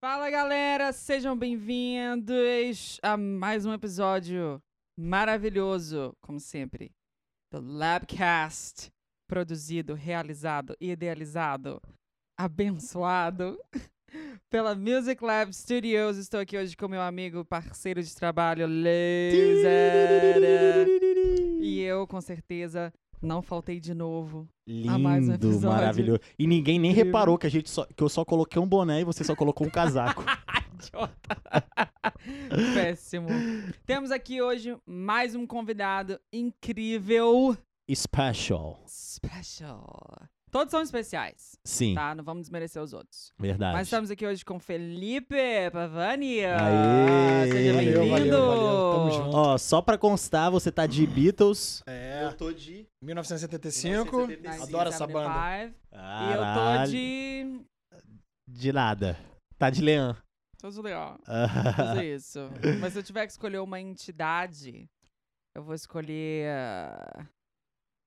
Fala 0.00 0.30
galera, 0.30 0.92
sejam 0.92 1.36
bem-vindos 1.36 3.00
a 3.02 3.16
mais 3.16 3.66
um 3.66 3.72
episódio 3.72 4.62
maravilhoso, 4.96 6.16
como 6.20 6.38
sempre, 6.38 6.92
do 7.52 7.60
Labcast, 7.60 8.92
produzido, 9.28 9.94
realizado, 9.94 10.76
idealizado, 10.80 11.82
abençoado 12.38 13.58
pela 14.48 14.76
Music 14.76 15.20
Lab 15.20 15.52
Studios. 15.52 16.16
Estou 16.16 16.38
aqui 16.38 16.56
hoje 16.56 16.76
com 16.76 16.86
meu 16.86 17.02
amigo, 17.02 17.44
parceiro 17.44 18.00
de 18.00 18.14
trabalho, 18.14 18.68
Laser. 18.68 19.26
E 21.60 21.80
eu, 21.80 22.06
com 22.06 22.20
certeza, 22.20 22.92
não 23.20 23.42
faltei 23.42 23.80
de 23.80 23.94
novo. 23.94 24.48
um 24.66 24.72
Lindo, 24.72 25.32
episódio. 25.34 25.68
maravilhoso. 25.68 26.20
E 26.38 26.46
ninguém 26.46 26.78
nem 26.78 26.90
Incrível. 26.90 27.12
reparou 27.12 27.38
que, 27.38 27.46
a 27.46 27.50
gente 27.50 27.68
só, 27.70 27.84
que 27.84 28.02
eu 28.02 28.08
só 28.08 28.24
coloquei 28.24 28.60
um 28.60 28.66
boné 28.68 29.00
e 29.00 29.04
você 29.04 29.24
só 29.24 29.34
colocou 29.34 29.66
um 29.66 29.70
casaco. 29.70 30.24
Idiota. 30.74 31.36
Péssimo. 32.74 33.28
Temos 33.84 34.10
aqui 34.10 34.40
hoje 34.40 34.76
mais 34.86 35.34
um 35.34 35.46
convidado 35.46 36.20
incrível. 36.32 37.56
Special. 37.90 38.82
Special. 38.86 40.28
Todos 40.50 40.70
são 40.70 40.80
especiais, 40.80 41.58
Sim, 41.64 41.94
tá? 41.94 42.14
Não 42.14 42.24
vamos 42.24 42.42
desmerecer 42.42 42.82
os 42.82 42.92
outros. 42.92 43.32
verdade. 43.38 43.74
Mas 43.74 43.86
estamos 43.86 44.10
aqui 44.10 44.26
hoje 44.26 44.44
com 44.44 44.58
Felipe 44.58 45.36
Pavani. 45.72 46.44
Aê! 46.44 47.50
Seja 47.52 47.72
bem-vindo. 47.74 48.36
Tamo 48.36 49.10
junto. 49.10 49.36
Ó, 49.36 49.58
só 49.58 49.82
pra 49.82 49.98
constar, 49.98 50.50
você 50.50 50.72
tá 50.72 50.86
de 50.86 51.06
Beatles. 51.06 51.82
É, 51.86 52.30
tô 52.32 52.50
de... 52.52 52.86
1975. 53.02 54.26
1975. 54.26 54.62
Adoro 54.64 54.88
essa 54.88 55.06
banda. 55.06 55.28
1975. 55.28 55.74
E 55.92 56.30
eu 56.32 56.36
tô 56.38 56.42
Caralho. 56.42 56.90
de... 56.90 57.60
De 58.48 58.72
nada. 58.72 59.18
Tá 59.58 59.68
de 59.68 59.82
Leão. 59.82 60.16
Tô 60.60 60.68
legal. 60.80 61.18
Fazer 61.76 62.14
isso. 62.14 62.38
Mas 62.80 62.94
se 62.94 62.98
eu 62.98 63.02
tiver 63.02 63.26
que 63.26 63.32
escolher 63.32 63.58
uma 63.58 63.78
entidade, 63.78 64.88
eu 65.54 65.62
vou 65.62 65.74
escolher... 65.74 66.48
ah, 66.50 67.26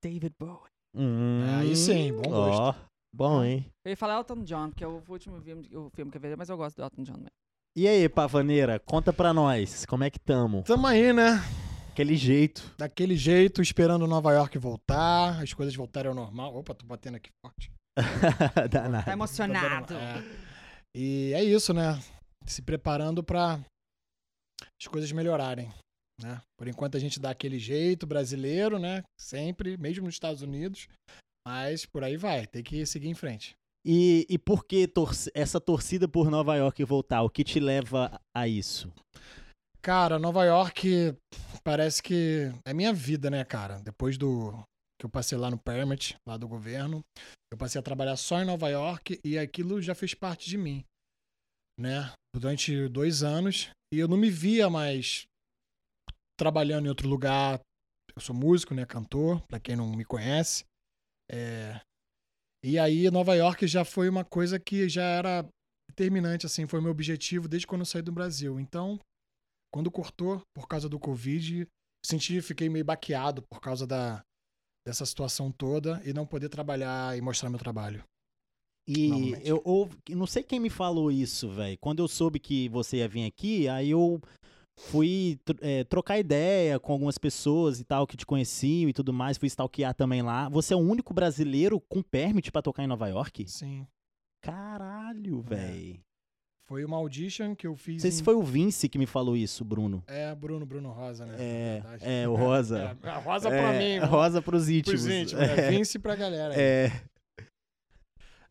David 0.02 0.34
Bowie. 0.38 0.71
Hum, 0.94 1.44
É, 1.46 1.54
aí 1.60 1.76
sim, 1.76 2.12
bom 2.12 2.30
gosto. 2.30 2.60
Ó, 2.60 2.74
bom, 3.14 3.42
hein? 3.44 3.66
Eu 3.84 3.90
ia 3.90 3.96
falar 3.96 4.16
Elton 4.16 4.42
John, 4.44 4.68
porque 4.70 4.84
é 4.84 4.86
o 4.86 5.02
último 5.08 5.40
filme, 5.40 5.68
o 5.76 5.90
filme 5.90 6.10
que 6.10 6.16
eu 6.18 6.20
vi, 6.20 6.36
mas 6.36 6.48
eu 6.48 6.56
gosto 6.56 6.76
do 6.76 6.82
Elton 6.82 7.02
John 7.02 7.14
mesmo. 7.16 7.30
E 7.76 7.88
aí, 7.88 8.06
Pavaneira, 8.08 8.78
conta 8.78 9.12
pra 9.12 9.32
nós, 9.32 9.86
como 9.86 10.04
é 10.04 10.10
que 10.10 10.18
tamo? 10.18 10.62
Tamo 10.64 10.86
aí, 10.86 11.12
né? 11.12 11.40
Aquele 11.90 12.16
jeito. 12.16 12.74
Daquele 12.78 13.16
jeito, 13.16 13.60
esperando 13.62 14.06
Nova 14.06 14.32
York 14.32 14.58
voltar, 14.58 15.42
as 15.42 15.52
coisas 15.54 15.74
voltarem 15.74 16.08
ao 16.10 16.14
normal. 16.14 16.54
Opa, 16.56 16.74
tô 16.74 16.84
batendo 16.86 17.16
aqui 17.16 17.30
forte. 17.44 17.70
Danado. 18.70 19.04
Tá 19.04 19.12
emocionado. 19.12 19.86
Dando- 19.94 19.98
é. 20.00 20.22
E 20.94 21.32
é 21.34 21.42
isso, 21.44 21.72
né? 21.72 21.98
Se 22.46 22.60
preparando 22.62 23.22
pra 23.22 23.58
as 24.80 24.86
coisas 24.86 25.10
melhorarem. 25.12 25.70
Né? 26.20 26.40
Por 26.58 26.68
enquanto 26.68 26.96
a 26.96 27.00
gente 27.00 27.18
dá 27.20 27.30
aquele 27.30 27.58
jeito 27.58 28.06
brasileiro, 28.06 28.78
né? 28.78 29.02
Sempre, 29.20 29.76
mesmo 29.76 30.04
nos 30.04 30.14
Estados 30.14 30.42
Unidos. 30.42 30.88
Mas 31.46 31.84
por 31.84 32.04
aí 32.04 32.16
vai, 32.16 32.46
tem 32.46 32.62
que 32.62 32.84
seguir 32.86 33.08
em 33.08 33.14
frente. 33.14 33.54
E, 33.84 34.26
e 34.30 34.38
por 34.38 34.64
que 34.64 34.86
torce- 34.86 35.30
essa 35.34 35.60
torcida 35.60 36.06
por 36.06 36.30
Nova 36.30 36.54
York 36.54 36.84
voltar? 36.84 37.22
O 37.22 37.30
que 37.30 37.42
te 37.42 37.58
leva 37.58 38.20
a 38.36 38.46
isso? 38.46 38.92
Cara, 39.80 40.18
Nova 40.18 40.44
York 40.44 41.16
parece 41.64 42.00
que 42.00 42.52
é 42.64 42.72
minha 42.72 42.92
vida, 42.92 43.28
né, 43.28 43.44
cara? 43.44 43.80
Depois 43.80 44.16
do 44.16 44.52
que 45.00 45.04
eu 45.04 45.10
passei 45.10 45.36
lá 45.36 45.50
no 45.50 45.58
Permit, 45.58 46.14
lá 46.24 46.36
do 46.36 46.46
governo, 46.46 47.04
eu 47.52 47.58
passei 47.58 47.80
a 47.80 47.82
trabalhar 47.82 48.16
só 48.16 48.40
em 48.40 48.44
Nova 48.44 48.68
York 48.68 49.18
e 49.24 49.36
aquilo 49.36 49.82
já 49.82 49.96
fez 49.96 50.14
parte 50.14 50.48
de 50.48 50.56
mim, 50.56 50.84
né? 51.76 52.12
Durante 52.32 52.88
dois 52.88 53.24
anos 53.24 53.70
e 53.92 53.98
eu 53.98 54.06
não 54.06 54.16
me 54.16 54.30
via 54.30 54.70
mais 54.70 55.24
trabalhando 56.38 56.86
em 56.86 56.88
outro 56.88 57.08
lugar. 57.08 57.60
Eu 58.14 58.20
sou 58.20 58.34
músico, 58.34 58.74
né, 58.74 58.84
cantor, 58.84 59.40
pra 59.46 59.60
quem 59.60 59.76
não 59.76 59.90
me 59.94 60.04
conhece. 60.04 60.64
É... 61.30 61.80
E 62.64 62.78
aí 62.78 63.10
Nova 63.10 63.34
York 63.34 63.66
já 63.66 63.84
foi 63.84 64.08
uma 64.08 64.24
coisa 64.24 64.58
que 64.58 64.88
já 64.88 65.02
era 65.02 65.48
determinante, 65.90 66.46
assim, 66.46 66.66
foi 66.66 66.80
meu 66.80 66.90
objetivo 66.90 67.48
desde 67.48 67.66
quando 67.66 67.80
eu 67.80 67.86
saí 67.86 68.02
do 68.02 68.12
Brasil. 68.12 68.60
Então 68.60 69.00
quando 69.72 69.90
cortou 69.90 70.42
por 70.54 70.68
causa 70.68 70.88
do 70.88 71.00
Covid, 71.00 71.66
senti, 72.04 72.40
fiquei 72.42 72.68
meio 72.68 72.84
baqueado 72.84 73.42
por 73.42 73.60
causa 73.60 73.86
da, 73.86 74.22
dessa 74.86 75.06
situação 75.06 75.50
toda 75.50 76.02
e 76.04 76.12
não 76.12 76.26
poder 76.26 76.50
trabalhar 76.50 77.16
e 77.16 77.20
mostrar 77.20 77.48
meu 77.48 77.58
trabalho. 77.58 78.04
E 78.86 79.08
Normalmente. 79.08 79.48
eu 79.48 79.62
ouvi, 79.64 79.96
não 80.10 80.26
sei 80.26 80.42
quem 80.42 80.60
me 80.60 80.68
falou 80.68 81.10
isso, 81.10 81.48
velho. 81.50 81.78
Quando 81.80 82.00
eu 82.00 82.08
soube 82.08 82.38
que 82.38 82.68
você 82.68 82.98
ia 82.98 83.08
vir 83.08 83.24
aqui, 83.24 83.68
aí 83.68 83.90
eu 83.90 84.20
fui 84.78 85.38
é, 85.60 85.84
trocar 85.84 86.18
ideia 86.18 86.78
com 86.80 86.92
algumas 86.92 87.18
pessoas 87.18 87.78
e 87.80 87.84
tal 87.84 88.06
que 88.06 88.16
te 88.16 88.26
conheciam 88.26 88.88
e 88.88 88.92
tudo 88.92 89.12
mais, 89.12 89.38
fui 89.38 89.46
stalkear 89.46 89.94
também 89.94 90.22
lá. 90.22 90.48
Você 90.48 90.74
é 90.74 90.76
o 90.76 90.80
único 90.80 91.12
brasileiro 91.14 91.80
com 91.80 92.02
permit 92.02 92.50
pra 92.50 92.62
tocar 92.62 92.82
em 92.82 92.86
Nova 92.86 93.08
York? 93.08 93.48
Sim. 93.48 93.86
Caralho, 94.42 95.40
velho. 95.40 96.00
Foi 96.68 96.84
uma 96.84 96.96
audition 96.96 97.54
que 97.54 97.66
eu 97.66 97.72
Não 97.72 97.76
fiz. 97.76 98.00
sei 98.00 98.10
se 98.10 98.22
em- 98.22 98.24
foi 98.24 98.34
o 98.34 98.42
Vince 98.42 98.88
que 98.88 98.98
me 98.98 99.04
falou 99.06 99.36
isso, 99.36 99.64
Bruno. 99.64 100.02
É, 100.06 100.34
Bruno, 100.34 100.64
Bruno 100.64 100.90
Rosa, 100.90 101.26
né? 101.26 101.34
É, 101.38 101.72
verdade. 101.80 102.04
é, 102.06 102.28
o 102.28 102.34
Rosa. 102.34 102.96
É, 103.02 103.08
a 103.08 103.18
Rosa 103.18 103.48
pra 103.50 103.74
É, 103.74 103.78
mim. 103.78 104.00
mano. 104.00 104.10
Rosa 104.12 104.40
pros 104.40 104.68
íntimos. 104.68 105.02
Pros 105.02 105.14
íntimos, 105.14 105.46
né? 105.46 105.70
Vince 105.70 105.98
pra 105.98 106.16
galera. 106.16 106.54
É, 106.56 106.88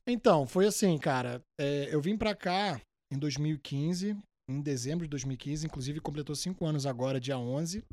Então, 0.08 0.46
foi 0.48 0.66
assim, 0.68 0.98
cara. 0.98 1.42
é, 1.60 1.94
eu 1.94 2.02
vim 2.02 2.18
pra 2.18 2.36
cá 2.36 2.80
em 3.12 3.18
2015, 3.18 4.16
em 4.51 4.62
dezembro 4.62 5.06
de 5.06 5.09
2015, 5.09 5.66
inclusive 5.66 6.00
completou 6.00 6.35
cinco 6.35 6.66
anos 6.66 6.85
agora, 6.85 7.19
dia 7.19 7.38
11. 7.38 7.84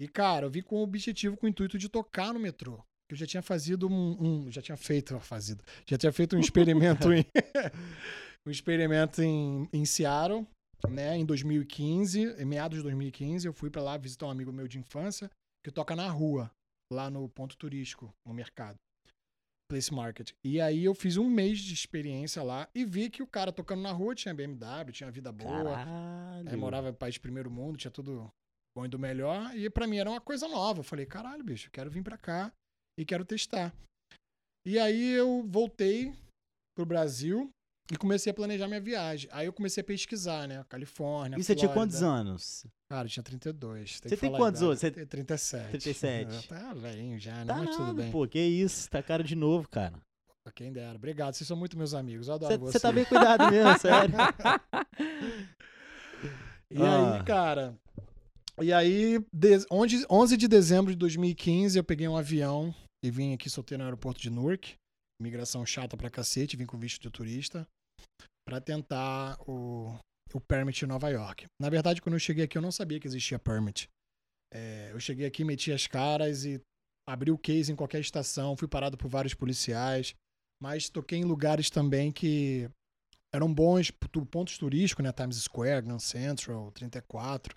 E, 0.00 0.08
cara, 0.08 0.46
eu 0.46 0.50
vim 0.50 0.62
com 0.62 0.76
o 0.76 0.82
objetivo, 0.82 1.36
com 1.36 1.46
o 1.46 1.48
intuito 1.48 1.78
de 1.78 1.88
tocar 1.88 2.32
no 2.34 2.40
metrô. 2.40 2.82
Eu 3.10 3.16
já 3.16 3.26
tinha 3.26 3.42
fazido 3.42 3.86
um. 3.88 4.16
um- 4.46 4.50
já 4.50 4.60
tinha 4.60 4.76
feito. 4.76 5.18
Fazido, 5.20 5.62
já 5.86 5.96
tinha 5.96 6.12
feito 6.12 6.34
um 6.36 6.40
experimento 6.40 7.12
em. 7.12 7.24
um 8.46 8.50
experimento 8.50 9.22
em, 9.22 9.68
em 9.72 9.84
Seattle, 9.84 10.46
né, 10.88 11.16
em 11.16 11.24
2015, 11.24 12.34
em 12.38 12.44
meados 12.44 12.78
de 12.78 12.82
2015. 12.82 13.46
Eu 13.46 13.52
fui 13.52 13.70
pra 13.70 13.82
lá 13.82 13.96
visitar 13.96 14.26
um 14.26 14.30
amigo 14.30 14.52
meu 14.52 14.66
de 14.66 14.78
infância 14.78 15.30
que 15.64 15.70
toca 15.70 15.94
na 15.94 16.08
rua, 16.10 16.50
lá 16.92 17.08
no 17.10 17.28
ponto 17.28 17.56
turístico, 17.56 18.12
no 18.26 18.34
mercado. 18.34 18.76
Place 19.68 19.92
Market. 19.92 20.32
E 20.44 20.60
aí 20.60 20.84
eu 20.84 20.94
fiz 20.94 21.16
um 21.16 21.28
mês 21.28 21.58
de 21.58 21.72
experiência 21.74 22.42
lá 22.42 22.68
e 22.74 22.84
vi 22.84 23.08
que 23.10 23.22
o 23.22 23.26
cara 23.26 23.52
tocando 23.52 23.82
na 23.82 23.92
rua 23.92 24.14
tinha 24.14 24.34
BMW, 24.34 24.92
tinha 24.92 25.10
vida 25.10 25.32
boa, 25.32 25.74
caralho. 25.76 26.48
é, 26.48 26.56
morava 26.56 26.90
em 26.90 26.94
país 26.94 27.14
de 27.14 27.20
primeiro 27.20 27.50
mundo, 27.50 27.78
tinha 27.78 27.90
tudo 27.90 28.30
bom 28.76 28.84
e 28.84 28.88
do 28.88 28.98
melhor. 28.98 29.56
E 29.56 29.68
pra 29.70 29.86
mim 29.86 29.96
era 29.98 30.10
uma 30.10 30.20
coisa 30.20 30.46
nova. 30.48 30.80
Eu 30.80 30.84
falei, 30.84 31.06
caralho, 31.06 31.42
bicho, 31.42 31.70
quero 31.70 31.90
vir 31.90 32.02
pra 32.02 32.18
cá 32.18 32.52
e 32.98 33.04
quero 33.04 33.24
testar. 33.24 33.74
E 34.66 34.78
aí 34.78 35.10
eu 35.12 35.42
voltei 35.46 36.14
pro 36.76 36.86
Brasil 36.86 37.50
e 37.92 37.96
comecei 37.96 38.30
a 38.30 38.34
planejar 38.34 38.66
minha 38.66 38.80
viagem. 38.80 39.28
Aí 39.32 39.46
eu 39.46 39.52
comecei 39.52 39.80
a 39.80 39.84
pesquisar, 39.84 40.46
né? 40.48 40.64
Califórnia. 40.68 41.38
E 41.38 41.42
você 41.44 41.54
tinha 41.54 41.70
quantos 41.70 42.02
anos? 42.02 42.66
Cara, 42.88 43.06
eu 43.06 43.10
tinha 43.10 43.22
32. 43.22 43.90
Você 43.96 44.08
que 44.08 44.08
tem 44.16 44.30
falar 44.30 44.36
a 44.36 44.40
quantos 44.40 44.62
anos? 44.62 44.78
Você- 44.78 44.90
Tem 44.90 45.06
37. 45.06 45.70
37. 45.70 46.48
Tá 46.48 46.72
velhinho 46.74 47.18
já, 47.18 47.36
né? 47.44 47.46
Tá 47.46 47.56
Mas 47.56 47.70
tudo 47.70 47.86
nada, 47.88 48.02
bem. 48.02 48.10
pô, 48.10 48.26
que 48.26 48.38
isso, 48.38 48.88
tá 48.88 49.02
cara 49.02 49.22
de 49.22 49.34
novo, 49.36 49.68
cara. 49.68 49.94
Quem 50.54 50.70
dera. 50.72 50.94
Obrigado, 50.96 51.34
vocês 51.34 51.48
são 51.48 51.56
muito 51.56 51.76
meus 51.76 51.94
amigos. 51.94 52.28
Eu 52.28 52.34
adoro 52.34 52.52
Você 52.52 52.58
vocês. 52.58 52.82
tá 52.82 52.92
bem 52.92 53.04
cuidado 53.06 53.50
mesmo, 53.50 53.78
sério. 53.80 54.14
E 56.70 56.76
Ah. 56.82 57.16
aí, 57.18 57.24
cara. 57.24 57.78
E 58.62 58.72
aí, 58.72 59.18
de- 59.32 59.66
11, 59.70 60.06
11 60.08 60.36
de 60.36 60.46
dezembro 60.46 60.92
de 60.92 60.98
2015, 60.98 61.78
eu 61.78 61.84
peguei 61.84 62.06
um 62.06 62.16
avião 62.16 62.74
e 63.02 63.10
vim 63.10 63.32
aqui 63.34 63.48
soltei 63.50 63.76
no 63.78 63.84
aeroporto 63.84 64.20
de 64.20 64.30
Newark. 64.30 64.74
Migração 65.20 65.64
chata 65.64 65.96
pra 65.96 66.10
cacete, 66.10 66.56
vim 66.56 66.66
com 66.66 66.78
visto 66.78 67.00
de 67.00 67.10
turista. 67.10 67.66
Pra 68.46 68.60
tentar 68.60 69.38
o, 69.48 69.98
o 70.32 70.40
permit 70.40 70.84
em 70.84 70.88
Nova 70.88 71.08
York. 71.08 71.46
Na 71.60 71.70
verdade, 71.70 72.02
quando 72.02 72.14
eu 72.14 72.20
cheguei 72.20 72.44
aqui, 72.44 72.58
eu 72.58 72.62
não 72.62 72.72
sabia 72.72 73.00
que 73.00 73.06
existia 73.06 73.38
permit. 73.38 73.88
É, 74.52 74.90
eu 74.92 75.00
cheguei 75.00 75.26
aqui, 75.26 75.44
meti 75.44 75.72
as 75.72 75.86
caras 75.86 76.44
e 76.44 76.60
abri 77.08 77.30
o 77.30 77.38
case 77.38 77.72
em 77.72 77.76
qualquer 77.76 78.00
estação. 78.00 78.56
Fui 78.56 78.68
parado 78.68 78.96
por 78.96 79.08
vários 79.08 79.34
policiais. 79.34 80.14
Mas 80.62 80.88
toquei 80.88 81.18
em 81.18 81.24
lugares 81.24 81.70
também 81.70 82.12
que 82.12 82.70
eram 83.34 83.52
bons 83.52 83.90
pontos 84.30 84.56
turísticos, 84.56 85.04
né? 85.04 85.12
Times 85.12 85.36
Square, 85.36 85.82
Grand 85.82 85.98
Central, 85.98 86.70
34. 86.70 87.56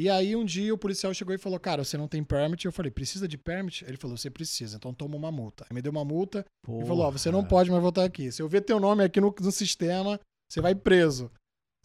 E 0.00 0.08
aí 0.08 0.34
um 0.34 0.46
dia 0.46 0.72
o 0.72 0.78
policial 0.78 1.12
chegou 1.12 1.34
e 1.34 1.38
falou: 1.38 1.60
Cara, 1.60 1.84
você 1.84 1.98
não 1.98 2.08
tem 2.08 2.24
permit? 2.24 2.64
Eu 2.64 2.72
falei: 2.72 2.90
Precisa 2.90 3.28
de 3.28 3.36
permit? 3.36 3.84
Ele 3.84 3.98
falou: 3.98 4.16
Você 4.16 4.30
precisa, 4.30 4.76
então 4.78 4.94
toma 4.94 5.14
uma 5.14 5.30
multa. 5.30 5.66
Aí 5.68 5.74
me 5.74 5.82
deu 5.82 5.92
uma 5.92 6.04
multa 6.04 6.46
e 6.66 6.86
falou: 6.86 7.00
Ó, 7.04 7.10
você 7.10 7.30
não 7.30 7.40
Porra. 7.40 7.48
pode 7.50 7.70
mais 7.70 7.82
voltar 7.82 8.04
aqui. 8.04 8.32
Se 8.32 8.40
eu 8.40 8.48
ver 8.48 8.62
teu 8.62 8.80
nome 8.80 9.04
aqui 9.04 9.20
no, 9.20 9.34
no 9.38 9.52
sistema, 9.52 10.18
você 10.50 10.60
vai 10.62 10.74
preso. 10.74 11.30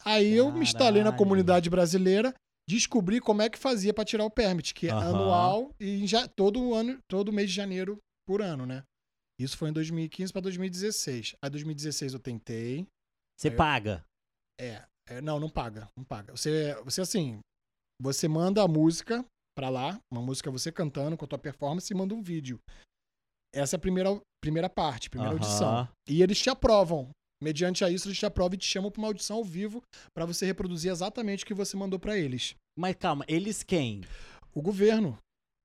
Aí 0.02 0.32
eu 0.32 0.50
me 0.50 0.60
instalei 0.60 1.02
na 1.02 1.10
Caralho. 1.10 1.18
comunidade 1.18 1.68
brasileira, 1.68 2.32
descobri 2.66 3.20
como 3.20 3.42
é 3.42 3.50
que 3.50 3.58
fazia 3.58 3.92
pra 3.92 4.04
tirar 4.04 4.24
o 4.24 4.30
permit, 4.30 4.72
que 4.72 4.86
é 4.88 4.92
Aham. 4.92 5.08
anual 5.08 5.70
e 5.78 6.06
já 6.06 6.26
todo 6.26 6.72
ano, 6.74 6.98
todo 7.10 7.32
mês 7.32 7.50
de 7.50 7.56
janeiro 7.56 7.98
por 8.26 8.40
ano, 8.40 8.64
né? 8.64 8.82
Isso 9.38 9.58
foi 9.58 9.68
em 9.68 9.72
2015 9.74 10.32
para 10.32 10.40
2016. 10.42 11.36
Aí 11.42 11.50
2016 11.50 12.14
eu 12.14 12.18
tentei. 12.18 12.86
Você 13.38 13.48
Aí 13.48 13.52
eu- 13.54 13.58
paga. 13.58 14.04
É, 14.58 14.82
é, 15.08 15.20
não, 15.20 15.38
não 15.38 15.50
paga, 15.50 15.86
não 15.94 16.02
paga. 16.04 16.34
Você, 16.34 16.74
você 16.82 17.02
assim, 17.02 17.40
você 18.00 18.28
manda 18.28 18.62
a 18.62 18.68
música 18.68 19.24
pra 19.56 19.68
lá, 19.68 19.98
uma 20.12 20.20
música 20.20 20.50
você 20.50 20.70
cantando 20.70 21.16
com 21.16 21.24
a 21.24 21.28
tua 21.28 21.38
performance 21.38 21.92
e 21.92 21.96
manda 21.96 22.14
um 22.14 22.22
vídeo. 22.22 22.60
Essa 23.54 23.76
é 23.76 23.78
a 23.78 23.80
primeira, 23.80 24.20
primeira 24.42 24.68
parte, 24.68 25.08
primeira 25.08 25.34
Aham. 25.34 25.42
audição. 25.42 25.88
E 26.08 26.22
eles 26.22 26.38
te 26.38 26.50
aprovam. 26.50 27.10
Mediante 27.42 27.84
a 27.84 27.90
isso, 27.90 28.08
eles 28.08 28.18
te 28.18 28.24
aprovam 28.26 28.54
e 28.54 28.58
te 28.58 28.66
chamam 28.66 28.90
pra 28.90 29.00
uma 29.00 29.08
audição 29.08 29.36
ao 29.36 29.44
vivo 29.44 29.82
pra 30.14 30.24
você 30.24 30.46
reproduzir 30.46 30.90
exatamente 30.90 31.44
o 31.44 31.46
que 31.46 31.54
você 31.54 31.76
mandou 31.76 31.98
pra 31.98 32.16
eles. 32.16 32.54
Mas 32.78 32.96
calma, 32.96 33.24
eles 33.28 33.62
quem? 33.62 34.02
O 34.54 34.62
governo. 34.62 35.18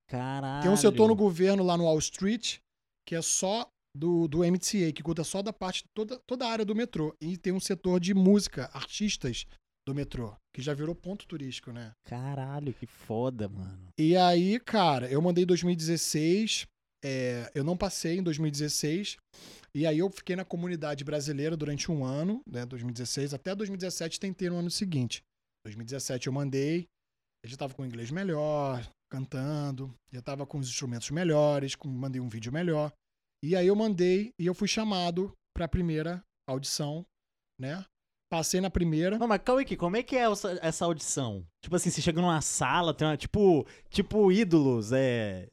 Caralho. 0.10 0.62
Tem 0.62 0.72
um 0.72 0.77
setor 0.77 1.07
no 1.07 1.16
governo 1.16 1.63
lá 1.63 1.77
no 1.77 1.86
Wall 1.86 2.00
Street 2.00 2.60
que 3.07 3.16
é 3.16 3.22
só 3.22 3.68
do, 3.95 4.27
do 4.27 4.39
MTA, 4.39 4.94
que 4.94 5.04
cuida 5.04 5.24
só 5.24 5.42
da 5.42 5.51
parte, 5.51 5.84
toda, 5.94 6.19
toda 6.25 6.45
a 6.45 6.50
área 6.50 6.66
do 6.66 6.75
metrô. 6.75 7.13
E 7.19 7.38
tem 7.38 7.51
um 7.51 7.60
setor 7.60 8.00
de 8.00 8.13
música, 8.13 8.69
artistas 8.74 9.45
do 9.88 9.95
metrô, 9.95 10.36
que 10.54 10.62
já 10.62 10.74
virou 10.74 10.95
ponto 10.95 11.25
turístico, 11.25 11.72
né? 11.72 11.92
Caralho, 12.06 12.74
que 12.74 12.86
foda, 12.86 13.50
mano. 13.50 13.89
E 13.98 14.16
aí, 14.16 14.60
cara, 14.60 15.10
eu 15.10 15.22
mandei 15.22 15.44
em 15.44 15.48
2016, 15.48 16.68
é, 17.04 17.51
eu 17.56 17.63
não 17.63 17.75
passei 17.75 18.18
em 18.18 18.24
2016, 18.24 19.18
e 19.74 19.88
aí 19.88 20.00
eu 20.00 20.10
fiquei 20.10 20.36
na 20.36 20.45
comunidade 20.45 21.04
brasileira 21.04 21.57
durante 21.57 21.92
um 21.92 22.06
ano, 22.06 22.42
né, 22.45 22.66
2016, 22.66 23.33
até 23.33 23.56
2017 23.56 24.19
tentei 24.19 24.50
no 24.50 24.57
ano 24.57 24.69
seguinte. 24.69 25.24
2017 25.66 26.27
eu 26.27 26.34
mandei, 26.34 26.88
eu 27.44 27.50
já 27.50 27.57
tava 27.57 27.74
com 27.74 27.81
o 27.81 27.86
inglês 27.86 28.12
melhor, 28.12 28.88
cantando, 29.12 29.94
já 30.12 30.22
tava 30.22 30.45
com 30.45 30.60
os 30.60 30.68
instrumentos 30.68 31.10
melhores, 31.10 31.75
com, 31.75 31.88
mandei 31.88 32.22
um 32.22 32.30
vídeo 32.30 32.51
melhor. 32.51 32.92
E 33.44 33.56
aí 33.56 33.68
eu 33.68 33.75
mandei 33.75 34.31
e 34.39 34.45
eu 34.45 34.54
fui 34.54 34.68
chamado 34.68 35.34
pra 35.56 35.68
primeira 35.68 36.24
audição, 36.48 37.06
né? 37.60 37.84
Passei 38.31 38.62
na 38.62 38.69
primeira. 38.69 39.19
Não, 39.19 39.28
mas 39.28 39.42
calma 39.44 39.62
aqui, 39.62 39.75
como 39.75 39.98
é 39.98 40.04
que 40.04 40.16
é 40.16 40.24
essa, 40.62 40.86
audição? 40.86 41.45
Tipo 41.62 41.75
assim, 41.75 41.89
você 41.89 42.01
chega 42.01 42.22
numa 42.22 42.39
sala, 42.39 42.94
tem 42.94 43.06
uma, 43.06 43.18
tipo, 43.18 43.68
tipo 43.89 44.31
ídolos, 44.31 44.94
é... 44.94 45.50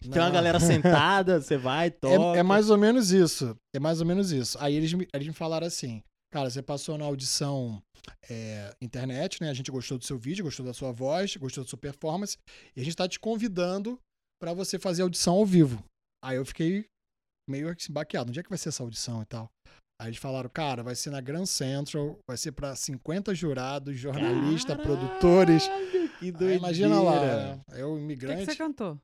Tem 0.00 0.12
uma 0.12 0.26
Não. 0.26 0.32
galera 0.32 0.58
sentada, 0.58 1.38
você 1.42 1.58
vai, 1.58 1.90
toca. 1.90 2.38
É, 2.38 2.40
é 2.40 2.42
mais 2.42 2.70
ou 2.70 2.78
menos 2.78 3.10
isso. 3.10 3.54
É 3.74 3.78
mais 3.78 4.00
ou 4.00 4.06
menos 4.06 4.32
isso. 4.32 4.56
Aí 4.58 4.74
eles 4.74 4.90
me, 4.94 5.06
eles 5.12 5.26
me 5.26 5.34
falaram 5.34 5.66
assim: 5.66 6.02
cara, 6.32 6.48
você 6.48 6.62
passou 6.62 6.96
na 6.96 7.04
audição 7.04 7.82
é, 8.30 8.72
internet, 8.80 9.42
né? 9.42 9.50
A 9.50 9.54
gente 9.54 9.70
gostou 9.70 9.98
do 9.98 10.04
seu 10.04 10.16
vídeo, 10.16 10.44
gostou 10.44 10.64
da 10.64 10.72
sua 10.72 10.92
voz, 10.92 11.36
gostou 11.36 11.64
da 11.64 11.68
sua 11.68 11.78
performance, 11.78 12.38
e 12.74 12.80
a 12.80 12.84
gente 12.84 12.96
tá 12.96 13.06
te 13.08 13.18
convidando 13.18 13.98
pra 14.40 14.54
você 14.54 14.78
fazer 14.78 15.02
audição 15.02 15.34
ao 15.34 15.44
vivo. 15.44 15.84
Aí 16.24 16.36
eu 16.36 16.46
fiquei 16.46 16.86
meio 17.50 17.68
assim, 17.68 17.92
baqueado. 17.92 18.30
Onde 18.30 18.40
é 18.40 18.42
que 18.42 18.48
vai 18.48 18.58
ser 18.58 18.70
essa 18.70 18.82
audição 18.84 19.20
e 19.20 19.26
tal? 19.26 19.50
Aí 20.00 20.08
eles 20.08 20.18
falaram, 20.18 20.48
cara, 20.48 20.82
vai 20.82 20.94
ser 20.94 21.10
na 21.10 21.20
Grand 21.20 21.44
Central, 21.46 22.18
vai 22.26 22.36
ser 22.36 22.52
pra 22.52 22.76
50 22.76 23.34
jurados, 23.34 23.98
jornalistas, 23.98 24.76
produtores. 24.80 25.66
Que 25.66 26.26
Aí 26.26 26.32
doideira. 26.32 26.54
imagina 26.54 27.00
lá, 27.02 27.20
né? 27.20 27.60
eu 27.72 27.92
O 27.92 27.94
que, 27.94 27.98
que 27.98 28.04
imigrante. 28.04 28.44
você 28.46 28.56
cantou? 28.56 28.98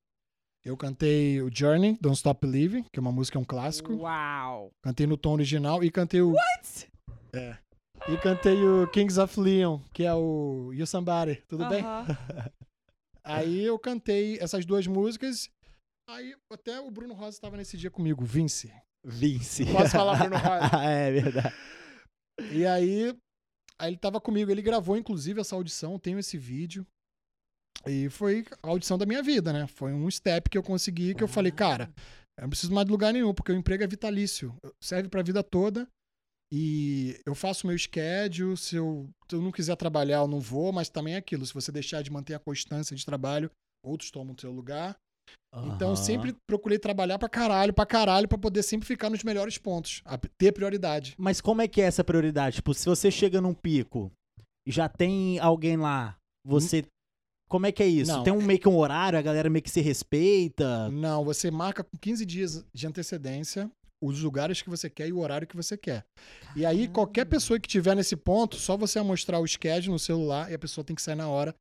Eu 0.64 0.76
cantei 0.76 1.42
o 1.42 1.50
Journey, 1.52 1.98
Don't 2.00 2.16
Stop 2.16 2.46
Believing, 2.46 2.84
que 2.92 2.98
é 2.98 3.00
uma 3.00 3.12
música, 3.12 3.36
é 3.38 3.40
um 3.40 3.44
clássico. 3.44 3.92
Uau! 3.94 4.70
Cantei 4.82 5.06
no 5.06 5.16
tom 5.16 5.32
original 5.34 5.82
e 5.84 5.90
cantei 5.90 6.22
o. 6.22 6.30
What? 6.32 6.88
É. 7.34 7.58
E 8.08 8.16
cantei 8.18 8.62
o 8.64 8.86
Kings 8.88 9.18
of 9.20 9.38
Leon, 9.38 9.80
que 9.92 10.04
é 10.04 10.14
o 10.14 10.70
You 10.72 10.86
Somebody, 10.86 11.42
tudo 11.48 11.68
bem? 11.68 11.82
Aham. 11.82 12.06
Aí 13.24 13.64
eu 13.64 13.78
cantei 13.78 14.38
essas 14.38 14.64
duas 14.64 14.86
músicas. 14.86 15.50
Aí 16.08 16.34
até 16.52 16.80
o 16.80 16.90
Bruno 16.90 17.14
Rosa 17.14 17.36
estava 17.36 17.56
nesse 17.56 17.76
dia 17.76 17.90
comigo, 17.90 18.24
Vince. 18.24 18.72
Vince. 19.04 19.66
Posso 19.66 19.90
falar 19.90 20.18
Bruno 20.18 20.36
Rosa? 20.38 20.84
é 20.84 21.12
verdade. 21.12 21.54
E 22.52 22.66
aí, 22.66 23.16
aí 23.78 23.90
ele 23.90 23.96
tava 23.96 24.20
comigo, 24.20 24.50
ele 24.50 24.62
gravou 24.62 24.96
inclusive 24.96 25.40
essa 25.40 25.54
audição, 25.54 25.98
tenho 25.98 26.18
esse 26.18 26.38
vídeo. 26.38 26.86
E 27.86 28.08
foi 28.08 28.46
a 28.62 28.68
audição 28.68 28.96
da 28.96 29.04
minha 29.04 29.22
vida, 29.22 29.52
né? 29.52 29.66
Foi 29.66 29.92
um 29.92 30.10
step 30.10 30.48
que 30.48 30.56
eu 30.56 30.62
consegui, 30.62 31.14
que 31.14 31.22
eu 31.22 31.28
falei, 31.28 31.52
cara, 31.52 31.92
eu 32.38 32.42
não 32.42 32.48
preciso 32.48 32.72
mais 32.72 32.86
de 32.86 32.92
lugar 32.92 33.12
nenhum, 33.12 33.34
porque 33.34 33.52
o 33.52 33.56
emprego 33.56 33.84
é 33.84 33.86
vitalício, 33.86 34.54
serve 34.80 35.08
pra 35.08 35.22
vida 35.22 35.42
toda. 35.42 35.86
E 36.52 37.20
eu 37.26 37.34
faço 37.34 37.66
meu 37.66 37.76
schedule, 37.76 38.56
se 38.56 38.76
eu, 38.76 39.10
se 39.28 39.36
eu 39.36 39.42
não 39.42 39.50
quiser 39.50 39.76
trabalhar, 39.76 40.18
eu 40.18 40.28
não 40.28 40.40
vou, 40.40 40.72
mas 40.72 40.88
também 40.88 41.14
é 41.14 41.16
aquilo, 41.16 41.44
se 41.44 41.52
você 41.52 41.72
deixar 41.72 42.00
de 42.02 42.12
manter 42.12 42.34
a 42.34 42.38
constância 42.38 42.94
de 42.94 43.04
trabalho, 43.04 43.50
outros 43.84 44.10
tomam 44.10 44.34
o 44.36 44.40
seu 44.40 44.52
lugar. 44.52 44.96
Então 45.66 45.88
eu 45.88 45.94
Aham. 45.94 45.96
sempre 45.96 46.36
procurei 46.48 46.78
trabalhar 46.78 47.18
pra 47.18 47.28
caralho, 47.28 47.72
pra 47.72 47.86
caralho, 47.86 48.26
pra 48.26 48.36
poder 48.36 48.62
sempre 48.62 48.86
ficar 48.86 49.08
nos 49.08 49.22
melhores 49.22 49.56
pontos, 49.56 50.02
ter 50.36 50.52
prioridade. 50.52 51.14
Mas 51.16 51.40
como 51.40 51.62
é 51.62 51.68
que 51.68 51.80
é 51.80 51.84
essa 51.84 52.02
prioridade? 52.02 52.56
Tipo, 52.56 52.74
se 52.74 52.86
você 52.86 53.10
chega 53.10 53.40
num 53.40 53.54
pico 53.54 54.10
e 54.66 54.72
já 54.72 54.88
tem 54.88 55.38
alguém 55.38 55.76
lá, 55.76 56.16
você. 56.44 56.84
Como 57.48 57.66
é 57.66 57.72
que 57.72 57.82
é 57.82 57.86
isso? 57.86 58.10
Não, 58.10 58.24
tem 58.24 58.32
um 58.32 58.42
meio 58.42 58.58
que 58.58 58.68
um 58.68 58.76
horário, 58.76 59.18
a 59.18 59.22
galera 59.22 59.48
meio 59.48 59.62
que 59.62 59.70
se 59.70 59.80
respeita. 59.80 60.90
Não, 60.90 61.24
você 61.24 61.50
marca 61.50 61.84
com 61.84 61.96
15 61.96 62.26
dias 62.26 62.64
de 62.74 62.86
antecedência 62.86 63.70
os 64.02 64.20
lugares 64.20 64.60
que 64.60 64.68
você 64.68 64.90
quer 64.90 65.08
e 65.08 65.12
o 65.12 65.18
horário 65.18 65.46
que 65.46 65.56
você 65.56 65.76
quer. 65.76 66.04
E 66.56 66.66
aí, 66.66 66.88
qualquer 66.88 67.24
pessoa 67.24 67.58
que 67.58 67.68
tiver 67.68 67.94
nesse 67.94 68.16
ponto, 68.16 68.56
só 68.56 68.76
você 68.76 69.00
mostrar 69.00 69.38
o 69.38 69.46
schedule 69.46 69.92
no 69.92 69.98
celular 69.98 70.50
e 70.50 70.54
a 70.54 70.58
pessoa 70.58 70.84
tem 70.84 70.96
que 70.96 71.02
sair 71.02 71.14
na 71.14 71.28
hora. 71.28 71.54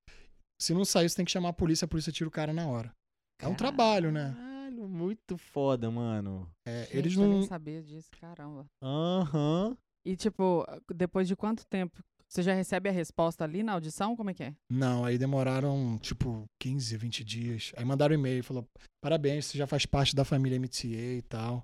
Se 0.60 0.74
não 0.74 0.84
sair, 0.84 1.10
você 1.10 1.16
tem 1.16 1.26
que 1.26 1.32
chamar 1.32 1.50
a 1.50 1.54
polícia, 1.54 1.86
a 1.86 1.88
polícia 1.88 2.12
tira 2.12 2.28
o 2.28 2.32
cara 2.32 2.52
na 2.52 2.68
hora. 2.68 2.92
É 3.40 3.48
um 3.48 3.56
trabalho, 3.56 4.12
né? 4.12 4.34
Caralho, 4.36 4.88
muito 4.88 5.38
foda, 5.38 5.90
mano. 5.92 6.50
É, 6.66 6.84
Gente, 6.86 6.98
eles 6.98 7.16
eu 7.16 7.22
nem 7.28 7.40
não. 7.40 7.44
sabia 7.48 7.82
disso, 7.82 8.10
caramba. 8.20 8.66
Aham. 8.82 9.78
E, 10.06 10.16
tipo, 10.16 10.66
depois 10.94 11.28
de 11.28 11.36
quanto 11.36 11.66
tempo? 11.66 12.02
Você 12.28 12.42
já 12.42 12.54
recebe 12.54 12.90
a 12.90 12.92
resposta 12.92 13.44
ali 13.44 13.62
na 13.62 13.74
audição? 13.74 14.16
Como 14.16 14.30
é 14.30 14.34
que 14.34 14.44
é? 14.44 14.56
Não, 14.72 15.06
aí 15.06 15.18
demoraram, 15.18 16.00
tipo, 16.00 16.46
15, 16.62 16.98
20 16.98 17.24
dias. 17.24 17.72
Aí 17.78 17.86
mandaram 17.86 18.16
um 18.16 18.20
e-mail, 18.20 18.44
falou: 18.44 18.66
parabéns, 19.04 19.46
você 19.46 19.58
já 19.58 19.68
faz 19.68 19.86
parte 19.86 20.16
da 20.16 20.26
família 20.26 20.60
MTA 20.60 20.88
e 21.18 21.22
tal. 21.30 21.64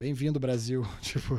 Bem-vindo, 0.00 0.38
Brasil. 0.38 0.82
tipo, 1.00 1.36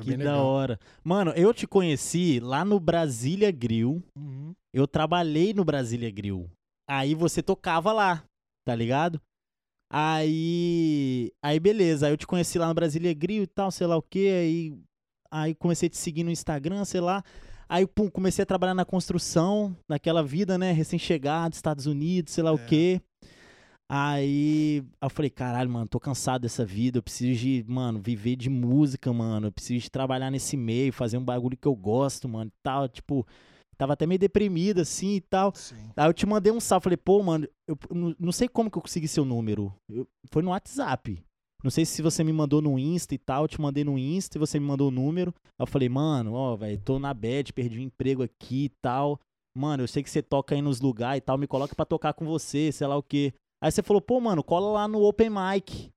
Que 0.00 0.10
da 0.10 0.16
legal. 0.18 0.44
hora. 0.44 0.78
Mano, 1.02 1.30
eu 1.32 1.54
te 1.54 1.66
conheci 1.66 2.38
lá 2.38 2.64
no 2.66 2.78
Brasília 2.78 3.50
Grill. 3.50 4.02
Uhum. 4.18 4.52
Eu 4.74 4.86
trabalhei 4.86 5.54
no 5.54 5.64
Brasília 5.64 6.10
Grill. 6.10 6.50
Aí 6.88 7.14
você 7.14 7.42
tocava 7.42 7.92
lá, 7.94 8.22
tá 8.66 8.74
ligado? 8.74 9.20
Aí. 9.88 11.32
Aí 11.40 11.60
beleza, 11.60 12.06
aí 12.06 12.12
eu 12.12 12.16
te 12.16 12.26
conheci 12.26 12.58
lá 12.58 12.66
no 12.66 12.74
Brasília 12.74 13.14
Grill 13.14 13.44
e 13.44 13.46
tal, 13.46 13.70
sei 13.70 13.86
lá 13.86 13.96
o 13.96 14.02
quê. 14.02 14.28
Aí, 14.40 14.74
aí 15.30 15.54
comecei 15.54 15.86
a 15.86 15.90
te 15.90 15.96
seguir 15.96 16.24
no 16.24 16.30
Instagram, 16.30 16.84
sei 16.84 17.00
lá. 17.00 17.22
Aí, 17.68 17.86
pum, 17.86 18.08
comecei 18.10 18.42
a 18.42 18.46
trabalhar 18.46 18.74
na 18.74 18.84
construção, 18.84 19.76
naquela 19.88 20.22
vida, 20.22 20.56
né? 20.58 20.70
Recém-chegado, 20.72 21.54
Estados 21.54 21.86
Unidos, 21.86 22.32
sei 22.32 22.44
lá 22.44 22.52
o 22.52 22.58
É. 22.58 22.66
quê. 22.66 23.00
Aí 23.88 24.82
eu 25.00 25.08
falei, 25.10 25.30
caralho, 25.30 25.70
mano, 25.70 25.86
tô 25.86 26.00
cansado 26.00 26.42
dessa 26.42 26.64
vida. 26.64 26.98
Eu 26.98 27.02
preciso 27.02 27.38
de, 27.38 27.64
mano, 27.68 28.00
viver 28.00 28.34
de 28.36 28.50
música, 28.50 29.12
mano. 29.12 29.46
Eu 29.48 29.52
preciso 29.52 29.84
de 29.84 29.90
trabalhar 29.90 30.30
nesse 30.30 30.56
meio, 30.56 30.92
fazer 30.92 31.18
um 31.18 31.24
bagulho 31.24 31.56
que 31.56 31.68
eu 31.68 31.74
gosto, 31.76 32.28
mano. 32.28 32.50
e 32.50 32.58
Tal, 32.62 32.88
tipo, 32.88 33.24
tava 33.76 33.92
até 33.92 34.06
meio 34.06 34.18
deprimido 34.18 34.80
assim 34.80 35.14
e 35.16 35.20
tal. 35.20 35.52
Sim. 35.54 35.76
Aí 35.96 36.08
eu 36.08 36.12
te 36.14 36.26
mandei 36.26 36.52
um 36.52 36.60
salve, 36.60 36.84
falei, 36.84 36.96
pô, 36.96 37.22
mano, 37.22 37.48
eu 37.68 37.76
não- 38.18 38.32
sei 38.32 38.48
como 38.48 38.70
que 38.70 38.78
eu 38.78 38.82
consegui 38.82 39.08
seu 39.08 39.24
número. 39.24 39.72
Eu- 39.88 40.06
foi 40.30 40.42
no 40.42 40.50
WhatsApp. 40.50 41.22
Não 41.64 41.70
sei 41.70 41.84
se 41.84 42.02
você 42.02 42.22
me 42.22 42.32
mandou 42.32 42.60
no 42.62 42.78
Insta 42.78 43.14
e 43.14 43.18
tal, 43.18 43.44
eu 43.44 43.48
te 43.48 43.60
mandei 43.60 43.82
no 43.82 43.98
Insta 43.98 44.36
e 44.36 44.40
você 44.40 44.60
me 44.60 44.66
mandou 44.66 44.88
o 44.88 44.90
número. 44.90 45.34
Aí 45.58 45.62
eu 45.62 45.66
falei, 45.66 45.88
mano, 45.88 46.34
ó, 46.34 46.54
velho, 46.54 46.80
tô 46.84 46.98
na 46.98 47.12
bad, 47.12 47.52
perdi 47.52 47.78
o 47.78 47.82
emprego 47.82 48.22
aqui 48.22 48.66
e 48.66 48.68
tal. 48.82 49.18
Mano, 49.56 49.82
eu 49.82 49.88
sei 49.88 50.02
que 50.02 50.10
você 50.10 50.22
toca 50.22 50.54
aí 50.54 50.60
nos 50.62 50.80
lugares 50.80 51.18
e 51.18 51.20
tal, 51.22 51.38
me 51.38 51.46
coloca 51.46 51.74
pra 51.74 51.84
tocar 51.86 52.12
com 52.12 52.24
você, 52.26 52.70
sei 52.70 52.86
lá 52.86 52.96
o 52.96 53.02
quê. 53.02 53.32
Aí 53.62 53.72
você 53.72 53.82
falou, 53.82 54.02
pô, 54.02 54.20
mano, 54.20 54.44
cola 54.44 54.70
lá 54.70 54.86
no 54.86 55.02
Open 55.02 55.30
Mic 55.30 55.90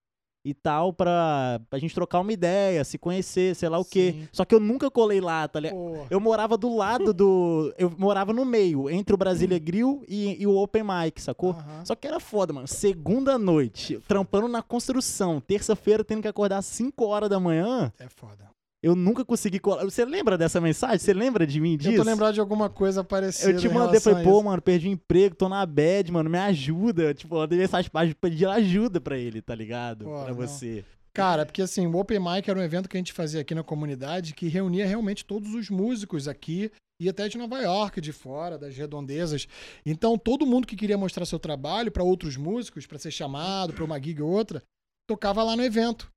e 0.49 0.53
tal, 0.53 0.91
pra, 0.93 1.59
pra 1.69 1.79
gente 1.79 1.93
trocar 1.93 2.19
uma 2.19 2.33
ideia, 2.33 2.83
se 2.83 2.97
conhecer, 2.97 3.55
sei 3.55 3.69
lá 3.69 3.77
o 3.77 3.85
quê. 3.85 4.15
Sim. 4.17 4.27
Só 4.31 4.45
que 4.45 4.53
eu 4.53 4.59
nunca 4.59 4.89
colei 4.89 5.21
lá, 5.21 5.47
tá 5.47 5.59
ligado? 5.59 5.77
Eu 6.09 6.19
morava 6.19 6.57
do 6.57 6.75
lado 6.75 7.13
do. 7.13 7.73
Eu 7.77 7.93
morava 7.97 8.33
no 8.33 8.43
meio, 8.43 8.89
entre 8.89 9.13
o 9.13 9.17
Brasília 9.17 9.57
Grill 9.57 10.03
e, 10.07 10.41
e 10.41 10.47
o 10.47 10.55
Open 10.55 10.83
Mic, 10.83 11.21
sacou? 11.21 11.55
Só 11.83 11.95
que 11.95 12.07
era 12.07 12.19
foda, 12.19 12.51
mano. 12.51 12.67
Segunda 12.67 13.37
noite, 13.37 13.99
trampando 14.07 14.47
na 14.47 14.61
construção. 14.61 15.39
Terça-feira, 15.39 16.03
tendo 16.03 16.21
que 16.21 16.27
acordar 16.27 16.57
às 16.57 16.65
5 16.65 17.05
horas 17.05 17.29
da 17.29 17.39
manhã. 17.39 17.91
É 17.99 18.07
foda. 18.09 18.48
Eu 18.81 18.95
nunca 18.95 19.25
consegui 19.25 19.59
colar. 19.59 19.83
Você 19.83 20.05
lembra 20.05 20.37
dessa 20.37 20.61
mensagem? 20.61 20.99
Você 20.99 21.13
lembra 21.13 21.45
de 21.45 21.59
mim 21.59 21.75
disso? 21.75 21.91
Eu 21.91 21.97
tô 21.97 22.09
lembrado 22.09 22.33
de 22.33 22.39
alguma 22.39 22.69
coisa 22.69 23.03
parecida. 23.03 23.51
Eu 23.51 23.59
te 23.59 23.67
em 23.67 23.73
mandei, 23.73 23.99
falei, 23.99 24.23
pô, 24.23 24.41
mano, 24.41 24.61
perdi 24.61 24.87
o 24.87 24.91
emprego, 24.91 25.35
tô 25.35 25.49
na 25.49 25.65
bad, 25.65 26.09
mano, 26.11 26.29
me 26.29 26.37
ajuda. 26.37 27.13
Tipo, 27.13 27.35
eu 27.35 27.39
mandei 27.39 27.59
mensagem 27.59 27.91
pra 27.91 28.07
pedir 28.21 28.45
ajuda 28.45 29.01
pra 29.01 29.17
ele, 29.17 29.41
tá 29.41 29.53
ligado? 29.53 30.05
Pô, 30.05 30.23
pra 30.23 30.29
não. 30.29 30.35
você. 30.35 30.85
Cara, 31.13 31.45
porque 31.45 31.61
assim, 31.61 31.85
o 31.85 31.97
Open 31.97 32.19
Mic 32.19 32.49
era 32.49 32.57
um 32.57 32.63
evento 32.63 32.87
que 32.87 32.95
a 32.95 32.99
gente 32.99 33.11
fazia 33.11 33.41
aqui 33.41 33.53
na 33.53 33.63
comunidade 33.63 34.33
que 34.33 34.47
reunia 34.47 34.85
realmente 34.85 35.25
todos 35.25 35.53
os 35.53 35.69
músicos 35.69 36.27
aqui 36.27 36.71
e 37.01 37.09
até 37.09 37.27
de 37.27 37.37
Nova 37.37 37.59
York, 37.59 37.99
de 37.99 38.13
fora, 38.13 38.57
das 38.57 38.75
redondezas. 38.77 39.47
Então, 39.85 40.17
todo 40.17 40.45
mundo 40.45 40.67
que 40.67 40.75
queria 40.75 40.97
mostrar 40.97 41.25
seu 41.25 41.39
trabalho 41.39 41.91
para 41.91 42.03
outros 42.03 42.37
músicos, 42.37 42.85
para 42.85 42.99
ser 42.99 43.11
chamado 43.11 43.73
para 43.73 43.83
uma 43.83 44.01
gig 44.01 44.21
ou 44.21 44.29
outra, 44.29 44.61
tocava 45.07 45.43
lá 45.43 45.55
no 45.55 45.63
evento. 45.63 46.09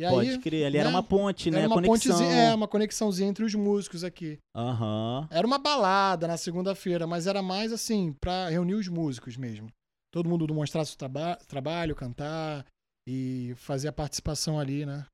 E 0.00 0.08
Pode 0.08 0.30
aí, 0.30 0.38
crer, 0.40 0.66
ali 0.66 0.78
era 0.78 0.88
né, 0.88 0.94
uma 0.96 1.02
ponte, 1.04 1.50
né? 1.50 1.58
era 1.58 1.68
uma 1.68 1.76
Conexão. 1.76 2.12
pontezinha, 2.16 2.36
é, 2.36 2.54
uma 2.54 2.66
conexãozinha 2.66 3.28
entre 3.28 3.44
os 3.44 3.54
músicos 3.54 4.02
aqui. 4.02 4.38
Aham. 4.56 5.28
Era 5.30 5.46
uma 5.46 5.58
balada 5.58 6.26
na 6.26 6.36
segunda-feira, 6.36 7.06
mas 7.06 7.28
era 7.28 7.40
mais 7.40 7.72
assim, 7.72 8.12
pra 8.20 8.48
reunir 8.48 8.74
os 8.74 8.88
músicos 8.88 9.36
mesmo. 9.36 9.68
Todo 10.12 10.28
mundo 10.28 10.52
mostrar 10.52 10.84
seu 10.84 10.96
traba 10.98 11.36
trabalho, 11.46 11.94
cantar 11.94 12.66
e 13.08 13.52
fazer 13.56 13.86
a 13.88 13.92
participação 13.92 14.58
ali, 14.58 14.84
né? 14.84 15.06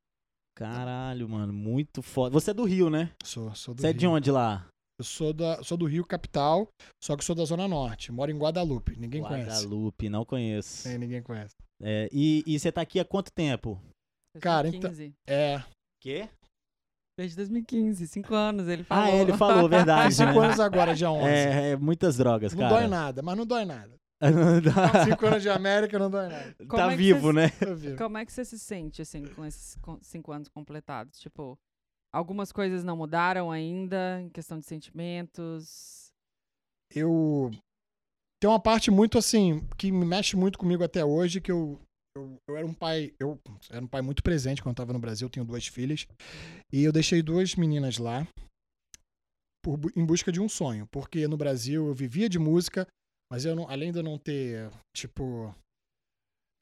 Caralho, 0.56 1.28
mano, 1.28 1.52
muito 1.52 2.02
foda. 2.02 2.32
Você 2.32 2.50
é 2.50 2.54
do 2.54 2.64
Rio, 2.64 2.88
né? 2.90 3.10
Sou, 3.22 3.54
sou 3.54 3.74
do 3.74 3.80
Você 3.82 3.88
é 3.88 3.90
Rio. 3.90 3.98
de 3.98 4.06
onde 4.06 4.30
lá? 4.30 4.66
Eu 4.98 5.04
sou, 5.04 5.32
da, 5.32 5.62
sou 5.62 5.78
do 5.78 5.86
Rio 5.86 6.04
capital, 6.04 6.68
só 7.02 7.16
que 7.16 7.24
sou 7.24 7.34
da 7.34 7.44
Zona 7.44 7.66
Norte. 7.66 8.12
Moro 8.12 8.30
em 8.30 8.36
Guadalupe, 8.38 8.96
ninguém 8.98 9.22
conhece. 9.22 9.64
Guadalupe, 9.64 10.08
não 10.10 10.24
conheço. 10.24 10.86
É, 10.88 10.98
ninguém 10.98 11.22
conhece. 11.22 11.54
É, 11.82 12.08
e, 12.12 12.42
e 12.46 12.58
você 12.58 12.70
tá 12.70 12.82
aqui 12.82 13.00
há 13.00 13.04
quanto 13.04 13.32
tempo? 13.32 13.80
Cara, 14.40 14.68
então- 14.68 14.80
2015. 14.90 15.14
É, 15.26 15.62
Quê? 16.00 16.28
Desde 17.18 17.36
2015, 17.36 18.06
cinco 18.08 18.34
anos, 18.34 18.66
ele 18.68 18.82
falou. 18.84 19.04
Ah, 19.04 19.10
é, 19.10 19.20
ele 19.20 19.36
falou, 19.36 19.68
verdade. 19.68 20.14
cinco 20.14 20.40
né? 20.40 20.46
anos 20.46 20.60
agora, 20.60 20.94
dia 20.94 21.10
11. 21.10 21.26
É, 21.28 21.70
é, 21.72 21.76
muitas 21.76 22.16
drogas, 22.16 22.54
não 22.54 22.60
cara. 22.62 22.74
dói 22.80 22.86
nada, 22.88 23.20
mas 23.22 23.36
não 23.36 23.44
dói 23.44 23.64
nada. 23.66 23.94
Não 24.22 24.60
dá- 24.62 25.04
Cinco 25.04 25.26
anos 25.26 25.42
de 25.42 25.50
América 25.50 25.98
não 25.98 26.10
dói 26.10 26.28
nada. 26.28 26.54
Como 26.58 26.68
tá 26.82 26.92
é 26.92 26.96
vivo, 26.96 27.32
né? 27.32 27.50
Eu 27.60 27.76
vi. 27.76 27.96
Como 27.96 28.16
é 28.16 28.24
que 28.24 28.32
você 28.32 28.44
se 28.44 28.58
sente, 28.58 29.02
assim, 29.02 29.24
com 29.26 29.44
esses 29.44 29.76
co- 29.82 29.98
cinco 30.02 30.32
anos 30.32 30.48
completados? 30.48 31.18
Tipo, 31.18 31.58
algumas 32.12 32.52
coisas 32.52 32.82
não 32.84 32.96
mudaram 32.96 33.50
ainda, 33.50 34.20
em 34.22 34.30
questão 34.30 34.58
de 34.58 34.64
sentimentos. 34.66 36.10
eu 36.94 37.50
tem 38.40 38.48
uma 38.48 38.60
parte 38.60 38.90
muito 38.90 39.18
assim 39.18 39.66
que 39.76 39.92
me 39.92 40.06
mexe 40.06 40.34
muito 40.36 40.58
comigo 40.58 40.82
até 40.82 41.04
hoje 41.04 41.40
que 41.42 41.52
eu 41.52 41.78
eu, 42.16 42.36
eu 42.48 42.56
era 42.56 42.66
um 42.66 42.74
pai 42.74 43.14
eu 43.20 43.38
era 43.70 43.84
um 43.84 43.88
pai 43.88 44.02
muito 44.02 44.22
presente 44.22 44.62
quando 44.62 44.70
eu 44.70 44.82
estava 44.82 44.92
no 44.92 44.98
Brasil 44.98 45.26
eu 45.26 45.30
tenho 45.30 45.46
duas 45.46 45.66
filhas 45.66 46.06
e 46.72 46.82
eu 46.82 46.92
deixei 46.92 47.22
duas 47.22 47.54
meninas 47.54 47.98
lá 47.98 48.26
por 49.62 49.78
em 49.96 50.04
busca 50.04 50.32
de 50.32 50.40
um 50.40 50.48
sonho 50.48 50.86
porque 50.90 51.26
no 51.28 51.36
Brasil 51.36 51.86
eu 51.86 51.94
vivia 51.94 52.28
de 52.28 52.38
música 52.38 52.86
mas 53.32 53.44
eu 53.44 53.54
não, 53.54 53.68
além 53.68 53.92
de 53.92 53.98
eu 53.98 54.02
não 54.02 54.18
ter 54.18 54.70
tipo 54.96 55.54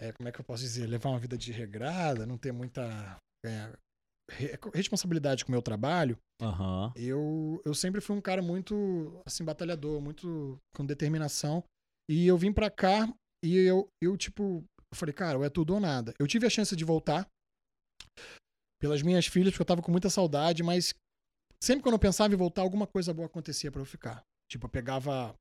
é, 0.01 0.13
como 0.13 0.29
é 0.29 0.33
que 0.33 0.41
eu 0.41 0.45
posso 0.45 0.63
dizer 0.63 0.87
levar 0.87 1.11
uma 1.11 1.19
vida 1.19 1.37
desregrada 1.37 2.27
não 2.27 2.37
ter 2.37 2.53
muita 2.53 3.17
é, 3.45 3.73
re- 4.31 4.59
responsabilidade 4.75 5.45
com 5.45 5.51
o 5.51 5.53
meu 5.55 5.63
trabalho 5.63 6.19
Aham. 6.41 6.93
eu, 6.95 7.61
eu 7.65 7.75
sempre 7.75 8.01
fui 8.01 8.15
um 8.15 8.21
cara 8.21 8.41
muito, 8.41 9.21
assim, 9.27 9.45
batalhador, 9.45 10.01
muito 10.01 10.57
com 10.73 10.87
determinação. 10.87 11.65
E 12.09 12.29
eu 12.29 12.39
vim 12.39 12.53
pra 12.53 12.71
cá 12.71 13.13
e 13.45 13.57
eu, 13.57 13.89
eu 14.01 14.17
tipo, 14.17 14.65
eu 14.93 14.97
falei, 14.97 15.13
cara, 15.13 15.39
ou 15.39 15.45
é 15.45 15.51
tudo 15.51 15.75
ou 15.75 15.81
nada. 15.81 16.15
Eu 16.19 16.27
tive 16.27 16.47
a 16.47 16.51
chance 16.51 16.75
de 16.75 16.85
voltar 16.85 17.29
pelas 18.81 19.03
minhas 19.03 19.27
filhas, 19.27 19.53
porque 19.53 19.63
eu 19.63 19.67
tava 19.67 19.83
com 19.83 19.91
muita 19.91 20.09
saudade, 20.09 20.63
mas 20.63 20.95
sempre 21.63 21.83
quando 21.83 21.95
eu 21.95 21.99
pensava 21.99 22.33
em 22.33 22.37
voltar, 22.37 22.63
alguma 22.63 22.87
coisa 22.87 23.13
boa 23.13 23.27
acontecia 23.27 23.71
pra 23.73 23.81
eu 23.81 23.87
ficar. 23.87 24.23
Tipo, 24.51 24.67
eu 24.67 24.71
pegava 24.71 25.35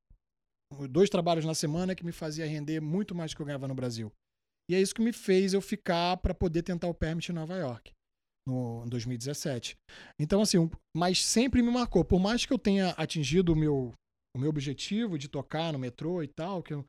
dois 0.90 1.10
trabalhos 1.10 1.46
na 1.46 1.54
semana 1.54 1.96
que 1.96 2.04
me 2.04 2.12
fazia 2.12 2.46
render 2.46 2.82
muito 2.82 3.16
mais 3.16 3.32
do 3.32 3.36
que 3.38 3.42
eu 3.42 3.46
ganhava 3.46 3.68
no 3.68 3.76
Brasil. 3.76 4.12
E 4.70 4.76
é 4.76 4.82
isso 4.82 4.94
que 4.94 5.02
me 5.02 5.14
fez 5.14 5.54
eu 5.54 5.62
ficar 5.62 6.18
pra 6.18 6.34
poder 6.34 6.62
tentar 6.64 6.88
o 6.88 6.94
permit 6.94 7.32
em 7.32 7.36
Nova 7.36 7.56
York, 7.56 7.94
no 8.46 8.84
em 8.86 8.90
2017. 8.90 9.78
Então, 10.20 10.42
assim, 10.42 10.58
mas 10.96 11.24
sempre 11.24 11.62
me 11.62 11.72
marcou. 11.72 12.04
Por 12.04 12.20
mais 12.20 12.46
que 12.46 12.52
eu 12.52 12.60
tenha 12.60 12.90
atingido 12.92 13.54
o 13.54 13.56
meu, 13.56 13.94
o 14.36 14.40
meu 14.40 14.50
objetivo 14.50 15.18
de 15.18 15.30
tocar 15.30 15.72
no 15.72 15.80
metrô 15.80 16.22
e 16.22 16.28
tal, 16.28 16.62
que 16.62 16.74
eu- 16.74 16.84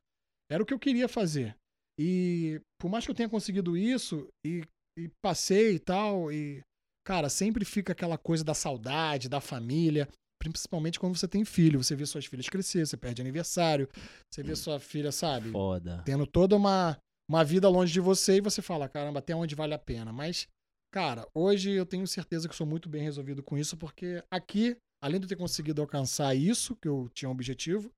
era 0.51 0.61
o 0.61 0.65
que 0.65 0.73
eu 0.73 0.79
queria 0.79 1.07
fazer. 1.07 1.55
E 1.99 2.61
por 2.79 2.89
mais 2.89 3.03
que 3.03 3.11
eu 3.11 3.15
tenha 3.15 3.27
conseguido 3.27 3.75
isso 3.75 4.29
e, 4.45 4.63
e 4.97 5.09
passei 5.21 5.75
e 5.75 5.79
tal, 5.79 6.31
e 6.31 6.63
cara, 7.05 7.27
sempre 7.27 7.65
fica 7.65 7.91
aquela 7.91 8.17
coisa 8.17 8.41
da 8.41 8.53
saudade, 8.53 9.27
da 9.27 9.41
família, 9.41 10.07
principalmente 10.39 10.97
quando 10.97 11.17
você 11.17 11.27
tem 11.27 11.43
filho. 11.43 11.83
Você 11.83 11.95
vê 11.95 12.05
suas 12.05 12.25
filhas 12.25 12.47
crescer, 12.47 12.87
você 12.87 12.95
perde 12.95 13.21
aniversário, 13.21 13.89
você 14.31 14.41
vê 14.41 14.55
sua 14.55 14.79
filha, 14.79 15.11
sabe? 15.11 15.51
Foda. 15.51 16.01
tendo 16.05 16.25
toda 16.25 16.55
uma, 16.55 16.97
uma 17.29 17.43
vida 17.43 17.67
longe 17.67 17.91
de 17.91 17.99
você 17.99 18.37
e 18.37 18.41
você 18.41 18.61
fala, 18.61 18.87
caramba, 18.87 19.19
até 19.19 19.35
onde 19.35 19.53
vale 19.53 19.73
a 19.73 19.79
pena. 19.79 20.13
Mas, 20.13 20.47
cara, 20.93 21.27
hoje 21.33 21.71
eu 21.71 21.85
tenho 21.85 22.07
certeza 22.07 22.47
que 22.47 22.55
sou 22.55 22.65
muito 22.65 22.87
bem 22.87 23.03
resolvido 23.03 23.43
com 23.43 23.57
isso, 23.57 23.75
porque 23.75 24.23
aqui, 24.31 24.77
além 25.03 25.19
de 25.19 25.25
eu 25.25 25.29
ter 25.29 25.35
conseguido 25.35 25.81
alcançar 25.81 26.33
isso, 26.33 26.77
que 26.77 26.87
eu 26.87 27.09
tinha 27.13 27.27
um 27.27 27.33
objetivo, 27.33 27.91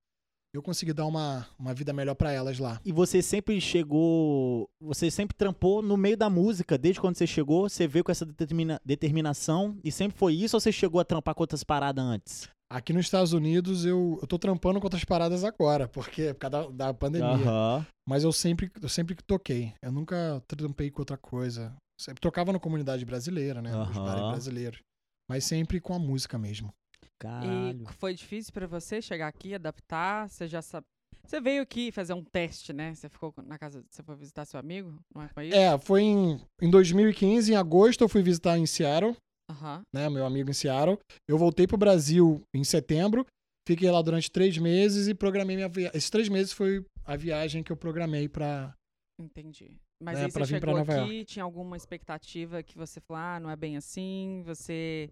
eu 0.54 0.62
consegui 0.62 0.94
dar 0.94 1.06
uma, 1.06 1.48
uma 1.58 1.74
vida 1.74 1.94
melhor 1.94 2.16
pra 2.16 2.32
elas 2.32 2.60
lá. 2.60 2.80
E 2.84 2.92
você 2.92 3.22
sempre 3.22 3.60
chegou. 3.62 4.70
Você 4.82 5.10
sempre 5.10 5.36
trampou 5.36 5.82
no 5.82 5.96
meio 5.96 6.18
da 6.18 6.30
música, 6.30 6.78
desde 6.78 7.00
quando 7.00 7.16
você 7.18 7.26
chegou, 7.26 7.70
você 7.70 7.88
veio 7.88 8.04
com 8.04 8.12
essa 8.12 8.26
determina- 8.26 8.80
determinação 8.84 9.78
e 9.84 9.92
sempre 9.92 10.18
foi 10.18 10.34
isso 10.36 10.56
ou 10.56 10.60
você 10.60 10.72
chegou 10.72 11.00
a 11.00 11.06
trampar 11.06 11.34
com 11.36 11.44
outras 11.44 11.64
paradas 11.64 12.04
antes? 12.04 12.50
Aqui 12.70 12.94
nos 12.94 13.06
Estados 13.06 13.34
Unidos, 13.34 13.86
eu, 13.86 14.18
eu 14.22 14.28
tô 14.28 14.40
trampando 14.40 14.80
com 14.80 14.86
outras 14.86 15.04
paradas 15.04 15.44
agora, 15.44 15.90
porque 15.90 16.34
por 16.34 16.40
causa 16.50 16.70
da, 16.72 16.86
da 16.88 16.94
pandemia. 16.94 17.28
Aham. 17.28 17.86
Mas 18.08 18.24
eu 18.24 18.32
sempre, 18.32 18.72
eu 18.82 18.88
sempre 18.88 19.14
que 19.16 19.24
toquei. 19.24 19.74
Eu 19.82 19.92
nunca 19.92 20.42
trampei 20.48 20.90
com 20.90 21.02
outra 21.02 21.18
coisa. 21.18 21.74
Sempre 22.00 22.22
tocava 22.22 22.54
na 22.54 22.60
comunidade 22.60 23.04
brasileira, 23.06 23.62
né? 23.62 23.72
Aham. 23.74 24.04
bares 24.06 24.22
brasileiros. 24.30 24.80
Mas 25.30 25.44
sempre 25.44 25.80
com 25.82 25.94
a 25.94 26.00
música 26.00 26.38
mesmo. 26.38 26.74
Caralho. 27.22 27.84
E 27.88 27.94
foi 27.94 28.14
difícil 28.16 28.52
pra 28.52 28.66
você 28.66 29.00
chegar 29.02 29.28
aqui, 29.28 29.54
adaptar? 29.54 30.28
Você 30.28 30.48
já 30.48 30.62
sabe. 30.62 30.86
Você 31.24 31.40
veio 31.40 31.62
aqui 31.62 31.92
fazer 31.92 32.14
um 32.14 32.24
teste, 32.24 32.74
né? 32.74 32.96
Você 32.96 33.08
ficou 33.08 33.32
na 33.44 33.60
casa. 33.60 33.86
Você 33.90 34.02
foi 34.02 34.16
visitar 34.16 34.44
seu 34.46 34.60
amigo? 34.60 35.00
Não 35.14 35.22
é 35.22 35.28
foi 35.28 35.48
isso? 35.50 35.56
É, 35.56 35.78
foi 35.78 36.02
em, 36.02 36.42
em 36.60 36.70
2015, 36.70 37.54
em 37.54 37.56
agosto, 37.56 38.02
eu 38.04 38.10
fui 38.10 38.24
visitar 38.24 38.58
em 38.58 38.66
Seattle, 38.66 39.16
Aham. 39.50 39.84
né? 39.94 40.10
Meu 40.10 40.26
amigo 40.26 40.50
em 40.50 40.54
Seattle. 40.54 40.98
Eu 41.30 41.38
voltei 41.38 41.68
pro 41.68 41.78
Brasil 41.78 42.42
em 42.56 42.64
setembro, 42.64 43.24
fiquei 43.68 43.92
lá 43.92 44.02
durante 44.02 44.32
três 44.32 44.58
meses 44.58 45.08
e 45.08 45.14
programei 45.14 45.56
minha 45.56 45.70
viagem. 45.70 45.96
Esses 45.96 46.10
três 46.10 46.28
meses 46.28 46.52
foi 46.54 46.84
a 47.06 47.16
viagem 47.16 47.62
que 47.62 47.72
eu 47.72 47.78
programei 47.78 48.28
pra. 48.28 48.74
Entendi. 49.20 49.80
Mas 50.02 50.18
É, 50.18 50.26
aí 50.26 50.32
pra 50.32 50.44
você 50.44 50.54
vir 50.56 50.60
pra 50.60 50.72
chegou 50.72 50.86
Nova 50.86 51.04
aqui, 51.06 51.24
tinha 51.26 51.44
alguma 51.44 51.78
expectativa 51.78 52.64
que 52.64 52.76
você 52.76 53.00
falou, 53.00 53.22
ah, 53.22 53.40
não 53.40 53.52
é 53.52 53.56
bem 53.56 53.78
assim? 53.78 54.42
Você 54.44 55.12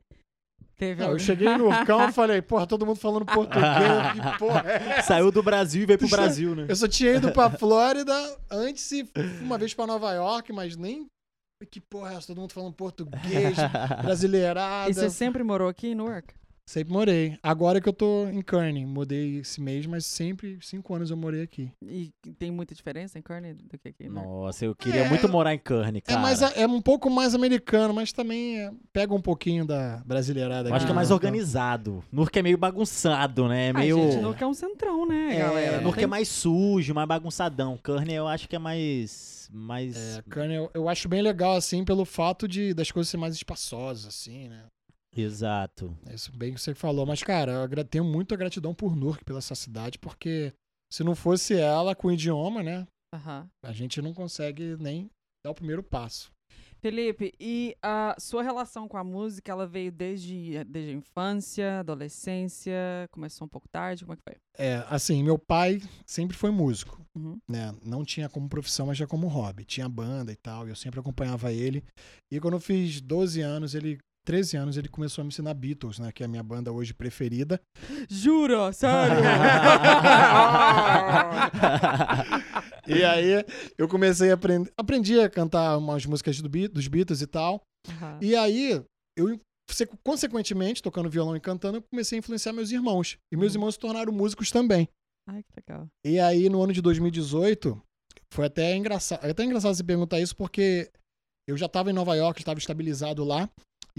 teve 0.79 1.03
Não, 1.03 1.11
eu 1.11 1.19
cheguei 1.19 1.55
no 1.57 1.67
Urcão 1.67 2.07
e 2.07 2.13
falei, 2.13 2.41
porra, 2.41 2.65
todo 2.65 2.85
mundo 2.85 2.97
falando 2.97 3.25
português, 3.25 3.63
que 4.31 4.39
porra 4.39 4.63
é 4.65 4.75
essa? 4.97 5.07
Saiu 5.09 5.29
do 5.29 5.43
Brasil 5.43 5.83
e 5.83 5.85
veio 5.85 5.99
pro 5.99 6.07
Brasil, 6.07 6.55
né? 6.55 6.65
Eu 6.69 6.75
só 6.75 6.87
tinha 6.87 7.13
ido 7.13 7.31
pra 7.31 7.49
Flórida 7.59 8.13
antes 8.49 8.89
e 8.91 9.05
uma 9.41 9.57
vez 9.57 9.73
pra 9.73 9.85
Nova 9.85 10.11
York, 10.13 10.53
mas 10.53 10.75
nem. 10.77 11.05
Que 11.69 11.81
porra 11.81 12.13
é 12.13 12.15
essa? 12.15 12.27
Todo 12.27 12.39
mundo 12.39 12.53
falando 12.53 12.73
português, 12.73 13.57
brasileirada. 14.01 14.89
E 14.89 14.93
você 14.93 15.09
sempre 15.09 15.43
morou 15.43 15.67
aqui 15.67 15.89
em 15.89 15.95
Newark? 15.95 16.33
Sempre 16.69 16.93
morei. 16.93 17.35
Agora 17.41 17.81
que 17.81 17.89
eu 17.89 17.93
tô 17.93 18.27
em 18.27 18.43
Kearney. 18.43 18.85
Mudei 18.85 19.39
esse 19.39 19.59
mês, 19.59 19.87
mas 19.87 20.05
sempre, 20.05 20.59
cinco 20.61 20.93
anos 20.93 21.09
eu 21.09 21.17
morei 21.17 21.41
aqui. 21.41 21.71
E 21.81 22.11
tem 22.37 22.51
muita 22.51 22.75
diferença 22.75 23.17
em 23.17 23.23
Kearney 23.23 23.55
do 23.55 23.75
que 23.79 23.87
aqui, 23.87 24.07
né? 24.07 24.21
Nossa, 24.21 24.65
eu 24.65 24.75
queria 24.75 25.01
É, 25.01 25.09
muito 25.09 25.27
morar 25.27 25.51
em 25.51 25.57
Kearney, 25.57 25.97
É, 25.97 26.01
cara. 26.01 26.19
mais, 26.19 26.43
a- 26.43 26.51
é 26.55 26.67
um 26.67 26.79
pouco 26.79 27.09
mais 27.09 27.33
americano, 27.33 27.91
mas 27.91 28.13
também 28.13 28.59
é- 28.59 28.71
pega 28.93 29.11
um 29.15 29.19
pouquinho 29.21 29.65
da 29.65 30.03
brasileirada. 30.05 30.69
Eu 30.69 30.75
acho 30.75 30.85
que 30.85 30.91
é 30.91 30.95
mais 30.95 31.09
né? 31.09 31.15
organizado. 31.15 32.03
Nurk 32.11 32.37
é 32.37 32.43
meio 32.43 32.57
bagunçado, 32.59 33.47
né? 33.47 33.69
É 33.69 33.73
meio. 33.73 33.95
gente, 33.97 34.17
Newark 34.17 34.43
é 34.43 34.45
um 34.47 34.53
centrão, 34.53 35.07
né, 35.07 35.37
É, 35.37 35.39
galera? 35.39 35.77
Newark 35.79 35.95
Tem- 35.95 36.03
é 36.03 36.07
mais 36.07 36.27
sujo, 36.27 36.93
mais 36.93 37.07
bagunçadão. 37.07 37.77
Kearney 37.77 38.13
eu 38.15 38.27
acho 38.27 38.47
que 38.47 38.55
é 38.55 38.59
mais. 38.59 39.49
mais... 39.51 39.95
É, 40.17 40.21
Kearney 40.29 40.57
eu, 40.57 40.69
eu 40.75 40.87
acho 40.87 41.09
bem 41.09 41.23
legal, 41.23 41.55
assim, 41.55 41.83
pelo 41.83 42.05
fato 42.05 42.47
de 42.47 42.75
das 42.75 42.91
coisas 42.91 43.09
serem 43.09 43.21
mais 43.21 43.33
espaçosas, 43.33 44.05
assim, 44.05 44.49
né? 44.49 44.65
Exato. 45.15 45.95
É 46.07 46.15
Isso 46.15 46.31
bem 46.31 46.53
que 46.53 46.61
você 46.61 46.73
falou. 46.73 47.05
Mas, 47.05 47.23
cara, 47.23 47.67
eu 47.69 47.85
tenho 47.85 48.03
muita 48.03 48.35
gratidão 48.35 48.73
por 48.73 48.95
Newark, 48.95 49.23
pela 49.23 49.39
essa 49.39 49.55
cidade, 49.55 49.97
porque 49.97 50.53
se 50.91 51.03
não 51.03 51.15
fosse 51.15 51.55
ela 51.55 51.95
com 51.95 52.07
o 52.07 52.11
idioma, 52.11 52.63
né? 52.63 52.87
Aham. 53.13 53.49
A 53.63 53.71
gente 53.71 54.01
não 54.01 54.13
consegue 54.13 54.75
nem 54.77 55.09
dar 55.43 55.51
o 55.51 55.55
primeiro 55.55 55.83
passo. 55.83 56.31
Felipe, 56.81 57.33
e 57.37 57.75
a 57.81 58.15
sua 58.17 58.41
relação 58.41 58.87
com 58.87 58.95
a 58.95 59.03
música, 59.03 59.51
ela 59.51 59.67
veio 59.67 59.91
desde, 59.91 60.63
desde 60.63 60.91
a 60.91 60.93
infância, 60.93 61.79
adolescência, 61.79 62.73
começou 63.11 63.45
um 63.45 63.49
pouco 63.49 63.67
tarde, 63.67 64.05
como 64.05 64.13
é 64.13 64.15
que 64.15 64.23
foi? 64.23 64.37
É, 64.57 64.85
assim, 64.89 65.21
meu 65.21 65.37
pai 65.37 65.81
sempre 66.05 66.37
foi 66.37 66.51
músico. 66.51 67.05
Uhum. 67.17 67.37
né? 67.49 67.75
Não 67.83 68.05
tinha 68.05 68.29
como 68.29 68.47
profissão, 68.47 68.85
mas 68.85 68.97
já 68.97 69.05
como 69.05 69.27
hobby. 69.27 69.65
Tinha 69.65 69.89
banda 69.89 70.31
e 70.31 70.37
tal, 70.37 70.67
e 70.67 70.69
eu 70.69 70.75
sempre 70.75 71.01
acompanhava 71.01 71.51
ele. 71.51 71.83
E 72.31 72.39
quando 72.39 72.53
eu 72.53 72.61
fiz 72.61 73.01
12 73.01 73.41
anos, 73.41 73.75
ele 73.75 73.99
13 74.29 74.57
anos, 74.57 74.77
ele 74.77 74.87
começou 74.87 75.23
a 75.23 75.25
me 75.25 75.29
ensinar 75.29 75.55
Beatles, 75.55 75.97
né, 75.97 76.11
que 76.11 76.21
é 76.21 76.25
a 76.27 76.29
minha 76.29 76.43
banda 76.43 76.71
hoje 76.71 76.93
preferida. 76.93 77.59
Jura? 78.07 78.71
Sério? 78.71 79.15
E 82.87 83.03
aí 83.03 83.45
eu 83.77 83.87
comecei 83.87 84.31
a 84.31 84.33
aprender, 84.33 84.71
aprendi 84.77 85.19
a 85.19 85.29
cantar 85.29 85.77
umas 85.77 86.05
músicas 86.05 86.41
do 86.41 86.49
dos 86.69 86.87
Beatles 86.87 87.21
e 87.21 87.27
tal. 87.27 87.61
Aham. 87.87 88.17
E 88.21 88.35
aí 88.35 88.83
eu 89.17 89.39
se- 89.69 89.87
consequentemente, 90.03 90.81
tocando 90.81 91.09
violão 91.09 91.35
e 91.35 91.39
cantando, 91.39 91.77
eu 91.77 91.83
comecei 91.91 92.17
a 92.17 92.19
influenciar 92.19 92.51
meus 92.53 92.71
irmãos. 92.71 93.17
E 93.31 93.37
meus 93.37 93.53
Uhum. 93.53 93.59
irmãos 93.61 93.73
se 93.75 93.79
tornaram 93.79 94.11
músicos 94.11 94.49
também. 94.51 94.87
Ai, 95.29 95.43
que 95.43 95.49
legal. 95.55 95.87
E 96.05 96.19
aí, 96.19 96.49
no 96.49 96.61
ano 96.63 96.73
de 96.73 96.81
2018, 96.81 97.79
foi 98.33 98.45
até 98.47 98.75
engraçado. 98.75 99.23
É 99.25 99.29
até 99.31 99.43
engraçado 99.43 99.75
você 99.75 99.83
perguntar 99.83 100.19
isso, 100.19 100.35
porque 100.35 100.89
eu 101.47 101.55
já 101.57 101.67
tava 101.67 101.91
em 101.91 101.93
Nova 101.93 102.15
York, 102.15 102.39
estava 102.41 102.57
estabilizado 102.59 103.23
lá. 103.23 103.47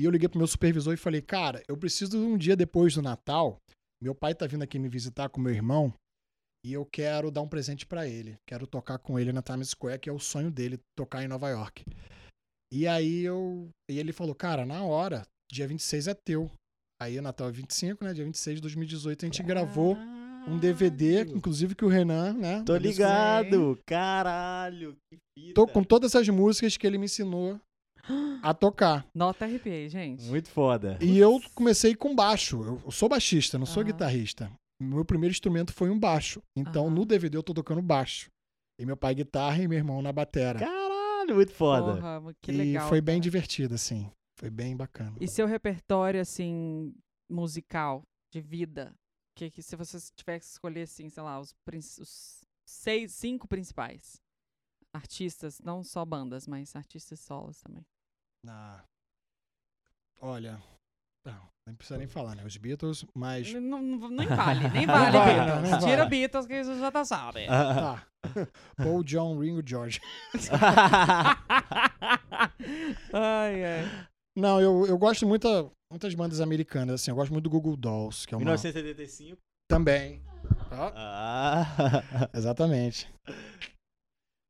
E 0.01 0.05
eu 0.05 0.11
liguei 0.11 0.31
pro 0.31 0.39
meu 0.39 0.47
supervisor 0.47 0.95
e 0.95 0.97
falei, 0.97 1.21
cara, 1.21 1.63
eu 1.69 1.77
preciso 1.77 2.17
um 2.17 2.39
dia 2.39 2.57
depois 2.57 2.95
do 2.95 3.03
Natal. 3.03 3.59
Meu 4.03 4.15
pai 4.15 4.35
tá 4.35 4.47
vindo 4.47 4.63
aqui 4.63 4.79
me 4.79 4.89
visitar 4.89 5.29
com 5.29 5.39
meu 5.39 5.53
irmão. 5.53 5.93
E 6.65 6.73
eu 6.73 6.87
quero 6.87 7.31
dar 7.31 7.43
um 7.43 7.49
presente 7.49 7.85
para 7.85 8.09
ele. 8.09 8.39
Quero 8.49 8.67
tocar 8.67 8.97
com 8.97 9.19
ele 9.19 9.31
na 9.31 9.43
Times 9.43 9.69
Square, 9.69 9.99
que 9.99 10.09
é 10.09 10.13
o 10.13 10.19
sonho 10.19 10.51
dele, 10.51 10.81
tocar 10.97 11.23
em 11.23 11.29
Nova 11.29 11.51
York. 11.51 11.85
E 12.73 12.87
aí 12.87 13.21
eu. 13.21 13.69
E 13.91 13.99
ele 13.99 14.11
falou, 14.11 14.35
cara, 14.35 14.65
na 14.65 14.83
hora, 14.83 15.23
dia 15.53 15.69
26 15.69 16.09
é 16.09 16.15
teu. 16.15 16.51
Aí 16.99 17.19
o 17.19 17.23
Natal 17.23 17.51
é 17.51 17.53
25, 17.53 18.03
né? 18.03 18.15
Dia 18.15 18.25
26 18.25 18.57
de 18.57 18.63
2018 18.63 19.23
a 19.23 19.29
gente 19.29 19.43
gravou 19.43 19.99
um 20.49 20.59
DVD, 20.59 21.25
inclusive 21.25 21.75
que 21.75 21.85
o 21.85 21.89
Renan, 21.89 22.33
né? 22.33 22.63
Tô 22.65 22.75
ligado. 22.75 23.79
Caralho. 23.85 24.97
Que 25.11 25.19
fita. 25.39 25.55
Tô 25.55 25.67
com 25.67 25.85
todas 25.85 26.15
essas 26.15 26.27
músicas 26.31 26.79
que 26.79 26.87
ele 26.87 26.97
me 26.97 27.05
ensinou 27.05 27.61
a 28.43 28.55
tocar. 28.55 29.07
Nota 29.15 29.47
RPA, 29.47 29.89
gente. 29.89 30.25
Muito 30.25 30.49
foda. 30.49 30.99
E 31.01 31.19
eu 31.19 31.41
comecei 31.55 31.95
com 31.95 32.15
baixo. 32.15 32.63
Eu 32.85 32.91
sou 32.91 33.09
baixista, 33.09 33.59
não 33.59 33.67
sou 33.67 33.83
Aham. 33.83 33.93
guitarrista. 33.93 34.51
Meu 34.81 35.05
primeiro 35.05 35.33
instrumento 35.33 35.73
foi 35.73 35.91
um 35.91 35.99
baixo. 35.99 36.43
Então 36.57 36.87
Aham. 36.87 36.95
no 36.95 37.05
DVD 37.05 37.37
eu 37.37 37.43
tô 37.43 37.53
tocando 37.53 37.83
baixo. 37.83 38.31
E 38.79 38.87
meu 38.87 38.97
pai 38.97 39.15
guitarra 39.15 39.63
e 39.63 39.69
meu 39.69 39.77
irmão 39.77 40.01
na 40.01 40.13
batera. 40.13 40.59
Caralho, 40.59 41.35
muito 41.35 41.53
foda. 41.53 41.97
Porra, 41.97 42.35
que 42.41 42.51
e 42.51 42.57
legal. 42.57 42.89
foi 42.89 43.01
bem 43.01 43.17
cara. 43.17 43.23
divertido, 43.23 43.75
assim. 43.75 44.11
Foi 44.39 44.49
bem 44.49 44.75
bacana. 44.75 45.17
E 45.21 45.29
seu 45.29 45.47
repertório, 45.47 46.19
assim, 46.19 46.95
musical, 47.29 48.03
de 48.33 48.41
vida? 48.41 48.95
Que, 49.37 49.51
que 49.51 49.63
se 49.63 49.77
você 49.77 49.99
tivesse 50.17 50.47
que 50.47 50.53
escolher, 50.55 50.83
assim, 50.83 51.11
sei 51.11 51.23
lá, 51.23 51.39
os, 51.39 51.55
os 51.99 52.41
seis, 52.65 53.13
cinco 53.13 53.47
principais 53.47 54.19
artistas, 54.95 55.61
não 55.61 55.83
só 55.83 56.05
bandas, 56.05 56.47
mas 56.47 56.75
artistas 56.75 57.21
solos 57.21 57.61
também. 57.61 57.85
Ah. 58.49 58.83
Olha. 60.21 60.61
Não, 61.27 61.49
nem 61.67 61.77
precisa 61.77 61.99
nem 61.99 62.07
falar, 62.09 62.35
né? 62.35 62.45
Os 62.45 62.57
Beatles, 62.57 63.05
mas. 63.15 63.53
Não, 63.53 63.83
não, 63.83 64.09
nem 64.09 64.27
vale, 64.27 64.69
nem 64.71 64.87
vale, 64.89 65.13
vale, 65.19 65.35
Beatles. 65.45 65.71
não 65.71 65.79
Tira 65.81 65.97
vale. 65.99 66.11
Beatles 66.11 66.47
que 66.47 66.65
você 66.65 66.79
já 66.79 66.91
tá 66.91 67.05
sabe. 67.05 67.47
Tá. 67.47 68.07
Paul, 68.77 69.03
John, 69.05 69.39
Ringo, 69.39 69.63
George. 69.67 70.01
ai, 73.13 73.65
ai. 73.65 74.09
Não, 74.37 74.61
eu, 74.61 74.87
eu 74.87 74.97
gosto 74.99 75.27
muito 75.27 75.71
muitas 75.91 76.15
bandas 76.15 76.41
americanas, 76.41 76.95
assim. 77.01 77.11
Eu 77.11 77.17
gosto 77.17 77.33
muito 77.33 77.45
do 77.45 77.51
Google 77.51 77.77
Dolls, 77.77 78.27
que 78.27 78.35
é 78.35 78.37
uma. 78.37 78.45
1975. 78.45 79.37
Também. 79.69 80.23
Ó, 80.73 80.93
Ah. 80.95 81.65
exatamente. 82.35 83.09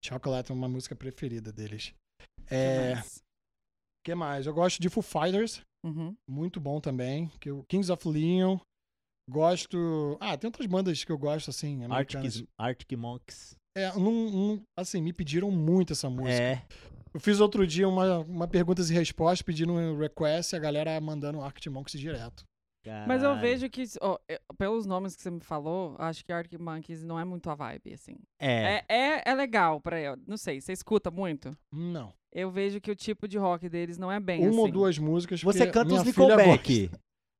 Chocolate 0.04 0.50
é 0.50 0.54
uma 0.54 0.68
música 0.68 0.94
preferida 0.94 1.52
deles. 1.52 1.92
É. 2.50 2.94
que 4.04 4.14
mais? 4.14 4.46
Eu 4.46 4.54
gosto 4.54 4.80
de 4.80 4.88
Foo 4.88 5.02
Fighters, 5.02 5.62
Uhum. 5.84 6.14
muito 6.28 6.60
bom 6.60 6.80
também. 6.80 7.30
Que 7.40 7.50
o 7.50 7.64
Kings 7.64 7.90
of 7.92 8.06
Leon. 8.08 8.58
Gosto. 9.28 10.16
Ah, 10.20 10.36
tem 10.36 10.48
outras 10.48 10.66
bandas 10.66 11.04
que 11.04 11.12
eu 11.12 11.18
gosto, 11.18 11.50
assim. 11.50 11.84
Arctic, 11.90 12.48
Arctic 12.58 12.98
Monks. 12.98 13.56
É, 13.76 13.92
não, 13.94 14.10
não- 14.30 14.62
assim, 14.76 15.00
me 15.00 15.12
pediram 15.12 15.50
muito 15.50 15.92
essa 15.92 16.10
música. 16.10 16.32
É. 16.42 16.62
Eu 17.14 17.20
fiz 17.20 17.40
outro 17.40 17.66
dia 17.66 17.88
uma, 17.88 18.18
uma 18.20 18.48
perguntas 18.48 18.90
e 18.90 18.94
respostas, 18.94 19.42
pedindo 19.42 19.72
um 19.72 19.96
request 19.98 20.52
e 20.52 20.56
a 20.56 20.60
galera 20.60 21.00
mandando 21.00 21.40
Arctic 21.40 21.72
Monkeys 21.72 22.00
direto. 22.00 22.44
Mas 23.06 23.22
eu 23.22 23.28
Caralho. 23.34 23.40
vejo 23.40 23.68
que, 23.70 23.84
eu- 24.00 24.18
pelos 24.56 24.86
nomes 24.86 25.14
que 25.14 25.20
você 25.22 25.30
me 25.30 25.40
falou, 25.40 25.94
acho 25.98 26.24
que 26.24 26.32
Arctic 26.32 26.58
Monkeys 26.58 27.04
não 27.04 27.20
é 27.20 27.24
muito 27.24 27.50
a 27.50 27.54
vibe, 27.54 27.92
assim. 27.92 28.16
É. 28.40 28.76
É, 28.76 28.84
é, 28.88 29.22
é 29.26 29.34
legal 29.34 29.80
pra 29.80 30.00
eu. 30.00 30.16
Não 30.26 30.36
sei, 30.38 30.60
você 30.60 30.72
escuta 30.72 31.10
muito? 31.10 31.54
Não. 31.70 32.12
Eu 32.32 32.50
vejo 32.50 32.80
que 32.80 32.90
o 32.90 32.94
tipo 32.96 33.26
de 33.26 33.36
rock 33.38 33.68
deles 33.68 33.98
não 33.98 34.10
é 34.10 34.20
bem 34.20 34.40
Uma 34.42 34.48
assim. 34.50 34.58
ou 34.58 34.70
duas 34.70 34.98
músicas. 34.98 35.42
Você 35.42 35.66
canta 35.66 35.94
os 35.94 36.04
Nickelback. 36.04 36.90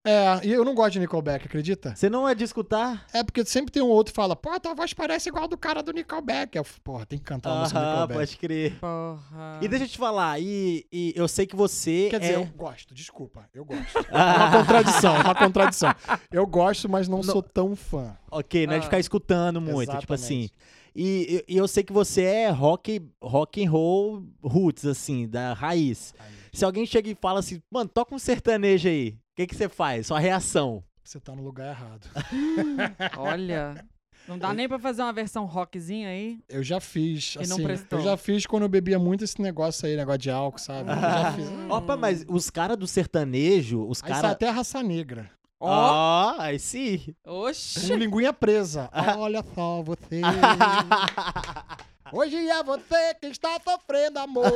É, 0.03 0.41
e 0.47 0.51
eu 0.51 0.65
não 0.65 0.75
gosto 0.75 0.93
de 0.95 1.01
Nickelback, 1.01 1.45
acredita? 1.45 1.95
Você 1.95 2.09
não 2.09 2.27
é 2.27 2.35
de 2.35 2.43
escutar? 2.43 3.05
É 3.13 3.23
porque 3.23 3.45
sempre 3.45 3.71
tem 3.71 3.83
um 3.83 3.89
outro 3.89 4.15
que 4.15 4.17
fala, 4.17 4.35
pô, 4.35 4.59
tua 4.59 4.73
voz 4.75 4.95
parece 4.95 5.29
igual 5.29 5.47
do 5.47 5.59
cara 5.59 5.83
do 5.83 5.93
Nickelback. 5.93 6.57
Eu, 6.57 6.65
porra, 6.83 7.05
tem 7.05 7.19
que 7.19 7.25
cantar 7.27 7.53
uma 7.53 7.61
música 7.61 7.79
do 7.79 7.87
Nickelback. 7.87 8.19
pode 8.19 8.37
crer. 8.39 8.79
Porra. 8.81 9.59
E 9.61 9.69
deixa 9.69 9.85
eu 9.85 9.89
te 9.89 9.99
falar, 9.99 10.41
e, 10.41 10.87
e 10.91 11.13
eu 11.15 11.29
sei 11.29 11.47
que 11.47 11.55
você 11.55 12.09
Quer 12.11 12.19
dizer, 12.21 12.33
é... 12.33 12.37
eu 12.37 12.47
gosto, 12.47 12.95
desculpa, 12.95 13.47
eu 13.53 13.63
gosto. 13.63 13.99
É 14.11 14.15
uma 14.17 14.51
contradição, 14.59 15.17
é 15.17 15.21
uma 15.21 15.35
contradição. 15.35 15.95
Eu 16.33 16.47
gosto, 16.47 16.89
mas 16.89 17.07
não, 17.07 17.19
Não. 17.19 17.25
sou 17.25 17.43
tão 17.43 17.77
fã. 17.77 18.17
Ok, 18.31 18.67
não 18.67 18.73
é 18.73 18.79
de 18.79 18.85
Ah. 18.85 18.89
ficar 18.89 18.99
escutando 18.99 19.61
muito, 19.61 19.95
tipo 19.99 20.15
assim. 20.15 20.49
E, 20.95 21.45
e- 21.49 21.57
eu 21.57 21.67
sei 21.69 21.83
que 21.83 21.93
você 21.93 22.23
é 22.23 22.51
rock, 22.51 23.01
rock 23.23 23.65
and 23.65 23.71
roll 23.71 24.25
roots, 24.43 24.85
assim, 24.87 25.29
da 25.29 25.53
raiz. 25.53 26.13
Aí, 26.19 26.27
Se 26.53 26.65
alguém 26.65 26.85
chega 26.87 27.09
e 27.11 27.15
fala 27.15 27.39
assim, 27.41 27.61
mano, 27.71 27.89
toca 27.89 28.15
um 28.15 28.19
sertanejo 28.19 28.89
aí, 28.89 29.11
o 29.11 29.37
que, 29.37 29.47
que 29.47 29.55
você 29.57 29.69
faz? 29.69 30.09
Sua 30.09 30.19
reação. 30.19 30.83
você 31.05 31.19
tá 31.21 31.35
no 31.35 31.43
lugar 31.43 31.69
errado. 31.71 32.09
Olha. 33.17 33.85
Não 34.29 34.39
dá 34.39 34.53
nem 34.53 34.69
pra 34.69 34.79
fazer 34.79 35.03
uma 35.03 35.13
versão 35.13 35.45
rockzinha 35.45 36.09
aí? 36.09 36.39
Eu 36.49 36.63
já 36.63 36.79
fiz, 36.79 37.35
E 37.37 37.47
não 37.49 37.57
assim, 37.57 37.63
prestou. 37.65 37.99
eu 37.99 38.05
já 38.05 38.17
fiz 38.17 38.47
quando 38.47 38.63
eu 38.65 38.69
bebia 38.69 38.99
muito 38.99 39.25
esse 39.25 39.41
negócio 39.41 39.89
aí, 39.89 39.97
negócio 39.97 40.19
de 40.21 40.31
álcool, 40.31 40.59
sabe? 40.59 40.91
Eu 40.91 40.95
já 40.97 41.33
fiz. 41.35 41.49
Opa, 41.69 41.97
mas 41.97 42.25
os 42.29 42.49
caras 42.51 42.77
do 42.77 42.87
sertanejo, 42.87 43.85
os 43.89 44.01
Aí 44.05 44.11
sai 44.11 44.21
caras. 44.21 44.31
até 44.37 44.49
a 44.49 44.53
raça 44.53 44.83
negra. 44.83 45.29
Ó! 45.61 45.69
Ó, 45.69 46.41
aí 46.41 46.59
sim. 46.59 47.15
Oxi! 47.25 47.89
Com 47.89 47.97
linguinha 47.97 48.33
presa. 48.33 48.91
Olha 49.19 49.45
só 49.55 49.83
você. 49.83 50.23
Hoje 52.13 52.37
é 52.37 52.65
você 52.65 53.15
que 53.21 53.27
está 53.27 53.61
sofrendo 53.63 54.19
amor. 54.19 54.45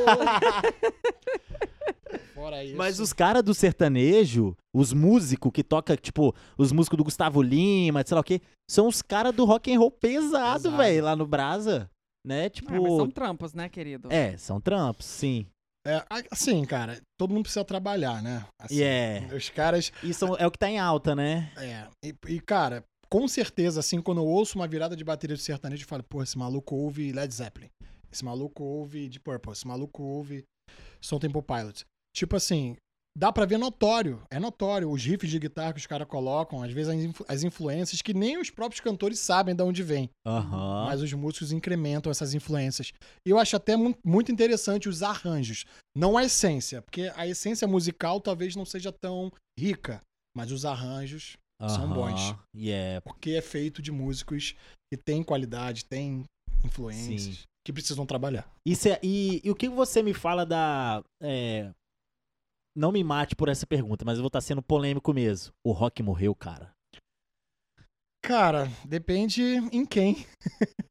Fora 2.33 2.63
isso. 2.63 2.75
Mas 2.75 2.99
os 2.99 3.13
caras 3.13 3.43
do 3.43 3.53
sertanejo, 3.53 4.57
os 4.73 4.91
músicos 4.91 5.51
que 5.53 5.63
toca, 5.63 5.95
tipo, 5.95 6.35
os 6.57 6.71
músicos 6.73 6.97
do 6.97 7.03
Gustavo 7.03 7.41
Lima, 7.41 8.03
sei 8.05 8.15
lá 8.15 8.21
o 8.21 8.23
quê, 8.23 8.41
são 8.69 8.87
os 8.87 9.01
caras 9.01 9.33
do 9.33 9.45
rock 9.45 9.73
and 9.73 9.79
roll 9.79 9.91
pesado, 9.91 10.63
Pesado. 10.63 10.77
velho, 10.77 11.05
lá 11.05 11.15
no 11.15 11.25
Brasa. 11.25 11.89
Né? 12.25 12.49
Tipo. 12.49 12.73
Ah, 12.73 12.81
mas 12.81 12.95
são 12.95 13.09
trampos, 13.09 13.53
né, 13.53 13.69
querido? 13.69 14.11
É, 14.11 14.35
são 14.37 14.59
trampos, 14.59 15.05
sim. 15.05 15.45
É, 15.85 16.03
assim, 16.31 16.65
cara, 16.65 16.99
todo 17.17 17.31
mundo 17.31 17.43
precisa 17.43 17.63
trabalhar, 17.63 18.21
né? 18.23 18.45
Assim, 18.59 18.75
E 18.75 18.83
é. 18.83 19.27
Os 19.33 19.49
caras. 19.49 19.91
Isso 20.01 20.25
é 20.37 20.47
o 20.47 20.51
que 20.51 20.57
tá 20.57 20.69
em 20.69 20.79
alta, 20.79 21.15
né? 21.15 21.51
É. 21.57 21.87
E, 22.03 22.15
e, 22.27 22.39
cara, 22.39 22.83
com 23.09 23.27
certeza, 23.27 23.79
assim, 23.79 24.01
quando 24.01 24.19
eu 24.19 24.25
ouço 24.25 24.57
uma 24.57 24.67
virada 24.67 24.95
de 24.95 25.03
bateria 25.03 25.35
de 25.35 25.43
sertanejo, 25.43 25.83
eu 25.83 25.87
falo, 25.87 26.03
pô, 26.03 26.23
esse 26.23 26.37
maluco 26.37 26.75
ouve 26.75 27.11
Led 27.11 27.31
Zeppelin. 27.33 27.69
Esse 28.11 28.25
maluco 28.25 28.63
ouve 28.63 29.07
Deep 29.07 29.23
Purple. 29.23 29.51
Esse 29.51 29.67
maluco 29.67 30.01
ouve 30.01 30.43
Stone 31.03 31.21
Temple 31.21 31.43
Pilots. 31.43 31.85
Tipo 32.15 32.35
assim, 32.35 32.75
dá 33.17 33.31
pra 33.31 33.45
ver 33.45 33.57
notório. 33.57 34.21
É 34.29 34.39
notório. 34.39 34.89
Os 34.91 35.03
riffs 35.03 35.29
de 35.29 35.39
guitarra 35.39 35.73
que 35.73 35.79
os 35.79 35.87
caras 35.87 36.07
colocam, 36.07 36.61
às 36.61 36.71
vezes 36.71 36.89
as, 36.93 37.03
influ- 37.03 37.25
as 37.29 37.43
influências 37.43 38.01
que 38.01 38.13
nem 38.13 38.37
os 38.39 38.49
próprios 38.49 38.81
cantores 38.81 39.19
sabem 39.19 39.55
de 39.55 39.63
onde 39.63 39.81
vem. 39.83 40.09
Aham. 40.25 40.85
Mas 40.85 41.01
os 41.01 41.11
músicos 41.13 41.51
incrementam 41.51 42.11
essas 42.11 42.33
influências. 42.33 42.91
E 43.25 43.29
eu 43.29 43.39
acho 43.39 43.55
até 43.55 43.75
mu- 43.77 43.95
muito 44.05 44.31
interessante 44.31 44.89
os 44.89 45.01
arranjos. 45.01 45.65
Não 45.95 46.17
a 46.17 46.23
essência, 46.25 46.81
porque 46.81 47.11
a 47.15 47.25
essência 47.27 47.67
musical 47.67 48.19
talvez 48.19 48.55
não 48.55 48.65
seja 48.65 48.91
tão 48.91 49.31
rica. 49.57 50.01
Mas 50.35 50.51
os 50.51 50.65
arranjos, 50.65 51.37
são 51.61 51.85
aham. 51.85 51.93
bons. 51.93 52.35
Yeah. 52.53 52.99
porque 53.01 53.31
é 53.31 53.41
feito 53.41 53.81
de 53.81 53.89
músicos 53.91 54.53
que 54.91 54.97
têm 54.97 55.23
qualidade, 55.23 55.85
têm 55.85 56.23
influências, 56.65 57.21
Sim. 57.37 57.43
que 57.65 57.71
precisam 57.71 58.05
trabalhar. 58.05 58.45
E, 58.67 58.75
cê- 58.75 58.99
e- 59.01 59.39
e 59.43 59.49
o 59.49 59.55
que 59.55 59.69
você 59.69 60.03
me 60.03 60.13
fala 60.13 60.45
da. 60.45 61.01
é, 61.23 61.71
Não 62.75 62.91
me 62.91 63.03
mate 63.03 63.35
por 63.35 63.47
essa 63.47 63.65
pergunta, 63.65 64.03
mas 64.03 64.17
eu 64.17 64.21
vou 64.21 64.27
estar 64.27 64.41
sendo 64.41 64.61
polêmico 64.61 65.13
mesmo. 65.13 65.53
O 65.65 65.71
rock 65.71 66.03
morreu, 66.03 66.35
cara. 66.35 66.71
Cara, 68.21 68.67
depende 68.83 69.41
em 69.71 69.85
quem. 69.85 70.25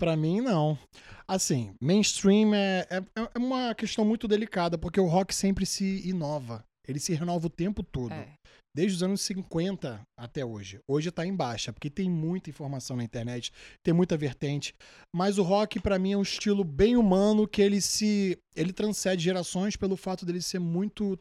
Pra 0.00 0.16
mim, 0.16 0.40
não. 0.40 0.78
Assim, 1.26 1.74
mainstream 1.82 2.54
é, 2.54 2.86
é, 2.88 3.02
é 3.16 3.38
uma 3.38 3.74
questão 3.74 4.04
muito 4.04 4.28
delicada, 4.28 4.78
porque 4.78 5.00
o 5.00 5.06
rock 5.06 5.34
sempre 5.34 5.66
se 5.66 6.08
inova. 6.08 6.64
Ele 6.86 7.00
se 7.00 7.12
renova 7.12 7.48
o 7.48 7.50
tempo 7.50 7.82
todo. 7.82 8.12
É. 8.12 8.37
Desde 8.78 8.94
os 8.98 9.02
anos 9.02 9.22
50 9.22 10.02
até 10.16 10.44
hoje. 10.44 10.78
Hoje 10.88 11.10
tá 11.10 11.26
em 11.26 11.34
baixa, 11.34 11.72
porque 11.72 11.90
tem 11.90 12.08
muita 12.08 12.48
informação 12.48 12.96
na 12.96 13.02
internet, 13.02 13.52
tem 13.82 13.92
muita 13.92 14.16
vertente. 14.16 14.72
Mas 15.12 15.36
o 15.36 15.42
rock, 15.42 15.80
pra 15.80 15.98
mim, 15.98 16.12
é 16.12 16.16
um 16.16 16.22
estilo 16.22 16.62
bem 16.62 16.96
humano 16.96 17.48
que 17.48 17.60
ele 17.60 17.80
se. 17.80 18.38
ele 18.54 18.72
transcende 18.72 19.24
gerações 19.24 19.74
pelo 19.74 19.96
fato 19.96 20.24
dele 20.24 20.40
ser 20.40 20.60
muito. 20.60 21.18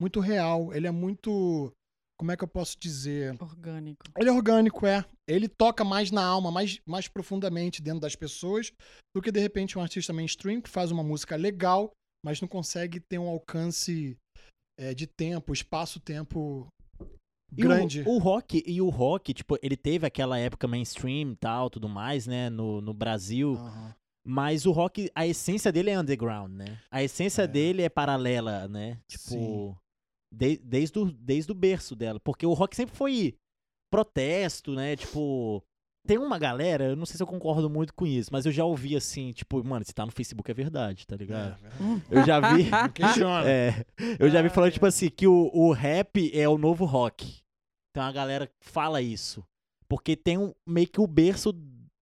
muito 0.00 0.18
real. 0.18 0.72
Ele 0.72 0.86
é 0.86 0.90
muito. 0.90 1.70
Como 2.18 2.32
é 2.32 2.38
que 2.38 2.44
eu 2.44 2.48
posso 2.48 2.74
dizer? 2.80 3.36
Orgânico. 3.38 4.02
Ele 4.16 4.30
é 4.30 4.32
orgânico, 4.32 4.86
é. 4.86 5.04
Ele 5.28 5.46
toca 5.46 5.84
mais 5.84 6.10
na 6.10 6.24
alma, 6.24 6.50
mais, 6.50 6.80
mais 6.86 7.06
profundamente 7.06 7.82
dentro 7.82 8.00
das 8.00 8.16
pessoas 8.16 8.72
do 9.14 9.20
que, 9.20 9.30
de 9.30 9.40
repente, 9.40 9.76
um 9.76 9.82
artista 9.82 10.14
mainstream 10.14 10.58
que 10.58 10.70
faz 10.70 10.90
uma 10.90 11.02
música 11.02 11.36
legal, 11.36 11.90
mas 12.24 12.40
não 12.40 12.48
consegue 12.48 12.98
ter 12.98 13.18
um 13.18 13.28
alcance 13.28 14.16
é, 14.78 14.94
de 14.94 15.06
tempo, 15.06 15.52
espaço-tempo 15.52 16.66
E 17.56 17.62
o- 17.62 17.68
grande. 17.68 18.02
O, 18.06 18.18
rock, 18.18 18.62
e 18.66 18.80
o 18.80 18.88
rock, 18.88 19.32
tipo, 19.34 19.56
ele 19.62 19.76
teve 19.76 20.06
aquela 20.06 20.38
época 20.38 20.66
mainstream 20.68 21.32
e 21.32 21.36
tal, 21.36 21.68
tudo 21.70 21.88
mais, 21.88 22.26
né, 22.26 22.48
no, 22.50 22.80
no 22.80 22.92
Brasil. 22.94 23.54
Aham. 23.54 23.94
Mas 24.26 24.64
o 24.64 24.72
rock, 24.72 25.10
a 25.14 25.26
essência 25.26 25.70
dele 25.70 25.90
é 25.90 25.98
underground, 26.00 26.50
né? 26.50 26.78
A 26.90 27.02
essência 27.02 27.42
É. 27.42 27.46
dele 27.46 27.82
é 27.82 27.90
paralela, 27.90 28.66
né? 28.68 28.98
Tipo, 29.06 29.76
de- 30.32 30.56
desde, 30.64 30.98
o, 30.98 31.12
desde 31.12 31.52
o 31.52 31.54
berço 31.54 31.94
dela. 31.94 32.18
Porque 32.18 32.46
o 32.46 32.54
rock 32.54 32.74
sempre 32.74 32.96
foi 32.96 33.36
protesto, 33.90 34.72
né? 34.74 34.96
Tipo, 34.96 35.62
tem 36.06 36.18
uma 36.18 36.38
galera, 36.38 36.84
eu 36.84 36.96
não 36.96 37.06
sei 37.06 37.16
se 37.16 37.22
eu 37.22 37.26
concordo 37.26 37.68
muito 37.70 37.94
com 37.94 38.06
isso, 38.06 38.30
mas 38.32 38.44
eu 38.46 38.52
já 38.52 38.64
ouvi 38.64 38.96
assim, 38.96 39.30
tipo, 39.32 39.62
mano, 39.62 39.84
se 39.84 39.94
tá 39.94 40.04
no 40.04 40.10
Facebook 40.12 40.50
é 40.50 40.54
verdade, 40.54 41.06
tá 41.06 41.16
ligado? 41.16 41.56
É, 41.62 42.18
Eu 42.18 42.24
já 42.24 42.40
vi. 42.40 42.64
questiona. 42.94 43.44
É, 43.48 43.84
eu 44.18 44.30
já 44.30 44.40
vi 44.42 44.48
Ah, 44.48 44.50
falando, 44.50 44.68
é. 44.70 44.72
tipo 44.72 44.86
assim, 44.86 45.08
que 45.10 45.26
o, 45.26 45.50
o 45.52 45.70
rap 45.72 46.30
é 46.34 46.48
o 46.48 46.56
novo 46.58 46.84
rock. 46.86 47.43
Então 47.94 48.02
a 48.02 48.10
galera 48.10 48.50
fala 48.60 49.00
isso. 49.00 49.44
Porque 49.88 50.16
tem 50.16 50.36
um, 50.36 50.52
meio 50.66 50.88
que 50.88 51.00
o 51.00 51.06
berço 51.06 51.52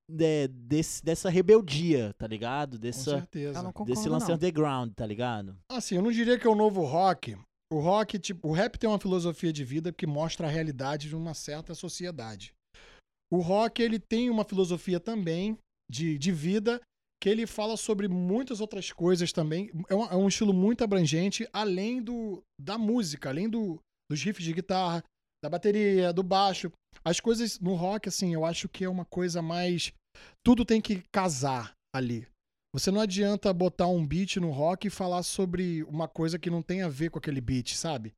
de- 0.10 0.48
desse, 0.48 1.04
dessa 1.04 1.30
rebeldia, 1.30 2.14
tá 2.18 2.26
ligado? 2.26 2.78
Com 2.78 2.82
Dessa, 2.82 3.10
Eu 3.12 3.18
certeza. 3.18 3.62
concordo, 3.64 3.94
desse 3.94 4.08
lance 4.08 4.30
não. 4.30 4.36
underground, 4.36 4.94
tá 4.94 5.06
ligado? 5.06 5.58
Assim, 5.70 5.96
eu 5.96 6.02
não 6.02 6.12
diria 6.12 6.40
que 6.40 6.48
é 6.48 6.50
o 6.50 6.56
novo 6.56 6.86
rock. 6.86 7.38
O 7.74 7.80
rock, 7.80 8.18
tipo, 8.20 8.48
o 8.48 8.52
rap 8.54 8.78
tem 8.78 8.90
uma 8.90 9.00
filosofia 9.00 9.52
de 9.52 9.66
vida 9.66 9.92
que 9.92 10.08
mostra 10.08 10.48
a 10.48 10.50
realidade 10.50 11.10
de 11.10 11.16
uma 11.16 11.34
certa 11.34 11.74
sociedade. 11.76 12.54
O 13.30 13.40
rock, 13.40 13.82
ele 13.82 14.00
tem 14.00 14.30
uma 14.30 14.46
filosofia 14.46 15.00
também 15.00 15.58
de, 15.90 16.18
de 16.18 16.32
vida 16.32 16.80
que 17.22 17.30
ele 17.30 17.46
fala 17.46 17.76
sobre 17.78 18.08
muitas 18.08 18.62
outras 18.62 18.92
coisas 18.94 19.32
também. 19.34 19.70
É 19.90 19.96
um, 19.96 20.06
é 20.06 20.16
um 20.16 20.28
estilo 20.28 20.54
muito 20.54 20.84
abrangente, 20.84 21.48
além 21.54 22.02
do, 22.02 22.42
da 22.60 22.78
música, 22.78 23.30
além 23.30 23.50
do, 23.50 23.80
dos 24.10 24.22
riffs 24.24 24.44
de 24.44 24.54
guitarra, 24.54 25.04
da 25.44 25.50
bateria, 25.50 26.14
do 26.14 26.24
baixo. 26.24 26.72
As 27.04 27.20
coisas 27.20 27.60
no 27.60 27.76
rock, 27.76 28.08
assim, 28.08 28.34
eu 28.34 28.46
acho 28.46 28.70
que 28.70 28.84
é 28.84 28.90
uma 28.90 29.06
coisa 29.06 29.42
mais. 29.42 29.94
Tudo 30.44 30.66
tem 30.66 30.82
que 30.82 31.02
casar 31.12 31.74
ali. 31.96 32.28
Você 32.74 32.90
não 32.90 33.02
adianta 33.02 33.52
botar 33.52 33.88
um 33.88 34.06
beat 34.06 34.38
no 34.38 34.50
rock 34.50 34.88
e 34.88 34.92
falar 34.92 35.24
sobre 35.24 35.84
uma 35.84 36.08
coisa 36.08 36.40
que 36.40 36.50
não 36.50 36.62
tem 36.62 36.82
a 36.82 36.88
ver 36.88 37.10
com 37.10 37.20
aquele 37.20 37.42
beat, 37.42 37.76
sabe? 37.76 38.14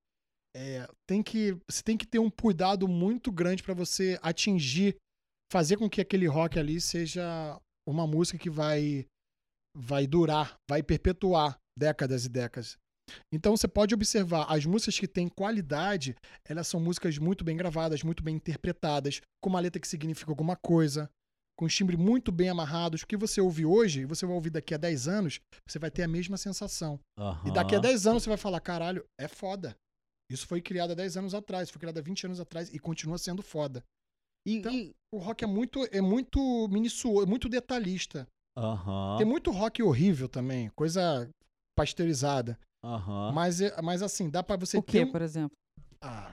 É, 0.55 0.88
tem 1.07 1.23
que, 1.23 1.57
você 1.67 1.81
tem 1.81 1.97
que 1.97 2.05
ter 2.05 2.19
um 2.19 2.29
cuidado 2.29 2.88
muito 2.88 3.31
grande 3.31 3.63
pra 3.63 3.73
você 3.73 4.19
atingir, 4.21 4.95
fazer 5.51 5.77
com 5.77 5.89
que 5.89 5.99
aquele 5.99 6.27
rock 6.27 6.59
ali 6.59 6.79
seja 6.79 7.59
uma 7.88 8.05
música 8.05 8.38
que 8.38 8.49
vai, 8.49 9.07
vai 9.75 10.05
durar, 10.05 10.55
vai 10.69 10.83
perpetuar 10.83 11.57
décadas 11.77 12.25
e 12.25 12.29
décadas. 12.29 12.77
Então 13.31 13.55
você 13.55 13.67
pode 13.67 13.93
observar, 13.93 14.45
as 14.49 14.65
músicas 14.65 14.99
que 14.99 15.07
têm 15.07 15.27
qualidade, 15.27 16.15
elas 16.45 16.67
são 16.67 16.79
músicas 16.79 17.17
muito 17.17 17.43
bem 17.43 17.55
gravadas, 17.57 18.03
muito 18.03 18.23
bem 18.23 18.35
interpretadas, 18.35 19.21
com 19.41 19.49
uma 19.49 19.59
letra 19.59 19.79
que 19.79 19.87
significa 19.87 20.31
alguma 20.31 20.55
coisa, 20.55 21.09
com 21.57 21.65
os 21.65 21.75
timbres 21.75 21.99
muito 21.99 22.31
bem 22.31 22.49
amarrados. 22.49 23.01
O 23.01 23.07
que 23.07 23.17
você 23.17 23.41
ouve 23.41 23.65
hoje, 23.65 24.01
e 24.01 24.05
você 24.05 24.25
vai 24.25 24.35
ouvir 24.35 24.49
daqui 24.49 24.73
a 24.73 24.77
10 24.77 25.07
anos, 25.07 25.39
você 25.67 25.77
vai 25.79 25.91
ter 25.91 26.03
a 26.03 26.07
mesma 26.07 26.37
sensação. 26.37 26.99
E 27.45 27.51
daqui 27.51 27.75
a 27.75 27.77
Aham. 27.77 27.81
10 27.81 28.07
anos 28.07 28.23
você 28.23 28.29
vai 28.29 28.37
falar, 28.37 28.59
caralho, 28.61 29.05
é 29.19 29.27
foda. 29.27 29.75
Isso 30.31 30.47
foi 30.47 30.61
criado 30.61 30.91
há 30.91 30.95
10 30.95 31.17
anos 31.17 31.33
atrás, 31.33 31.69
foi 31.69 31.79
criado 31.79 31.97
há 31.97 32.01
20 32.01 32.25
anos 32.25 32.39
atrás 32.39 32.73
e 32.73 32.79
continua 32.79 33.17
sendo 33.17 33.41
foda. 33.43 33.83
E, 34.47 34.55
Então- 34.57 34.73
e- 34.73 34.93
O 35.13 35.17
rock 35.19 35.43
é 35.43 35.47
muito, 35.47 35.85
é 35.91 36.01
muito 36.01 36.67
minucioso, 36.69 37.27
muito 37.27 37.47
detalhista. 37.47 38.27
Aham. 38.57 39.17
Tem 39.17 39.27
muito 39.27 39.51
rock 39.51 39.83
horrível 39.83 40.27
também, 40.27 40.69
coisa 40.75 41.29
pasteurizada. 41.77 42.57
Aham. 42.83 43.31
Mas, 43.33 43.61
é- 43.61 43.81
mas 43.81 44.01
assim, 44.01 44.29
dá 44.29 44.43
pra 44.43 44.55
você 44.57 44.77
O 44.77 44.81
ter. 44.81 44.91
que, 44.91 45.03
um- 45.05 45.11
por 45.11 45.21
exemplo? 45.21 45.51
Ah, 46.01 46.31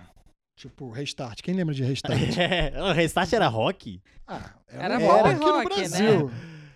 tipo, 0.57 0.91
Restart. 0.91 1.41
Quem 1.43 1.55
lembra 1.55 1.75
de 1.75 1.85
Restart? 1.85 2.19
É, 2.39 2.83
o 2.83 2.93
Restart 2.93 3.33
era 3.33 3.47
rock? 3.49 4.01
Ah, 4.27 4.51
Era 4.69 4.99
um 4.99 5.07
pop 5.07 5.13
rock 5.23 5.29
aqui 5.29 5.39
no 5.39 5.53
rock, 5.53 5.69
né? 5.69 5.75
Brasil. 5.77 6.31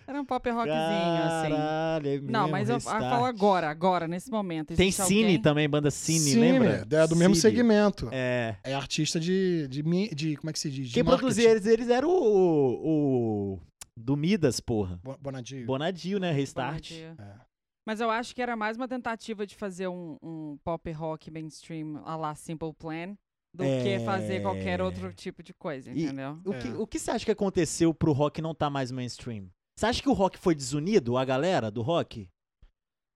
Era 0.07 0.21
um 0.21 0.25
pop 0.25 0.49
rockzinho, 0.51 0.75
assim. 0.77 1.49
Caralho, 1.49 2.07
é 2.09 2.19
Não, 2.21 2.47
mas 2.47 2.69
eu, 2.69 2.75
eu 2.75 2.79
falo 2.79 3.25
agora, 3.25 3.67
agora, 3.69 4.07
nesse 4.07 4.29
momento. 4.29 4.75
Tem 4.75 4.91
Cine 4.91 5.23
alguém- 5.23 5.41
também, 5.41 5.67
banda 5.67 5.89
Cine, 5.89 6.19
Cine, 6.19 6.39
lembra? 6.39 6.87
É 6.91 7.07
do 7.07 7.15
mesmo 7.15 7.33
Cine. 7.33 7.41
segmento. 7.41 8.07
É. 8.11 8.55
É 8.63 8.75
artista 8.75 9.19
de, 9.19 9.67
de, 9.67 9.81
mi- 9.81 10.09
de. 10.13 10.35
Como 10.37 10.51
é 10.51 10.53
que 10.53 10.59
se 10.59 10.69
diz? 10.69 10.89
De 10.89 10.93
Quem 10.93 11.01
marketing. 11.01 11.19
produzia 11.21 11.49
eles, 11.49 11.65
eles 11.65 11.89
eram 11.89 12.09
o, 12.09 13.55
o. 13.55 13.59
Do 13.97 14.15
Midas, 14.15 14.59
porra. 14.59 14.99
Bo- 15.03 15.17
Bonadio. 15.19 15.65
Bonadio, 15.65 16.19
né? 16.19 16.31
Restart. 16.31 16.91
Bom 16.91 16.95
dia. 16.97 17.15
É. 17.17 17.44
Mas 17.85 18.01
eu 18.01 18.09
acho 18.09 18.33
que 18.33 18.41
era 18.41 18.55
mais 18.55 18.77
uma 18.77 18.87
tentativa 18.87 19.45
de 19.45 19.55
fazer 19.55 19.87
um, 19.87 20.17
um 20.21 20.57
pop 20.63 20.91
rock 20.91 21.29
mainstream 21.29 22.01
a 22.05 22.15
la 22.15 22.33
Simple 22.35 22.73
Plan 22.73 23.15
do 23.53 23.63
que 23.63 23.99
fazer 24.03 24.41
qualquer 24.41 24.79
É. 24.79 24.83
outro 24.83 25.13
tipo 25.13 25.41
de 25.43 25.53
coisa, 25.53 25.91
E- 25.91 26.03
entendeu? 26.05 26.39
O, 26.45 26.53
É. 26.53 26.59
que, 26.59 26.67
o 26.69 26.87
que 26.87 26.99
você 26.99 27.11
acha 27.11 27.23
que 27.25 27.31
aconteceu 27.31 27.93
pro 27.93 28.11
rock 28.11 28.41
não 28.41 28.53
tá 28.55 28.69
mais 28.69 28.91
mainstream? 28.91 29.49
Você 29.77 29.85
acha 29.85 30.01
que 30.01 30.09
o 30.09 30.13
rock 30.13 30.37
foi 30.37 30.55
desunido, 30.55 31.15
a 31.17 31.23
galera 31.23 31.69
do 31.69 31.81
rock? 31.81 32.27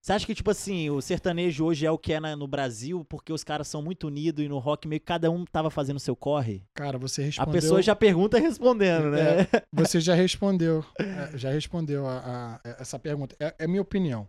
Você 0.02 0.14
acha 0.14 0.24
que, 0.24 0.34
tipo 0.34 0.50
assim, 0.50 0.88
o 0.88 1.02
sertanejo 1.02 1.62
hoje 1.66 1.84
é 1.84 1.90
o 1.90 1.98
que 1.98 2.14
é 2.14 2.20
na- 2.20 2.34
no 2.34 2.46
Brasil 2.46 3.04
porque 3.04 3.34
os 3.34 3.44
caras 3.44 3.68
são 3.68 3.82
muito 3.82 4.06
unidos 4.06 4.42
e 4.42 4.48
no 4.48 4.58
rock 4.58 4.88
meio 4.88 4.98
que 5.00 5.04
cada 5.06 5.30
um 5.30 5.44
tava 5.44 5.68
fazendo 5.68 5.96
o 5.96 6.00
seu 6.00 6.16
corre? 6.16 6.64
Cara, 6.74 6.96
você 6.96 7.20
A 7.20 7.24
respondeu. 7.26 7.52
pessoa 7.52 7.82
já 7.82 7.94
pergunta 7.94 8.38
respondendo, 8.38 9.10
né? 9.10 9.46
Você 9.72 10.00
já 10.00 10.14
respondeu. 10.14 10.82
é, 10.98 11.36
já 11.36 11.50
respondeu 11.50 12.06
a, 12.06 12.60
a- 12.64 12.76
essa 12.80 12.98
pergunta. 12.98 13.36
É, 13.38 13.54
é 13.58 13.66
minha 13.66 13.82
opinião. 13.82 14.26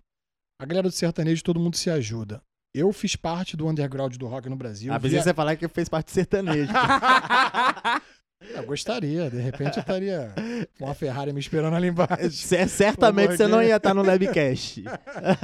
A 0.61 0.65
galera 0.67 0.87
do 0.87 0.93
sertanejo, 0.93 1.43
todo 1.43 1.59
mundo 1.59 1.75
se 1.75 1.89
ajuda. 1.89 2.39
Eu 2.71 2.93
fiz 2.93 3.15
parte 3.15 3.57
do 3.57 3.67
underground 3.67 4.15
do 4.15 4.27
rock 4.27 4.47
no 4.47 4.55
Brasil. 4.55 4.93
A 4.93 4.97
via- 4.99 5.19
você 5.23 5.33
falar 5.33 5.55
que 5.55 5.67
fez 5.67 5.89
parte 5.89 6.05
do 6.05 6.11
sertanejo. 6.11 6.71
Eu 8.53 8.63
gostaria, 8.65 9.29
de 9.29 9.39
repente 9.39 9.77
eu 9.77 9.81
estaria 9.81 10.33
com 10.77 10.85
uma 10.85 10.95
Ferrari 10.95 11.31
me 11.31 11.39
esperando 11.39 11.75
ali 11.75 11.87
embaixo. 11.89 12.31
Cer- 12.47 12.67
Certamente 12.67 13.37
você 13.37 13.47
não 13.47 13.61
ia 13.61 13.75
estar 13.77 13.93
no 13.93 14.01
Labcast. 14.01 14.83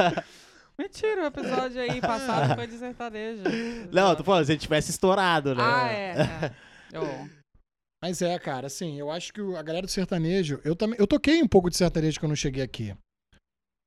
Mentira, 0.77 1.23
o 1.23 1.25
episódio 1.27 1.79
aí 1.81 2.01
passado 2.01 2.55
foi 2.55 2.65
de 2.67 2.77
sertanejo. 2.77 3.43
Não, 3.91 4.15
tô 4.15 4.23
falando, 4.23 4.45
se 4.45 4.51
ele 4.51 4.59
tivesse 4.59 4.89
estourado, 4.91 5.53
né? 5.53 5.63
Ah, 5.63 5.91
é. 5.91 6.11
é. 6.45 6.51
Eu- 6.91 7.29
Mas 8.01 8.21
é, 8.23 8.37
cara, 8.39 8.65
assim, 8.67 8.99
eu 8.99 9.11
acho 9.11 9.31
que 9.31 9.41
a 9.55 9.61
galera 9.63 9.85
do 9.85 9.91
sertanejo, 9.91 10.59
eu 10.63 10.75
também, 10.75 10.97
eu 10.99 11.05
toquei 11.05 11.41
um 11.41 11.47
pouco 11.47 11.69
de 11.69 11.77
sertanejo 11.77 12.19
quando 12.19 12.31
eu 12.31 12.35
cheguei 12.35 12.63
aqui. 12.63 12.95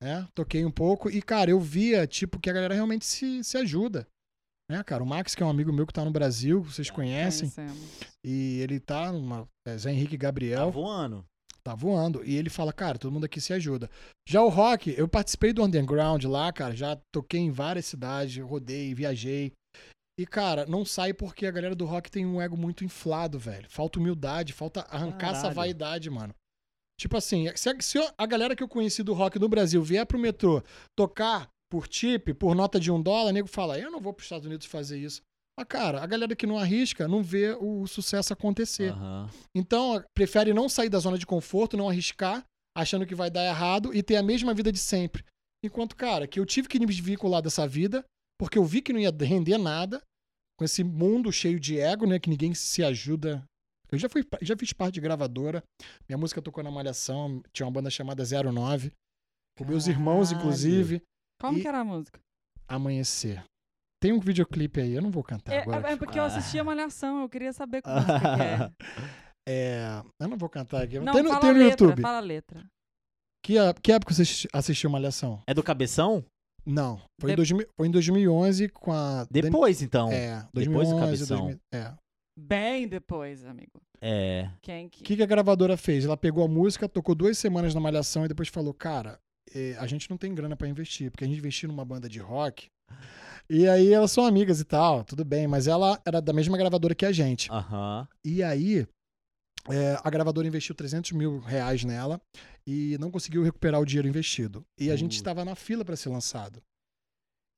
Né? 0.02 0.26
Toquei 0.34 0.64
um 0.64 0.70
pouco 0.70 1.10
e, 1.10 1.20
cara, 1.20 1.50
eu 1.50 1.60
via, 1.60 2.06
tipo, 2.06 2.38
que 2.40 2.48
a 2.48 2.52
galera 2.52 2.74
realmente 2.74 3.04
se, 3.04 3.44
se 3.44 3.56
ajuda. 3.58 4.06
Né, 4.70 4.82
cara? 4.84 5.02
O 5.02 5.06
Max, 5.06 5.34
que 5.34 5.42
é 5.42 5.46
um 5.46 5.50
amigo 5.50 5.72
meu 5.72 5.86
que 5.86 5.92
tá 5.92 6.04
no 6.04 6.12
Brasil, 6.12 6.62
vocês 6.62 6.88
conhecem, 6.90 7.50
conhecemos. 7.50 7.98
e 8.24 8.60
ele 8.60 8.78
tá 8.78 9.10
numa. 9.12 9.46
É, 9.66 9.76
Zé 9.76 9.90
Henrique 9.90 10.16
Tá 10.16 10.22
Gabriel, 10.22 10.70
voando. 10.70 11.24
tá 11.64 11.74
voando. 11.74 12.24
E 12.24 12.36
ele 12.36 12.48
fala, 12.48 12.72
cara, 12.72 12.96
todo 12.96 13.12
mundo 13.12 13.24
aqui 13.24 13.40
se 13.40 13.52
ajuda. 13.52 13.90
Já 14.28 14.42
o 14.42 14.48
rock, 14.48 14.94
eu 14.96 15.08
participei 15.08 15.52
do 15.52 15.62
underground 15.64 16.22
lá, 16.24 16.52
cara, 16.52 16.74
já 16.74 16.96
toquei 17.12 17.40
em 17.40 17.50
várias 17.50 17.84
cidades, 17.86 18.42
rodei, 18.44 18.94
viajei. 18.94 19.52
E, 20.18 20.24
cara, 20.24 20.64
não 20.66 20.84
sai 20.84 21.12
porque 21.12 21.46
a 21.46 21.50
galera 21.50 21.74
do 21.74 21.84
rock 21.84 22.10
tem 22.10 22.24
um 22.24 22.40
ego 22.40 22.56
muito 22.56 22.84
inflado, 22.84 23.38
velho. 23.38 23.68
Falta 23.68 23.98
humildade, 23.98 24.52
falta 24.52 24.82
arrancar 24.82 25.30
essa 25.30 25.40
Caralho. 25.42 25.56
vaidade, 25.56 26.08
mano. 26.10 26.32
Tipo 27.00 27.16
assim, 27.16 27.46
se 27.56 27.70
a, 27.70 27.80
se 27.80 27.98
a 28.18 28.26
galera 28.26 28.54
que 28.54 28.62
eu 28.62 28.68
conheci 28.68 29.02
do 29.02 29.14
rock 29.14 29.38
no 29.38 29.48
Brasil 29.48 29.82
vier 29.82 30.04
pro 30.04 30.18
metrô 30.18 30.62
tocar 30.94 31.48
por 31.70 31.88
tip, 31.88 32.34
por 32.34 32.54
nota 32.54 32.78
de 32.78 32.90
um 32.90 33.00
dólar, 33.00 33.30
o 33.30 33.32
nego 33.32 33.48
fala, 33.48 33.78
eu 33.78 33.90
não 33.90 34.02
vou 34.02 34.12
pros 34.12 34.26
Estados 34.26 34.44
Unidos 34.44 34.66
fazer 34.66 34.98
isso. 34.98 35.22
Mas, 35.58 35.66
cara, 35.66 36.02
a 36.02 36.06
galera 36.06 36.36
que 36.36 36.46
não 36.46 36.58
arrisca 36.58 37.08
não 37.08 37.22
vê 37.22 37.56
o 37.58 37.86
sucesso 37.86 38.34
acontecer. 38.34 38.92
Aham. 38.92 39.30
Então, 39.56 40.04
prefere 40.14 40.52
não 40.52 40.68
sair 40.68 40.90
da 40.90 40.98
zona 40.98 41.16
de 41.16 41.24
conforto, 41.24 41.74
não 41.74 41.88
arriscar, 41.88 42.44
achando 42.76 43.06
que 43.06 43.14
vai 43.14 43.30
dar 43.30 43.46
errado 43.46 43.94
e 43.94 44.02
ter 44.02 44.16
a 44.16 44.22
mesma 44.22 44.52
vida 44.52 44.70
de 44.70 44.78
sempre. 44.78 45.24
Enquanto, 45.64 45.96
cara, 45.96 46.26
que 46.26 46.38
eu 46.38 46.44
tive 46.44 46.68
que 46.68 46.78
me 46.78 46.84
desvincular 46.84 47.40
dessa 47.40 47.66
vida, 47.66 48.04
porque 48.38 48.58
eu 48.58 48.64
vi 48.64 48.82
que 48.82 48.92
não 48.92 49.00
ia 49.00 49.10
render 49.10 49.56
nada, 49.56 50.02
com 50.58 50.66
esse 50.66 50.84
mundo 50.84 51.32
cheio 51.32 51.58
de 51.58 51.80
ego, 51.80 52.06
né, 52.06 52.18
que 52.18 52.28
ninguém 52.28 52.52
se 52.52 52.84
ajuda. 52.84 53.42
Eu 53.92 53.98
já, 53.98 54.08
fui, 54.08 54.24
já 54.42 54.56
fiz 54.56 54.72
parte 54.72 54.94
de 54.94 55.00
gravadora, 55.00 55.62
minha 56.08 56.16
música 56.18 56.40
tocou 56.40 56.62
na 56.62 56.70
Malhação, 56.70 57.42
tinha 57.52 57.66
uma 57.66 57.72
banda 57.72 57.90
chamada 57.90 58.22
09, 58.24 58.92
com 59.58 59.64
meus 59.64 59.86
irmãos, 59.86 60.30
inclusive, 60.32 61.02
Como 61.40 61.58
E- 61.58 61.62
que 61.62 61.68
era 61.68 61.80
a 61.80 61.84
música? 61.84 62.20
Amanhecer. 62.68 63.42
Tem 64.02 64.12
um 64.12 64.20
videoclipe 64.20 64.80
aí, 64.80 64.92
eu 64.94 65.02
não 65.02 65.10
vou 65.10 65.22
cantar 65.22 65.52
É, 65.52 65.58
agora. 65.62 65.90
é 65.90 65.96
porque 65.96 66.18
eu 66.18 66.22
assistia 66.24 66.62
Malhação, 66.64 67.22
eu 67.22 67.28
queria 67.28 67.52
saber 67.52 67.82
como 67.82 67.96
música 67.96 68.20
que 68.20 68.42
é. 68.42 68.70
É, 69.48 70.02
eu 70.20 70.28
não 70.28 70.36
vou 70.36 70.48
cantar 70.48 70.82
aqui. 70.84 70.98
Não, 71.00 71.12
tem 71.12 71.22
no, 71.22 71.30
fala 71.30 71.40
tem 71.40 71.50
a 71.50 71.52
no 71.54 71.58
letra, 71.58 71.86
YouTube. 71.86 72.02
fala 72.02 72.18
a 72.18 72.20
letra. 72.20 72.64
Que, 73.44 73.58
a- 73.58 73.74
que 73.74 73.90
época 73.90 74.12
você 74.14 74.22
assisti- 74.22 74.48
assistiu 74.52 74.90
Malhação? 74.90 75.42
É 75.46 75.52
do 75.54 75.62
Cabeção? 75.62 76.24
Não. 76.64 77.00
Foi, 77.20 77.30
em 77.30 77.32
De- 77.32 77.36
2000 77.36 77.66
foi 77.76 77.88
em 77.88 77.90
2011 77.90 78.68
com 78.68 78.92
a. 78.92 79.26
Depois, 79.30 79.80
então. 79.82 80.12
É, 80.12 80.46
Depois 80.54 80.88
do 80.88 80.94
2011, 80.94 81.00
Cabeção. 81.00 81.38
2000, 81.38 81.60
é. 81.74 81.94
Bem 82.40 82.88
depois, 82.88 83.44
amigo. 83.44 83.80
É. 84.00 84.48
Quem 84.62 84.88
que... 84.88 85.02
O 85.02 85.04
que, 85.04 85.16
que 85.16 85.22
a 85.22 85.26
gravadora 85.26 85.76
fez? 85.76 86.04
Ela 86.04 86.16
pegou 86.16 86.44
a 86.44 86.48
música, 86.48 86.88
tocou 86.88 87.14
duas 87.14 87.36
semanas 87.38 87.74
na 87.74 87.80
Malhação 87.80 88.24
e 88.24 88.28
depois 88.28 88.48
falou: 88.48 88.72
Cara, 88.72 89.20
eh, 89.54 89.76
a 89.78 89.86
gente 89.86 90.08
não 90.08 90.16
tem 90.16 90.34
grana 90.34 90.56
pra 90.56 90.68
investir, 90.68 91.10
porque 91.10 91.24
a 91.24 91.26
gente 91.26 91.38
investiu 91.38 91.68
numa 91.68 91.84
banda 91.84 92.08
de 92.08 92.18
rock. 92.18 92.68
E 93.48 93.68
aí 93.68 93.92
elas 93.92 94.10
são 94.12 94.24
amigas 94.24 94.60
e 94.60 94.64
tal, 94.64 95.04
tudo 95.04 95.24
bem, 95.24 95.46
mas 95.46 95.66
ela 95.66 96.00
era 96.06 96.20
da 96.22 96.32
mesma 96.32 96.56
gravadora 96.56 96.94
que 96.94 97.04
a 97.04 97.12
gente. 97.12 97.50
Aham. 97.50 98.08
E 98.24 98.42
aí 98.42 98.86
É, 99.68 99.98
a 100.02 100.08
gravadora 100.08 100.48
investiu 100.48 100.74
300 100.74 101.12
mil 101.12 101.38
reais 101.38 101.84
nela 101.84 102.18
e 102.66 102.96
não 102.98 103.10
conseguiu 103.10 103.42
recuperar 103.42 103.78
o 103.78 103.84
dinheiro 103.84 104.08
investido. 104.08 104.64
E 104.78 104.90
a 104.90 104.96
gente 104.96 105.16
estava 105.16 105.44
na 105.44 105.54
fila 105.54 105.84
para 105.84 105.96
ser 105.96 106.08
lançado. 106.08 106.62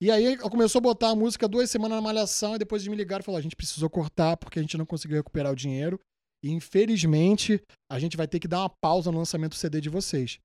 E 0.03 0.11
aí 0.11 0.37
começou 0.37 0.81
a 0.81 0.83
botar 0.83 1.11
a 1.11 1.15
música 1.15 1.47
duas 1.47 1.71
semanas 1.71 1.95
na 1.95 2.03
malhação 2.03 2.57
e 2.57 2.59
depois 2.59 2.83
eles 2.83 2.91
me 2.91 2.97
ligaram 2.97 3.23
e 3.23 3.25
falaram: 3.25 3.39
a 3.39 3.43
gente 3.43 3.55
precisou 3.55 3.89
cortar 3.89 4.37
porque 4.37 4.59
a 4.59 4.63
gente 4.63 4.77
não 4.77 4.85
conseguiu 4.85 5.17
recuperar 5.17 5.53
o 5.53 5.55
dinheiro. 5.55 5.97
E 6.43 6.51
infelizmente 6.51 7.63
a 7.89 8.01
gente 8.01 8.17
vai 8.17 8.27
ter 8.27 8.41
que 8.41 8.49
dar 8.49 8.63
uma 8.63 8.69
pausa 8.69 9.13
no 9.13 9.19
lançamento 9.19 9.53
do 9.53 9.59
CD 9.59 9.81
de 9.81 9.89
vocês. 9.89 10.41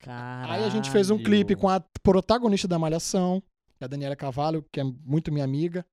Caralho. 0.00 0.52
Aí 0.52 0.64
a 0.64 0.68
gente 0.68 0.90
fez 0.90 1.08
um 1.08 1.16
clipe 1.16 1.56
com 1.56 1.70
a 1.70 1.82
protagonista 2.02 2.68
da 2.68 2.78
Malhação, 2.78 3.42
que 3.78 3.82
é 3.82 3.86
a 3.86 3.88
Daniela 3.88 4.14
Cavallo, 4.14 4.62
que 4.70 4.78
é 4.78 4.84
muito 4.84 5.32
minha 5.32 5.44
amiga. 5.46 5.86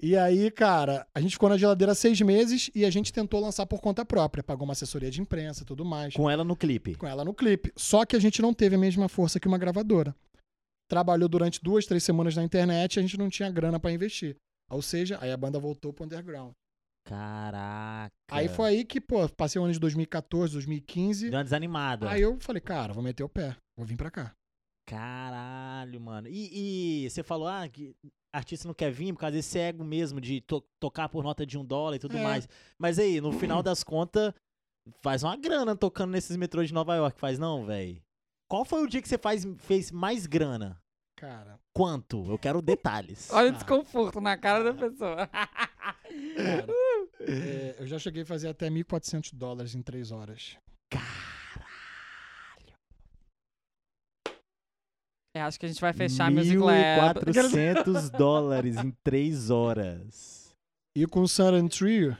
E 0.00 0.16
aí, 0.16 0.48
cara, 0.52 1.04
a 1.12 1.20
gente 1.20 1.32
ficou 1.32 1.48
na 1.48 1.58
geladeira 1.58 1.92
seis 1.96 2.20
meses 2.20 2.70
e 2.72 2.84
a 2.84 2.90
gente 2.90 3.12
tentou 3.12 3.40
lançar 3.40 3.66
por 3.66 3.80
conta 3.80 4.04
própria. 4.04 4.44
Pagou 4.44 4.64
uma 4.64 4.74
assessoria 4.74 5.10
de 5.10 5.20
imprensa 5.20 5.64
e 5.64 5.66
tudo 5.66 5.84
mais. 5.84 6.14
Com 6.14 6.30
ela 6.30 6.44
no 6.44 6.54
clipe. 6.54 6.94
Com 6.94 7.08
ela 7.08 7.24
no 7.24 7.34
clipe. 7.34 7.72
Só 7.76 8.06
que 8.06 8.14
a 8.14 8.20
gente 8.20 8.40
não 8.40 8.54
teve 8.54 8.76
a 8.76 8.78
mesma 8.78 9.08
força 9.08 9.40
que 9.40 9.48
uma 9.48 9.58
gravadora. 9.58 10.14
Trabalhou 10.90 11.28
durante 11.28 11.62
duas, 11.62 11.86
três 11.86 12.02
semanas 12.02 12.34
na 12.34 12.42
internet 12.42 12.96
e 12.96 12.98
a 12.98 13.02
gente 13.02 13.16
não 13.16 13.30
tinha 13.30 13.48
grana 13.50 13.78
pra 13.78 13.92
investir. 13.92 14.36
Ou 14.68 14.82
seja, 14.82 15.16
aí 15.22 15.30
a 15.30 15.36
banda 15.36 15.58
voltou 15.58 15.92
pro 15.92 16.04
underground. 16.04 16.50
Caraca. 17.06 18.10
Aí 18.30 18.48
foi 18.48 18.68
aí 18.70 18.84
que, 18.84 19.00
pô, 19.00 19.28
passei 19.28 19.60
o 19.60 19.64
ano 19.64 19.72
de 19.72 19.78
2014, 19.80 20.52
2015. 20.52 21.30
Deu 21.30 21.38
uma 21.38 21.44
desanimada. 21.44 22.10
Aí 22.10 22.20
eu 22.22 22.36
falei, 22.40 22.60
cara, 22.60 22.92
vou 22.92 23.02
meter 23.02 23.22
o 23.22 23.28
pé, 23.28 23.56
vou 23.76 23.86
vir 23.86 23.96
pra 23.96 24.10
cá. 24.10 24.32
Caralho, 24.88 26.00
mano. 26.00 26.28
E, 26.28 27.04
e 27.04 27.10
você 27.10 27.22
falou, 27.22 27.46
ah, 27.48 27.68
que 27.68 27.94
artista 28.34 28.66
não 28.66 28.74
quer 28.74 28.90
vir 28.90 29.12
por 29.12 29.20
causa 29.20 29.36
desse 29.36 29.58
ego 29.58 29.84
mesmo 29.84 30.20
de 30.20 30.40
to- 30.40 30.64
tocar 30.80 31.08
por 31.08 31.22
nota 31.22 31.46
de 31.46 31.56
um 31.56 31.64
dólar 31.64 31.96
e 31.96 32.00
tudo 32.00 32.16
É. 32.16 32.22
mais. 32.22 32.48
Mas 32.78 32.98
aí, 32.98 33.20
no 33.20 33.32
final 33.32 33.62
das 33.62 33.82
contas, 33.84 34.32
faz 35.02 35.22
uma 35.22 35.36
grana 35.36 35.76
tocando 35.76 36.10
nesses 36.10 36.36
metrôs 36.36 36.68
de 36.68 36.74
Nova 36.74 36.94
York, 36.96 37.18
faz 37.20 37.38
não, 37.38 37.64
velho? 37.64 38.00
Qual 38.50 38.64
foi 38.64 38.82
o 38.82 38.86
dia 38.88 39.00
que 39.00 39.08
você 39.08 39.16
faz, 39.16 39.46
fez 39.58 39.92
mais 39.92 40.26
grana? 40.26 40.76
Cara, 41.16 41.58
Quanto? 41.72 42.24
Eu 42.28 42.36
quero 42.38 42.60
detalhes. 42.62 43.30
Olha 43.32 43.46
o 43.46 43.50
Ah. 43.50 43.56
desconforto 43.56 44.20
na 44.20 44.36
cara 44.36 44.64
da 44.64 44.74
pessoa. 44.74 45.28
cara 45.30 46.66
é, 47.20 47.76
eu 47.78 47.86
já 47.86 47.98
cheguei 47.98 48.22
a 48.22 48.26
fazer 48.26 48.48
até 48.48 48.68
1.400 48.68 49.32
dólares 49.34 49.74
em 49.76 49.82
três 49.82 50.10
horas. 50.10 50.56
É, 55.36 55.42
acho 55.42 55.60
que 55.60 55.66
a 55.66 55.68
gente 55.68 55.80
vai 55.80 55.92
fechar 55.92 56.28
Music 56.30 56.56
Lab. 56.56 57.20
1.400 57.20 58.10
dólares 58.10 58.76
em 58.78 58.90
três 59.04 59.48
horas. 59.48 60.50
E 60.96 61.06
com 61.06 61.20
o 61.20 61.28
Sun 61.28 61.68
Trio, 61.68 62.18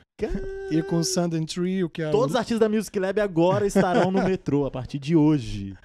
e 0.71 0.81
com 0.85 0.99
o 0.99 1.05
Sun 1.05 1.29
Trio, 1.45 1.91
que 1.91 2.03
é 2.03 2.11
Todos 2.13 2.31
os 2.31 2.37
artistas 2.37 2.61
da 2.61 2.69
Music 2.69 2.97
Lab 3.01 3.21
agora 3.21 3.67
estarão 3.67 4.13
no 4.13 4.23
metrô 4.23 4.65
a 4.65 4.71
partir 4.71 5.01
de 5.01 5.17
hoje. 5.17 5.77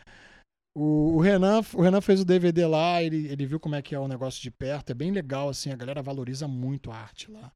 O, 0.76 1.16
o 1.16 1.22
Renan, 1.22 1.62
o 1.74 1.82
Renan 1.82 2.02
fez 2.02 2.22
o 2.22 2.26
DVD 2.26 2.66
lá, 2.66 3.02
ele, 3.02 3.28
ele 3.28 3.46
viu 3.46 3.60
como 3.60 3.76
é 3.76 3.82
que 3.82 3.96
é 3.96 4.00
o 4.00 4.08
negócio 4.08 4.42
de 4.42 4.52
perto, 4.52 4.92
é 4.92 4.94
bem 4.94 5.12
legal, 5.12 5.50
assim, 5.50 5.72
a 5.72 5.76
galera 5.76 6.02
valoriza 6.02 6.48
muito 6.48 6.92
a 6.92 6.96
arte 6.96 7.32
lá. 7.32 7.52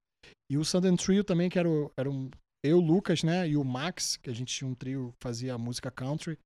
E 0.51 0.57
o 0.57 0.63
Sun 0.65 0.95
Trio 0.95 1.23
também, 1.23 1.49
que 1.49 1.59
era, 1.59 1.69
o- 1.69 1.91
era 1.97 2.09
um, 2.09 2.29
eu, 2.63 2.79
Lucas, 2.79 3.23
né, 3.23 3.47
e 3.47 3.55
o 3.57 3.63
Max, 3.63 4.17
que 4.17 4.29
a 4.29 4.33
gente 4.33 4.53
tinha 4.55 4.69
um 4.69 4.73
trio, 4.75 5.13
fazia 5.19 5.57
música 5.57 5.91
country, 5.91 6.37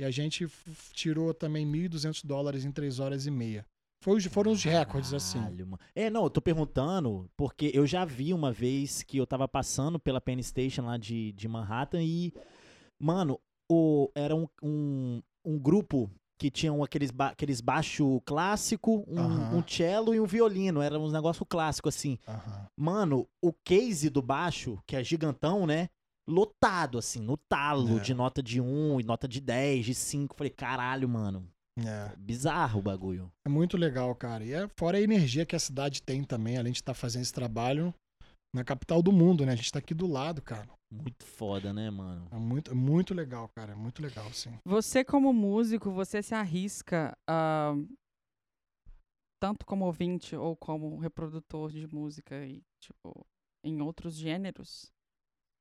e 0.00 0.04
a 0.04 0.10
gente 0.10 0.46
tirou 0.92 1.34
também 1.34 1.66
1.200 1.66 2.22
dólares 2.24 2.64
em 2.64 2.70
três 2.70 3.00
horas 3.00 3.26
e 3.26 3.30
meia. 3.30 3.66
Foi 4.00 4.20
foram 4.20 4.52
os 4.52 4.62
recordes, 4.62 5.12
assim. 5.12 5.40
Mano. 5.40 5.78
É, 5.92 6.08
não, 6.08 6.22
eu 6.22 6.30
tô 6.30 6.40
perguntando 6.40 7.28
porque 7.36 7.72
eu 7.74 7.84
já 7.84 8.04
vi 8.04 8.32
uma 8.32 8.52
vez 8.52 9.02
que 9.02 9.16
eu 9.18 9.26
tava 9.26 9.48
passando 9.48 9.98
pela 9.98 10.20
Penn 10.20 10.40
Station 10.40 10.82
lá 10.86 10.96
de, 10.96 11.32
de 11.32 11.48
Manhattan 11.48 12.00
e, 12.00 12.32
mano, 13.02 13.40
o, 13.68 14.08
era 14.14 14.36
um, 14.36 14.46
um, 14.62 15.20
um 15.48 15.58
grupo 15.58 16.10
que 16.40 16.50
tinham 16.50 16.84
aqueles, 16.84 17.10
ba 17.10 17.28
aqueles 17.28 17.60
baixo 17.60 18.20
clássico, 18.24 19.04
um, 19.08 19.18
Aham. 19.18 19.56
um 19.56 19.62
cello 19.66 20.14
e 20.14 20.20
um 20.20 20.26
violino. 20.26 20.80
Era 20.80 20.98
um 20.98 21.10
negócio 21.10 21.44
clássico, 21.44 21.88
assim. 21.88 22.16
Mano, 22.76 23.26
o 23.42 23.52
case 23.64 24.08
do 24.08 24.22
baixo, 24.22 24.78
que 24.86 24.94
é 24.94 25.02
gigantão, 25.02 25.66
né? 25.66 25.88
Lotado, 26.28 26.98
assim, 26.98 27.20
no 27.20 27.36
talo, 27.36 27.96
É. 27.98 28.00
de 28.00 28.12
nota 28.14 28.42
de 28.42 28.60
1 28.60 29.00
e 29.00 29.02
nota 29.02 29.26
de 29.26 29.40
10, 29.40 29.86
de 29.86 29.94
5. 29.94 30.36
Falei, 30.36 30.50
caralho, 30.50 31.08
mano. 31.08 31.48
É. 31.78 32.12
Bizarro 32.18 32.80
o 32.80 32.82
bagulho. 32.82 33.32
É 33.46 33.48
muito 33.48 33.76
legal, 33.76 34.14
cara. 34.14 34.44
E 34.44 34.52
é 34.52 34.68
fora 34.76 34.98
a 34.98 35.00
energia 35.00 35.46
que 35.46 35.56
a 35.56 35.60
cidade 35.60 36.02
tem 36.02 36.22
também, 36.22 36.58
além 36.58 36.72
de 36.72 36.78
estar 36.80 36.92
fazendo 36.94 37.22
esse 37.22 37.32
trabalho 37.32 37.94
na 38.54 38.64
capital 38.64 39.02
do 39.02 39.12
mundo, 39.12 39.44
né? 39.44 39.52
A 39.52 39.56
gente 39.56 39.70
tá 39.72 39.78
aqui 39.78 39.94
do 39.94 40.06
lado, 40.06 40.40
cara. 40.42 40.68
Muito 40.90 41.24
foda, 41.24 41.72
né, 41.72 41.90
mano? 41.90 42.26
É 42.30 42.36
muito, 42.36 42.74
muito 42.74 43.12
legal, 43.14 43.48
cara. 43.48 43.72
É 43.72 43.74
muito 43.76 44.00
legal, 44.02 44.32
sim. 44.32 44.56
Você, 44.64 45.04
como 45.04 45.32
músico, 45.32 45.90
você 45.90 46.22
se 46.22 46.34
arrisca, 46.34 47.16
tanto 49.40 49.64
como 49.66 49.84
ouvinte 49.84 50.34
ou 50.34 50.56
como 50.56 50.98
reprodutor 50.98 51.70
de 51.70 51.86
música 51.86 52.44
e, 52.46 52.62
tipo, 52.80 53.26
em 53.64 53.80
outros 53.82 54.14
gêneros? 54.14 54.90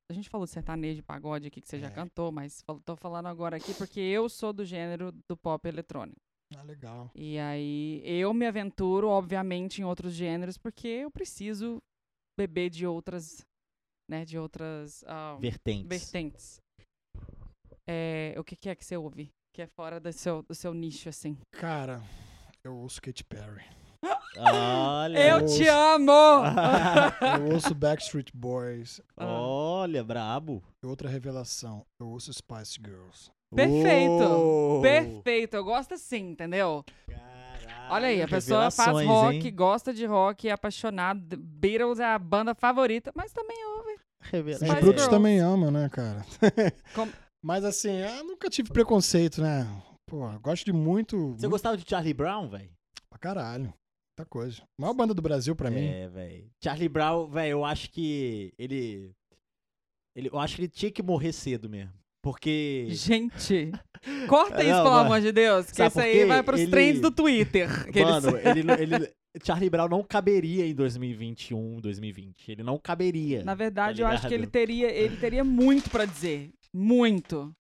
A 0.10 0.14
gente 0.14 0.30
falou 0.30 0.46
de 0.48 0.54
sertanejo, 0.54 1.04
pagode 1.04 1.48
aqui 1.48 1.60
que 1.60 1.68
você 1.68 1.80
já 1.80 1.88
É. 1.88 1.92
cantou, 1.92 2.32
mas 2.32 2.64
tô 2.86 2.96
falando 2.96 3.26
agora 3.28 3.58
aqui 3.58 3.74
porque 3.74 4.00
eu 4.00 4.30
sou 4.30 4.54
do 4.54 4.64
gênero 4.64 5.12
do 5.30 5.36
pop 5.36 5.68
eletrônico. 5.68 6.22
Ah, 6.56 6.64
legal. 6.64 7.12
E 7.14 7.38
aí 7.38 8.02
eu 8.06 8.34
me 8.34 8.48
aventuro, 8.48 9.10
obviamente, 9.10 9.82
em 9.82 9.84
outros 9.84 10.14
gêneros 10.14 10.58
porque 10.58 10.88
eu 10.88 11.12
preciso 11.12 11.82
beber 12.38 12.70
de 12.70 12.86
outras, 12.86 13.46
né, 14.10 14.24
de 14.24 14.38
outras 14.38 15.04
ah, 15.08 15.38
Vertentes. 15.40 15.88
vertentes. 15.88 16.62
É, 17.88 18.36
o 18.38 18.44
que, 18.44 18.56
que 18.56 18.70
é 18.70 18.76
que 18.76 18.86
você 18.86 18.96
ouve? 18.96 19.30
Que 19.54 19.64
é 19.64 19.68
fora 19.68 20.00
do 20.00 20.12
seu, 20.14 20.44
do 20.44 20.54
seu 20.54 20.74
nicho, 20.74 21.10
assim. 21.10 21.38
Cara, 21.52 22.02
eu 22.64 22.76
ouço 22.76 23.02
Katy 23.02 23.24
Perry. 23.24 23.66
Olha. 24.38 25.18
Eu 25.20 25.42
Ouço. 25.42 25.58
te 25.58 25.68
amo! 25.68 26.12
Eu 27.48 27.54
ouço 27.54 27.74
Backstreet 27.74 28.30
Boys. 28.36 29.02
Olha, 29.18 30.04
brabo. 30.04 30.62
Outra 30.86 31.10
revelação. 31.10 31.84
Eu 32.00 32.10
ouço 32.10 32.32
Spice 32.32 32.80
Girls. 32.80 33.32
Perfeito. 33.56 34.24
Uou. 34.24 34.82
Perfeito, 34.82 35.56
eu 35.56 35.64
gosto 35.64 35.94
assim, 35.94 36.32
entendeu? 36.32 36.84
Caralho, 37.88 38.06
Olha 38.06 38.08
aí, 38.08 38.22
a 38.22 38.28
pessoa 38.28 38.70
faz 38.72 39.06
rock, 39.08 39.36
hein? 39.48 39.56
gosta 39.56 39.94
de 39.94 40.06
rock, 40.06 40.48
é 40.48 40.52
apaixonado. 40.52 41.38
Beatles 41.38 42.00
é 42.00 42.06
a 42.06 42.20
banda 42.20 42.54
favorita, 42.54 43.12
mas 43.16 43.32
também 43.32 43.58
ouve. 43.78 43.94
Os 44.22 44.30
Revelações. 44.30 44.70
Spice 44.72 44.86
brutos 44.86 45.08
também 45.08 45.40
amam, 45.40 45.72
né, 45.72 45.90
cara? 45.90 46.26
Com- 46.94 47.10
Mas 47.44 47.64
assim, 47.64 47.92
eu 47.92 48.24
nunca 48.24 48.50
tive 48.50 48.72
preconceito, 48.72 49.42
né? 49.42 49.66
Pô, 50.06 50.30
eu 50.32 50.40
gosto 50.40 50.66
de 50.66 50.74
muito. 50.74 51.16
Você 51.18 51.24
muito 51.24 51.50
gostava 51.50 51.78
de 51.78 51.90
Charlie 51.90 52.14
Brown, 52.14 52.50
velho? 52.50 52.70
pra 53.10 53.20
caralho. 53.20 53.74
Muita 54.18 54.30
coisa. 54.30 54.62
Maior 54.80 54.94
banda 54.94 55.14
do 55.14 55.22
Brasil 55.22 55.56
pra 55.56 55.70
mim. 55.72 55.86
É, 55.86 56.08
velho. 56.08 56.50
Charlie 56.64 56.90
Brown, 56.90 57.28
velho, 57.28 57.52
eu 57.52 57.66
acho 57.66 57.90
que 57.92 58.52
ele, 58.58 59.12
ele. 60.16 60.30
Eu 60.34 60.40
acho 60.40 60.56
que 60.56 60.62
ele 60.62 60.70
tinha 60.70 60.92
que 60.92 61.04
morrer 61.04 61.32
cedo 61.34 61.70
mesmo. 61.70 61.94
Porque. 62.28 62.88
Gente, 62.90 63.72
corta 64.28 64.60
isso, 64.62 64.72
Não, 64.74 64.84
pelo 64.84 64.96
mas- 64.96 65.06
amor 65.06 65.22
de 65.22 65.32
Deus, 65.32 65.72
que 65.72 65.82
isso 65.82 65.98
aí 66.02 66.26
vai 66.26 66.44
pros 66.44 66.60
Ele- 66.60 66.72
trends 66.72 67.00
do 67.02 67.10
Twitter. 67.10 67.70
eles- 67.88 68.04
Mano, 68.04 68.38
ele, 68.44 68.72
ele. 68.98 69.14
Charlie 69.42 69.70
Brown 69.70 69.88
não 69.88 70.04
caberia 70.04 70.66
em 70.68 70.76
2021, 70.76 71.80
2020. 71.80 72.52
Ele 72.52 72.64
não 72.64 72.78
caberia. 72.78 73.46
Na 73.46 73.56
verdade, 73.56 74.02
tá 74.02 74.04
eu 74.04 74.08
acho 74.12 74.28
que 74.28 74.34
ele 74.34 74.46
teria, 74.48 74.92
ele 74.92 75.16
teria 75.16 75.44
muito 75.46 75.90
pra 75.90 76.04
dizer. 76.04 76.52
Muito. 76.74 77.54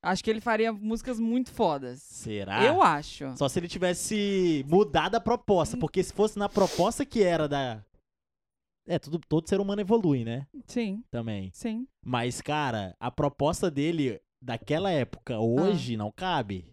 Acho 0.00 0.22
que 0.22 0.30
ele 0.30 0.40
faria 0.40 0.72
músicas 0.72 1.18
muito 1.18 1.50
fodas. 1.50 2.00
Será? 2.02 2.62
Eu 2.64 2.80
acho. 2.80 3.36
Só 3.36 3.48
se 3.48 3.58
ele 3.58 3.66
tivesse 3.66 4.64
mudado 4.68 5.16
a 5.16 5.20
proposta. 5.20 5.76
Porque 5.76 6.04
se 6.04 6.12
fosse 6.12 6.38
na 6.38 6.48
proposta 6.48 7.04
que 7.04 7.20
era 7.24 7.48
da. 7.48 7.82
É, 8.88 8.98
tudo, 8.98 9.20
todo 9.28 9.48
ser 9.48 9.60
humano 9.60 9.80
evolui, 9.82 10.24
né? 10.24 10.46
Sim, 10.66 11.02
Também. 11.10 11.50
sim. 11.52 11.86
Mas, 12.04 12.40
cara, 12.40 12.96
a 12.98 13.10
proposta 13.10 13.70
dele 13.70 14.18
daquela 14.42 14.90
época, 14.90 15.38
hoje, 15.38 15.96
não 15.96 16.10
cabe. 16.10 16.72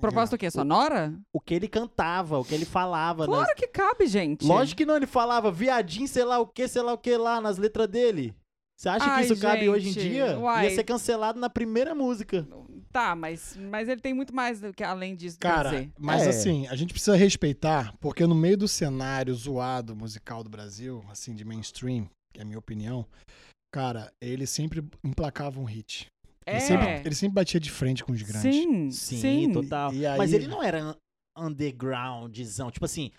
Proposta 0.00 0.34
o 0.34 0.38
quê? 0.38 0.50
Sonora? 0.50 1.14
O 1.32 1.38
que 1.40 1.54
ele 1.54 1.68
cantava, 1.68 2.38
o 2.38 2.44
que 2.44 2.54
ele 2.54 2.64
falava. 2.64 3.26
nas- 3.26 3.36
Claro 3.36 3.54
que 3.54 3.68
cabe, 3.68 4.06
gente. 4.06 4.44
Lógico 4.46 4.78
que 4.78 4.86
não, 4.86 4.96
ele 4.96 5.06
falava 5.06 5.52
viadinho, 5.52 6.08
sei 6.08 6.24
lá 6.24 6.38
o 6.40 6.46
que, 6.46 6.66
sei 6.66 6.82
lá 6.82 6.92
o 6.92 6.98
que 6.98 7.16
lá 7.16 7.40
nas 7.40 7.58
letras 7.58 7.86
dele. 7.86 8.34
Você 8.82 8.88
acha 8.88 9.04
Ai, 9.04 9.24
que 9.24 9.32
isso 9.32 9.40
cabe 9.40 9.68
hoje 9.68 9.90
em 9.90 9.92
gente, 9.92 10.10
dia? 10.10 10.36
uai. 10.40 10.64
Ia 10.64 10.74
ser 10.74 10.82
cancelado 10.82 11.38
na 11.38 11.48
primeira 11.48 11.94
música. 11.94 12.44
Tá, 12.90 13.14
mas, 13.14 13.56
mas 13.70 13.88
ele 13.88 14.00
tem 14.00 14.12
muito 14.12 14.34
mais 14.34 14.60
do 14.60 14.72
que 14.72 14.82
além 14.82 15.14
disso 15.14 15.38
Cara, 15.38 15.70
dizer. 15.70 15.90
mas 15.96 16.22
É. 16.22 16.30
assim, 16.30 16.66
a 16.66 16.74
gente 16.74 16.92
precisa 16.92 17.14
respeitar, 17.14 17.94
porque 18.00 18.26
no 18.26 18.34
meio 18.34 18.56
do 18.58 18.66
cenário 18.66 19.32
zoado 19.36 19.94
musical 19.94 20.42
do 20.42 20.50
Brasil, 20.50 21.00
assim, 21.08 21.32
de 21.32 21.44
mainstream, 21.44 22.08
que 22.34 22.40
é 22.40 22.42
a 22.42 22.44
minha 22.44 22.58
opinião, 22.58 23.06
cara, 23.72 24.12
ele 24.20 24.48
sempre 24.48 24.84
emplacava 25.04 25.60
um 25.60 25.64
hit. 25.64 26.06
É. 26.44 26.54
Ele, 26.56 26.60
sempre, 26.60 26.86
ele 27.06 27.14
sempre 27.14 27.34
batia 27.36 27.60
de 27.60 27.70
frente 27.70 28.02
com 28.02 28.10
os 28.10 28.20
grandes. 28.20 28.42
Sim, 28.42 28.90
Sim, 28.90 29.16
sim. 29.20 29.52
total. 29.52 29.94
E 29.94 30.04
aí- 30.04 30.18
Mas 30.18 30.32
ele 30.32 30.48
não 30.48 30.60
era 30.60 30.84
un- 31.38 31.46
undergroundzão. 31.46 32.68
Tipo 32.72 32.84
assim, 32.84 33.12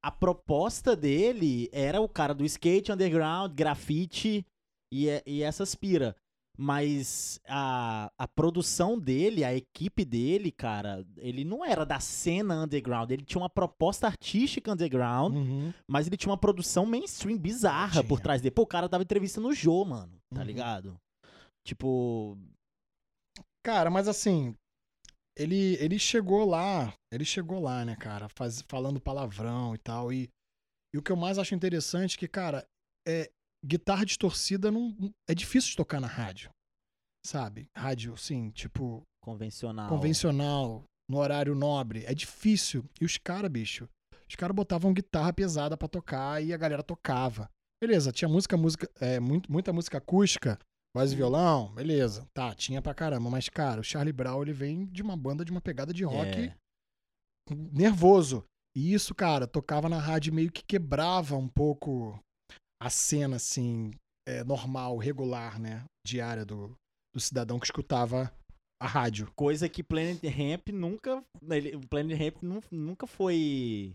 a 0.00 0.12
proposta 0.12 0.94
dele 0.94 1.68
era 1.72 2.00
o 2.00 2.08
cara 2.08 2.32
do 2.32 2.44
skate, 2.44 2.92
underground, 2.92 3.52
grafite 3.52 4.46
e, 4.92 5.22
e 5.26 5.42
essas 5.42 5.74
pira. 5.74 6.14
Mas 6.58 7.40
a, 7.48 8.12
a 8.18 8.28
produção 8.28 8.98
dele, 8.98 9.42
a 9.42 9.54
equipe 9.54 10.04
dele, 10.04 10.52
cara, 10.52 11.02
ele 11.16 11.44
não 11.46 11.64
era 11.64 11.84
da 11.86 11.98
cena 11.98 12.62
underground. 12.64 13.10
Ele 13.10 13.24
tinha 13.24 13.40
uma 13.40 13.48
proposta 13.48 14.06
artística 14.06 14.70
underground, 14.70 15.34
Uhum. 15.34 15.72
mas 15.88 16.06
ele 16.06 16.16
tinha 16.18 16.30
uma 16.30 16.36
produção 16.36 16.84
mainstream 16.84 17.38
bizarra 17.38 18.04
por 18.04 18.16
Tinha. 18.18 18.22
trás 18.24 18.42
dele. 18.42 18.54
Pô, 18.54 18.62
o 18.62 18.66
cara 18.66 18.86
dava 18.86 19.02
entrevista 19.02 19.40
no 19.40 19.54
Jô, 19.54 19.82
mano. 19.86 20.12
Tá 20.34 20.40
Uhum. 20.42 20.46
ligado? 20.46 21.00
Tipo. 21.66 22.36
Cara, 23.64 23.90
mas 23.90 24.06
assim, 24.08 24.54
ele, 25.36 25.76
ele 25.80 25.98
chegou 25.98 26.44
lá, 26.44 26.92
ele 27.10 27.24
chegou 27.24 27.60
lá, 27.60 27.84
né, 27.84 27.96
cara, 27.96 28.28
faz, 28.28 28.60
falando 28.68 29.00
palavrão 29.00 29.74
e 29.74 29.78
tal. 29.78 30.12
E, 30.12 30.28
e 30.92 30.98
o 30.98 31.02
que 31.02 31.10
eu 31.12 31.16
mais 31.16 31.38
acho 31.38 31.54
interessante 31.54 32.16
é 32.16 32.18
que, 32.18 32.28
cara, 32.28 32.66
é, 33.06 33.30
guitarra 33.64 34.04
distorcida 34.04 34.70
não, 34.70 34.94
é 35.28 35.34
difícil 35.34 35.70
de 35.70 35.76
tocar 35.76 36.00
na 36.00 36.06
rádio, 36.06 36.50
sabe? 37.26 37.68
Rádio, 37.76 38.16
sim, 38.16 38.50
tipo, 38.50 39.02
Convencional. 39.22 39.88
convencional, 39.88 40.84
no 41.08 41.18
horário 41.18 41.54
nobre. 41.54 42.04
É 42.06 42.14
difícil. 42.14 42.84
E 43.00 43.04
os 43.04 43.16
caras, 43.18 43.50
bicho, 43.50 43.88
os 44.28 44.34
caras 44.34 44.54
botavam 44.56 44.92
guitarra 44.92 45.32
pesada 45.32 45.76
pra 45.76 45.88
tocar 45.88 46.42
e 46.42 46.52
a 46.52 46.56
galera 46.56 46.82
tocava. 46.82 47.48
Beleza, 47.82 48.12
tinha 48.12 48.28
música, 48.28 48.56
música, 48.56 48.90
é, 49.00 49.18
muito, 49.20 49.50
muita 49.50 49.72
música 49.72 49.98
acústica, 49.98 50.58
voz 50.94 51.12
e 51.12 51.16
violão, 51.16 51.72
beleza. 51.74 52.26
Tá, 52.32 52.54
tinha 52.54 52.80
pra 52.80 52.94
caramba. 52.94 53.28
Mas, 53.28 53.48
cara, 53.48 53.80
o 53.80 53.84
Charlie 53.84 54.12
Brown, 54.12 54.42
ele 54.42 54.52
vem 54.52 54.86
de 54.86 55.02
uma 55.02 55.16
banda 55.16 55.44
de 55.44 55.50
uma 55.50 55.60
pegada 55.60 55.92
de 55.92 56.04
rock 56.04 56.38
É. 56.38 56.56
nervoso. 57.72 58.44
E 58.74 58.94
isso, 58.94 59.14
cara, 59.14 59.46
tocava 59.46 59.88
na 59.88 59.98
rádio 59.98 60.32
meio 60.32 60.50
que 60.50 60.64
quebrava 60.64 61.36
um 61.36 61.48
pouco 61.48 62.18
a 62.86 62.90
cena, 62.90 63.36
assim, 63.36 63.90
é, 64.28 64.42
normal, 64.44 64.96
regular, 64.96 65.58
né? 65.60 65.84
Diária 66.06 66.44
do, 66.44 66.74
do 67.14 67.20
cidadão 67.20 67.58
que 67.58 67.66
escutava 67.66 68.32
a 68.80 68.86
rádio. 68.86 69.30
Coisa 69.36 69.68
que 69.68 69.82
Planet 69.82 70.22
Ramp 70.24 70.68
nunca. 70.72 71.22
Ele, 71.48 71.76
o 71.76 71.80
Planet 71.88 72.18
Ramp 72.18 72.42
nu- 72.42 72.62
nunca 72.70 73.06
foi. 73.06 73.94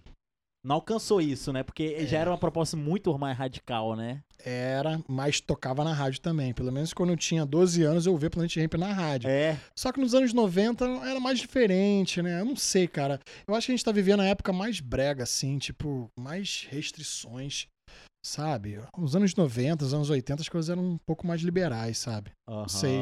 Não 0.65 0.75
alcançou 0.75 1.21
isso, 1.21 1.53
né? 1.53 1.63
Porque 1.63 1.95
É. 1.97 2.05
já 2.05 2.19
era 2.19 2.29
uma 2.29 2.37
proposta 2.37 2.75
muito 2.75 3.17
mais 3.17 3.37
radical, 3.37 3.95
né? 3.95 4.21
Era, 4.43 5.01
mas 5.07 5.39
tocava 5.39 5.83
na 5.83 5.93
rádio 5.93 6.19
também. 6.19 6.53
Pelo 6.53 6.71
menos 6.71 6.93
quando 6.93 7.11
eu 7.11 7.17
tinha 7.17 7.45
12 7.45 7.83
anos, 7.83 8.05
eu 8.05 8.11
ouvia 8.11 8.29
Planet 8.29 8.55
Ramp 8.57 8.73
na 8.73 8.91
rádio. 8.91 9.29
É. 9.29 9.57
Só 9.77 9.91
que 9.91 9.99
nos 9.99 10.13
anos 10.13 10.33
90 10.33 10.85
era 10.85 11.19
mais 11.19 11.39
diferente, 11.39 12.21
né? 12.21 12.41
Eu 12.41 12.45
não 12.45 12.55
sei, 12.55 12.87
cara. 12.87 13.19
Eu 13.47 13.55
acho 13.55 13.67
que 13.67 13.71
a 13.71 13.75
gente 13.75 13.85
tá 13.85 13.91
vivendo 13.91 14.21
a 14.21 14.25
época 14.25 14.51
mais 14.51 14.79
brega, 14.81 15.23
assim, 15.23 15.57
tipo, 15.57 16.09
mais 16.19 16.67
restrições, 16.69 17.67
sabe? 18.27 18.79
Nos 18.97 19.15
anos 19.15 19.33
90, 19.35 19.83
nos 19.85 19.93
anos 19.93 20.09
80, 20.09 20.41
as 20.41 20.49
coisas 20.49 20.69
eram 20.69 20.83
um 20.83 20.97
pouco 20.97 21.25
mais 21.25 21.41
liberais, 21.41 21.97
sabe? 21.97 22.31
aham. 22.47 22.67
sei. 22.67 23.01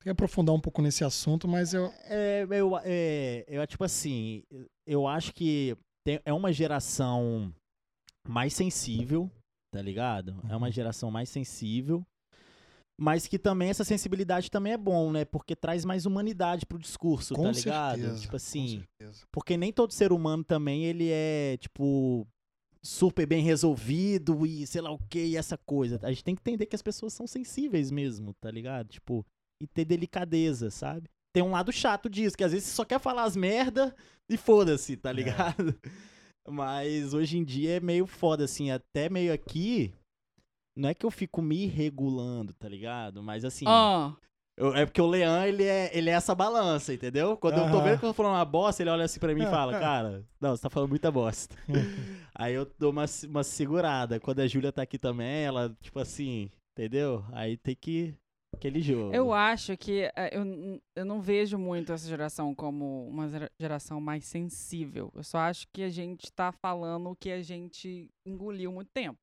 Tem 0.00 0.04
que 0.04 0.10
aprofundar 0.10 0.54
um 0.54 0.60
pouco 0.60 0.80
nesse 0.80 1.02
assunto, 1.02 1.48
mas 1.48 1.74
eu. 1.74 1.86
É, 2.04 2.46
eu, 2.48 2.78
é, 2.84 3.44
eu, 3.48 3.66
tipo 3.66 3.82
assim, 3.82 4.44
eu 4.86 5.08
acho 5.08 5.32
que 5.34 5.76
tem- 6.06 6.20
é 6.24 6.32
uma 6.32 6.52
geração 6.52 7.52
mais 8.28 8.54
sensível, 8.54 9.28
tá 9.72 9.82
ligado? 9.82 10.40
É 10.48 10.54
uma 10.54 10.66
Uhum. 10.68 10.72
geração 10.72 11.10
mais 11.10 11.28
sensível, 11.28 12.06
mas 13.00 13.26
que 13.26 13.38
também 13.40 13.70
essa 13.70 13.82
sensibilidade 13.84 14.50
também 14.50 14.72
é 14.72 14.76
bom, 14.78 15.10
né? 15.10 15.24
Porque 15.24 15.56
traz 15.56 15.84
mais 15.84 16.06
humanidade 16.06 16.64
pro 16.64 16.78
discurso, 16.78 17.34
com 17.34 17.42
tá 17.44 17.50
ligado? 17.50 17.98
certeza. 17.98 18.20
tipo 18.20 18.36
assim, 18.36 18.84
porque 19.32 19.56
nem 19.56 19.72
todo 19.72 19.92
ser 19.92 20.12
humano 20.12 20.44
também 20.44 20.84
ele 20.84 21.08
é, 21.10 21.56
tipo, 21.58 22.24
super 22.82 23.26
bem 23.26 23.42
resolvido 23.42 24.46
e 24.46 24.66
sei 24.66 24.80
lá 24.80 24.90
o 24.90 24.98
que, 24.98 25.24
e 25.24 25.36
essa 25.36 25.58
coisa. 25.58 25.98
A 26.02 26.10
gente 26.10 26.24
tem 26.24 26.34
que 26.34 26.40
entender 26.40 26.66
que 26.66 26.76
as 26.76 26.82
pessoas 26.82 27.12
são 27.12 27.26
sensíveis 27.26 27.90
mesmo, 27.90 28.34
tá 28.34 28.50
ligado? 28.50 28.88
Tipo, 28.88 29.24
e 29.60 29.66
ter 29.66 29.84
delicadeza, 29.84 30.70
sabe? 30.70 31.08
Tem 31.32 31.42
um 31.42 31.50
lado 31.50 31.72
chato 31.72 32.08
disso, 32.08 32.36
que 32.36 32.44
às 32.44 32.52
vezes 32.52 32.68
você 32.68 32.74
só 32.74 32.84
quer 32.84 32.98
falar 33.00 33.24
as 33.24 33.36
merda 33.36 33.94
e 34.28 34.36
foda-se, 34.36 34.96
tá 34.96 35.12
ligado? 35.12 35.78
Mas 36.48 37.12
hoje 37.12 37.36
em 37.36 37.44
dia 37.44 37.76
é 37.76 37.80
meio 37.80 38.06
foda, 38.06 38.44
assim, 38.44 38.70
até 38.70 39.08
meio 39.10 39.32
aqui. 39.32 39.92
Não 40.76 40.88
é 40.88 40.94
que 40.94 41.04
eu 41.04 41.10
fico 41.10 41.42
me 41.42 41.66
regulando, 41.66 42.54
tá 42.54 42.68
ligado? 42.68 43.22
Mas 43.22 43.44
assim. 43.44 43.64
Ah, 43.68 44.16
Eu- 44.58 44.74
é 44.74 44.84
porque 44.84 45.00
o 45.00 45.06
Leão, 45.06 45.44
ele 45.46 45.62
é, 45.64 45.90
ele 45.96 46.10
é 46.10 46.14
essa 46.14 46.34
balança, 46.34 46.92
entendeu? 46.92 47.36
Quando 47.36 47.58
eu 47.58 47.70
tô 47.70 47.80
vendo 47.80 47.98
que 48.00 48.04
eu 48.04 48.10
tô 48.10 48.14
falando 48.14 48.32
uma 48.34 48.44
bosta, 48.44 48.82
ele 48.82 48.90
olha 48.90 49.04
assim 49.04 49.20
pra 49.20 49.32
mim 49.34 49.42
e 49.42 49.46
fala, 49.46 49.78
cara, 49.78 50.24
não, 50.40 50.56
você 50.56 50.62
tá 50.62 50.68
falando 50.70 50.90
muita 50.90 51.10
bosta. 51.12 51.54
Aí 52.34 52.54
eu 52.54 52.66
dou 52.78 52.90
uma, 52.90 53.04
uma 53.28 53.44
segurada. 53.44 54.18
Quando 54.20 54.40
a 54.40 54.46
Júlia 54.46 54.72
tá 54.72 54.82
aqui 54.82 54.98
também, 54.98 55.44
ela, 55.44 55.74
tipo 55.80 55.98
assim, 56.00 56.50
entendeu? 56.72 57.24
Aí 57.32 57.56
tem 57.56 57.76
que. 57.76 58.14
Aquele 58.54 58.80
jogo. 58.80 59.14
eu 59.14 59.30
acho 59.32 59.76
que 59.76 60.10
é, 60.16 60.30
eu, 60.32 60.80
eu 60.96 61.04
não 61.04 61.20
vejo 61.20 61.58
muito 61.58 61.92
essa 61.92 62.08
geração 62.08 62.54
como 62.54 63.06
uma 63.06 63.28
gera- 63.28 63.50
geração 63.60 64.00
mais 64.00 64.24
sensível. 64.24 65.12
Eu 65.14 65.22
só 65.22 65.36
acho 65.38 65.66
que 65.70 65.82
a 65.82 65.90
gente 65.90 66.32
tá 66.32 66.50
falando 66.50 67.10
o 67.10 67.14
que 67.14 67.30
a 67.30 67.42
gente 67.42 68.08
engoliu 68.26 68.72
muito 68.72 68.90
tempo. 68.90 69.18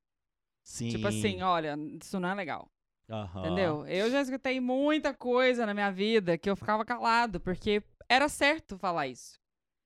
Sim. 0.64 0.90
Tipo 0.90 1.08
assim, 1.08 1.42
olha, 1.42 1.76
isso 2.00 2.20
não 2.20 2.28
é 2.28 2.34
legal. 2.34 2.68
Aham. 3.08 3.40
Entendeu? 3.40 3.86
Eu 3.86 4.10
já 4.10 4.20
escutei 4.20 4.60
muita 4.60 5.14
coisa 5.14 5.64
na 5.64 5.74
minha 5.74 5.90
vida 5.90 6.36
que 6.36 6.50
eu 6.50 6.56
ficava 6.56 6.84
calado, 6.84 7.40
porque 7.40 7.82
era 8.08 8.28
certo 8.28 8.78
falar 8.78 9.06
isso. 9.06 9.38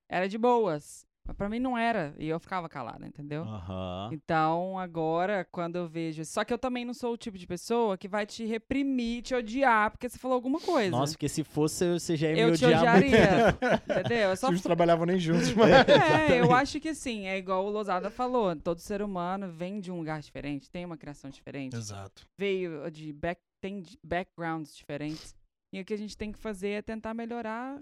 Era 0.09 0.29
de 0.29 0.39
boas. 0.39 1.07
Mas 1.31 1.37
pra 1.37 1.49
mim 1.49 1.61
não 1.61 1.79
era. 1.79 2.13
E 2.19 2.27
eu 2.29 2.41
ficava 2.41 2.69
calada, 2.69 3.07
entendeu? 3.07 3.43
Aham. 3.45 4.11
Então, 4.13 4.77
agora, 4.77 5.47
quando 5.53 5.77
eu 5.77 5.87
vejo. 5.87 6.25
Só 6.25 6.43
que 6.45 6.53
eu 6.53 6.59
também 6.59 6.85
não 6.85 6.93
sou 6.93 7.13
o 7.13 7.17
tipo 7.17 7.39
de 7.39 7.47
pessoa 7.47 7.97
que 7.97 8.09
vai 8.09 8.27
te 8.27 8.45
reprimir, 8.45 9.23
te 9.23 9.33
odiar, 9.33 9.93
porque 9.93 10.09
você 10.09 10.19
falou 10.19 10.35
alguma 10.35 10.59
coisa. 10.59 10.91
Nossa, 10.91 11.13
porque 11.13 11.29
se 11.29 11.45
fosse, 11.45 11.89
você 11.93 12.17
já 12.17 12.31
ia 12.33 12.39
eu 12.41 12.51
me 12.51 12.59
te 12.59 12.65
odiar 12.65 12.97
muito. 12.99 13.07
odiaria. 13.15 13.59
entendeu? 14.01 14.31
É 14.31 14.35
só. 14.35 14.49
Eles 14.49 14.59
não 14.59 14.65
trabalhavam 14.65 15.07
nem 15.07 15.21
juntos, 15.21 15.53
mas. 15.55 15.71
É, 15.71 16.41
eu 16.41 16.53
acho 16.53 16.81
que 16.81 16.89
assim, 16.89 17.29
é 17.29 17.39
igual 17.39 17.65
o 17.65 17.71
Lozada 17.71 18.11
falou. 18.11 18.57
Todo 18.57 18.81
ser 18.81 19.01
humano 19.01 19.53
vem 19.53 19.79
de 19.79 19.93
um 19.93 19.99
lugar 19.99 20.21
diferente, 20.21 20.69
tem 20.69 20.85
uma 20.85 20.97
criação 20.97 21.31
diferente. 21.31 21.77
Exato. 21.77 22.27
veio 22.37 22.91
de 22.91 23.13
back, 23.13 23.41
tem 23.61 23.83
de- 23.83 23.97
backgrounds 24.03 24.75
diferentes. 24.75 25.33
E 25.73 25.81
o 25.81 25.85
que 25.85 25.95
a 25.95 25.99
gente 25.99 26.17
tem 26.17 26.33
que 26.33 26.39
fazer 26.41 26.71
é 26.71 26.83
tentar 26.83 27.15
melhorar, 27.15 27.81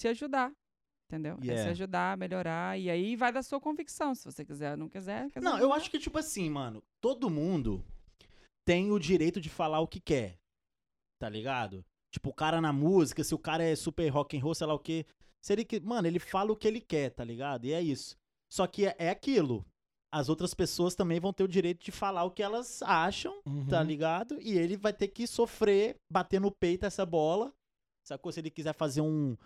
se 0.00 0.08
ajudar. 0.08 0.50
Entendeu? 1.08 1.36
É 1.36 1.40
se 1.42 1.46
Yeah. 1.46 1.70
ajudar, 1.70 2.16
melhorar. 2.16 2.78
E 2.78 2.90
aí 2.90 3.14
vai 3.14 3.32
da 3.32 3.42
sua 3.42 3.60
convicção. 3.60 4.14
Se 4.14 4.24
você 4.24 4.44
quiser 4.44 4.72
ou 4.72 4.76
não 4.76 4.88
quiser. 4.88 5.30
quer 5.30 5.40
Não, 5.40 5.56
eu 5.58 5.72
acho 5.72 5.90
que, 5.90 5.98
tipo 5.98 6.18
assim, 6.18 6.50
mano, 6.50 6.82
todo 7.00 7.30
mundo 7.30 7.84
tem 8.66 8.90
o 8.90 8.98
direito 8.98 9.40
de 9.40 9.48
falar 9.48 9.78
o 9.80 9.86
que 9.86 10.00
quer. 10.00 10.36
Tá 11.20 11.28
ligado? 11.28 11.84
Tipo, 12.12 12.30
o 12.30 12.34
cara 12.34 12.60
na 12.60 12.72
música, 12.72 13.22
se 13.22 13.34
o 13.34 13.38
cara 13.38 13.62
é 13.62 13.76
super 13.76 14.08
rock 14.08 14.36
and 14.36 14.40
roll, 14.42 14.54
sei 14.54 14.66
lá 14.66 14.74
o 14.74 14.78
quê. 14.80 15.06
Se 15.44 15.52
ele, 15.52 15.64
que- 15.64 15.80
mano, 15.80 16.08
ele 16.08 16.18
fala 16.18 16.50
o 16.52 16.56
que 16.56 16.66
ele 16.66 16.80
quer, 16.80 17.10
tá 17.10 17.22
ligado? 17.22 17.64
E 17.66 17.72
é 17.72 17.80
isso. 17.80 18.16
Só 18.52 18.66
que 18.66 18.86
é, 18.86 18.96
é 18.98 19.10
aquilo. 19.10 19.64
As 20.12 20.28
outras 20.28 20.54
pessoas 20.54 20.94
também 20.94 21.20
vão 21.20 21.32
ter 21.32 21.44
o 21.44 21.48
direito 21.48 21.84
de 21.84 21.92
falar 21.92 22.24
o 22.24 22.30
que 22.30 22.42
elas 22.42 22.82
acham, 22.82 23.40
tá 23.68 23.80
Uhum. 23.80 23.86
ligado? 23.86 24.40
E 24.40 24.56
ele 24.58 24.76
vai 24.76 24.92
ter 24.92 25.08
que 25.08 25.26
sofrer, 25.26 25.96
bater 26.10 26.40
no 26.40 26.50
peito 26.50 26.84
essa 26.86 27.04
bola. 27.06 27.52
Sacou? 28.04 28.30
Se 28.32 28.40
ele 28.40 28.50
quiser 28.50 28.72
fazer 28.72 29.00
um, 29.00 29.36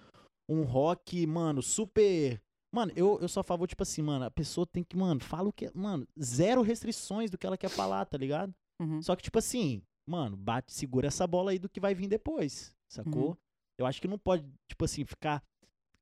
um 0.50 0.64
rock, 0.64 1.26
mano, 1.26 1.62
super. 1.62 2.40
Mano, 2.72 2.92
eu, 2.94 3.18
eu 3.20 3.28
sou 3.28 3.40
a 3.40 3.44
favor, 3.44 3.66
tipo 3.66 3.82
assim, 3.82 4.02
mano, 4.02 4.24
a 4.24 4.30
pessoa 4.30 4.66
tem 4.66 4.82
que, 4.84 4.96
mano, 4.96 5.20
fala 5.20 5.48
o 5.48 5.52
que. 5.52 5.70
Mano, 5.74 6.06
zero 6.20 6.62
restrições 6.62 7.30
do 7.30 7.38
que 7.38 7.46
ela 7.46 7.56
quer 7.58 7.68
falar, 7.68 8.04
tá 8.04 8.16
ligado? 8.18 8.54
Uhum. 8.80 9.00
Só 9.02 9.14
que, 9.16 9.22
tipo 9.22 9.38
assim, 9.38 9.82
mano, 10.06 10.36
bate, 10.36 10.72
segura 10.72 11.06
essa 11.08 11.26
bola 11.26 11.50
aí 11.52 11.58
do 11.58 11.68
que 11.68 11.80
vai 11.80 11.94
vir 11.94 12.08
depois, 12.08 12.74
sacou? 12.88 13.30
Uhum. 13.30 13.36
Eu 13.78 13.86
acho 13.86 14.00
que 14.00 14.08
não 14.08 14.18
pode, 14.18 14.44
tipo 14.68 14.84
assim, 14.84 15.04
ficar 15.04 15.42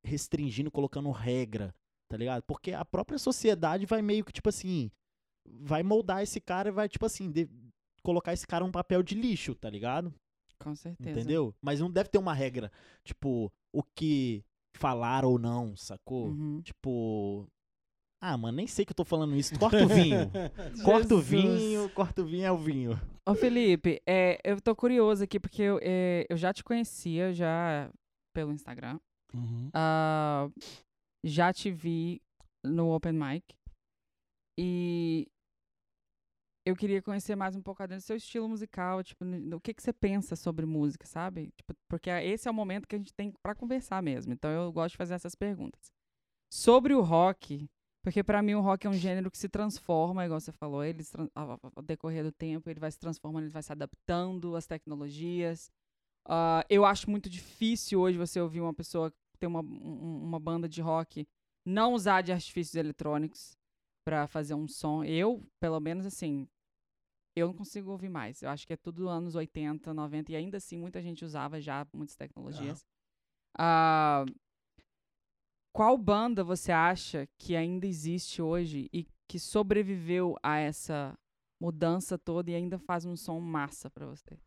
restringindo, 0.03 0.71
colocando 0.71 1.11
regra, 1.11 1.75
tá 2.09 2.17
ligado? 2.17 2.43
Porque 2.43 2.73
a 2.73 2.85
própria 2.85 3.19
sociedade 3.19 3.87
vai 3.87 4.03
meio 4.03 4.25
que, 4.25 4.33
tipo 4.33 4.49
assim, 4.49 4.91
vai 5.47 5.83
moldar 5.83 6.23
esse 6.23 6.41
cara 6.41 6.69
e 6.69 6.73
vai, 6.73 6.89
tipo 6.89 7.05
assim, 7.07 7.31
de- 7.31 7.49
colocar 8.03 8.33
esse 8.33 8.47
cara 8.47 8.65
um 8.65 8.71
papel 8.71 9.03
de 9.03 9.15
lixo, 9.15 9.55
tá 9.55 9.69
ligado? 9.71 10.13
Com 10.59 10.75
certeza. 10.75 11.11
Entendeu? 11.11 11.55
Mas 11.61 11.81
não 11.81 11.91
deve 11.91 12.09
ter 12.09 12.19
uma 12.19 12.35
regra, 12.35 12.71
tipo, 13.05 13.53
o 13.73 13.83
que 13.83 14.45
falar 14.75 15.25
ou 15.25 15.39
não, 15.39 15.77
sacou? 15.77 16.29
Uhum. 16.29 16.61
Tipo. 16.63 17.47
Ah, 18.21 18.37
mano, 18.37 18.57
nem 18.57 18.67
sei 18.67 18.85
que 18.85 18.91
eu 18.91 18.97
tô 18.97 19.05
falando 19.05 19.37
isso. 19.37 19.57
Corta 19.59 19.85
o 19.85 19.89
vinho. 19.89 20.31
Corta 20.85 21.15
o 21.15 21.21
vinho, 21.21 21.89
corta 21.91 22.23
o 22.23 22.25
vinho 22.25 22.45
é 22.45 22.51
o 22.51 22.59
vinho. 22.59 23.01
Ô, 23.25 23.35
Felipe, 23.35 24.03
é, 24.09 24.41
eu 24.43 24.61
tô 24.61 24.75
curioso 24.75 25.23
aqui 25.23 25.39
porque 25.39 25.63
eu, 25.63 25.79
é, 25.81 26.27
eu 26.29 26.37
já 26.37 26.53
te 26.53 26.65
conhecia 26.65 27.33
já 27.33 27.89
pelo 28.35 28.53
Instagram. 28.53 28.99
Uhum. 29.33 29.71
Ah, 29.73 30.49
já 31.25 31.53
te 31.53 31.71
vi 31.71 32.21
no 32.65 32.93
Open 32.93 33.13
Mic. 33.13 33.45
E 34.59 35.29
eu 36.69 36.77
queria 36.77 37.03
conhecer 37.03 37.37
mais 37.37 37.57
um 37.57 37.63
pouco 37.63 37.87
do 37.87 38.01
seu 38.01 38.17
estilo 38.17 38.49
musical, 38.49 39.03
tipo, 39.03 39.25
no 39.25 39.61
que, 39.61 39.75
que 39.75 39.83
você 39.83 39.93
pensa 39.93 40.37
sobre 40.37 40.67
música, 40.67 41.07
sabe? 41.07 41.51
Tipo, 41.57 41.75
porque 41.89 42.11
esse 42.11 42.49
é 42.49 42.51
o 42.51 42.55
momento 42.55 42.87
que 42.87 42.95
a 42.97 42.99
gente 42.99 43.15
tem 43.15 43.33
pra 43.43 43.55
conversar 43.55 44.03
mesmo. 44.03 44.33
Então 44.33 44.51
eu 44.51 44.73
gosto 44.73 44.93
de 44.93 44.99
fazer 44.99 45.15
essas 45.15 45.35
perguntas. 45.35 45.91
Sobre 46.53 46.95
o 46.95 47.03
rock, 47.03 47.69
Porque 48.03 48.23
pra 48.25 48.43
mim 48.43 48.55
o 48.55 48.61
rock 48.61 48.87
é 48.87 48.91
um 48.91 48.95
gênero 48.95 49.31
que 49.31 49.37
se 49.39 49.49
transforma, 49.49 50.25
igual 50.25 50.41
você 50.41 50.53
falou, 50.53 50.83
ele 50.85 51.03
ao, 51.35 51.59
decorrer 51.85 52.25
do 52.25 52.33
tempo, 52.33 52.71
ele 52.71 52.81
vai 52.81 52.91
se 52.91 52.99
transformando, 52.99 53.45
ele 53.45 53.53
vai 53.53 53.63
se 53.63 53.73
adaptando 53.73 54.57
às 54.57 54.67
tecnologias. 54.67 55.71
Ah, 56.27 56.65
eu 56.71 56.85
acho 56.85 57.11
muito 57.11 57.29
difícil 57.31 58.01
hoje 58.01 58.19
você 58.19 58.41
ouvir 58.41 58.61
uma 58.61 58.75
pessoa 58.75 59.13
ter 59.39 59.47
uma, 59.47 59.61
um- 59.63 60.23
uma 60.25 60.41
banda 60.41 60.69
de 60.69 60.81
rock 60.83 61.27
não 61.67 61.93
usar 61.95 62.23
de 62.23 62.33
artifícios 62.33 62.75
eletrônicos 62.77 63.57
pra 64.05 64.27
fazer 64.27 64.55
um 64.55 64.67
som. 64.69 65.05
Eu, 65.05 65.47
pelo 65.61 65.81
menos 65.81 66.07
assim, 66.07 66.49
eu 67.39 67.49
não 67.49 67.55
consigo 67.55 67.91
ouvir 67.91 68.09
mais. 68.09 68.43
Eu 68.43 68.51
acho 68.51 68.67
que 68.67 68.73
é 68.73 68.77
tudo 68.77 69.09
anos 69.09 69.35
80, 69.35 69.93
90 69.95 70.33
e 70.33 70.37
ainda 70.37 70.57
assim 70.59 70.77
muita 70.79 71.01
gente 71.03 71.25
usava 71.25 71.61
já 71.61 71.87
muitas 71.93 72.17
tecnologias. 72.17 72.85
Ah, 73.59 74.25
qual 75.75 75.97
banda 75.97 76.43
você 76.43 76.73
acha 76.73 77.29
que 77.39 77.55
ainda 77.55 77.87
existe 77.87 78.43
hoje 78.43 78.89
e 78.93 79.07
que 79.29 79.39
sobreviveu 79.39 80.37
a 80.43 80.59
essa 80.59 81.15
mudança 81.61 82.19
toda 82.19 82.51
e 82.51 82.55
ainda 82.55 82.79
faz 82.79 83.05
um 83.05 83.17
som 83.17 83.39
massa 83.41 83.91
pra 83.91 84.07
você? 84.07 84.39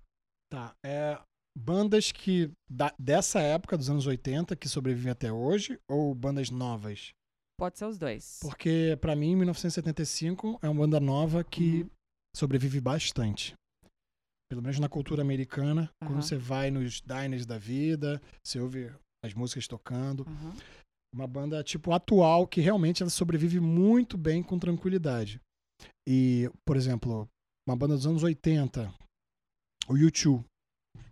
Tá. 0.49 0.75
É, 0.85 1.19
bandas 1.57 2.11
que. 2.11 2.51
da- 2.69 2.93
dessa 2.99 3.39
época, 3.39 3.77
dos 3.77 3.89
anos 3.89 4.05
80, 4.07 4.55
que 4.55 4.67
sobrevivem 4.67 5.11
até 5.11 5.31
hoje, 5.31 5.79
ou 5.87 6.13
bandas 6.13 6.49
novas? 6.49 7.13
Pode 7.57 7.77
ser 7.77 7.85
os 7.85 7.97
dois. 7.99 8.39
Porque, 8.41 8.97
pra 8.99 9.15
mim, 9.15 9.35
1975 9.35 10.57
é 10.63 10.67
uma 10.67 10.81
banda 10.81 10.99
nova 10.99 11.43
que 11.43 11.83
Uhum. 11.83 11.89
Sobrevive 12.35 12.79
bastante. 12.79 13.53
Pelo 14.49 14.61
menos 14.61 14.79
na 14.79 14.89
cultura 14.89 15.21
americana. 15.21 15.89
Aham. 16.01 16.11
Quando 16.11 16.21
você 16.23 16.37
vai 16.37 16.69
nos 16.71 17.01
diners 17.01 17.45
da 17.45 17.57
vida, 17.57 18.21
você 18.45 18.59
ouve 18.59 18.91
as 19.23 19.33
músicas 19.33 19.67
tocando. 19.67 20.23
Aham. 20.27 20.53
Uma 21.13 21.27
banda, 21.27 21.61
tipo, 21.63 21.91
atual, 21.91 22.47
que 22.47 22.61
realmente 22.61 23.03
ela 23.03 23.09
sobrevive 23.09 23.59
muito 23.59 24.17
bem 24.17 24.41
com 24.41 24.57
tranquilidade. 24.57 25.41
E, 26.07 26.49
por 26.65 26.77
exemplo, 26.77 27.27
uma 27.67 27.75
banda 27.75 27.95
dos 27.95 28.07
anos 28.07 28.23
80, 28.23 28.93
o 29.89 29.93
U2, 29.93 30.43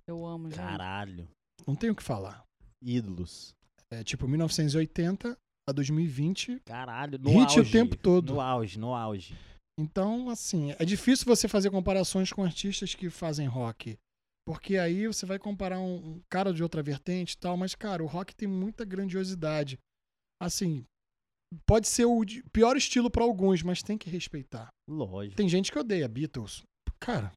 Eu 0.08 0.26
amo, 0.26 0.50
gente. 0.50 0.58
Caralho. 0.58 1.28
não 1.68 1.76
tem 1.76 1.90
o 1.90 1.96
que 1.96 2.02
falar. 2.04 2.44
Ídolos. 2.82 3.54
É 3.92 4.04
tipo 4.04 4.26
1980 4.28 5.36
a 5.68 5.72
2020. 5.74 6.62
Caralho, 6.66 7.20
no 7.20 7.30
Hit 7.32 7.56
o 7.58 7.60
auge. 7.60 7.72
tempo 7.72 7.98
todo. 7.98 8.34
No 8.36 8.40
auge, 8.42 8.80
no 8.80 8.94
auge. 8.96 9.36
Então, 9.80 10.30
assim, 10.30 10.76
é 10.78 10.84
difícil 10.84 11.26
você 11.26 11.48
fazer 11.48 11.72
comparações 11.72 12.34
com 12.34 12.44
artistas 12.44 12.94
que 12.94 13.10
fazem 13.10 13.48
rock. 13.48 13.98
Porque 14.46 14.78
aí 14.78 15.08
você 15.08 15.26
vai 15.26 15.40
comparar 15.40 15.80
um, 15.80 15.96
um 15.96 16.22
cara 16.30 16.52
de 16.52 16.62
outra 16.62 16.84
vertente 16.84 17.34
e 17.34 17.38
tal, 17.38 17.56
mas, 17.56 17.76
cara, 17.76 18.04
o 18.04 18.08
rock 18.08 18.36
tem 18.36 18.46
muita 18.46 18.84
grandiosidade. 18.84 19.80
Assim, 20.42 20.84
pode 21.66 21.88
ser 21.88 22.04
o 22.04 22.22
pior 22.52 22.76
estilo 22.76 23.10
pra 23.10 23.24
alguns, 23.24 23.64
mas 23.64 23.82
tem 23.82 23.98
que 23.98 24.10
respeitar. 24.10 24.68
Lógico. 24.86 25.38
Tem 25.38 25.48
gente 25.48 25.72
que 25.72 25.80
odeia 25.80 26.10
Beatles. 26.10 26.62
Cara, 27.00 27.32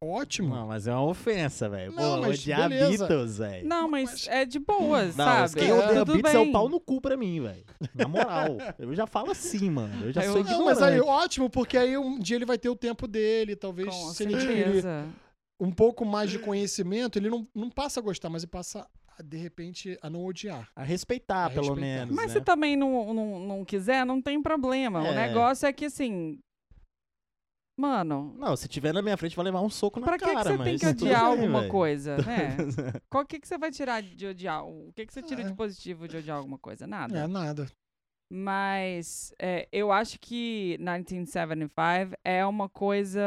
ótimo. 0.00 0.54
Não, 0.54 0.66
mas 0.68 0.86
é 0.86 0.92
uma 0.92 1.04
ofensa, 1.04 1.68
velho. 1.68 1.92
Não, 1.92 2.16
Pô, 2.16 2.20
mas 2.22 2.38
odiar 2.40 2.68
beleza. 2.68 3.06
Beatles, 3.06 3.38
velho. 3.38 3.68
Não, 3.68 3.88
mas, 3.88 4.10
Mas- 4.10 4.28
é 4.28 4.44
de 4.44 4.58
boas, 4.58 5.16
Não, 5.16 5.24
sabe? 5.24 5.54
quem 5.54 5.72
odeia 5.72 6.04
Tudo 6.04 6.12
Beatles 6.14 6.34
é 6.34 6.38
bem. 6.38 6.48
o 6.48 6.52
pau 6.52 6.68
no 6.68 6.80
cu 6.80 7.00
pra 7.00 7.16
mim, 7.16 7.40
velho. 7.40 7.64
Na 7.94 8.08
moral. 8.08 8.56
eu 8.78 8.94
já 8.94 9.06
falo 9.06 9.30
assim, 9.30 9.70
mano. 9.70 10.06
Eu 10.06 10.12
já 10.12 10.22
Eu- 10.24 10.32
sou 10.32 10.42
Não, 10.44 10.50
Não, 10.50 10.56
ignorante. 10.58 10.80
mas 10.80 10.92
aí 10.92 11.00
ótimo, 11.00 11.50
porque 11.50 11.76
aí 11.76 11.96
um 11.96 12.18
dia 12.18 12.36
ele 12.36 12.44
vai 12.46 12.58
ter 12.58 12.68
o 12.68 12.76
tempo 12.76 13.06
dele, 13.06 13.56
talvez 13.56 13.88
Com 13.88 14.12
se 14.12 14.22
ele 14.24 14.38
certeza. 14.40 15.06
um 15.60 15.70
pouco 15.70 16.04
mais 16.04 16.30
de 16.30 16.38
conhecimento, 16.38 17.18
ele 17.18 17.30
não, 17.30 17.46
não 17.54 17.70
passa 17.70 18.00
a 18.00 18.02
gostar, 18.02 18.28
mas 18.28 18.42
ele 18.42 18.50
passa, 18.50 18.86
a, 19.18 19.22
de 19.22 19.36
repente, 19.36 19.96
a 20.02 20.10
não 20.10 20.24
odiar. 20.24 20.68
A 20.74 20.82
respeitar, 20.82 21.46
A 21.46 21.50
pelo 21.50 21.74
respeitar. 21.74 21.80
menos, 21.98 22.14
Mas 22.16 22.26
né? 22.28 22.32
se 22.32 22.44
também 22.44 22.76
não, 22.76 23.12
não, 23.14 23.38
não 23.38 23.64
quiser, 23.64 24.04
não 24.04 24.20
tem 24.20 24.42
problema. 24.42 25.02
O 25.02 25.06
É. 25.06 25.28
negócio 25.28 25.66
é 25.66 25.72
que, 25.72 25.84
assim. 25.86 26.38
Mano, 27.76 28.34
Não, 28.38 28.54
se 28.54 28.68
tiver 28.68 28.92
na 28.92 29.00
minha 29.00 29.16
frente, 29.16 29.34
vai 29.34 29.46
levar 29.46 29.60
um 29.62 29.70
soco 29.70 29.98
na 29.98 30.06
pra 30.06 30.18
que, 30.18 30.24
que 30.24 30.30
cara, 30.32 30.50
você 30.50 30.56
mas 30.58 30.64
tem 30.66 30.78
que 30.78 30.86
odiar 31.04 31.20
bem, 31.22 31.30
alguma 31.40 31.60
velho. 31.60 31.72
coisa, 31.72 32.16
né? 32.18 32.56
Qual 33.08 33.24
que, 33.24 33.40
que 33.40 33.48
você 33.48 33.56
vai 33.56 33.70
tirar 33.70 34.02
de 34.02 34.26
odiar? 34.26 34.64
O 34.66 34.92
que, 34.94 35.06
que 35.06 35.12
você 35.12 35.22
tira 35.22 35.40
É. 35.40 35.44
de 35.44 35.54
positivo 35.54 36.06
de 36.06 36.18
odiar 36.18 36.36
alguma 36.36 36.58
coisa? 36.58 36.86
Nada. 36.86 37.18
É 37.18 37.26
nada. 37.26 37.66
Mas 38.30 39.32
é, 39.38 39.68
eu 39.72 39.90
acho 39.92 40.18
que 40.20 40.76
1975 40.78 42.14
é 42.24 42.44
uma 42.46 42.68
coisa. 42.68 43.20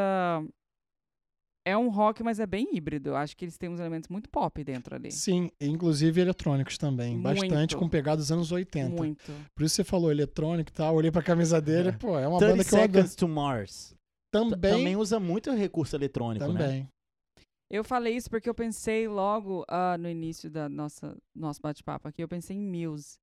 É 1.68 1.76
um 1.76 1.90
rock, 1.90 2.22
mas 2.24 2.40
é 2.40 2.46
bem 2.46 2.76
híbrido. 2.76 3.10
Eu 3.10 3.16
acho 3.16 3.36
que 3.36 3.46
eles 3.46 3.58
têm 3.58 3.70
uns 3.70 3.80
elementos 3.80 4.08
muito 4.10 4.30
pop 4.30 4.64
dentro 4.64 4.96
ali. 4.96 5.12
Sim, 5.12 5.50
inclusive 5.60 6.22
eletrônicos 6.22 6.78
também. 6.78 7.20
Bastante 7.20 7.52
Muito. 7.76 7.78
com 7.78 7.90
pegada 7.90 8.18
dos 8.18 8.32
anos 8.32 8.52
80. 8.52 8.90
Muito. 8.96 9.32
Por 9.56 9.64
isso 9.64 9.76
você 9.76 9.84
falou 9.84 10.12
eletrônico 10.12 10.70
e 10.70 10.74
tal. 10.74 10.94
Olhei 10.96 11.10
pra 11.12 11.24
camisa 11.24 11.60
dele, 11.60 11.92
pô, 11.94 12.20
é 12.20 12.28
uma 12.28 12.38
30 12.38 12.52
banda 12.52 12.64
que 12.64 12.74
eu 12.76 12.78
adoro. 12.80 12.92
Seconds 12.94 13.16
to 13.16 13.28
Mars. 13.28 13.96
Também. 14.50 14.72
Também 14.72 14.96
usa 14.96 15.20
muito 15.20 15.52
recurso 15.52 15.96
eletrônico, 15.96 16.46
né? 16.52 16.60
Também. 16.60 16.90
Eu 17.70 17.84
falei 17.84 18.16
isso 18.16 18.30
porque 18.30 18.48
eu 18.50 18.54
pensei 18.54 19.08
logo 19.08 19.66
ah, 19.68 19.98
no 19.98 20.08
início 20.10 20.50
da 20.50 20.70
nossa 20.70 21.18
nosso 21.36 21.60
bate-papo 21.62 22.08
aqui, 22.08 22.22
eu 22.22 22.28
pensei 22.28 22.56
em 22.56 22.62
Muse. 22.62 23.18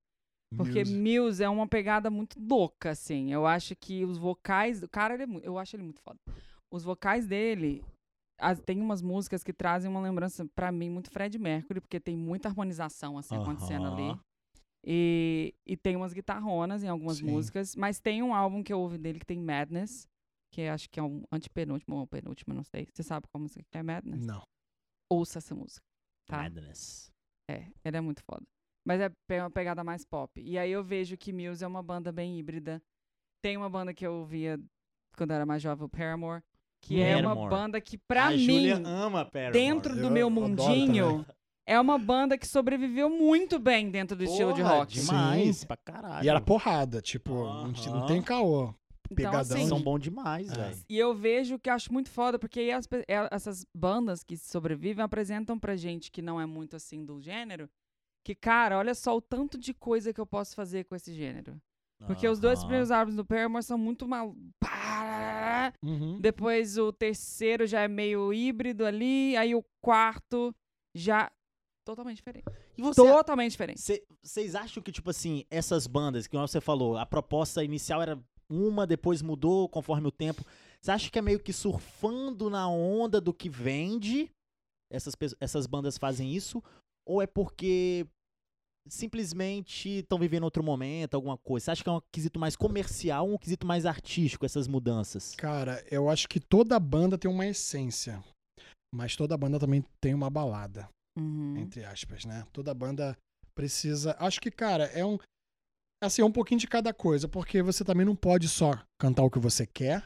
Porque 0.57 0.81
Muse. 0.81 0.95
Muse 0.99 1.45
é 1.45 1.49
uma 1.49 1.67
pegada 1.67 2.11
muito 2.11 2.39
louca, 2.41 2.91
assim. 2.91 3.33
Eu 3.33 3.47
acho 3.47 3.75
que 3.77 4.05
os 4.05 4.19
vocais. 4.19 4.83
O 4.83 4.89
cara, 4.89 5.15
ele 5.15 5.23
é 5.23 5.41
eu 5.43 5.59
acho 5.59 5.77
ele 5.77 5.85
muito 5.85 6.01
foda. 6.03 6.19
Os 6.71 6.83
vocais 6.85 7.27
dele. 7.27 7.83
as- 8.39 8.59
tem 8.61 8.81
umas 8.81 9.01
músicas 9.01 9.45
que 9.45 9.53
trazem 9.53 9.89
uma 9.91 10.01
lembrança, 10.01 10.45
pra 10.57 10.73
mim, 10.73 10.91
muito 10.91 11.11
Fred 11.11 11.39
Mercury, 11.39 11.81
porque 11.81 12.01
tem 12.01 12.17
muita 12.17 12.49
harmonização, 12.49 13.17
assim, 13.17 13.37
acontecendo 13.37 13.87
ali. 13.87 14.19
E, 14.85 15.55
e 15.65 15.77
tem 15.77 15.95
umas 15.95 16.13
guitarronas 16.13 16.83
em 16.83 16.89
algumas 16.89 17.19
Sim. 17.19 17.27
músicas. 17.27 17.77
Mas 17.77 18.01
tem 18.01 18.21
um 18.23 18.35
álbum 18.35 18.63
que 18.63 18.73
eu 18.73 18.81
ouvi 18.81 18.99
dele 18.99 19.21
que 19.21 19.27
tem 19.27 19.39
Madness, 19.39 20.09
que 20.53 20.63
acho 20.69 20.89
que 20.91 21.01
é 21.01 21.03
um 21.03 21.25
antepenúltimo 21.33 21.97
ou 21.97 22.07
penúltimo, 22.07 22.55
não 22.55 22.63
sei. 22.63 22.87
Você 22.93 23.03
sabe 23.03 23.27
qual 23.33 23.41
música 23.43 23.65
que 23.71 23.79
é 23.79 23.83
Madness? 23.83 24.25
Não. 24.25 24.43
Ouça 25.11 25.39
essa 25.39 25.55
música. 25.55 25.83
Tá? 26.27 26.37
Madness. 26.43 27.11
É, 27.51 27.67
ele 27.85 27.97
é 27.97 28.01
muito 28.01 28.23
foda. 28.23 28.43
Mas 28.87 29.01
é 29.01 29.11
uma 29.41 29.51
pegada 29.51 29.83
mais 29.83 30.05
pop. 30.05 30.41
E 30.41 30.59
aí 30.59 30.71
eu 30.71 30.85
vejo 30.85 31.17
que 31.17 31.33
Muse 31.33 31.65
é 31.65 31.67
uma 31.67 31.83
banda 31.83 32.13
bem 32.13 32.39
híbrida. 32.39 32.83
Tem 33.43 33.57
uma 33.57 33.69
banda 33.71 33.93
que 33.95 34.07
eu 34.07 34.13
ouvia 34.15 34.61
quando 35.17 35.31
eu 35.31 35.37
era 35.37 35.47
mais 35.47 35.61
jovem, 35.63 35.85
o 35.85 35.89
Paramore, 35.89 36.43
que 36.81 37.01
é 37.01 37.17
uma 37.17 37.29
Paramore. 37.35 37.51
banda 37.51 37.81
que, 37.81 37.99
pra 37.99 38.27
a 38.29 38.31
mim, 38.31 38.71
ama 38.71 39.25
Paramore. 39.25 39.53
dentro 39.53 39.95
do 39.95 40.03
Eu 40.07 40.11
meu 40.11 40.31
mundinho, 40.31 41.25
é 41.67 41.79
uma 41.79 41.99
banda 41.99 42.37
que 42.39 42.47
sobreviveu 42.47 43.09
muito 43.11 43.59
bem 43.59 43.91
dentro 43.91 44.17
do 44.17 44.25
estilo 44.25 44.53
de 44.53 44.63
Porra, 44.63 44.75
rock. 44.79 44.95
Demais, 45.01 45.57
Sim. 45.59 45.67
pra 45.67 45.77
caralho. 45.77 46.25
E 46.25 46.29
era 46.29 46.41
porrada, 46.41 47.01
tipo, 47.03 47.33
não, 47.45 47.73
t- 47.73 47.89
não 47.91 48.07
tem 48.07 48.23
caô. 48.23 48.75
Então, 49.13 49.31
pegadão. 49.33 49.57
assim, 49.57 49.69
São 49.69 49.81
bons 49.81 50.01
demais, 50.01 50.51
É. 50.51 50.55
velho. 50.55 50.85
E 50.89 50.99
eu 50.99 51.15
vejo 51.15 51.59
que 51.59 51.71
acho 51.71 51.93
muito 51.93 52.11
foda, 52.11 52.39
porque 52.39 52.61
aí 52.61 52.73
as 52.73 52.87
é- 53.09 53.29
essas 53.31 53.65
bandas 53.75 54.23
que 54.25 54.37
sobrevivem 54.37 55.05
apresentam 55.05 55.59
pra 55.59 55.77
gente 55.77 56.11
que 56.11 56.21
não 56.23 56.41
é 56.41 56.47
muito 56.47 56.77
assim 56.77 57.05
do 57.05 57.21
gênero, 57.21 57.69
que, 58.25 58.35
cara, 58.35 58.79
olha 58.79 58.95
só 58.95 59.17
o 59.17 59.21
tanto 59.21 59.59
de 59.59 59.75
coisa 59.75 60.13
que 60.13 60.21
eu 60.21 60.27
posso 60.27 60.55
fazer 60.55 60.85
com 60.85 60.95
esse 60.95 61.13
gênero. 61.13 61.61
Porque 62.07 62.27
os 62.27 62.41
dois 62.41 62.59
primeiros 62.65 62.91
álbuns 62.91 63.15
do 63.15 63.25
Paramore 63.25 63.63
são 63.63 63.79
muito 63.79 64.09
mal. 64.09 64.35
Uhum. 65.83 66.21
Depois 66.21 66.77
o 66.77 66.93
terceiro 66.93 67.67
já 67.67 67.81
é 67.83 67.89
meio 67.89 68.33
híbrido 68.33 68.85
ali, 68.85 69.37
aí 69.37 69.55
o 69.55 69.65
quarto 69.81 70.55
já 70.95 71.31
totalmente 71.85 72.17
diferente. 72.19 72.45
E 72.77 72.83
você, 72.83 73.01
Totalmente 73.01 73.53
diferente. 73.53 73.81
Vocês 74.23 74.55
acham 74.55 74.83
que, 74.83 74.91
tipo 74.93 75.11
assim, 75.11 75.45
essas 75.51 75.87
bandas, 75.87 76.27
que 76.27 76.37
você 76.37 76.61
falou, 76.61 76.97
a 76.97 77.07
proposta 77.07 77.63
inicial 77.65 78.01
era 78.03 78.21
uma, 78.51 78.87
depois 78.87 79.23
mudou 79.23 79.69
conforme 79.69 80.09
o 80.09 80.13
tempo. 80.13 80.45
Você 80.81 80.91
acha 80.91 81.11
que 81.11 81.19
é 81.19 81.23
meio 81.23 81.39
que 81.41 81.53
surfando 81.53 82.51
na 82.51 82.69
onda 82.69 83.21
do 83.21 83.33
que 83.33 83.49
vende? 83.49 84.31
Essas, 84.93 85.15
essas 85.41 85.67
bandas 85.67 85.97
fazem 85.97 86.35
isso? 86.35 86.63
Ou 87.07 87.23
é 87.23 87.27
porque 87.27 88.07
simplesmente 88.89 89.99
estão 90.01 90.19
vivendo 90.19 90.43
outro 90.45 90.63
momento, 90.63 91.15
alguma 91.15 91.39
coisa? 91.39 91.65
Você 91.65 91.71
acha 91.71 91.83
que 91.85 91.89
é 91.89 91.93
um 91.93 92.01
quesito 92.13 92.39
mais 92.39 92.57
comercial 92.57 93.29
ou 93.29 93.35
um 93.35 93.39
quesito 93.39 93.67
mais 93.67 93.87
artístico, 93.87 94.45
essas 94.45 94.67
mudanças? 94.69 95.35
Cara, 95.37 95.85
eu 95.91 96.09
acho 96.11 96.29
que 96.29 96.41
toda 96.41 96.79
banda 96.79 97.17
tem 97.17 97.31
uma 97.31 97.47
essência. 97.47 98.23
Mas 98.95 99.17
toda 99.17 99.37
banda 99.39 99.59
também 99.59 99.83
tem 100.01 100.13
uma 100.15 100.29
balada, 100.29 100.89
Uhum. 101.19 101.57
entre 101.57 101.85
aspas, 101.85 102.25
né? 102.27 102.47
Toda 102.53 102.75
banda 102.75 103.17
precisa. 103.55 104.15
Acho 104.19 104.41
que, 104.41 104.51
cara, 104.51 104.85
é 104.87 105.05
um. 105.05 105.19
Assim, 106.03 106.21
é 106.21 106.25
um 106.25 106.33
pouquinho 106.33 106.59
de 106.59 106.67
cada 106.67 106.93
coisa, 106.93 107.29
porque 107.29 107.63
você 107.63 107.85
também 107.85 108.05
não 108.05 108.17
pode 108.17 108.49
só 108.49 108.73
cantar 108.99 109.23
o 109.23 109.31
que 109.31 109.39
você 109.39 109.65
quer. 109.65 110.05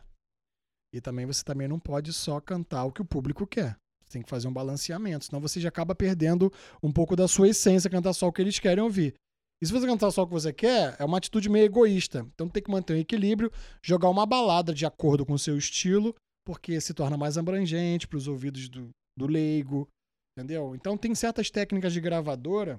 E 0.93 1.01
também 1.01 1.25
você 1.25 1.43
também 1.43 1.67
não 1.67 1.81
pode 1.81 2.13
só 2.13 2.39
cantar 2.39 2.85
o 2.85 2.93
que 2.93 3.01
o 3.01 3.05
público 3.05 3.47
quer. 3.47 3.79
Você 4.05 4.13
tem 4.13 4.23
que 4.23 4.29
fazer 4.29 4.47
um 4.47 4.53
balanceamento, 4.53 5.25
senão 5.25 5.41
você 5.41 5.59
já 5.59 5.71
acaba 5.71 5.95
perdendo 5.95 6.53
um 6.83 6.93
pouco 6.93 7.17
da 7.17 7.27
sua 7.27 7.49
essência, 7.49 7.89
cantar 7.89 8.13
só 8.13 8.29
o 8.29 8.33
que 8.33 8.43
eles 8.43 8.59
querem 8.59 8.85
ouvir. 8.85 9.15
E 9.59 9.67
se 9.67 9.73
você 9.73 9.87
cantar 9.87 10.11
só 10.11 10.25
o 10.25 10.27
que 10.27 10.35
você 10.35 10.53
quer, 10.53 10.95
é 10.99 11.05
uma 11.05 11.17
atitude 11.17 11.49
meio 11.49 11.65
egoísta. 11.65 12.27
Então 12.35 12.47
tem 12.47 12.63
que 12.63 12.71
manter 12.71 12.93
um 12.93 12.99
equilíbrio, 12.99 13.51
jogar 13.83 14.11
uma 14.11 14.27
balada 14.27 14.75
de 14.75 14.85
acordo 14.85 15.25
com 15.25 15.33
o 15.33 15.39
seu 15.39 15.57
estilo, 15.57 16.15
porque 16.45 16.79
se 16.79 16.93
torna 16.93 17.17
mais 17.17 17.39
abrangente 17.39 18.07
para 18.07 18.19
os 18.19 18.29
ouvidos 18.29 18.69
do, 18.69 18.91
do 19.19 19.27
leigo, 19.27 19.89
entendeu? 20.37 20.75
Então 20.75 20.95
tem 20.99 21.15
certas 21.15 21.51
técnicas 21.51 21.95
de 21.95 22.03
gravadora 22.03 22.79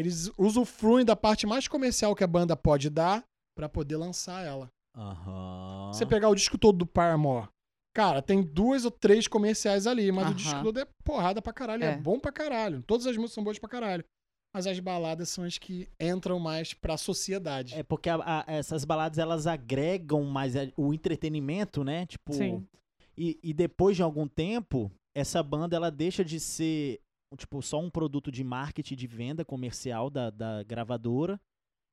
eles 0.00 0.30
usufruem 0.38 1.04
da 1.04 1.16
parte 1.16 1.46
mais 1.46 1.66
comercial 1.68 2.14
que 2.14 2.24
a 2.24 2.26
banda 2.28 2.56
pode 2.56 2.88
dar 2.90 3.22
pra 3.56 3.68
poder 3.68 3.96
lançar 3.96 4.44
ela. 4.44 4.68
Aham. 4.96 5.90
Você 5.92 6.04
pegar 6.06 6.28
o 6.28 6.34
disco 6.34 6.58
todo 6.58 6.78
do 6.78 6.86
Paramore, 6.86 7.48
cara, 7.94 8.20
tem 8.22 8.42
duas 8.42 8.84
ou 8.84 8.90
três 8.90 9.26
comerciais 9.26 9.86
ali, 9.86 10.10
mas 10.12 10.24
Aham. 10.24 10.32
o 10.32 10.36
disco 10.36 10.62
todo 10.62 10.80
é 10.80 10.86
porrada 11.04 11.40
pra 11.42 11.52
caralho, 11.52 11.84
é. 11.84 11.92
É. 11.92 11.96
bom 11.96 12.18
pra 12.18 12.32
caralho. 12.32 12.82
Todas 12.86 13.06
as 13.06 13.16
músicas 13.16 13.34
são 13.34 13.44
boas 13.44 13.58
pra 13.58 13.68
caralho. 13.68 14.04
Mas 14.54 14.66
as 14.66 14.80
baladas 14.80 15.28
são 15.28 15.44
as 15.44 15.58
que 15.58 15.86
entram 16.00 16.38
mais 16.38 16.72
pra 16.72 16.96
sociedade. 16.96 17.74
É 17.74 17.82
porque 17.82 18.08
a- 18.08 18.16
a- 18.24 18.44
essas 18.48 18.82
baladas 18.84 19.18
elas 19.18 19.46
agregam 19.46 20.24
mais 20.24 20.56
a- 20.56 20.68
o 20.76 20.94
entretenimento, 20.94 21.84
né? 21.84 22.06
Tipo, 22.06 22.32
Sim. 22.32 22.66
E, 23.16 23.38
e 23.42 23.52
depois 23.52 23.96
de 23.96 24.02
algum 24.02 24.26
tempo, 24.26 24.90
essa 25.14 25.42
banda 25.42 25.76
ela 25.76 25.90
deixa 25.90 26.24
de 26.24 26.40
ser 26.40 26.98
tipo 27.36 27.60
só 27.62 27.80
um 27.80 27.90
produto 27.90 28.30
de 28.30 28.42
marketing 28.42 28.96
de 28.96 29.06
venda 29.06 29.44
comercial 29.44 30.08
da, 30.10 30.30
da 30.30 30.62
gravadora 30.62 31.40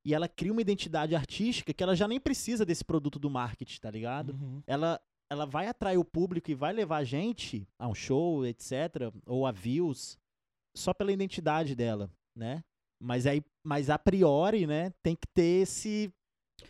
e 0.06 0.14
ela 0.14 0.28
cria 0.30 0.52
uma 0.52 0.62
identidade 0.62 1.16
artística 1.16 1.74
que 1.74 1.84
ela 1.84 1.96
já 1.96 2.08
nem 2.08 2.20
precisa 2.20 2.66
desse 2.66 2.86
produto 2.86 3.18
do 3.18 3.30
marketing, 3.30 3.80
tá 3.80 3.90
ligado? 3.90 4.34
Uhum. 4.34 4.62
Ela 4.68 5.00
ela 5.28 5.46
vai 5.46 5.68
atrair 5.68 5.98
o 5.98 6.06
público 6.06 6.52
e 6.52 6.56
vai 6.56 6.72
levar 6.72 6.98
a 6.98 7.04
gente 7.04 7.68
a 7.80 7.88
um 7.88 7.96
show, 7.96 8.46
etc, 8.46 9.12
ou 9.26 9.48
a 9.48 9.52
views 9.52 10.20
só 10.78 10.94
pela 10.94 11.12
identidade 11.12 11.76
dela, 11.76 12.12
né? 12.38 12.64
Mas 13.02 13.26
aí, 13.26 13.44
mas 13.66 13.90
a 13.90 13.98
priori, 13.98 14.68
né, 14.68 14.92
tem 15.02 15.16
que 15.16 15.28
ter 15.34 15.64
esse 15.64 16.14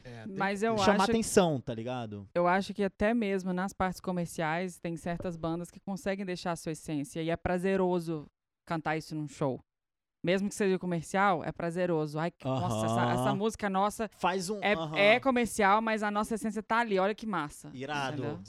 É, 0.04 0.26
Mas 0.26 0.64
eu 0.64 0.78
chamar 0.78 1.04
acho, 1.04 1.12
atenção, 1.12 1.60
tá 1.60 1.74
ligado? 1.74 2.28
eu 2.34 2.48
acho 2.48 2.74
que 2.74 2.84
até 2.84 3.14
mesmo 3.14 3.54
nas 3.54 3.74
partes 3.74 4.00
comerciais 4.00 4.80
tem 4.80 4.96
certas 4.96 5.36
bandas 5.36 5.70
que 5.70 5.80
conseguem 5.80 6.26
deixar 6.26 6.54
a 6.54 6.56
sua 6.56 6.72
essência 6.72 7.22
e 7.22 7.30
é 7.30 7.36
prazeroso 7.36 8.26
cantar 8.66 8.98
isso 8.98 9.16
num 9.16 9.28
show. 9.28 9.60
Mesmo 10.24 10.50
que 10.50 10.56
seja 10.56 10.80
comercial, 10.80 11.44
é 11.44 11.52
prazeroso. 11.52 12.18
Ai, 12.18 12.32
que- 12.32 12.46
nossa, 12.46 12.86
essa, 12.88 13.14
essa 13.14 13.36
música 13.36 13.70
nossa 13.70 14.10
Faz 14.18 14.50
um 14.50 14.60
é, 14.62 14.74
aham. 14.74 14.98
é 14.98 15.20
comercial, 15.20 15.82
mas 15.84 16.02
a 16.02 16.10
nossa 16.10 16.34
essência 16.34 16.64
tá 16.64 16.80
ali. 16.80 16.98
Olha 16.98 17.14
que 17.14 17.28
massa. 17.28 17.70
Irado. 17.74 18.42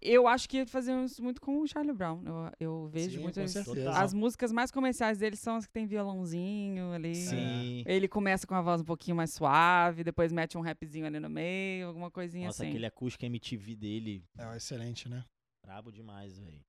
Eu 0.00 0.28
acho 0.28 0.48
que 0.48 0.64
faziam 0.64 1.04
isso 1.04 1.20
muito 1.20 1.40
com 1.40 1.60
o 1.60 1.66
Charlie 1.66 1.92
Brown. 1.92 2.22
Eu, 2.24 2.52
eu 2.60 2.88
vejo 2.88 3.16
Sim, 3.16 3.22
muito 3.22 3.40
isso. 3.40 3.58
As 3.96 4.12
músicas 4.14 4.52
mais 4.52 4.70
comerciais 4.70 5.18
dele 5.18 5.34
são 5.34 5.56
as 5.56 5.66
que 5.66 5.72
tem 5.72 5.86
violãozinho 5.86 6.92
ali. 6.92 7.16
Sim. 7.16 7.82
Ele 7.84 8.06
começa 8.06 8.46
com 8.46 8.54
a 8.54 8.62
voz 8.62 8.80
um 8.80 8.84
pouquinho 8.84 9.16
mais 9.16 9.32
suave, 9.32 10.04
depois 10.04 10.30
mete 10.30 10.56
um 10.56 10.60
rapzinho 10.60 11.04
ali 11.04 11.18
no 11.18 11.28
meio, 11.28 11.88
alguma 11.88 12.12
coisinha 12.12 12.46
Nossa, 12.46 12.62
assim. 12.62 12.70
aquele 12.70 12.86
acústico 12.86 13.24
MTV 13.24 13.74
dele, 13.74 14.24
É 14.38 14.56
excelente, 14.56 15.08
né? 15.08 15.24
brabo 15.66 15.90
demais, 15.90 16.38
velho. 16.38 16.60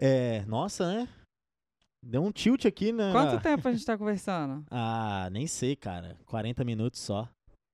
É, 0.00 0.44
nossa, 0.46 0.92
né? 0.92 1.08
Deu 2.02 2.22
um 2.22 2.32
tilt 2.32 2.64
aqui, 2.64 2.92
né? 2.92 3.12
Quanto 3.12 3.42
tempo 3.42 3.68
a 3.68 3.72
gente 3.72 3.84
tá 3.84 3.96
conversando? 3.98 4.64
Ah, 4.70 5.28
nem 5.30 5.46
sei, 5.46 5.76
cara. 5.76 6.16
40 6.26 6.64
minutos 6.64 7.00
só. 7.00 7.28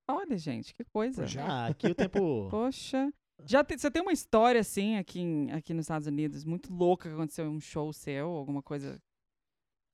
Olha, 0.09 0.37
gente, 0.37 0.75
que 0.75 0.85
coisa. 0.85 1.27
Já? 1.27 1.45
Ah, 1.47 1.67
aqui 1.67 1.87
o 1.89 1.95
tempo. 1.95 2.49
Poxa. 2.51 3.13
Já 3.45 3.63
te- 3.63 3.79
você 3.79 3.91
tem 3.91 4.01
uma 4.03 4.13
história 4.13 4.61
assim 4.61 4.97
aqui, 4.97 5.21
em- 5.21 5.51
aqui 5.53 5.75
nos 5.75 5.85
Estados 5.85 6.07
Unidos, 6.09 6.45
muito 6.45 6.73
louca 6.73 7.09
que 7.09 7.15
aconteceu 7.15 7.45
em 7.47 7.49
um 7.57 7.61
show 7.61 7.93
seu, 7.93 8.29
alguma 8.31 8.63
coisa, 8.63 8.99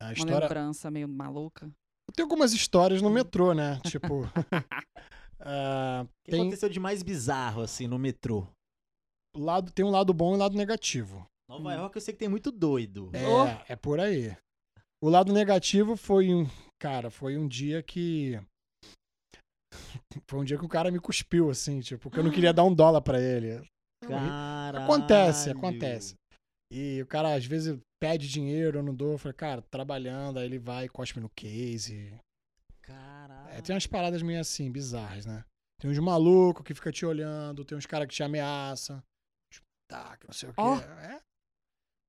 A 0.01 0.07
uma 0.07 0.13
história. 0.13 0.39
lembrança 0.41 0.91
meio 0.91 1.09
maluca? 1.09 1.71
Tem 2.15 2.23
algumas 2.23 2.53
histórias 2.53 3.03
no 3.03 3.11
metrô, 3.11 3.53
né? 3.53 3.81
Tipo. 4.01 4.23
ah, 5.41 6.05
O 6.05 6.09
que 6.25 6.31
tem, 6.31 6.41
aconteceu 6.43 6.69
de 6.69 6.79
mais 6.81 7.03
bizarro, 7.03 7.63
assim, 7.63 7.87
no 7.87 7.99
metrô? 7.99 8.47
lado, 9.35 9.73
tem 9.73 9.85
um 9.85 9.91
lado 9.91 10.13
bom 10.15 10.33
e 10.33 10.37
um 10.37 10.39
lado 10.39 10.57
negativo. 10.57 11.27
Nova 11.53 11.69
Hum. 11.69 11.73
York 11.73 11.97
eu 11.97 12.01
sei 12.01 12.15
que 12.15 12.21
tem 12.21 12.29
muito 12.31 12.51
doido. 12.51 13.11
É, 13.13 13.27
Oh. 13.27 13.73
é 13.73 13.77
por 13.77 14.01
aí. 14.01 14.35
O 15.03 15.11
lado 15.11 15.33
negativo 15.33 15.97
foi 15.97 16.33
um. 16.33 16.47
Cara, 16.81 17.11
foi 17.11 17.37
um 17.37 17.47
dia 17.47 17.83
que. 17.83 18.41
Foi 20.29 20.39
um 20.41 20.45
dia 20.45 20.59
que 20.59 20.65
o 20.65 20.69
cara 20.69 20.91
me 20.91 20.99
cuspiu, 21.01 21.51
assim, 21.51 21.81
tipo, 21.81 22.11
que 22.11 22.19
eu 22.19 22.23
não 22.25 22.31
queria 22.31 22.53
dar 22.53 22.65
um 22.65 22.75
dólar 22.75 23.01
pra 23.03 23.21
ele. 23.21 23.63
Caralho. 24.07 24.85
Acontece, 24.85 25.51
acontece. 25.51 26.15
E 26.71 27.01
o 27.03 27.07
cara 27.07 27.35
às 27.35 27.45
vezes 27.45 27.79
pede 28.01 28.29
dinheiro, 28.29 28.79
eu 28.79 28.83
não 28.83 28.95
dou. 28.95 29.13
Eu 29.13 29.19
falei, 29.19 29.35
cara, 29.35 29.63
trabalhando, 29.71 30.39
aí 30.39 30.45
ele 30.47 30.59
vai 30.59 30.87
e 30.87 30.89
cospe 30.89 31.21
no 31.21 31.29
case. 31.31 32.15
Caralho. 32.83 33.49
É, 33.51 33.61
tem 33.63 33.75
umas 33.75 33.87
paradas 33.87 34.23
meio 34.23 34.41
assim, 34.41 34.71
bizarras, 34.71 35.27
né? 35.27 35.45
Tem 35.81 35.91
uns 35.91 35.99
malucos 35.99 36.65
que 36.65 36.75
fica 36.75 36.91
te 36.93 37.05
olhando, 37.05 37.65
tem 37.65 37.77
uns 37.77 37.87
caras 37.87 38.07
que 38.09 38.15
te 38.15 38.23
ameaçam. 38.23 39.03
Tipo, 39.53 39.67
Tá, 39.91 40.17
que 40.17 40.27
não 40.27 40.35
sei 40.35 40.49
o 40.49 40.53
quê. 40.53 40.61
Ó. 40.61 40.79
É. 40.79 41.21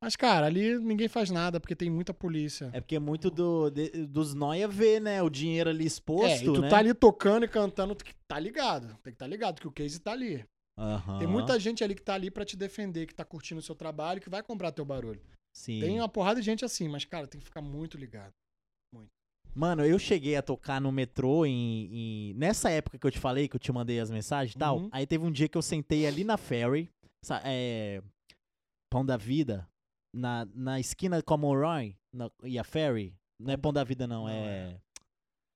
Mas, 0.04 0.16
cara, 0.16 0.46
ali 0.46 0.78
ninguém 0.80 1.08
faz 1.08 1.30
nada 1.32 1.60
porque 1.60 1.76
tem 1.76 1.90
muita 1.90 2.14
polícia. 2.14 2.70
É 2.74 2.82
porque 2.82 2.96
é 2.96 3.00
muito 3.00 3.30
do, 3.32 3.70
de- 3.70 4.06
dos 4.06 4.34
noia 4.34 4.68
ver, 4.68 5.00
né? 5.00 5.22
O 5.24 5.30
dinheiro 5.30 5.70
ali 5.70 5.86
exposto, 5.86 6.28
É, 6.28 6.42
e 6.42 6.46
tu 6.46 6.62
né? 6.62 6.70
tá 6.70 6.78
ali 6.78 6.94
tocando 6.94 7.46
e 7.46 7.48
cantando, 7.48 7.96
tu 7.96 8.04
que 8.04 8.14
tá 8.28 8.38
ligado. 8.40 8.88
Tem 9.02 9.04
que 9.04 9.10
estar 9.12 9.26
tá 9.26 9.28
ligado, 9.28 9.60
que 9.62 9.68
o 9.68 9.72
case 9.72 10.00
tá 10.00 10.12
ali. 10.12 10.46
Aham. 10.78 11.20
Tem 11.20 11.28
muita 11.28 11.60
gente 11.60 11.84
ali 11.84 11.96
que 11.96 12.02
tá 12.02 12.16
ali 12.16 12.30
pra 12.32 12.44
te 12.44 12.58
defender, 12.58 13.06
que 13.06 13.14
tá 13.16 13.24
curtindo 13.24 13.60
o 13.60 13.64
seu 13.64 13.76
trabalho, 13.76 14.20
que 14.20 14.30
vai 14.30 14.44
comprar 14.44 14.72
teu 14.72 14.84
barulho. 14.84 15.22
Sim. 15.56 15.80
Tem 15.80 16.00
uma 16.00 16.10
porrada 16.10 16.40
de 16.40 16.46
gente 16.46 16.66
assim, 16.66 16.88
mas, 16.90 17.06
cara, 17.06 17.28
tem 17.28 17.40
que 17.40 17.46
ficar 17.46 17.62
muito 17.62 17.98
ligado. 17.98 18.34
Mano, 19.56 19.86
eu 19.86 20.00
cheguei 20.00 20.36
a 20.36 20.42
tocar 20.42 20.82
no 20.82 20.92
metrô 20.92 21.46
em, 21.46 21.52
em- 22.32 22.34
Nessa 22.34 22.72
época 22.72 22.98
que 22.98 23.06
eu 23.06 23.12
te 23.12 23.20
falei, 23.20 23.48
que 23.48 23.56
eu 23.56 23.60
te 23.60 23.72
mandei 23.72 24.00
as 24.00 24.10
mensagens 24.10 24.56
e 24.56 24.58
tal. 24.58 24.80
Uhum. 24.80 24.90
Aí 24.92 25.06
teve 25.06 25.24
um 25.24 25.32
dia 25.32 25.48
que 25.48 25.56
eu 25.56 25.62
sentei 25.62 26.08
ali 26.08 26.24
na 26.24 26.38
Ferry, 26.38 26.90
é, 27.44 28.02
Pão 28.90 29.06
da 29.06 29.16
Vida, 29.16 29.68
na, 30.14 30.48
na 30.54 30.80
esquina 30.80 31.22
com 31.22 31.34
a 31.34 31.38
Monroy 31.38 31.96
na- 32.14 32.30
e 32.44 32.60
a 32.60 32.64
Ferry. 32.64 33.16
Não 33.40 33.54
é 33.54 33.58
Pão 33.58 33.74
da 33.74 33.84
Vida, 33.84 34.06
não, 34.08 34.24
Não, 34.24 34.30
é. 34.30 34.78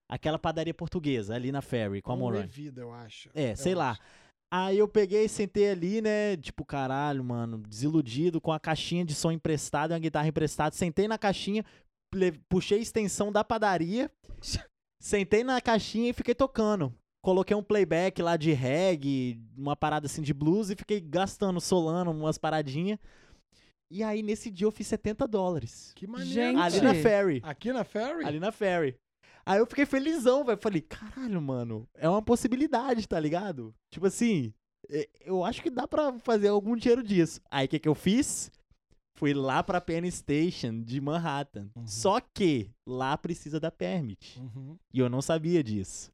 Aquela 0.09 0.39
padaria 0.39 0.73
portuguesa, 0.73 1.35
ali 1.35 1.51
na 1.51 1.61
Ferry, 1.61 2.01
com 2.01 2.11
a 2.13 2.15
Monroy. 2.15 2.45
vida, 2.47 2.81
eu 2.81 2.91
acho. 2.93 3.29
É, 3.33 3.51
Eu 3.51 3.57
sei 3.57 3.75
lá. 3.75 3.91
acho. 3.91 4.01
Aí 4.49 4.77
eu 4.77 4.87
peguei 4.87 5.25
e 5.25 5.29
sentei 5.29 5.69
ali, 5.69 6.01
né? 6.01 6.37
Tipo, 6.37 6.63
caralho, 6.63 7.21
mano, 7.21 7.57
desiludido 7.57 8.39
com 8.39 8.53
a 8.53 8.59
caixinha 8.59 9.03
de 9.03 9.13
som 9.13 9.29
emprestada, 9.31 9.93
uma 9.93 9.99
guitarra 9.99 10.27
emprestada. 10.29 10.73
Sentei 10.73 11.05
na 11.09 11.17
caixinha, 11.17 11.65
puxei 12.47 12.77
a 12.79 12.81
extensão 12.81 13.29
da 13.29 13.43
padaria, 13.43 14.09
sentei 15.01 15.43
na 15.43 15.59
caixinha 15.59 16.09
e 16.09 16.13
fiquei 16.13 16.33
tocando. 16.33 16.93
Coloquei 17.21 17.57
um 17.57 17.63
playback 17.63 18.21
lá 18.21 18.37
de 18.37 18.53
reggae, 18.53 19.37
uma 19.57 19.75
parada 19.75 20.05
assim 20.05 20.21
de 20.21 20.33
blues 20.33 20.69
e 20.69 20.75
fiquei 20.77 21.01
gastando, 21.01 21.59
solando 21.59 22.11
umas 22.11 22.37
paradinhas. 22.37 22.97
E 23.89 24.03
aí 24.03 24.21
nesse 24.21 24.51
dia 24.51 24.67
eu 24.67 24.71
fiz 24.71 24.87
70 24.87 25.27
dólares. 25.27 25.91
Que 25.95 26.05
maneiro. 26.05 26.31
Gente. 26.31 26.59
Ali 26.59 26.81
na 26.81 26.93
Ferry. 26.93 27.41
Aqui 27.43 27.71
na 27.71 27.83
Ferry? 27.83 28.25
Ali 28.25 28.39
na 28.39 28.51
Ferry. 28.51 28.95
Aí 29.45 29.59
eu 29.59 29.65
fiquei 29.65 29.85
felizão, 29.85 30.43
velho. 30.43 30.57
Falei, 30.61 30.81
caralho, 30.81 31.41
mano, 31.41 31.87
é 31.95 32.09
uma 32.09 32.21
possibilidade, 32.21 33.07
tá 33.07 33.17
ligado? 33.17 33.73
Tipo 33.89 34.07
assim, 34.07 34.53
eu 35.21 35.43
acho 35.43 35.61
que 35.61 35.69
dá 35.69 35.87
pra 35.87 36.19
fazer 36.19 36.49
algum 36.49 36.75
dinheiro 36.75 37.01
disso. 37.01 37.41
Aí 37.49 37.65
o 37.65 37.69
que 37.69 37.79
que 37.79 37.87
eu 37.87 37.95
fiz? 37.95 38.51
Fui 39.15 39.33
lá 39.33 39.63
pra 39.63 39.81
Penn 39.81 40.09
Station 40.11 40.81
de 40.81 41.01
Manhattan. 41.01 41.69
Uhum. 41.75 41.87
Só 41.87 42.19
que 42.19 42.69
lá 42.85 43.17
precisa 43.17 43.59
da 43.59 43.71
permit. 43.71 44.39
Uhum. 44.39 44.77
E 44.93 44.99
eu 44.99 45.09
não 45.09 45.21
sabia 45.21 45.63
disso. 45.63 46.11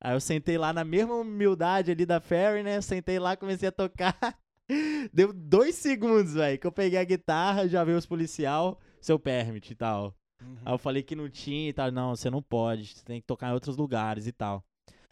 Aí 0.00 0.14
eu 0.14 0.20
sentei 0.20 0.56
lá 0.56 0.72
na 0.72 0.82
mesma 0.82 1.14
humildade 1.14 1.90
ali 1.90 2.06
da 2.06 2.18
Ferry, 2.18 2.62
né? 2.62 2.80
Sentei 2.80 3.18
lá, 3.18 3.36
comecei 3.36 3.68
a 3.68 3.72
tocar. 3.72 4.16
Deu 5.12 5.32
dois 5.32 5.74
segundos, 5.74 6.34
velho, 6.34 6.58
que 6.58 6.66
eu 6.66 6.72
peguei 6.72 6.98
a 6.98 7.04
guitarra, 7.04 7.68
já 7.68 7.82
veio 7.84 7.98
os 7.98 8.06
policial, 8.06 8.78
seu 9.00 9.18
permit 9.18 9.70
e 9.72 9.74
tal. 9.74 10.14
Uhum. 10.42 10.56
Aí 10.64 10.72
eu 10.72 10.78
falei 10.78 11.02
que 11.02 11.14
não 11.16 11.28
tinha 11.28 11.68
e 11.68 11.72
tal. 11.72 11.90
Não, 11.90 12.14
você 12.16 12.30
não 12.30 12.42
pode. 12.42 12.86
Você 12.86 13.04
tem 13.04 13.20
que 13.20 13.26
tocar 13.26 13.50
em 13.50 13.52
outros 13.54 13.76
lugares 13.76 14.26
e 14.26 14.32
tal. 14.32 14.64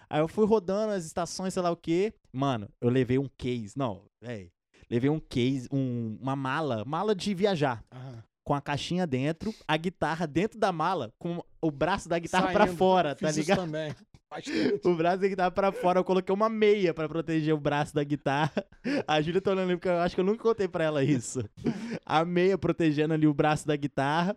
Aí 0.09 0.21
eu 0.21 0.29
fui 0.29 0.47
rodando 0.47 0.93
as 0.93 1.05
estações, 1.05 1.53
sei 1.53 1.63
lá 1.63 1.71
o 1.71 1.77
quê. 1.77 2.15
Mano, 2.33 2.69
eu 2.81 2.89
levei 2.89 3.19
um 3.19 3.29
case. 3.37 3.75
Não, 3.77 4.03
véi. 4.23 4.51
Levei 4.91 5.11
um 5.11 5.21
case, 5.21 5.69
um- 5.71 6.17
uma 6.21 6.35
mala, 6.35 6.83
mala 6.87 7.15
de 7.15 7.35
viajar. 7.35 7.85
Aham. 7.93 8.23
Com 8.43 8.55
a 8.55 8.61
caixinha 8.63 9.07
dentro, 9.07 9.55
a 9.67 9.77
guitarra 9.77 10.27
dentro 10.27 10.59
da 10.59 10.73
mala, 10.73 11.13
com 11.19 11.45
o 11.61 11.71
braço 11.71 12.09
da 12.09 12.19
guitarra 12.19 12.51
pra 12.51 12.65
Saindo. 12.65 12.79
fora, 12.79 13.15
tá 13.15 13.27
Fiz 13.27 13.37
isso 13.37 13.41
ligado? 13.41 13.59
também. 13.67 13.95
Tempo. 14.45 14.91
O 14.91 14.97
braço 14.97 15.23
da 15.23 15.29
guitarra 15.29 15.51
pra 15.51 15.73
fora, 15.73 15.99
eu 15.99 16.05
coloquei 16.05 16.35
uma 16.35 16.49
meia 16.49 16.93
pra 16.93 17.09
proteger 17.09 17.55
o 17.55 17.59
braço 17.59 17.95
da 17.95 18.05
guitarra. 18.05 18.65
A 19.07 19.21
Júlia 19.21 19.41
tá 19.41 19.51
olhando 19.51 19.69
ali, 19.69 19.77
porque 19.77 19.89
eu 19.89 19.99
acho 19.99 20.15
que 20.15 20.21
eu 20.21 20.25
nunca 20.25 20.43
contei 20.43 20.69
pra 20.69 20.85
ela 20.85 21.03
isso. 21.03 21.41
A 22.05 22.25
meia 22.25 22.59
protegendo 22.59 23.15
ali 23.15 23.27
o 23.27 23.35
braço 23.35 23.67
da 23.67 23.75
guitarra. 23.75 24.37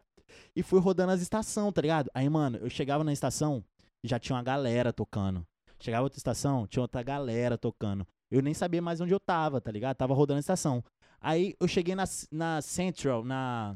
E 0.56 0.64
fui 0.64 0.80
rodando 0.80 1.12
as 1.12 1.22
estações, 1.22 1.74
tá 1.74 1.82
ligado? 1.82 2.10
Aí, 2.14 2.28
mano, 2.30 2.58
eu 2.62 2.70
chegava 2.70 3.04
na 3.04 3.12
estação, 3.12 3.64
já 4.04 4.18
tinha 4.18 4.36
uma 4.36 4.44
galera 4.44 4.94
tocando. 4.94 5.46
Chegava 5.80 6.04
outra 6.04 6.18
estação, 6.18 6.68
tinha 6.68 6.82
outra 6.82 7.04
galera 7.04 7.58
tocando. 7.58 8.08
Eu 8.30 8.42
nem 8.42 8.54
sabia 8.54 8.82
mais 8.82 9.02
onde 9.02 9.14
eu 9.14 9.20
tava, 9.20 9.60
tá 9.60 9.72
ligado? 9.72 9.98
Tava 9.98 10.14
rodando 10.14 10.38
a 10.38 10.40
estação. 10.40 10.84
Aí 11.20 11.54
eu 11.60 11.68
cheguei 11.68 11.96
na, 11.96 12.06
na 12.32 12.62
Central, 12.62 13.24
na 13.26 13.76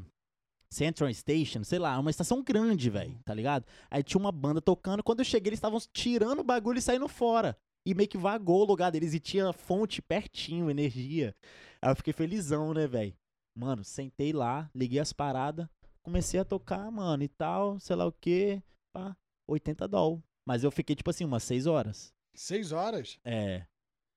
Central 0.76 1.12
Station, 1.14 1.64
sei 1.64 1.78
lá, 1.78 1.98
uma 1.98 2.10
estação 2.10 2.42
grande, 2.42 2.90
velho, 2.90 3.18
tá 3.24 3.32
ligado? 3.32 3.64
Aí 3.90 4.02
tinha 4.02 4.20
uma 4.20 4.30
banda 4.30 4.60
tocando. 4.60 5.02
Quando 5.02 5.20
eu 5.20 5.24
cheguei, 5.24 5.48
eles 5.50 5.56
estavam 5.58 5.78
tirando 5.92 6.40
o 6.40 6.44
bagulho 6.44 6.78
e 6.78 6.82
saindo 6.82 7.08
fora. 7.08 7.56
E 7.86 7.94
meio 7.94 8.08
que 8.08 8.18
vagou 8.18 8.60
o 8.62 8.64
lugar 8.64 8.90
deles 8.92 9.14
e 9.14 9.20
tinha 9.20 9.52
fonte 9.52 10.02
pertinho, 10.02 10.70
energia. 10.70 11.34
Aí 11.80 11.90
eu 11.90 11.96
fiquei 11.96 12.12
felizão, 12.12 12.74
né, 12.74 12.86
velho? 12.86 13.14
Mano, 13.56 13.82
sentei 13.84 14.32
lá, 14.32 14.68
liguei 14.74 14.98
as 14.98 15.12
paradas, 15.14 15.66
comecei 16.02 16.38
a 16.38 16.44
tocar, 16.44 16.90
mano, 16.90 17.22
e 17.22 17.28
tal, 17.28 17.80
sei 17.80 17.96
lá 17.96 18.04
o 18.04 18.12
quê. 18.12 18.62
Pá, 18.92 19.16
80 19.48 19.88
doll. 19.88 20.22
Mas 20.46 20.62
eu 20.62 20.70
fiquei, 20.70 20.94
tipo 20.94 21.08
assim, 21.08 21.24
umas 21.24 21.42
6 21.44 21.66
horas. 21.66 22.12
Seis 22.34 22.70
horas? 22.70 23.18
É. 23.24 23.64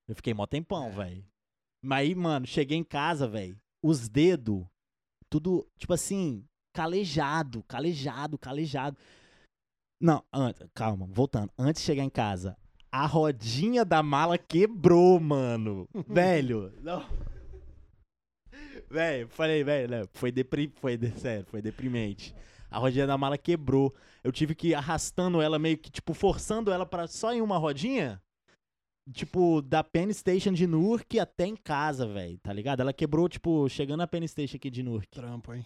Eu 0.08 0.16
fiquei 0.16 0.34
mó 0.34 0.46
tempão, 0.46 0.88
É. 0.88 0.92
velho. 0.92 1.26
Mas 1.82 2.00
aí, 2.00 2.16
mano, 2.16 2.46
cheguei 2.46 2.78
em 2.78 2.84
casa, 2.84 3.28
velho. 3.28 3.58
Os 3.82 4.10
dedos, 4.10 4.66
tudo, 5.30 5.66
tipo 5.78 5.94
assim, 5.94 6.44
calejado, 6.74 7.64
calejado, 7.64 8.38
calejado. 8.38 8.98
Não, 10.02 10.24
antes, 10.34 10.66
calma, 10.74 11.08
voltando. 11.10 11.52
Antes 11.58 11.82
de 11.82 11.86
chegar 11.86 12.04
em 12.04 12.10
casa, 12.10 12.58
a 12.92 13.06
rodinha 13.06 13.84
da 13.84 14.02
mala 14.02 14.38
quebrou, 14.38 15.20
mano. 15.20 15.88
velho, 16.08 16.74
não. 16.82 17.06
Velho, 18.90 19.28
falei, 19.28 19.64
velho, 19.64 19.90
né, 19.90 20.04
foi 20.14 20.32
depri... 20.32 20.72
foi, 20.80 20.98
de- 20.98 21.12
sério, 21.20 21.46
foi 21.46 21.62
deprimente. 21.62 22.34
A 22.72 22.78
rodinha 22.80 23.06
da 23.06 23.18
mala 23.18 23.38
quebrou. 23.38 23.94
Eu 24.24 24.32
tive 24.32 24.56
que 24.56 24.70
ir 24.70 24.76
arrastando 24.76 25.42
ela 25.42 25.60
meio 25.60 25.78
que, 25.78 25.92
tipo, 25.92 26.14
forçando 26.14 26.72
ela 26.72 26.86
para 26.86 27.08
só 27.08 27.34
em 27.34 27.42
uma 27.42 27.58
rodinha. 27.58 28.22
Tipo, 29.12 29.62
da 29.62 29.84
Penn 29.84 30.12
Station 30.14 30.54
de 30.54 30.68
Newark 30.68 31.20
até 31.20 31.46
em 31.48 31.56
casa, 31.56 32.08
velho, 32.08 32.38
tá 32.40 32.54
ligado? 32.54 32.82
Ela 32.82 32.94
quebrou, 32.94 33.28
tipo, 33.28 33.68
chegando 33.68 34.00
na 34.00 34.08
Penn 34.08 34.28
Station 34.28 34.58
aqui 34.58 34.70
de 34.70 34.84
Newark. 34.84 35.08
Trampo, 35.10 35.54
hein? 35.54 35.66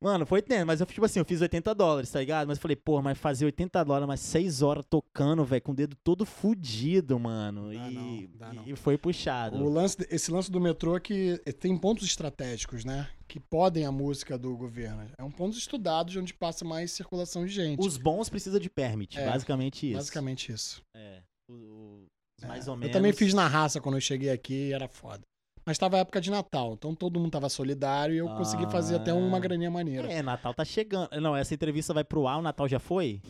Mano, 0.00 0.24
foi 0.24 0.40
tempo, 0.40 0.66
mas 0.66 0.80
eu, 0.80 0.86
tipo 0.86 1.04
assim, 1.04 1.18
eu 1.18 1.24
fiz 1.24 1.40
80 1.40 1.74
dólares, 1.74 2.08
tá 2.10 2.20
ligado? 2.20 2.46
Mas 2.46 2.58
eu 2.58 2.62
falei, 2.62 2.76
pô, 2.76 3.02
mas 3.02 3.18
fazer 3.18 3.44
80 3.46 3.84
dólares, 3.84 4.06
mas 4.06 4.20
6 4.20 4.62
horas 4.62 4.84
tocando, 4.88 5.44
velho, 5.44 5.60
com 5.60 5.72
o 5.72 5.74
dedo 5.74 5.96
todo 6.04 6.24
fudido, 6.24 7.18
mano. 7.18 7.66
Dá 7.74 7.74
e, 7.90 7.94
não, 7.94 8.28
dá 8.38 8.52
não. 8.52 8.62
e 8.64 8.76
foi 8.76 8.96
puxado. 8.96 9.56
O 9.56 9.68
lance, 9.68 9.96
esse 10.08 10.30
lance 10.30 10.50
do 10.52 10.60
metrô 10.60 10.96
é 10.96 11.00
que 11.00 11.38
tem 11.58 11.76
pontos 11.76 12.04
estratégicos, 12.06 12.84
né? 12.84 13.08
Que 13.26 13.40
podem 13.40 13.84
a 13.86 13.90
música 13.92 14.38
do 14.38 14.56
governo. 14.56 15.04
É 15.18 15.24
um 15.24 15.32
ponto 15.32 15.58
estudado 15.58 16.10
de 16.12 16.18
onde 16.20 16.32
passa 16.32 16.64
mais 16.64 16.92
circulação 16.92 17.44
de 17.44 17.52
gente. 17.52 17.80
Os 17.84 17.96
bons 17.96 18.28
precisam 18.28 18.60
de 18.60 18.70
permit, 18.70 19.18
É, 19.18 19.26
basicamente 19.26 19.86
isso. 19.88 19.96
Basicamente 19.96 20.52
isso. 20.52 20.80
É. 20.96 21.22
o- 21.50 21.54
o- 21.54 22.06
É, 22.40 22.46
mais 22.46 22.68
ou 22.68 22.74
eu 22.74 22.78
menos. 22.78 22.92
também 22.92 23.12
fiz 23.12 23.34
na 23.34 23.48
raça 23.48 23.80
quando 23.80 23.96
eu 23.96 24.00
cheguei 24.00 24.30
aqui 24.30 24.68
e 24.68 24.72
era 24.72 24.86
foda. 24.86 25.22
Mas 25.68 25.76
tava 25.76 25.98
época 25.98 26.18
de 26.18 26.30
Natal, 26.30 26.72
então 26.72 26.94
todo 26.94 27.20
mundo 27.20 27.30
tava 27.30 27.46
solidário 27.50 28.14
e 28.14 28.18
eu 28.18 28.28
consegui 28.30 28.64
fazer 28.72 28.96
até 28.96 29.12
uma 29.12 29.36
Ah. 29.36 29.40
graninha 29.40 29.70
maneira. 29.70 30.10
É, 30.10 30.22
Natal 30.22 30.54
tá 30.54 30.64
chegando. 30.64 31.10
Não, 31.20 31.36
essa 31.36 31.52
entrevista 31.52 31.92
vai 31.92 32.02
pro 32.02 32.26
ar, 32.26 32.38
o 32.38 32.42
Natal 32.42 32.66
já 32.66 32.78
foi? 32.78 33.20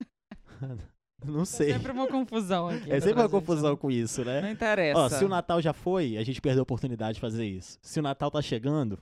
Não 1.22 1.42
É 1.42 1.44
sei. 1.44 1.72
sempre 1.74 1.92
uma 1.92 2.08
confusão 2.08 2.68
aqui. 2.68 2.90
É 2.90 2.98
sempre 2.98 3.12
uma 3.20 3.22
gente, 3.24 3.30
confusão 3.32 3.70
não- 3.72 3.76
com 3.76 3.90
isso, 3.90 4.24
né? 4.24 4.40
Não 4.40 4.50
interessa. 4.50 4.98
Ó, 4.98 5.08
se 5.10 5.22
o 5.22 5.28
Natal 5.28 5.60
já 5.60 5.74
foi, 5.74 6.16
a 6.16 6.24
gente 6.24 6.40
perdeu 6.40 6.62
a 6.62 6.64
oportunidade 6.64 7.16
de 7.16 7.20
fazer 7.20 7.44
isso. 7.44 7.78
Se 7.82 8.00
o 8.00 8.02
Natal 8.02 8.30
tá 8.30 8.40
chegando, 8.40 8.98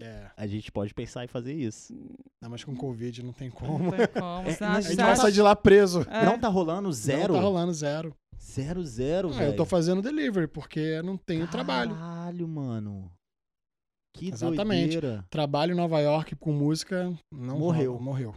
É. 0.00 0.30
a 0.36 0.46
gente 0.46 0.72
pode 0.72 0.92
pensar 0.92 1.24
em 1.24 1.28
fazer 1.28 1.54
isso. 1.54 1.94
Não, 2.40 2.50
mas 2.50 2.64
com 2.64 2.74
Covid 2.74 3.22
não 3.22 3.32
tem 3.32 3.48
Não 3.50 3.56
como. 3.56 3.90
tem 3.92 4.06
como. 4.08 4.48
É, 4.48 4.64
A 4.64 4.80
gente 4.80 4.96
vai 4.96 5.16
sair 5.16 5.32
de 5.32 5.42
lá 5.42 5.54
preso. 5.54 6.02
É. 6.10 6.24
Não 6.24 6.38
tá 6.38 6.48
rolando 6.48 6.92
zero? 6.92 7.34
Não 7.34 7.40
tá 7.40 7.46
rolando 7.46 7.72
zero. 7.72 8.14
Zero, 8.40 8.84
zero, 8.84 9.28
Ah, 9.28 9.32
velho. 9.38 9.52
eu 9.52 9.56
tô 9.56 9.64
fazendo 9.64 10.02
delivery, 10.02 10.48
porque 10.48 11.00
não 11.02 11.16
tenho 11.16 11.46
trabalho. 11.46 11.94
Caralho, 11.94 12.48
mano. 12.48 13.12
Que 14.14 14.28
Exatamente. 14.28 14.92
doideira. 14.98 15.24
Trabalho 15.30 15.72
em 15.72 15.76
Nova 15.76 16.00
York 16.00 16.34
com 16.36 16.52
música 16.52 17.16
não 17.32 17.58
Morreu. 17.60 17.92
rola, 17.92 18.04
morreu. 18.04 18.34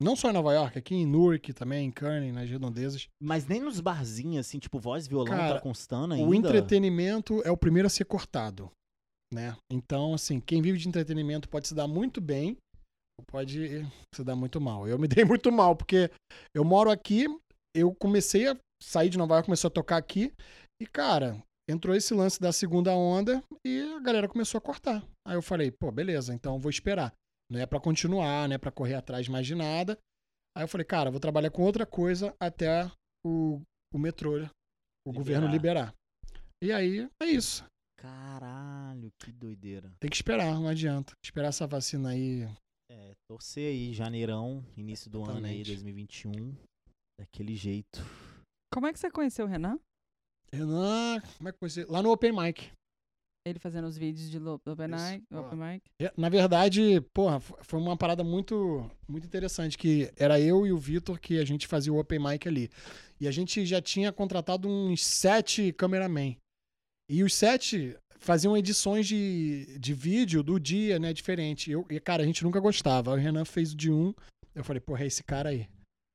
Não 0.00 0.14
só 0.14 0.28
em 0.28 0.32
Nova 0.34 0.52
York, 0.52 0.78
aqui 0.78 0.94
em 0.94 1.06
Newark 1.06 1.54
também, 1.54 1.86
em 1.86 1.90
Kearney, 1.90 2.30
nas 2.30 2.48
redondezas. 2.50 3.08
Mas 3.20 3.46
nem 3.46 3.60
nos 3.62 3.80
barzinhos, 3.80 4.46
assim, 4.46 4.58
tipo, 4.58 4.78
voz 4.78 5.06
e 5.06 5.08
violão 5.08 5.34
Cara, 5.34 5.54
tá 5.54 5.60
constando 5.60 6.12
ainda? 6.12 6.28
O 6.28 6.34
entretenimento 6.34 7.40
é 7.46 7.50
o 7.50 7.56
primeiro 7.56 7.86
a 7.86 7.90
ser 7.90 8.04
cortado, 8.04 8.70
né? 9.32 9.56
Então, 9.70 10.14
assim, 10.14 10.40
quem 10.40 10.62
vive 10.62 10.78
de 10.78 10.88
entretenimento 10.88 11.48
pode 11.48 11.68
se 11.68 11.74
dar 11.74 11.86
muito 11.86 12.20
bem 12.20 12.56
ou 13.18 13.24
pode 13.26 13.84
se 14.14 14.24
dar 14.24 14.36
muito 14.36 14.60
mal. 14.60 14.86
Eu 14.86 14.98
me 14.98 15.08
dei 15.08 15.24
muito 15.24 15.50
mal, 15.50 15.74
porque 15.76 16.10
eu 16.54 16.64
moro 16.64 16.90
aqui, 16.90 17.26
eu 17.74 17.94
comecei 17.94 18.48
a 18.48 18.56
sair 18.82 19.08
de 19.08 19.18
Nova 19.18 19.34
York, 19.34 19.46
começou 19.46 19.68
a 19.68 19.72
tocar 19.72 19.96
aqui, 19.96 20.32
e, 20.80 20.86
cara, 20.86 21.42
entrou 21.68 21.94
esse 21.94 22.14
lance 22.14 22.40
da 22.40 22.52
segunda 22.52 22.94
onda 22.94 23.42
e 23.66 23.80
a 23.96 24.00
galera 24.00 24.28
começou 24.28 24.58
a 24.58 24.62
cortar. 24.62 25.02
Aí 25.26 25.34
eu 25.34 25.42
falei, 25.42 25.70
pô, 25.70 25.90
beleza, 25.90 26.34
então 26.34 26.58
vou 26.58 26.70
esperar. 26.70 27.12
Não 27.50 27.60
é 27.60 27.66
pra 27.66 27.80
continuar, 27.80 28.48
não 28.48 28.54
é 28.54 28.58
pra 28.58 28.72
correr 28.72 28.94
atrás 28.94 29.28
mais 29.28 29.46
de 29.46 29.54
nada. 29.54 29.98
Aí 30.56 30.64
eu 30.64 30.68
falei, 30.68 30.84
cara, 30.84 31.10
vou 31.10 31.20
trabalhar 31.20 31.50
com 31.50 31.62
outra 31.62 31.86
coisa 31.86 32.34
até 32.40 32.90
o, 33.24 33.60
o 33.92 33.98
metrô, 33.98 34.46
o 35.06 35.12
governo 35.12 35.48
liberar. 35.48 35.94
E 36.62 36.72
aí, 36.72 37.08
é 37.22 37.26
isso. 37.26 37.64
Caralho, 37.98 39.10
que 39.20 39.32
doideira. 39.32 39.90
Tem 40.00 40.10
que 40.10 40.16
esperar, 40.16 40.54
não 40.54 40.68
adianta. 40.68 41.12
Esperar 41.24 41.48
essa 41.48 41.66
vacina 41.66 42.10
aí. 42.10 42.42
É, 42.90 43.14
torcer 43.28 43.68
aí, 43.68 43.92
janeirão, 43.92 44.64
início 44.76 45.10
do 45.10 45.22
ano 45.24 45.46
aí, 45.46 45.60
Exatamente. 45.60 45.66
2021. 45.72 46.54
Daquele 47.18 47.56
jeito. 47.56 48.00
Como 48.72 48.86
é 48.86 48.92
que 48.92 48.98
você 48.98 49.10
conheceu 49.10 49.46
o 49.46 49.48
Renan? 49.48 49.78
Renan, 50.52 51.20
como 51.38 51.48
é 51.48 51.52
que 51.52 51.66
isso? 51.66 51.90
Lá 51.90 52.02
no 52.02 52.10
Open 52.12 52.32
Mic. 52.32 52.70
Ele 53.46 53.58
fazendo 53.60 53.86
os 53.86 53.96
vídeos 53.96 54.28
de 54.28 54.38
lo- 54.40 54.60
Open 54.66 54.86
Isso. 54.94 55.12
Mic. 55.12 55.24
Open 55.34 55.58
Mic. 55.58 55.82
É, 56.02 56.12
Na 56.16 56.28
verdade, 56.28 57.00
porra, 57.14 57.38
foi 57.40 57.78
uma 57.80 57.96
parada 57.96 58.24
muito, 58.24 58.90
muito 59.08 59.24
interessante, 59.24 59.78
que 59.78 60.12
era 60.16 60.40
eu 60.40 60.66
e 60.66 60.72
o 60.72 60.78
Vitor 60.78 61.18
que 61.20 61.38
a 61.38 61.44
gente 61.44 61.66
fazia 61.68 61.92
o 61.92 61.98
Open 61.98 62.18
Mic 62.18 62.46
ali. 62.48 62.68
E 63.20 63.26
a 63.28 63.30
gente 63.30 63.64
já 63.64 63.80
tinha 63.80 64.12
contratado 64.12 64.68
uns 64.68 65.04
sete 65.06 65.72
cameramen. 65.72 66.36
E 67.08 67.22
os 67.22 67.34
sete 67.34 67.96
faziam 68.18 68.56
edições 68.56 69.06
de, 69.06 69.78
de 69.78 69.94
vídeo 69.94 70.42
do 70.42 70.58
dia, 70.58 70.98
né, 70.98 71.12
diferente. 71.12 71.70
Eu, 71.70 71.86
e, 71.90 72.00
cara, 72.00 72.22
a 72.22 72.26
gente 72.26 72.42
nunca 72.42 72.58
gostava. 72.60 73.12
O 73.12 73.16
Renan 73.16 73.44
fez 73.44 73.72
o 73.72 73.76
de 73.76 73.90
um. 73.92 74.12
Eu 74.54 74.64
falei, 74.64 74.80
porra, 74.80 75.04
é 75.04 75.06
esse 75.06 75.22
cara 75.22 75.50
aí. 75.50 75.68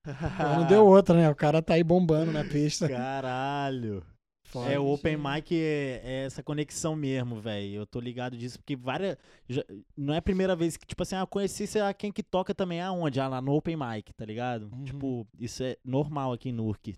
Pô, 0.05 0.43
não 0.59 0.67
deu 0.67 0.85
outra, 0.87 1.15
né? 1.15 1.29
O 1.29 1.35
cara 1.35 1.61
tá 1.61 1.75
aí 1.75 1.83
bombando 1.83 2.31
na 2.31 2.43
pista. 2.43 2.89
Caralho. 2.89 4.03
Foda. 4.47 4.69
É, 4.69 4.77
o 4.77 4.85
Open 4.87 5.15
Mic 5.15 5.55
é, 5.55 6.01
é 6.03 6.25
essa 6.25 6.43
conexão 6.43 6.93
mesmo, 6.93 7.39
velho. 7.39 7.75
Eu 7.75 7.85
tô 7.85 8.01
ligado 8.01 8.35
disso, 8.35 8.59
porque 8.59 8.75
várias. 8.75 9.15
já- 9.47 9.63
não 9.95 10.13
é 10.13 10.17
a 10.17 10.21
primeira 10.21 10.55
vez 10.57 10.75
que, 10.75 10.85
tipo 10.85 11.01
assim, 11.03 11.15
ah, 11.15 11.19
eu 11.21 11.27
conheci, 11.27 11.65
sei 11.65 11.81
lá, 11.81 11.93
quem 11.93 12.11
que 12.11 12.21
toca 12.21 12.53
também 12.53 12.81
aonde? 12.81 13.19
Ah, 13.21 13.29
lá 13.29 13.39
no 13.41 13.53
Open 13.53 13.77
Mic, 13.77 14.11
tá 14.13 14.25
ligado? 14.25 14.69
Uhum. 14.73 14.83
Tipo, 14.83 15.27
isso 15.39 15.63
é 15.63 15.77
normal 15.85 16.33
aqui 16.33 16.49
em 16.49 16.53
Nurk. 16.53 16.97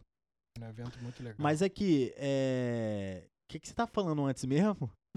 É 0.59 0.65
um 0.65 0.69
evento 0.69 0.97
muito 1.03 1.19
legal. 1.21 1.35
Mas 1.37 1.61
aqui, 1.61 2.11
é. 2.17 3.25
O 3.53 3.55
que, 3.55 3.59
que 3.59 3.67
você 3.67 3.75
tá 3.75 3.85
falando 3.85 4.25
antes 4.25 4.43
mesmo? 4.45 4.89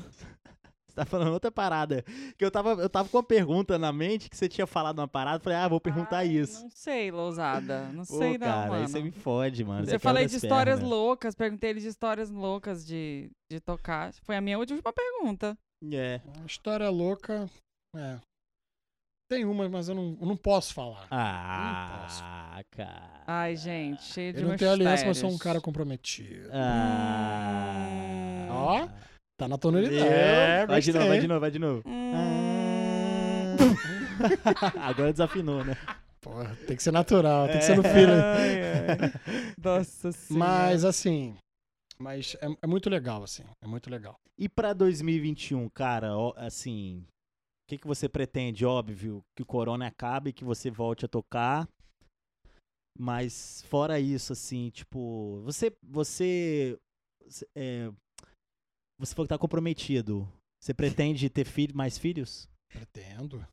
você 0.86 0.94
tá 0.94 1.06
falando 1.06 1.32
outra 1.32 1.50
parada. 1.50 2.04
Que 2.36 2.44
eu 2.44 2.50
tava, 2.50 2.72
eu 2.72 2.90
tava 2.90 3.08
com 3.08 3.16
uma 3.16 3.22
pergunta 3.22 3.78
na 3.78 3.90
mente 3.94 4.28
que 4.28 4.36
você 4.36 4.46
tinha 4.46 4.66
falado 4.66 4.98
uma 4.98 5.08
parada. 5.08 5.42
Falei, 5.42 5.56
ah, 5.56 5.66
vou 5.66 5.80
perguntar 5.80 6.18
Ai, 6.18 6.28
isso. 6.28 6.62
Não 6.62 6.68
sei, 6.68 7.10
Lousada. 7.10 7.86
Não 7.94 8.04
Pô, 8.04 8.18
sei 8.18 8.32
não, 8.36 8.46
cara, 8.46 8.68
mano. 8.68 8.82
aí 8.82 8.88
você 8.88 9.00
me 9.00 9.10
fode, 9.10 9.64
mano. 9.64 9.80
Eu 9.80 9.86
Você 9.86 9.98
falei 9.98 10.26
de 10.26 10.36
as 10.36 10.42
histórias 10.42 10.76
pernas. 10.76 10.90
loucas, 10.90 11.34
perguntei 11.34 11.70
ele 11.70 11.80
de 11.80 11.88
histórias 11.88 12.28
loucas 12.30 12.84
de, 12.84 13.30
de 13.50 13.58
tocar. 13.58 14.12
Foi 14.22 14.36
a 14.36 14.40
minha 14.42 14.58
última 14.58 14.82
pergunta. 14.92 15.56
É. 15.90 16.20
Uma 16.36 16.46
história 16.46 16.90
louca. 16.90 17.48
É. 17.96 18.18
Tem 19.28 19.44
uma, 19.44 19.68
mas 19.68 19.88
eu 19.88 19.94
não, 19.94 20.16
eu 20.20 20.26
não 20.26 20.36
posso 20.36 20.72
falar. 20.72 21.08
Ah, 21.10 22.62
cara. 22.70 23.24
Ai, 23.26 23.56
gente, 23.56 24.04
cheio 24.04 24.32
de 24.32 24.40
eu 24.42 24.48
não 24.48 24.56
tenho 24.56 24.70
aliança, 24.70 25.04
mas 25.04 25.18
sou 25.18 25.30
um 25.30 25.32
mistérios. 25.32 25.42
cara 25.54 25.60
comprometido. 25.60 26.48
Ah. 26.52 28.25
Ó, 28.66 28.88
Tá 29.38 29.46
na 29.46 29.58
tonalidade. 29.58 29.98
É, 29.98 30.66
vai 30.66 30.80
de 30.80 30.92
novo, 30.94 31.06
vai 31.08 31.20
de 31.20 31.28
novo, 31.28 31.40
vai 31.40 31.50
de 31.50 31.58
novo. 31.58 31.82
Hum, 31.86 33.56
Agora 34.80 35.12
desafinou, 35.12 35.62
né? 35.62 35.76
Porra, 36.22 36.56
tem 36.66 36.74
que 36.74 36.82
ser 36.82 36.90
natural, 36.90 37.46
tem 37.46 37.58
que 37.58 37.64
ser 37.64 37.76
no 37.76 37.82
feeling. 37.82 38.12
ai, 38.14 38.60
ai. 38.98 39.54
Nossa 39.62 40.10
senhora. 40.10 40.46
Mas 40.46 40.84
assim. 40.84 41.36
Mas 41.98 42.34
é, 42.40 42.46
é 42.62 42.66
muito 42.66 42.88
legal, 42.88 43.22
assim. 43.22 43.44
É 43.62 43.66
muito 43.66 43.90
legal. 43.90 44.18
E 44.38 44.48
pra 44.48 44.72
2021, 44.72 45.68
cara, 45.68 46.16
ó, 46.16 46.32
assim, 46.36 47.00
o 47.00 47.68
que, 47.68 47.78
que 47.78 47.86
você 47.86 48.08
pretende? 48.08 48.64
Óbvio 48.64 49.22
que 49.36 49.42
o 49.42 49.46
corona 49.46 49.86
acabe, 49.86 50.32
que 50.32 50.44
você 50.44 50.70
volte 50.70 51.04
a 51.04 51.08
tocar. 51.08 51.68
Mas 52.98 53.62
fora 53.68 54.00
isso, 54.00 54.32
assim, 54.32 54.70
tipo, 54.70 55.42
você, 55.44 55.70
você, 55.82 56.78
você, 57.26 57.46
é, 57.54 57.90
você 58.98 59.14
falou 59.14 59.26
que 59.26 59.34
tá 59.34 59.38
comprometido. 59.38 60.28
Você 60.60 60.72
pretende 60.72 61.28
ter 61.28 61.44
filho, 61.44 61.76
mais 61.76 61.98
filhos? 61.98 62.48
Pretendo. 62.68 63.44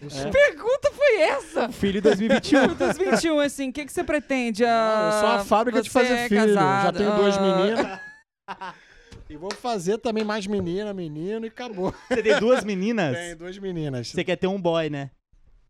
Eu 0.00 0.08
É. 0.08 0.30
pergunta 0.30 0.92
foi 0.92 1.20
essa? 1.22 1.68
Filho 1.70 1.98
em 1.98 2.02
2021. 2.02 2.74
2021, 2.74 3.40
assim, 3.40 3.70
o 3.70 3.72
que, 3.72 3.84
que 3.84 3.92
você 3.92 4.04
pretende? 4.04 4.62
Não, 4.62 4.70
eu 4.70 5.12
sou 5.12 5.28
a 5.28 5.34
Ah, 5.36 5.44
fábrica 5.44 5.82
de 5.82 5.90
fazer 5.90 6.14
é 6.14 6.28
filho. 6.28 6.54
Já 6.54 6.60
casado, 6.62 6.98
tenho 6.98 7.16
duas 7.16 7.36
ah, 7.36 7.40
meninas. 7.40 8.00
E 9.30 9.36
vou 9.36 9.52
fazer 9.52 9.98
também 9.98 10.24
mais 10.24 10.46
menina, 10.46 10.94
menino 10.94 11.44
e 11.44 11.50
acabou. 11.50 11.94
Você 12.08 12.22
tem 12.22 12.38
duas 12.40 12.64
meninas? 12.64 13.14
Tem 13.14 13.36
duas 13.36 13.58
meninas. 13.58 14.08
Você 14.08 14.24
quer 14.24 14.36
ter 14.36 14.46
um 14.46 14.58
boy, 14.58 14.88
né? 14.88 15.10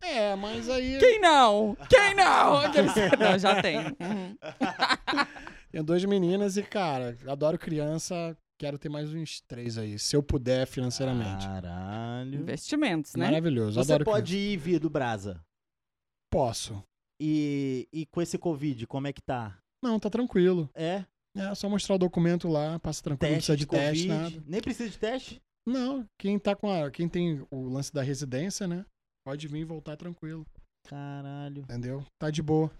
É, 0.00 0.36
mas 0.36 0.68
aí. 0.68 0.96
Quem 0.98 1.20
não? 1.20 1.76
Quem 1.88 2.14
não? 2.14 2.58
Aqueles... 2.62 2.92
Não, 3.18 3.36
já 3.36 3.60
tem. 3.60 3.78
Uhum. 3.78 4.36
Tenho 5.72 5.82
duas 5.82 6.04
meninas 6.04 6.56
e, 6.56 6.62
cara, 6.62 7.16
adoro 7.26 7.58
criança. 7.58 8.36
Quero 8.58 8.76
ter 8.78 8.88
mais 8.88 9.12
uns 9.14 9.40
três 9.42 9.78
aí, 9.78 9.98
se 9.98 10.16
eu 10.16 10.22
puder 10.22 10.66
financeiramente. 10.66 11.46
Caralho. 11.46 12.34
Investimentos, 12.40 13.14
né? 13.14 13.26
Maravilhoso. 13.26 13.74
Você 13.82 13.92
adoro 13.92 14.04
pode 14.04 14.32
criança. 14.32 14.48
ir 14.48 14.52
e 14.52 14.56
vir 14.56 14.80
do 14.80 14.90
Brasa. 14.90 15.40
Posso. 16.30 16.82
E, 17.20 17.86
e 17.92 18.04
com 18.06 18.20
esse 18.20 18.36
Covid, 18.36 18.86
como 18.86 19.06
é 19.06 19.12
que 19.12 19.22
tá? 19.22 19.58
Não, 19.82 19.98
tá 20.00 20.10
tranquilo. 20.10 20.68
É? 20.74 21.04
É 21.36 21.54
só 21.54 21.68
mostrar 21.68 21.94
o 21.94 21.98
documento 21.98 22.48
lá, 22.48 22.78
passa 22.80 23.02
tranquilo, 23.02 23.30
não 23.32 23.38
Teste 23.38 23.52
precisa 23.52 23.56
de, 23.56 23.66
teste, 23.66 24.08
Covid. 24.08 24.34
nada. 24.34 24.44
Nem 24.50 24.60
precisa 24.60 24.90
de 24.90 24.98
teste? 24.98 25.40
Não, 25.64 26.04
quem 26.18 26.36
tá 26.38 26.56
com 26.56 26.68
a. 26.70 26.90
Quem 26.90 27.08
tem 27.08 27.46
o 27.50 27.68
lance 27.68 27.92
da 27.92 28.02
residência, 28.02 28.66
né? 28.66 28.84
Pode 29.24 29.46
vir 29.46 29.60
e 29.60 29.64
voltar 29.64 29.96
tranquilo, 29.96 30.44
Caralho. 30.88 31.62
entendeu? 31.62 32.04
Tá 32.20 32.30
de 32.30 32.42
boa. 32.42 32.70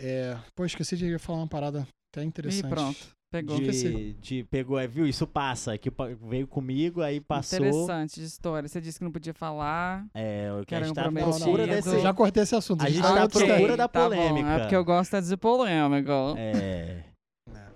É. 0.00 0.38
Pô, 0.54 0.64
esqueci 0.64 0.96
de 0.96 1.18
falar 1.18 1.38
uma 1.38 1.48
parada 1.48 1.88
até 2.12 2.22
E 2.22 2.26
interessante. 2.26 2.68
pronto. 2.68 3.17
Pegou. 3.30 3.58
De, 3.60 4.14
de 4.14 4.44
pegou, 4.44 4.78
é, 4.78 4.86
viu? 4.86 5.06
Isso 5.06 5.26
passa. 5.26 5.76
Que 5.76 5.90
veio 6.26 6.46
comigo, 6.46 7.02
aí 7.02 7.20
passou. 7.20 7.58
Interessante 7.58 8.20
de 8.20 8.24
história. 8.26 8.66
Você 8.66 8.80
disse 8.80 8.98
que 8.98 9.04
não 9.04 9.12
podia 9.12 9.34
falar. 9.34 10.06
É, 10.14 10.50
o 10.52 10.64
que 10.64 10.74
a 10.74 10.78
Era 10.78 10.86
gente 10.86 10.92
um 10.92 11.02
tá 11.02 11.08
à 11.08 11.12
procura 11.12 11.66
desse. 11.66 11.88
Eu 11.88 12.00
já 12.00 12.14
cortei 12.14 12.42
esse 12.42 12.56
assunto. 12.56 12.82
A 12.82 12.88
gente 12.88 13.02
tá 13.02 13.14
tá 13.14 13.24
à 13.24 13.28
procura 13.28 13.76
da 13.76 13.86
tá 13.86 14.00
bom. 14.00 14.04
polêmica. 14.06 14.48
É 14.48 14.58
porque 14.60 14.76
eu 14.76 14.84
gosto 14.84 15.20
de 15.20 15.36
polêmica. 15.36 16.12
É, 16.38 17.02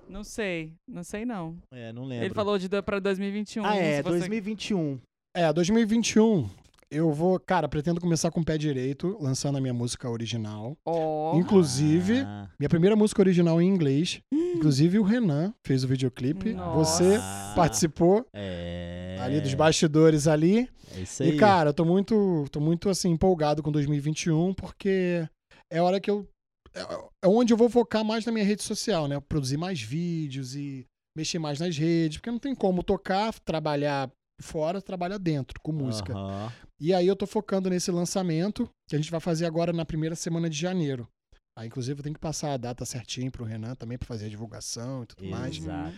Não 0.08 0.24
sei. 0.24 0.72
Não 0.88 1.04
sei, 1.04 1.26
não. 1.26 1.58
é, 1.70 1.92
não 1.92 2.04
lembro. 2.04 2.24
Ele 2.24 2.34
falou 2.34 2.58
de 2.58 2.68
pra 2.82 2.98
2021. 2.98 3.64
Ah, 3.64 3.76
é, 3.76 3.96
se 3.96 4.02
você- 4.02 4.18
2021. 4.18 4.98
É, 5.34 5.52
2021. 5.52 6.48
Eu 6.94 7.10
vou, 7.10 7.40
cara, 7.40 7.66
pretendo 7.70 8.02
começar 8.02 8.30
com 8.30 8.40
o 8.40 8.44
pé 8.44 8.58
direito, 8.58 9.16
lançando 9.18 9.56
a 9.56 9.60
minha 9.62 9.72
música 9.72 10.10
original. 10.10 10.76
Ó. 10.84 11.34
Inclusive, 11.38 12.18
Ah, 12.18 12.50
minha 12.60 12.68
primeira 12.68 12.94
música 12.94 13.22
original 13.22 13.62
em 13.62 13.66
inglês. 13.66 14.20
Inclusive, 14.30 14.98
o 14.98 15.02
Renan 15.02 15.54
fez 15.66 15.84
o 15.84 15.88
videoclipe. 15.88 16.52
Nossa. 16.52 17.02
Você 17.02 17.18
participou 17.56 18.26
é. 18.34 19.16
ali 19.20 19.40
dos 19.40 19.54
bastidores 19.54 20.28
ali. 20.28 20.68
É 20.94 21.00
isso 21.00 21.22
aí. 21.22 21.30
E, 21.30 21.36
cara, 21.38 21.70
eu 21.70 21.74
tô 21.74 21.86
muito, 21.86 22.44
tô 22.52 22.60
muito, 22.60 22.90
assim, 22.90 23.08
empolgado 23.08 23.62
com 23.62 23.72
2021, 23.72 24.52
porque 24.52 25.26
é 25.70 25.80
hora 25.80 25.98
que 25.98 26.10
eu... 26.10 26.28
É 26.74 26.82
é 27.24 27.28
onde 27.28 27.54
eu 27.54 27.56
vou 27.56 27.70
focar 27.70 28.04
mais 28.04 28.26
na 28.26 28.32
minha 28.32 28.44
rede 28.44 28.62
social, 28.62 29.08
né? 29.08 29.18
Produzir 29.20 29.56
mais 29.56 29.80
vídeos 29.80 30.54
e 30.54 30.84
mexer 31.16 31.38
mais 31.38 31.60
nas 31.60 31.76
redes, 31.76 32.18
porque 32.18 32.30
não 32.30 32.38
tem 32.38 32.54
como 32.54 32.82
tocar, 32.82 33.32
trabalhar 33.40 34.10
fora, 34.42 34.82
trabalhar 34.82 35.18
dentro, 35.18 35.58
com 35.62 35.72
música. 35.72 36.12
Aham. 36.14 36.52
E 36.80 36.92
aí 36.92 37.06
eu 37.06 37.14
tô 37.16 37.26
focando 37.26 37.70
nesse 37.70 37.90
lançamento, 37.90 38.68
que 38.88 38.96
a 38.96 38.98
gente 38.98 39.10
vai 39.10 39.20
fazer 39.20 39.46
agora 39.46 39.72
na 39.72 39.84
primeira 39.84 40.16
semana 40.16 40.50
de 40.50 40.56
janeiro. 40.58 41.08
Aí, 41.56 41.68
inclusive, 41.68 42.00
eu 42.00 42.02
tenho 42.02 42.14
que 42.14 42.20
passar 42.20 42.52
a 42.54 42.56
data 42.56 42.84
certinho 42.84 43.30
pro 43.30 43.44
Renan 43.44 43.74
também, 43.74 43.96
pra 43.98 44.06
fazer 44.06 44.26
a 44.26 44.28
divulgação 44.28 45.02
e 45.02 45.06
tudo 45.06 45.24
mais. 45.26 45.56
Exato. 45.58 45.96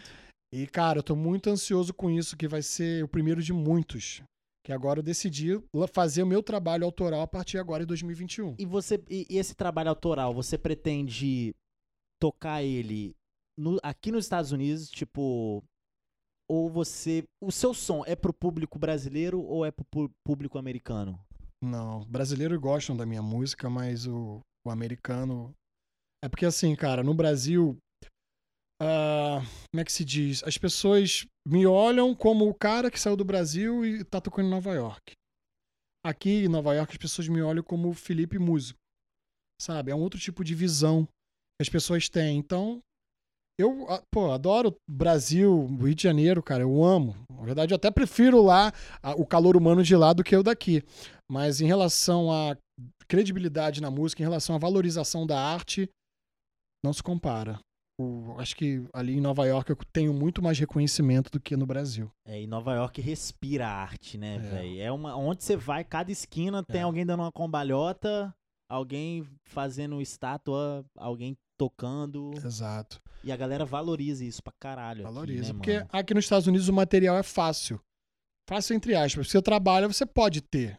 E, 0.52 0.66
cara, 0.66 0.98
eu 0.98 1.02
tô 1.02 1.16
muito 1.16 1.48
ansioso 1.48 1.94
com 1.94 2.10
isso, 2.10 2.36
que 2.36 2.46
vai 2.46 2.60
ser 2.62 3.02
o 3.04 3.08
primeiro 3.08 3.42
de 3.42 3.52
muitos. 3.52 4.22
Que 4.64 4.72
agora 4.72 4.98
eu 4.98 5.02
decidi 5.02 5.60
fazer 5.92 6.22
o 6.22 6.26
meu 6.26 6.42
trabalho 6.42 6.84
autoral 6.84 7.20
a 7.20 7.26
partir 7.26 7.52
de 7.52 7.58
agora 7.58 7.82
em 7.82 7.86
2021. 7.86 8.56
E 8.58 8.64
você 8.66 9.02
e, 9.10 9.26
e 9.30 9.36
esse 9.38 9.54
trabalho 9.54 9.90
autoral, 9.90 10.32
você 10.34 10.56
pretende 10.58 11.54
tocar 12.20 12.62
ele 12.62 13.14
no- 13.58 13.78
aqui 13.82 14.10
nos 14.10 14.24
Estados 14.24 14.52
Unidos, 14.52 14.88
tipo, 14.88 15.62
ou 16.48 16.68
você, 16.68 17.24
o 17.42 17.50
seu 17.50 17.72
som 17.72 18.04
é 18.06 18.14
pro 18.14 18.32
público 18.32 18.78
brasileiro 18.78 19.40
ou 19.40 19.64
é 19.64 19.70
pro 19.70 20.10
público 20.24 20.58
americano? 20.58 21.18
Não, 21.62 22.04
brasileiros 22.04 22.58
gostam 22.58 22.96
da 22.96 23.06
minha 23.06 23.22
música, 23.22 23.70
mas 23.70 24.06
o, 24.06 24.40
o 24.66 24.70
americano. 24.70 25.54
É 26.22 26.28
porque, 26.28 26.44
assim, 26.44 26.74
cara, 26.76 27.02
no 27.02 27.14
Brasil. 27.14 27.78
ah, 28.80 29.40
como 29.70 29.80
é 29.80 29.84
que 29.84 29.92
se 29.92 30.04
diz? 30.04 30.42
As 30.44 30.58
pessoas 30.58 31.26
me 31.46 31.66
olham 31.66 32.14
como 32.14 32.48
o 32.48 32.54
cara 32.54 32.90
que 32.90 33.00
saiu 33.00 33.16
do 33.16 33.24
Brasil 33.24 33.84
e 33.84 34.04
tá 34.04 34.20
tocando 34.20 34.46
em 34.46 34.50
Nova 34.50 34.74
York. 34.74 35.12
Aqui 36.04 36.44
em 36.44 36.48
Nova 36.48 36.74
York, 36.74 36.92
as 36.92 36.98
pessoas 36.98 37.28
me 37.28 37.40
olham 37.40 37.62
como 37.62 37.94
Felipe 37.94 38.38
Músico. 38.38 38.78
Sabe? 39.60 39.90
É 39.90 39.94
um 39.94 40.02
outro 40.02 40.20
tipo 40.20 40.44
de 40.44 40.54
visão 40.54 41.06
que 41.06 41.62
as 41.62 41.68
pessoas 41.68 42.08
têm. 42.10 42.36
Então, 42.36 42.80
eu, 43.58 43.86
pô, 44.12 44.30
adoro 44.32 44.74
Brasil, 44.88 45.66
Rio 45.80 45.94
de 45.94 46.02
Janeiro, 46.02 46.42
cara. 46.42 46.62
Eu 46.62 46.82
amo. 46.84 47.14
Na 47.30 47.42
verdade, 47.44 47.72
eu 47.72 47.76
até 47.76 47.90
prefiro 47.90 48.42
lá 48.42 48.72
a- 49.02 49.14
o 49.14 49.26
calor 49.26 49.56
humano 49.56 49.82
de 49.82 49.94
lá 49.96 50.12
do 50.12 50.24
que 50.24 50.36
o 50.36 50.42
daqui. 50.42 50.82
Mas 51.30 51.60
em 51.60 51.66
relação 51.66 52.30
à 52.32 52.56
credibilidade 53.08 53.80
na 53.80 53.90
música, 53.90 54.22
em 54.22 54.24
relação 54.24 54.56
à 54.56 54.58
valorização 54.58 55.26
da 55.26 55.38
arte, 55.40 55.88
não 56.84 56.92
se 56.92 57.02
compara. 57.02 57.58
O- 58.00 58.34
acho 58.40 58.56
que 58.56 58.82
ali 58.92 59.16
em 59.16 59.20
Nova 59.20 59.46
York 59.46 59.70
eu 59.70 59.76
tenho 59.92 60.12
muito 60.12 60.42
mais 60.42 60.58
reconhecimento 60.58 61.30
do 61.30 61.38
que 61.40 61.56
no 61.56 61.64
Brasil. 61.64 62.10
É, 62.26 62.42
e 62.42 62.46
Nova 62.46 62.74
York 62.74 63.00
respira 63.00 63.68
arte, 63.68 64.18
né, 64.18 64.34
É. 64.34 64.38
velho? 64.38 64.80
É 64.80 64.90
uma 64.90 65.16
onde 65.16 65.44
você 65.44 65.56
vai, 65.56 65.84
cada 65.84 66.10
esquina 66.10 66.64
tem 66.64 66.80
É. 66.80 66.84
alguém 66.84 67.06
dando 67.06 67.20
uma 67.20 67.30
combalhota, 67.30 68.34
alguém 68.70 69.26
fazendo 69.48 70.00
estátua, 70.00 70.84
alguém 70.96 71.36
tocando, 71.58 72.32
Exato. 72.44 73.00
e 73.22 73.30
a 73.30 73.36
galera 73.36 73.64
valoriza 73.64 74.24
isso 74.24 74.42
pra 74.42 74.52
caralho. 74.60 75.04
aqui, 75.06 75.14
Valoriza. 75.14 75.52
né, 75.52 75.58
porque 75.58 75.74
mano? 75.78 75.88
aqui 75.92 76.14
nos 76.14 76.24
Estados 76.24 76.46
Unidos 76.46 76.68
o 76.68 76.72
material 76.72 77.16
é 77.16 77.22
fácil. 77.22 77.80
Fácil 78.48 78.74
entre 78.74 78.94
aspas. 78.94 79.28
Você 79.28 79.40
trabalha, 79.40 79.86
você 79.88 80.04
pode 80.04 80.40
ter. 80.42 80.78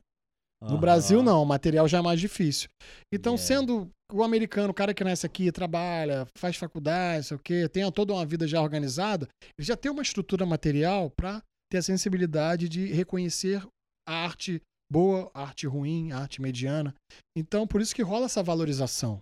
No 0.61 0.71
Aham. 0.71 0.79
Brasil, 0.79 1.23
não. 1.23 1.41
O 1.41 1.45
material 1.45 1.87
já 1.87 1.97
é 1.97 2.01
mais 2.01 2.19
difícil. 2.19 2.69
Então, 3.13 3.33
Yeah. 3.33 3.47
sendo 3.47 3.89
o 4.11 4.23
americano, 4.23 4.69
o 4.69 4.73
cara 4.73 4.93
que 4.93 5.03
nasce 5.03 5.25
aqui, 5.25 5.51
trabalha, 5.51 6.27
faz 6.37 6.55
faculdade, 6.55 7.25
sei 7.27 7.37
o 7.37 7.39
quê, 7.39 7.67
tem 7.67 7.89
toda 7.91 8.13
uma 8.13 8.25
vida 8.25 8.47
já 8.47 8.61
organizada, 8.61 9.27
ele 9.57 9.65
já 9.65 9.75
tem 9.75 9.91
uma 9.91 10.01
estrutura 10.03 10.45
material 10.45 11.09
para 11.09 11.41
ter 11.71 11.79
a 11.79 11.81
sensibilidade 11.81 12.69
de 12.69 12.85
reconhecer 12.93 13.65
a 14.07 14.13
arte 14.13 14.61
boa, 14.91 15.31
arte 15.33 15.67
ruim, 15.67 16.11
arte 16.11 16.41
mediana. 16.41 16.93
Então, 17.37 17.67
por 17.67 17.81
isso 17.81 17.95
que 17.95 18.01
rola 18.01 18.25
essa 18.25 18.43
valorização 18.43 19.21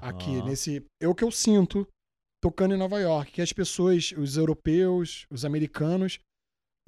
aqui, 0.00 0.36
Aham. 0.36 0.44
nesse. 0.44 0.84
É 1.00 1.08
o 1.08 1.14
que 1.14 1.24
eu 1.24 1.30
sinto 1.30 1.86
tocando 2.42 2.74
em 2.74 2.78
Nova 2.78 2.98
York, 2.98 3.32
que 3.32 3.40
as 3.42 3.52
pessoas, 3.52 4.12
os 4.12 4.36
europeus, 4.36 5.26
os 5.30 5.44
americanos, 5.44 6.18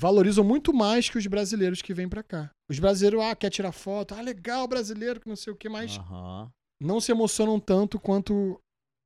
valorizam 0.01 0.43
muito 0.45 0.73
mais 0.75 1.09
que 1.09 1.17
os 1.17 1.27
brasileiros 1.27 1.81
que 1.81 1.95
vêm 1.95 2.09
pra 2.09 2.23
cá. 2.25 2.51
Os 2.69 2.79
brasileiros, 2.81 3.21
ah, 3.23 3.37
quer 3.37 3.51
tirar 3.51 3.71
foto, 3.71 4.15
ah, 4.15 4.21
legal, 4.21 4.67
brasileiro, 4.67 5.21
que 5.21 5.29
não 5.29 5.37
sei 5.37 5.53
o 5.53 5.57
que, 5.57 5.69
mas 5.69 5.97
Aham. 5.99 6.51
não 6.83 7.01
se 7.01 7.13
emocionam 7.13 7.61
tanto 7.61 8.01
quanto 8.01 8.59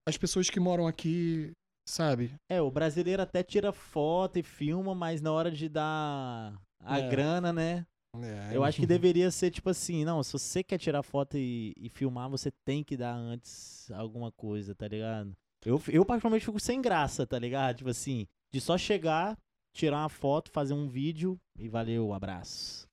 as 0.09 0.16
pessoas 0.16 0.49
que 0.49 0.59
moram 0.59 0.86
aqui, 0.86 1.53
sabe? 1.86 2.34
É, 2.51 2.62
o 2.62 2.70
brasileiro 2.70 3.20
até 3.20 3.42
tira 3.42 3.72
foto 3.72 4.38
e 4.38 4.42
filma, 4.42 4.94
mas 4.94 5.20
na 5.20 5.30
hora 5.30 5.51
de 5.51 5.68
dar 5.68 6.59
a 6.80 6.99
É. 6.99 7.11
grana, 7.11 7.53
né? 7.53 7.86
É, 8.16 8.56
Eu 8.56 8.64
acho 8.64 8.80
que 8.80 8.86
deveria 8.86 9.30
ser 9.30 9.50
tipo 9.50 9.70
assim, 9.70 10.04
não, 10.04 10.22
se 10.22 10.32
você 10.32 10.62
quer 10.62 10.78
tirar 10.78 11.02
foto 11.02 11.36
e, 11.36 11.74
e 11.76 11.88
filmar, 11.88 12.28
você 12.28 12.50
tem 12.64 12.82
que 12.82 12.96
dar 12.96 13.14
antes 13.14 13.90
alguma 13.92 14.32
coisa, 14.32 14.74
tá 14.74 14.88
ligado? 14.88 15.36
Eu, 15.64 15.82
eu 15.88 16.04
particularmente 16.04 16.46
fico 16.46 16.61
sem 16.61 16.80
graça, 16.80 17.26
tá 17.26 17.38
ligado? 17.38 17.78
Tipo 17.78 17.90
assim, 17.90 18.26
de 18.52 18.61
só 18.61 18.78
chegar, 18.78 19.36
tirar 19.74 19.98
uma 19.98 20.09
foto, 20.09 20.50
fazer 20.50 20.74
um 20.74 20.88
vídeo 20.88 21.38
e 21.59 21.68
valeu, 21.68 22.12
abraço. 22.12 22.86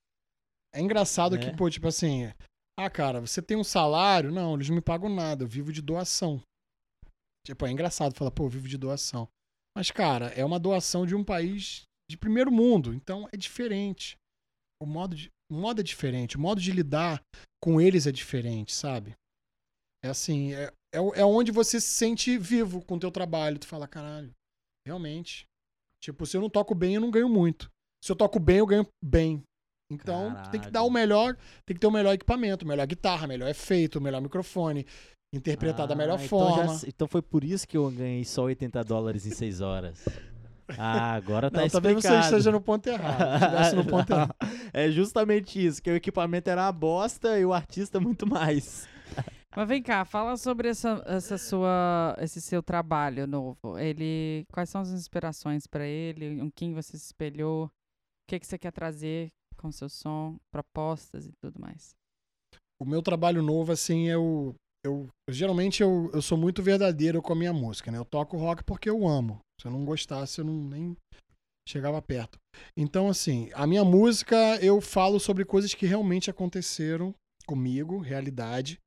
É 0.73 0.81
engraçado 0.81 1.35
né? 1.35 1.41
que, 1.41 1.55
pô, 1.55 1.69
tipo 1.69 1.87
assim, 1.87 2.31
ah, 2.77 2.89
cara, 2.89 3.21
você 3.21 3.41
tem 3.41 3.55
um 3.55 3.63
salário? 3.63 4.31
Não, 4.31 4.55
eles 4.55 4.67
não 4.67 4.75
me 4.75 4.81
pagam 4.81 5.09
nada, 5.09 5.43
eu 5.43 5.47
vivo 5.47 5.71
de 5.71 5.81
doação. 5.81 6.41
Tipo, 7.45 7.65
é 7.65 7.71
engraçado 7.71 8.15
falar, 8.15 8.31
pô, 8.31 8.45
eu 8.45 8.49
vivo 8.49 8.67
de 8.67 8.77
doação. 8.77 9.27
Mas, 9.77 9.91
cara, 9.91 10.27
é 10.27 10.43
uma 10.43 10.59
doação 10.59 11.05
de 11.05 11.15
um 11.15 11.23
país 11.23 11.83
de 12.09 12.17
primeiro 12.17 12.51
mundo, 12.51 12.93
então 12.93 13.29
é 13.31 13.37
diferente. 13.37 14.17
O 14.81 14.85
modo, 14.85 15.15
de, 15.15 15.29
o 15.51 15.55
modo 15.55 15.79
é 15.79 15.83
diferente, 15.83 16.37
o 16.37 16.39
modo 16.39 16.59
de 16.61 16.71
lidar 16.71 17.21
com 17.63 17.79
eles 17.79 18.05
é 18.07 18.11
diferente, 18.11 18.73
sabe? 18.73 19.15
É 20.03 20.09
assim, 20.09 20.53
é, 20.53 20.65
é, 20.93 20.97
é 21.21 21.25
onde 21.25 21.51
você 21.51 21.79
se 21.79 21.87
sente 21.91 22.37
vivo 22.37 22.83
com 22.85 22.95
o 22.95 22.99
teu 22.99 23.09
trabalho. 23.11 23.57
Tu 23.57 23.65
fala, 23.67 23.87
caralho, 23.87 24.31
realmente. 24.85 25.45
Tipo, 25.99 26.25
se 26.25 26.37
eu 26.37 26.41
não 26.41 26.49
toco 26.49 26.75
bem, 26.75 26.95
eu 26.95 27.01
não 27.01 27.09
ganho 27.09 27.29
muito. 27.29 27.69
Se 28.03 28.11
eu 28.11 28.15
toco 28.15 28.39
bem, 28.39 28.57
eu 28.57 28.65
ganho 28.67 28.85
bem. 29.03 29.41
Então, 29.91 30.35
tu 30.43 30.49
tem 30.51 30.59
que 30.61 30.69
dar 30.69 30.81
o 30.81 30.91
Caralho. 30.91 30.93
melhor, 30.93 31.37
tem 31.65 31.75
que 31.75 31.79
ter 31.79 31.87
o 31.87 31.91
melhor 31.91 32.13
equipamento, 32.13 32.67
melhor 32.67 32.85
guitarra, 32.85 33.27
melhor 33.27 33.47
efeito, 33.49 34.01
melhor 34.01 34.19
microfone, 34.21 34.85
interpretar 35.33 35.87
da 35.87 35.95
melhor 35.95 36.19
Ah, 36.19 36.25
então 36.25 36.39
forma. 36.39 36.77
já- 36.79 36.87
então 36.87 37.07
foi 37.07 37.21
por 37.21 37.43
isso 37.43 37.67
que 37.67 37.77
eu 37.77 37.89
ganhei 37.91 38.25
só 38.25 38.43
80 38.43 38.83
dólares 38.83 39.25
em 39.25 39.31
6 39.31 39.61
horas. 39.61 40.03
Ah, 40.77 41.13
agora 41.13 41.51
tá 41.51 41.61
Não, 41.61 41.69
talvez 41.69 41.95
você 41.95 42.07
explicado. 42.07 42.25
esteja 42.25 42.51
no 42.51 42.61
ponto 42.61 42.87
errado. 42.87 43.35
Estivesse 43.43 43.75
no 43.75 43.85
ponto 43.85 44.11
errado. 44.11 44.35
É 44.73 44.89
justamente 44.89 45.63
isso, 45.65 45.81
que 45.81 45.89
o 45.89 45.95
equipamento 45.95 46.49
era 46.49 46.63
uma 46.63 46.71
bosta 46.71 47.39
e 47.39 47.45
o 47.45 47.53
artista 47.53 47.99
muito 47.99 48.27
mais. 48.27 48.87
Mas 49.55 49.67
vem 49.69 49.81
cá, 49.81 50.03
fala 50.03 50.35
sobre 50.35 50.67
essa, 50.67 51.01
essa 51.05 51.37
sua, 51.37 52.15
esse 52.19 52.41
seu 52.41 52.61
trabalho 52.61 53.25
novo. 53.25 53.79
Ele, 53.79 54.45
quais 54.51 54.69
são 54.69 54.81
as 54.81 54.89
inspirações 54.89 55.65
pra 55.65 55.85
ele? 55.85 56.41
Em 56.41 56.49
quem 56.49 56.73
você 56.73 56.97
se 56.97 57.05
espelhou? 57.05 57.65
O 57.67 57.71
que, 58.27 58.39
que 58.39 58.45
você 58.45 58.57
quer 58.57 58.71
trazer 58.71 59.29
com 59.55 59.71
seu 59.71 59.87
som, 59.87 60.35
propostas 60.51 61.25
e 61.25 61.31
tudo 61.39 61.59
mais? 61.61 61.95
O 62.81 62.85
meu 62.85 63.01
trabalho 63.01 63.41
novo, 63.41 63.71
assim, 63.71 64.07
eu. 64.09 64.53
eu 64.83 65.07
geralmente 65.29 65.81
eu, 65.81 66.09
eu 66.13 66.21
sou 66.21 66.37
muito 66.37 66.61
verdadeiro 66.61 67.21
com 67.21 67.31
a 67.31 67.35
minha 67.35 67.53
música, 67.53 67.89
né? 67.89 67.97
Eu 67.97 68.03
toco 68.03 68.35
rock 68.35 68.61
porque 68.65 68.89
eu 68.89 69.07
amo. 69.07 69.39
Se 69.59 69.67
eu 69.67 69.71
não 69.71 69.85
gostasse, 69.85 70.39
eu 70.39 70.45
não 70.45 70.53
nem 70.53 70.95
chegava 71.67 72.01
perto. 72.01 72.37
Então, 72.77 73.09
assim, 73.09 73.49
a 73.53 73.65
minha 73.65 73.83
música 73.83 74.35
eu 74.61 74.79
falo 74.79 75.19
sobre 75.19 75.43
coisas 75.43 75.73
que 75.73 75.85
realmente 75.85 76.29
aconteceram 76.29 77.13
comigo, 77.45 77.99
realidade. 77.99 78.79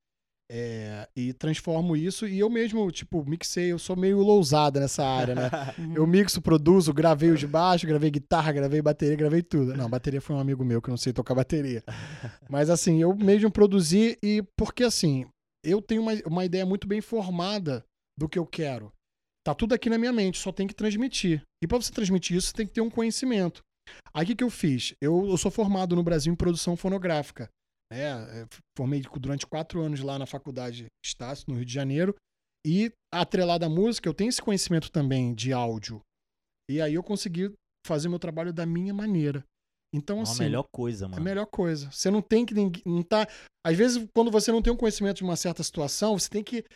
É, 0.50 1.06
e 1.14 1.34
transformo 1.34 1.94
isso 1.94 2.26
e 2.26 2.38
eu 2.38 2.48
mesmo, 2.48 2.90
tipo, 2.90 3.22
mixei, 3.22 3.70
eu 3.70 3.78
sou 3.78 3.94
meio 3.94 4.18
lousada 4.20 4.80
nessa 4.80 5.04
área, 5.04 5.34
né? 5.34 5.50
Uhum. 5.78 5.94
Eu 5.94 6.06
mixo, 6.06 6.40
produzo, 6.40 6.92
gravei 6.92 7.30
os 7.30 7.38
de 7.38 7.46
baixo, 7.46 7.86
gravei 7.86 8.10
guitarra, 8.10 8.50
gravei 8.50 8.80
bateria, 8.80 9.14
gravei 9.14 9.42
tudo. 9.42 9.76
Não, 9.76 9.90
bateria 9.90 10.20
foi 10.20 10.34
um 10.34 10.40
amigo 10.40 10.64
meu 10.64 10.80
que 10.80 10.88
eu 10.88 10.92
não 10.92 10.96
sei 10.96 11.12
tocar 11.12 11.34
bateria. 11.34 11.84
Mas 12.48 12.70
assim, 12.70 13.02
eu 13.02 13.14
mesmo 13.14 13.50
produzi 13.50 14.18
e 14.22 14.42
porque 14.56 14.84
assim, 14.84 15.26
eu 15.62 15.82
tenho 15.82 16.00
uma, 16.00 16.12
uma 16.24 16.44
ideia 16.44 16.64
muito 16.64 16.88
bem 16.88 17.02
formada 17.02 17.84
do 18.18 18.28
que 18.28 18.38
eu 18.38 18.46
quero. 18.46 18.90
Tá 19.48 19.54
tudo 19.54 19.72
aqui 19.72 19.88
na 19.88 19.96
minha 19.96 20.12
mente, 20.12 20.36
só 20.36 20.52
tem 20.52 20.66
que 20.66 20.74
transmitir. 20.74 21.42
E 21.64 21.66
para 21.66 21.78
você 21.78 21.90
transmitir 21.90 22.36
isso, 22.36 22.48
você 22.48 22.52
tem 22.52 22.66
que 22.66 22.74
ter 22.74 22.82
um 22.82 22.90
conhecimento. 22.90 23.62
Aí 24.12 24.24
o 24.24 24.26
que, 24.26 24.36
que 24.36 24.44
eu 24.44 24.50
fiz? 24.50 24.92
Eu, 25.00 25.26
eu 25.26 25.38
sou 25.38 25.50
formado 25.50 25.96
no 25.96 26.02
Brasil 26.02 26.30
em 26.30 26.36
produção 26.36 26.76
fonográfica. 26.76 27.48
Né? 27.90 28.42
É, 28.42 28.46
formei 28.76 29.00
durante 29.18 29.46
quatro 29.46 29.80
anos 29.80 30.00
lá 30.00 30.18
na 30.18 30.26
faculdade 30.26 30.88
Estácio, 31.02 31.46
no 31.48 31.54
Rio 31.54 31.64
de 31.64 31.72
Janeiro. 31.72 32.14
E 32.66 32.92
atrelado 33.10 33.64
à 33.64 33.70
música, 33.70 34.06
eu 34.06 34.12
tenho 34.12 34.28
esse 34.28 34.42
conhecimento 34.42 34.92
também 34.92 35.34
de 35.34 35.50
áudio. 35.50 36.02
E 36.70 36.82
aí 36.82 36.92
eu 36.92 37.02
consegui 37.02 37.50
fazer 37.86 38.10
meu 38.10 38.18
trabalho 38.18 38.52
da 38.52 38.66
minha 38.66 38.92
maneira. 38.92 39.42
Então, 39.94 40.16
É 40.16 40.20
a 40.20 40.22
assim, 40.24 40.42
melhor 40.42 40.66
coisa, 40.70 41.06
é 41.06 41.06
a 41.06 41.08
mano. 41.08 41.22
melhor 41.22 41.46
coisa. 41.46 41.90
Você 41.90 42.10
não 42.10 42.20
tem 42.20 42.44
que. 42.44 42.52
Não 42.84 43.02
tá... 43.02 43.26
Às 43.66 43.74
vezes, 43.78 44.06
quando 44.14 44.30
você 44.30 44.52
não 44.52 44.60
tem 44.60 44.70
um 44.70 44.76
conhecimento 44.76 45.16
de 45.16 45.24
uma 45.24 45.36
certa 45.36 45.62
situação, 45.62 46.18
você 46.18 46.28
tem 46.28 46.44
que 46.44 46.66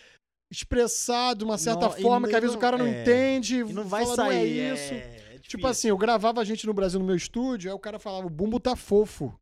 expressar 0.53 1.35
de 1.35 1.43
uma 1.45 1.57
certa 1.59 1.87
Não, 1.89 1.93
forma 1.93 2.29
que 2.29 2.35
às 2.35 2.41
não- 2.41 2.41
vezes 2.43 2.57
o 2.57 2.61
cara 2.61 2.77
não 2.79 2.87
é, 2.87 3.01
entende. 3.03 3.57
E 3.61 3.73
não 3.73 3.85
vai 3.85 4.05
fala, 4.05 4.17
sair. 4.17 4.29
Não 4.29 4.37
é 4.37 4.45
é- 4.45 4.75
isso. 4.75 4.95
é 4.95 5.23
Tipo 5.49 5.67
assim, 5.67 5.89
eu 5.89 5.99
gravava 5.99 6.41
a 6.41 6.45
gente 6.45 6.67
no 6.67 6.73
Brasil 6.73 7.01
no 7.01 7.05
meu 7.07 7.17
estúdio, 7.17 7.71
aí 7.71 7.75
o 7.75 7.79
cara 7.79 7.99
falava, 7.99 8.27
o 8.27 8.31
bumbo 8.31 8.61
tá 8.61 8.77
fofo. 8.77 9.35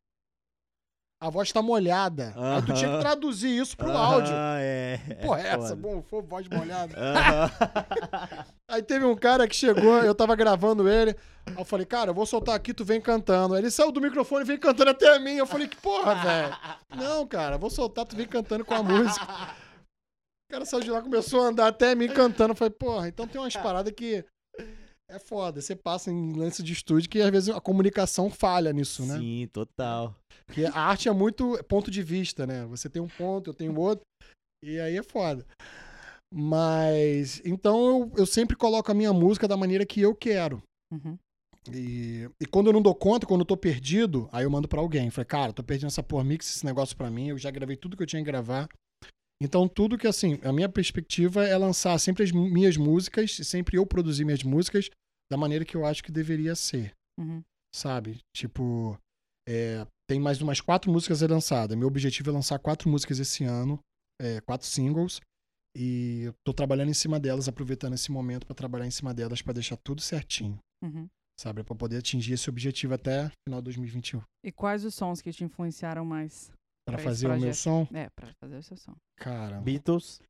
A 1.22 1.28
voz 1.28 1.52
tá 1.52 1.60
molhada. 1.60 2.32
Aí 2.34 2.62
tu 2.62 2.72
tinha 2.72 2.92
que 2.94 3.00
traduzir 3.00 3.54
isso 3.60 3.76
pro 3.76 3.90
Aham, 3.90 3.98
áudio. 4.14 4.32
É. 4.34 4.98
Porra, 5.20 5.40
é 5.42 5.46
essa, 5.48 5.58
foda. 5.68 5.76
bom, 5.76 6.02
fofo, 6.02 6.26
voz 6.26 6.48
molhada. 6.48 6.94
Aham. 6.96 7.50
Aí 8.70 8.82
teve 8.82 9.04
um 9.04 9.14
cara 9.14 9.46
que 9.46 9.54
chegou, 9.54 9.98
eu 9.98 10.14
tava 10.14 10.34
gravando 10.34 10.88
ele. 10.88 11.14
Aí 11.46 11.54
eu 11.58 11.64
falei, 11.64 11.84
cara, 11.84 12.10
eu 12.10 12.14
vou 12.14 12.24
soltar 12.24 12.54
aqui, 12.54 12.72
tu 12.72 12.84
vem 12.86 13.00
cantando. 13.02 13.54
Aí 13.54 13.60
ele 13.60 13.70
saiu 13.70 13.92
do 13.92 14.00
microfone 14.00 14.42
e 14.44 14.46
veio 14.46 14.58
cantando 14.58 14.90
até 14.90 15.14
a 15.14 15.18
mim. 15.18 15.34
Eu 15.34 15.46
falei, 15.46 15.68
que 15.68 15.76
porra, 15.76 16.14
velho. 16.14 16.56
Não, 16.96 17.26
cara, 17.26 17.58
vou 17.58 17.68
soltar, 17.68 18.06
tu 18.06 18.16
vem 18.16 18.26
cantando 18.26 18.64
com 18.64 18.74
a 18.74 18.82
música. 18.82 19.26
O 20.50 20.52
cara 20.52 20.64
saiu 20.64 20.82
de 20.82 20.90
lá, 20.90 21.00
começou 21.00 21.42
a 21.42 21.46
andar 21.46 21.68
até 21.68 21.94
mim 21.94 22.08
cantando. 22.08 22.50
Eu 22.50 22.56
falei, 22.56 22.74
porra, 22.74 23.06
então 23.06 23.24
tem 23.24 23.40
umas 23.40 23.54
paradas 23.54 23.92
que 23.92 24.24
é 25.08 25.16
foda. 25.20 25.60
Você 25.60 25.76
passa 25.76 26.10
em 26.10 26.32
lance 26.32 26.60
de 26.60 26.72
estúdio 26.72 27.08
que 27.08 27.20
às 27.20 27.30
vezes 27.30 27.50
a 27.50 27.60
comunicação 27.60 28.28
falha 28.28 28.72
nisso, 28.72 29.06
né? 29.06 29.16
Sim, 29.16 29.48
total. 29.52 30.12
Porque 30.44 30.64
a 30.64 30.74
arte 30.76 31.08
é 31.08 31.12
muito 31.12 31.56
ponto 31.68 31.88
de 31.88 32.02
vista, 32.02 32.48
né? 32.48 32.66
Você 32.66 32.90
tem 32.90 33.00
um 33.00 33.06
ponto, 33.06 33.50
eu 33.50 33.54
tenho 33.54 33.78
outro. 33.78 34.04
E 34.60 34.80
aí 34.80 34.96
é 34.96 35.04
foda. 35.04 35.46
Mas. 36.34 37.40
Então 37.44 37.86
eu, 37.86 38.12
eu 38.18 38.26
sempre 38.26 38.56
coloco 38.56 38.90
a 38.90 38.94
minha 38.94 39.12
música 39.12 39.46
da 39.46 39.56
maneira 39.56 39.86
que 39.86 40.00
eu 40.00 40.16
quero. 40.16 40.60
Uhum. 40.92 41.16
E, 41.72 42.28
e 42.40 42.46
quando 42.46 42.66
eu 42.66 42.72
não 42.72 42.82
dou 42.82 42.96
conta, 42.96 43.24
quando 43.24 43.42
eu 43.42 43.46
tô 43.46 43.56
perdido, 43.56 44.28
aí 44.32 44.42
eu 44.42 44.50
mando 44.50 44.66
pra 44.66 44.80
alguém. 44.80 45.10
Falei, 45.10 45.26
cara, 45.26 45.52
tô 45.52 45.62
perdendo 45.62 45.86
essa 45.86 46.02
porra, 46.02 46.24
mix 46.24 46.56
esse 46.56 46.66
negócio 46.66 46.96
pra 46.96 47.08
mim. 47.08 47.28
Eu 47.28 47.38
já 47.38 47.52
gravei 47.52 47.76
tudo 47.76 47.96
que 47.96 48.02
eu 48.02 48.06
tinha 48.06 48.20
que 48.20 48.26
gravar. 48.26 48.68
Então, 49.42 49.66
tudo 49.66 49.96
que, 49.96 50.06
assim, 50.06 50.38
a 50.44 50.52
minha 50.52 50.68
perspectiva 50.68 51.44
é 51.46 51.56
lançar 51.56 51.98
sempre 51.98 52.22
as 52.24 52.30
minhas 52.30 52.76
músicas, 52.76 53.38
e 53.38 53.44
sempre 53.44 53.76
eu 53.78 53.86
produzir 53.86 54.24
minhas 54.24 54.42
músicas 54.42 54.90
da 55.30 55.36
maneira 55.38 55.64
que 55.64 55.76
eu 55.76 55.84
acho 55.86 56.02
que 56.04 56.12
deveria 56.12 56.54
ser 56.54 56.92
Uhum. 57.18 57.42
sabe? 57.74 58.18
Tipo, 58.36 58.98
é, 59.48 59.86
tem 60.08 60.20
mais 60.20 60.40
umas 60.42 60.60
quatro 60.60 60.90
músicas 60.92 61.20
lançadas. 61.22 61.76
Meu 61.76 61.88
objetivo 61.88 62.30
é 62.30 62.32
lançar 62.32 62.58
quatro 62.58 62.88
músicas 62.90 63.18
esse 63.18 63.44
ano, 63.44 63.78
é, 64.20 64.40
quatro 64.40 64.66
singles. 64.66 65.20
E 65.76 66.22
eu 66.24 66.34
tô 66.44 66.52
trabalhando 66.52 66.90
em 66.90 66.94
cima 66.94 67.20
delas, 67.20 67.46
aproveitando 67.48 67.94
esse 67.94 68.10
momento 68.10 68.44
pra 68.44 68.54
trabalhar 68.56 68.86
em 68.86 68.90
cima 68.90 69.14
delas 69.14 69.40
pra 69.40 69.52
deixar 69.52 69.76
tudo 69.76 70.00
certinho, 70.02 70.58
Uhum. 70.82 71.08
sabe? 71.38 71.62
Pra 71.62 71.76
poder 71.76 71.98
atingir 71.98 72.32
esse 72.34 72.50
objetivo 72.50 72.92
até 72.94 73.30
final 73.48 73.60
de 73.60 73.66
2021. 73.66 74.20
E 74.44 74.50
quais 74.50 74.84
os 74.84 74.94
sons 74.94 75.22
que 75.22 75.32
te 75.32 75.44
influenciaram 75.44 76.04
mais? 76.04 76.50
Pra 76.90 76.98
Pra 76.98 77.04
fazer 77.10 77.28
o 77.28 77.38
meu 77.40 77.54
som, 77.54 77.86
É, 77.92 78.08
pra 78.10 78.28
fazer 78.40 78.56
o 78.58 78.62
seu 78.62 78.76
som. 78.76 78.94
cara, 79.18 79.60
Beatles. 79.60 80.20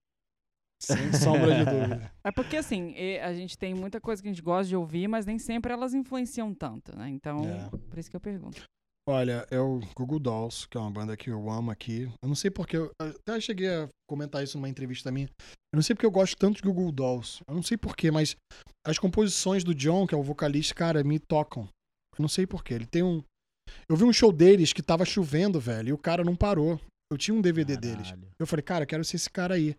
sem 0.83 1.13
sombra 1.13 1.55
de 1.59 1.65
dúvida. 1.71 2.13
É 2.25 2.33
porque, 2.33 2.57
assim, 2.57 2.95
a 3.21 3.33
gente 3.35 3.57
tem 3.59 3.75
muita 3.75 4.01
coisa 4.01 4.23
que 4.23 4.29
a 4.29 4.33
gente 4.33 4.43
gosta 4.43 4.69
de 4.69 4.77
ouvir, 4.77 5.09
mas 5.09 5.27
nem 5.27 5.39
sempre 5.39 5.73
elas 5.73 5.93
influenciam 5.95 6.55
tanto, 6.55 6.97
né? 6.97 7.09
Então, 7.11 7.39
É. 7.45 7.69
por 7.71 7.99
isso 7.99 8.11
que 8.11 8.17
eu 8.17 8.21
pergunto. 8.21 8.63
Olha, 9.09 9.47
é 9.51 9.59
o 9.59 9.81
Google 9.97 10.21
Dolls, 10.21 10.69
que 10.69 10.77
é 10.77 10.81
uma 10.81 10.91
banda 10.91 11.17
que 11.17 11.31
eu 11.31 11.51
amo 11.51 11.71
aqui. 11.71 12.03
Eu 12.23 12.29
não 12.29 12.35
sei 12.37 12.51
porque. 12.51 12.77
Eu 12.77 12.93
até 13.01 13.41
cheguei 13.41 13.69
a 13.69 13.89
comentar 14.09 14.45
isso 14.45 14.57
numa 14.57 14.69
entrevista 14.69 15.11
minha. 15.11 15.27
Eu 15.73 15.77
não 15.77 15.83
sei 15.83 15.95
porque 15.97 16.07
eu 16.07 16.11
gosto 16.11 16.37
tanto 16.37 16.57
de 16.57 16.63
Google 16.63 16.93
Dolls. 16.93 17.43
Eu 17.49 17.55
não 17.55 17.63
sei 17.63 17.77
porquê, 17.77 18.11
mas 18.11 18.37
as 18.87 18.99
composições 18.99 19.65
do 19.65 19.75
John, 19.75 20.07
que 20.07 20.15
é 20.15 20.19
o 20.19 20.23
vocalista, 20.23 20.75
cara, 20.75 21.03
me 21.03 21.19
tocam. 21.19 21.65
Eu 22.17 22.23
não 22.23 22.29
sei 22.29 22.47
porquê. 22.47 22.75
Ele 22.75 22.87
tem 22.87 23.03
um. 23.03 23.23
Eu 23.89 23.97
vi 23.97 24.05
um 24.05 24.13
show 24.13 24.33
deles 24.33 24.73
que 24.73 24.83
tava 24.83 25.05
chovendo, 25.05 25.61
velho, 25.61 25.89
e 25.89 25.93
o 25.93 25.99
cara 25.99 26.25
não 26.25 26.37
parou. 26.37 26.81
Eu 27.11 27.19
tinha 27.19 27.35
um 27.35 27.41
DVD 27.41 27.77
deles. 27.77 28.11
Caralho. 28.11 28.29
Eu 28.39 28.47
falei, 28.47 28.63
cara, 28.63 28.85
eu 28.85 28.89
quero 28.89 29.05
ser 29.05 29.17
esse 29.17 29.29
cara 29.29 29.55
aí. 29.55 29.77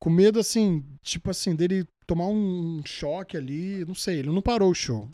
Com 0.00 0.10
medo, 0.10 0.38
assim, 0.38 0.84
tipo 1.02 1.30
assim, 1.30 1.54
dele 1.54 1.86
tomar 2.06 2.28
um 2.28 2.84
choque 2.84 3.36
ali. 3.36 3.84
Não 3.84 3.94
sei, 3.94 4.20
ele 4.20 4.30
não 4.30 4.42
parou 4.42 4.70
o 4.70 4.74
show. 4.74 5.08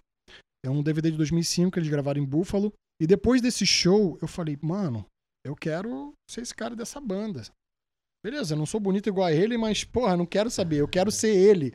É 0.64 0.70
um 0.70 0.82
DVD 0.82 1.10
de 1.10 1.16
2005 1.16 1.72
que 1.72 1.78
eles 1.78 1.90
gravaram 1.90 2.20
em 2.20 2.26
Buffalo. 2.26 2.72
E 3.00 3.06
depois 3.06 3.40
desse 3.40 3.64
show, 3.64 4.18
eu 4.20 4.28
falei, 4.28 4.58
mano, 4.60 5.06
eu 5.44 5.54
quero 5.54 6.12
ser 6.28 6.42
esse 6.42 6.54
cara 6.54 6.74
dessa 6.74 7.00
banda. 7.00 7.42
Beleza, 8.24 8.54
eu 8.54 8.58
não 8.58 8.66
sou 8.66 8.80
bonito 8.80 9.08
igual 9.08 9.26
a 9.28 9.32
ele, 9.32 9.56
mas, 9.56 9.84
porra, 9.84 10.16
não 10.16 10.26
quero 10.26 10.50
saber, 10.50 10.80
eu 10.80 10.88
quero 10.88 11.10
ser 11.12 11.34
ele. 11.34 11.72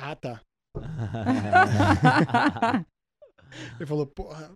Ah, 0.00 0.16
tá. 0.16 0.40
Ele 3.78 3.86
falou, 3.86 4.06
porra. 4.06 4.50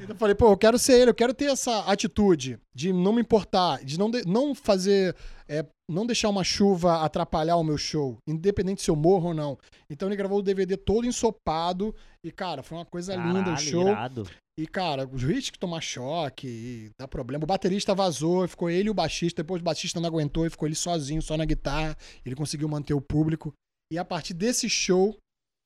Então 0.00 0.14
eu 0.14 0.16
falei, 0.16 0.34
pô, 0.36 0.50
eu 0.52 0.56
quero 0.56 0.78
ser 0.78 1.00
ele, 1.00 1.10
eu 1.10 1.14
quero 1.14 1.34
ter 1.34 1.46
essa 1.46 1.80
atitude 1.90 2.58
de 2.72 2.92
não 2.92 3.12
me 3.12 3.20
importar, 3.20 3.84
de 3.84 3.98
não, 3.98 4.08
de- 4.08 4.24
não 4.24 4.54
fazer, 4.54 5.16
é, 5.48 5.66
não 5.90 6.06
deixar 6.06 6.28
uma 6.28 6.44
chuva 6.44 7.02
atrapalhar 7.04 7.56
o 7.56 7.64
meu 7.64 7.76
show, 7.76 8.16
independente 8.28 8.82
se 8.82 8.88
eu 8.90 8.94
morro 8.94 9.28
ou 9.28 9.34
não. 9.34 9.58
Então 9.90 10.06
ele 10.08 10.14
gravou 10.16 10.38
o 10.38 10.42
DVD 10.42 10.76
todo 10.76 11.06
ensopado 11.08 11.92
e, 12.24 12.30
cara, 12.30 12.62
foi 12.62 12.78
uma 12.78 12.84
coisa 12.84 13.16
linda 13.16 13.40
o 13.40 13.44
Caralho, 13.44 13.58
show. 13.58 13.88
irado. 13.88 14.30
E, 14.56 14.68
cara, 14.68 15.08
os 15.12 15.20
hits 15.24 15.50
que 15.50 15.58
tomar 15.58 15.80
choque 15.80 16.46
e 16.46 16.90
dá 17.00 17.08
problema. 17.08 17.42
O 17.42 17.46
baterista 17.48 17.92
vazou, 17.92 18.46
ficou 18.46 18.70
ele 18.70 18.86
e 18.86 18.90
o 18.90 18.94
baixista. 18.94 19.42
Depois 19.42 19.60
o 19.60 19.64
baixista 19.64 19.98
não 19.98 20.06
aguentou 20.08 20.46
e 20.46 20.50
ficou 20.50 20.68
ele 20.68 20.76
sozinho, 20.76 21.20
só 21.20 21.36
na 21.36 21.44
guitarra. 21.44 21.96
Ele 22.24 22.36
conseguiu 22.36 22.68
manter 22.68 22.94
o 22.94 23.00
público. 23.00 23.52
E 23.92 23.98
a 23.98 24.04
partir 24.04 24.34
desse 24.34 24.68
show, 24.68 25.16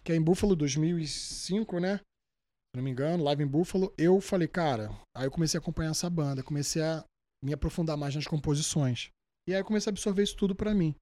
que 0.04 0.12
é 0.12 0.16
em 0.16 0.22
Buffalo 0.22 0.54
2005, 0.56 1.78
né? 1.80 1.98
Se 1.98 2.76
não 2.76 2.82
me 2.82 2.90
engano, 2.90 3.24
live 3.24 3.42
em 3.42 3.46
Buffalo, 3.46 3.92
eu 3.96 4.20
falei, 4.20 4.46
cara. 4.48 4.90
Aí 5.16 5.26
eu 5.26 5.30
comecei 5.30 5.58
a 5.58 5.60
acompanhar 5.60 5.90
essa 5.90 6.08
banda, 6.10 6.42
comecei 6.42 6.82
a 6.82 7.04
me 7.42 7.52
aprofundar 7.52 7.96
mais 7.96 8.14
nas 8.14 8.26
composições. 8.26 9.10
E 9.48 9.54
aí 9.54 9.60
eu 9.60 9.64
comecei 9.64 9.90
a 9.90 9.92
absorver 9.92 10.22
isso 10.22 10.36
tudo 10.36 10.54
pra 10.54 10.74
mim. 10.74 10.94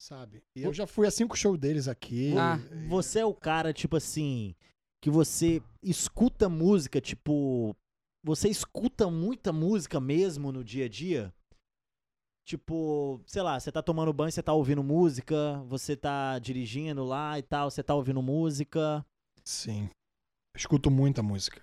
Sabe? 0.00 0.42
E 0.56 0.62
eu 0.62 0.72
já 0.72 0.86
fui 0.86 1.06
a 1.06 1.10
cinco 1.10 1.36
shows 1.36 1.58
deles 1.58 1.86
aqui. 1.86 2.32
Ah. 2.38 2.56
E- 2.72 2.88
Você 2.88 3.18
é 3.18 3.24
o 3.26 3.34
cara, 3.34 3.72
tipo 3.72 3.96
assim, 3.96 4.54
que 5.02 5.10
você 5.10 5.62
escuta 5.82 6.48
música, 6.48 7.00
tipo. 7.00 7.76
Você 8.24 8.48
escuta 8.48 9.10
muita 9.10 9.52
música 9.52 9.98
mesmo 10.00 10.52
no 10.52 10.62
dia 10.64 10.86
a 10.86 10.88
dia? 10.88 11.32
Tipo, 12.46 13.20
sei 13.26 13.42
lá, 13.42 13.58
você 13.60 13.70
tá 13.70 13.82
tomando 13.82 14.12
banho, 14.12 14.32
você 14.32 14.42
tá 14.42 14.52
ouvindo 14.52 14.82
música, 14.82 15.62
você 15.68 15.96
tá 15.96 16.38
dirigindo 16.38 17.04
lá 17.04 17.38
e 17.38 17.42
tal, 17.42 17.70
você 17.70 17.82
tá 17.82 17.94
ouvindo 17.94 18.20
música. 18.22 19.04
Sim. 19.44 19.84
Eu 20.54 20.58
escuto 20.58 20.90
muita 20.90 21.22
música. 21.22 21.60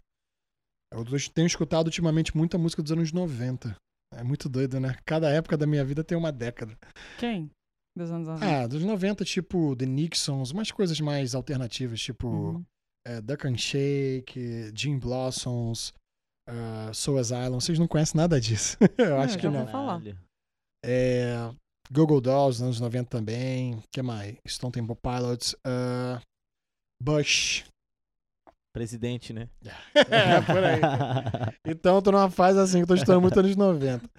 Eu 0.93 1.03
tenho 1.33 1.45
escutado 1.47 1.87
ultimamente 1.87 2.35
muita 2.37 2.57
música 2.57 2.81
dos 2.81 2.91
anos 2.91 3.11
90. 3.11 3.75
É 4.13 4.23
muito 4.23 4.47
doido, 4.47 4.79
né? 4.79 4.95
Cada 5.05 5.29
época 5.29 5.57
da 5.57 5.67
minha 5.67 5.83
vida 5.83 6.03
tem 6.03 6.17
uma 6.17 6.31
década. 6.31 6.77
Quem? 7.19 7.51
Dos 7.97 8.09
anos 8.09 8.27
90. 8.27 8.45
Ah, 8.45 8.67
dos 8.67 8.83
90, 8.83 9.25
tipo 9.25 9.75
The 9.75 9.85
Nixons, 9.85 10.51
umas 10.51 10.71
coisas 10.71 10.99
mais 11.01 11.35
alternativas, 11.35 11.99
tipo 11.99 12.27
Uhum. 12.27 12.65
é, 13.05 13.19
Duck 13.19 13.45
and 13.45 13.57
Shake, 13.57 14.71
Jim 14.73 14.97
Blossoms, 14.99 15.93
uh, 16.47 16.93
Soul 16.93 17.17
Asylum. 17.17 17.59
Vocês 17.59 17.77
não 17.77 17.87
conhecem 17.87 18.15
nada 18.17 18.39
disso. 18.39 18.77
Eu 18.97 19.19
acho 19.19 19.35
eu 19.35 19.39
que 19.41 19.49
não. 19.49 19.67
falar. 19.67 20.01
É, 20.87 21.49
Google 21.91 22.21
Dolls, 22.21 22.61
nos 22.63 22.79
anos 22.79 22.79
90 22.79 23.09
também. 23.09 23.75
O 23.75 23.83
que 23.91 24.01
mais? 24.01 24.37
Stone 24.47 24.71
Temple 24.71 24.95
Pilots. 24.95 25.53
uh, 25.65 26.21
Bush. 27.01 27.65
Presidente, 28.73 29.33
né? 29.33 29.49
É, 29.95 30.41
por 30.41 30.63
aí. 30.63 30.81
Então 31.65 31.95
eu 31.95 32.01
tô 32.01 32.11
numa 32.11 32.29
fase 32.29 32.59
assim, 32.59 32.77
que 32.77 32.83
eu 32.83 32.87
tô 32.87 32.93
estudando 32.95 33.21
muito 33.21 33.39
anos 33.39 33.55
90. 33.55 34.09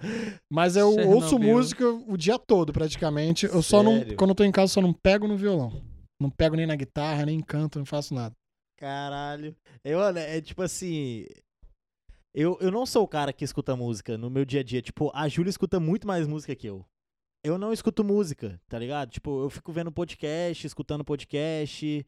Mas 0.51 0.75
eu 0.75 0.91
Chernobyl. 0.93 1.15
ouço 1.15 1.39
música 1.39 1.89
o 1.89 2.15
dia 2.15 2.37
todo, 2.37 2.71
praticamente. 2.71 3.45
Eu 3.45 3.61
só 3.63 3.81
não. 3.81 3.97
Sério? 3.97 4.15
Quando 4.17 4.31
eu 4.31 4.35
tô 4.35 4.43
em 4.43 4.51
casa, 4.51 4.65
eu 4.65 4.73
só 4.75 4.81
não 4.81 4.93
pego 4.93 5.27
no 5.27 5.37
violão. 5.37 5.81
Não 6.21 6.29
pego 6.29 6.55
nem 6.55 6.67
na 6.67 6.75
guitarra, 6.75 7.25
nem 7.25 7.39
canto, 7.39 7.79
não 7.79 7.85
faço 7.85 8.13
nada. 8.13 8.35
Caralho. 8.77 9.55
Eu, 9.83 9.99
olha, 9.99 10.19
é 10.19 10.41
tipo 10.41 10.61
assim. 10.61 11.25
Eu, 12.33 12.57
eu 12.61 12.71
não 12.71 12.85
sou 12.85 13.03
o 13.03 13.07
cara 13.07 13.33
que 13.33 13.43
escuta 13.43 13.75
música 13.75 14.17
no 14.17 14.29
meu 14.29 14.45
dia 14.45 14.59
a 14.59 14.63
dia. 14.63 14.81
Tipo, 14.81 15.11
a 15.13 15.27
Júlia 15.27 15.49
escuta 15.49 15.79
muito 15.79 16.05
mais 16.07 16.27
música 16.27 16.55
que 16.55 16.67
eu. 16.67 16.85
Eu 17.43 17.57
não 17.57 17.71
escuto 17.73 18.03
música, 18.03 18.59
tá 18.67 18.77
ligado? 18.77 19.09
Tipo, 19.11 19.43
eu 19.43 19.49
fico 19.49 19.71
vendo 19.71 19.91
podcast, 19.91 20.67
escutando 20.67 21.03
podcast, 21.05 22.05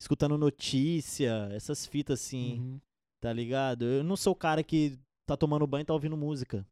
escutando 0.00 0.36
notícia, 0.38 1.48
essas 1.52 1.86
fitas 1.86 2.20
assim, 2.20 2.58
Uhum. 2.60 2.80
tá 3.20 3.32
ligado? 3.32 3.84
Eu 3.86 4.04
não 4.04 4.16
sou 4.16 4.34
o 4.34 4.36
cara 4.36 4.62
que 4.62 4.98
tá 5.26 5.36
tomando 5.36 5.66
banho 5.66 5.82
e 5.82 5.86
tá 5.86 5.94
ouvindo 5.94 6.16
música, 6.16 6.64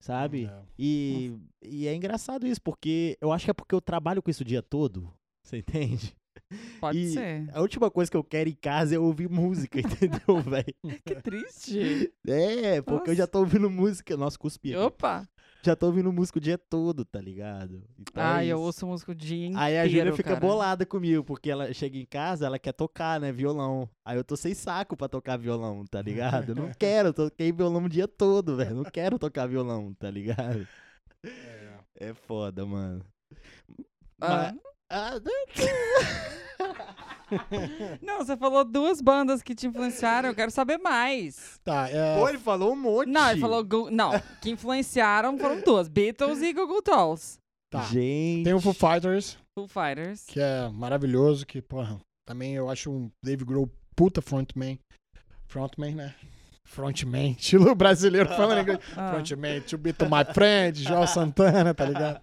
sabe? 0.00 0.44
É. 0.44 0.62
E, 0.78 1.34
e 1.62 1.86
é 1.88 1.94
engraçado 1.94 2.46
isso, 2.46 2.60
porque 2.60 3.16
eu 3.20 3.32
acho 3.32 3.46
que 3.46 3.50
é 3.50 3.54
porque 3.54 3.74
eu 3.74 3.80
trabalho 3.80 4.22
com 4.22 4.30
isso 4.30 4.42
o 4.42 4.46
dia 4.46 4.62
todo. 4.62 5.10
Você 5.42 5.56
entende? 5.58 6.14
Pode 6.80 6.98
E 6.98 7.10
ser. 7.10 7.48
A 7.52 7.60
última 7.60 7.90
coisa 7.90 8.10
que 8.10 8.16
eu 8.16 8.22
quero 8.24 8.48
em 8.48 8.54
casa 8.54 8.94
é 8.94 8.98
ouvir 8.98 9.28
música, 9.28 9.78
entendeu, 9.80 10.40
velho? 10.42 10.74
Que 11.04 11.14
triste. 11.22 12.12
É, 12.26 12.80
porque 12.82 13.10
eu 13.10 13.14
já 13.14 13.26
tô 13.26 13.40
ouvindo 13.40 13.68
música. 13.68 14.16
Nossa, 14.16 14.38
cuspi. 14.38 14.74
Opa! 14.76 15.28
Já 15.64 15.74
tô 15.74 15.86
ouvindo 15.86 16.12
música 16.12 16.38
o 16.38 16.40
dia 16.40 16.56
todo, 16.56 17.04
tá 17.04 17.20
ligado? 17.20 17.82
Então 17.98 18.22
é 18.22 18.26
Ah, 18.26 18.44
eu 18.44 18.56
isso. 18.58 18.64
ouço 18.66 18.86
música 18.86 19.10
o 19.10 19.14
dia 19.14 19.46
inteiro, 19.46 19.58
Aí 19.60 19.76
a 19.78 19.88
Júlia 19.88 20.12
fica 20.14 20.28
cara. 20.34 20.40
bolada 20.40 20.86
comigo, 20.86 21.24
porque 21.24 21.50
ela 21.50 21.72
chega 21.74 21.98
em 21.98 22.04
casa, 22.06 22.46
ela 22.46 22.56
quer 22.60 22.70
tocar, 22.72 23.18
né, 23.18 23.32
violão. 23.32 23.88
Aí 24.04 24.16
eu 24.16 24.22
tô 24.22 24.36
sem 24.36 24.54
saco 24.54 24.96
pra 24.96 25.08
tocar 25.08 25.36
violão, 25.36 25.84
tá 25.84 26.00
ligado? 26.00 26.50
Eu 26.50 26.54
não 26.54 26.70
quero, 26.78 27.08
eu 27.08 27.12
toquei 27.14 27.50
violão 27.50 27.82
o 27.84 27.88
dia 27.88 28.06
todo, 28.06 28.56
velho. 28.56 28.76
Não 28.76 28.84
quero 28.84 29.18
tocar 29.18 29.48
violão, 29.48 29.92
tá 29.94 30.08
ligado? 30.08 30.68
É. 31.24 31.72
É 31.98 32.14
foda, 32.14 32.64
mano. 32.64 33.04
Ah. 34.20 34.52
Mas- 34.52 34.54
Ah, 34.54 34.54
Não, 38.00 38.18
você 38.18 38.36
falou 38.36 38.64
duas 38.64 39.00
bandas 39.00 39.42
que 39.42 39.54
te 39.54 39.66
influenciaram, 39.66 40.28
eu 40.28 40.34
quero 40.34 40.50
saber 40.50 40.78
mais. 40.78 41.58
Tá, 41.64 41.88
é, 41.90 42.18
Pô, 42.18 42.28
ele 42.28 42.38
falou 42.38 42.72
um 42.72 42.76
monte. 42.76 43.08
Não, 43.08 43.30
ele 43.30 43.40
falou. 43.40 43.64
Gu- 43.64 43.90
Não, 43.90 44.12
que 44.40 44.50
influenciaram 44.50 45.36
foram 45.38 45.60
duas: 45.60 45.88
Beatles 45.88 46.40
e 46.40 46.52
Google 46.52 46.82
Dolls. 46.82 47.38
tá. 47.70 47.82
Gente. 47.82 48.44
Tem 48.44 48.54
o 48.54 48.60
Foo 48.60 48.72
Fighters, 48.72 49.36
Foo 49.58 49.66
Fighters. 49.66 50.24
que 50.26 50.38
é 50.40 50.68
maravilhoso, 50.68 51.44
que, 51.44 51.60
porra, 51.60 51.98
também 52.26 52.54
eu 52.54 52.70
acho 52.70 52.90
um 52.90 53.10
Dave 53.24 53.44
Grohl 53.44 53.68
puta 53.96 54.22
frontman. 54.22 54.78
Frontman, 55.48 55.94
né? 55.96 56.14
Frontman, 56.66 57.30
estilo 57.38 57.74
brasileiro 57.74 58.28
falando 58.30 58.60
inglês. 58.62 58.80
Ah. 58.96 59.10
Frontman, 59.12 59.60
to 59.62 59.78
be 59.78 59.92
to 59.92 60.04
my 60.06 60.24
friend, 60.34 60.82
Joel 60.82 61.06
Santana, 61.06 61.72
tá 61.72 61.84
ligado? 61.86 62.20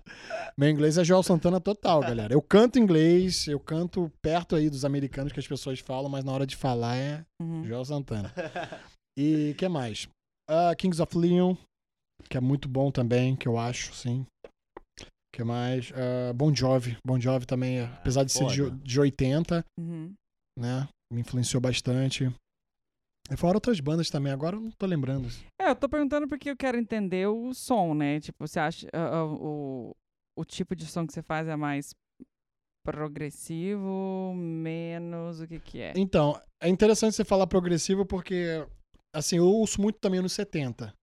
Meu 0.58 0.70
inglês 0.70 0.98
é 0.98 1.04
Joel 1.04 1.24
Santana 1.24 1.60
total, 1.60 2.02
galera. 2.02 2.34
Eu 2.34 2.42
canto 2.42 2.78
inglês, 2.78 3.48
eu 3.48 3.60
canto 3.60 4.12
perto 4.22 4.56
aí 4.56 4.70
dos 4.70 4.86
americanos 4.86 5.32
que 5.34 5.40
as 5.40 5.48
pessoas 5.48 5.80
falam, 5.80 6.10
mas 6.10 6.24
na 6.24 6.32
hora 6.32 6.46
de 6.46 6.56
falar 6.56 6.96
é 6.96 7.24
Uhum. 7.42 7.66
Joel 7.66 7.86
Santana. 7.86 8.32
E 9.18 9.54
que 9.60 9.68
mais? 9.70 10.08
Ah, 10.50 10.74
Kings 10.76 11.00
of 11.00 11.16
Leon, 11.16 11.56
que 12.28 12.36
é 12.36 12.42
muito 12.42 12.68
bom 12.68 12.90
também, 12.92 13.36
que 13.36 13.48
eu 13.48 13.60
acho, 13.60 13.94
sim. 13.94 14.26
que 15.32 15.44
mais? 15.44 15.92
Ah, 15.96 16.34
bon 16.34 16.54
Jovi. 16.54 16.98
Bon 17.06 17.20
Jovi 17.20 17.46
também, 17.46 17.78
é- 17.80 17.84
apesar 17.86 18.24
de 18.24 18.32
ser 18.32 18.48
de, 18.48 18.64
foda. 18.64 18.80
de 18.84 19.00
80, 19.00 19.64
Uhum. 19.80 20.14
né? 20.60 20.88
Me 21.12 21.22
influenciou 21.22 21.62
bastante. 21.62 22.34
E 23.32 23.38
fora 23.38 23.58
outras 23.58 23.80
bandas 23.80 24.10
também, 24.10 24.32
agora 24.32 24.58
eu 24.58 24.62
não 24.62 24.72
tô 24.72 24.86
lembrando. 24.86 25.30
É, 25.60 25.70
eu 25.70 25.76
tô 25.76 25.88
perguntando 25.88 26.28
porque 26.28 26.50
eu 26.50 26.58
quero 26.58 26.78
entender 26.78 27.28
o 27.28 27.54
som, 27.54 27.94
né? 27.94 28.20
Tipo, 28.20 28.46
você 28.46 28.60
acha 28.60 28.88
ah, 28.94 29.18
ah, 29.18 29.26
o, 29.26 29.96
o 30.38 30.46
tipo 30.46 30.76
de 30.76 30.86
som 30.86 31.08
que 31.08 31.14
você 31.14 31.24
faz 31.24 31.48
é 31.48 31.56
mais 31.56 31.96
progressivo, 32.86 34.34
menos 34.36 35.40
o 35.40 35.48
que 35.48 35.60
que 35.60 35.80
é? 35.80 35.94
Então, 35.96 36.40
é 36.62 36.68
interessante 36.68 37.16
você 37.16 37.24
falar 37.24 37.48
progressivo 37.48 38.06
porque, 38.06 38.68
assim, 39.16 39.38
eu 39.38 39.46
ouço 39.46 39.82
muito 39.82 40.00
também 40.00 40.22
nos 40.22 40.34
70. 40.34 40.94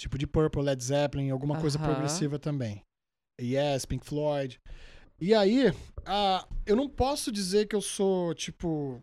Tipo 0.00 0.16
de 0.16 0.26
Purple, 0.26 0.62
Led 0.62 0.82
Zeppelin, 0.82 1.30
alguma 1.30 1.60
coisa 1.60 1.78
Aham. 1.78 1.88
progressiva 1.88 2.38
também. 2.38 2.82
Yes, 3.40 3.84
Pink 3.84 4.06
Floyd. 4.06 4.60
E 5.20 5.34
aí, 5.34 5.72
ah, 6.06 6.46
eu 6.64 6.76
não 6.76 6.88
posso 6.88 7.32
dizer 7.32 7.66
que 7.66 7.74
eu 7.74 7.82
sou, 7.82 8.32
tipo... 8.34 9.00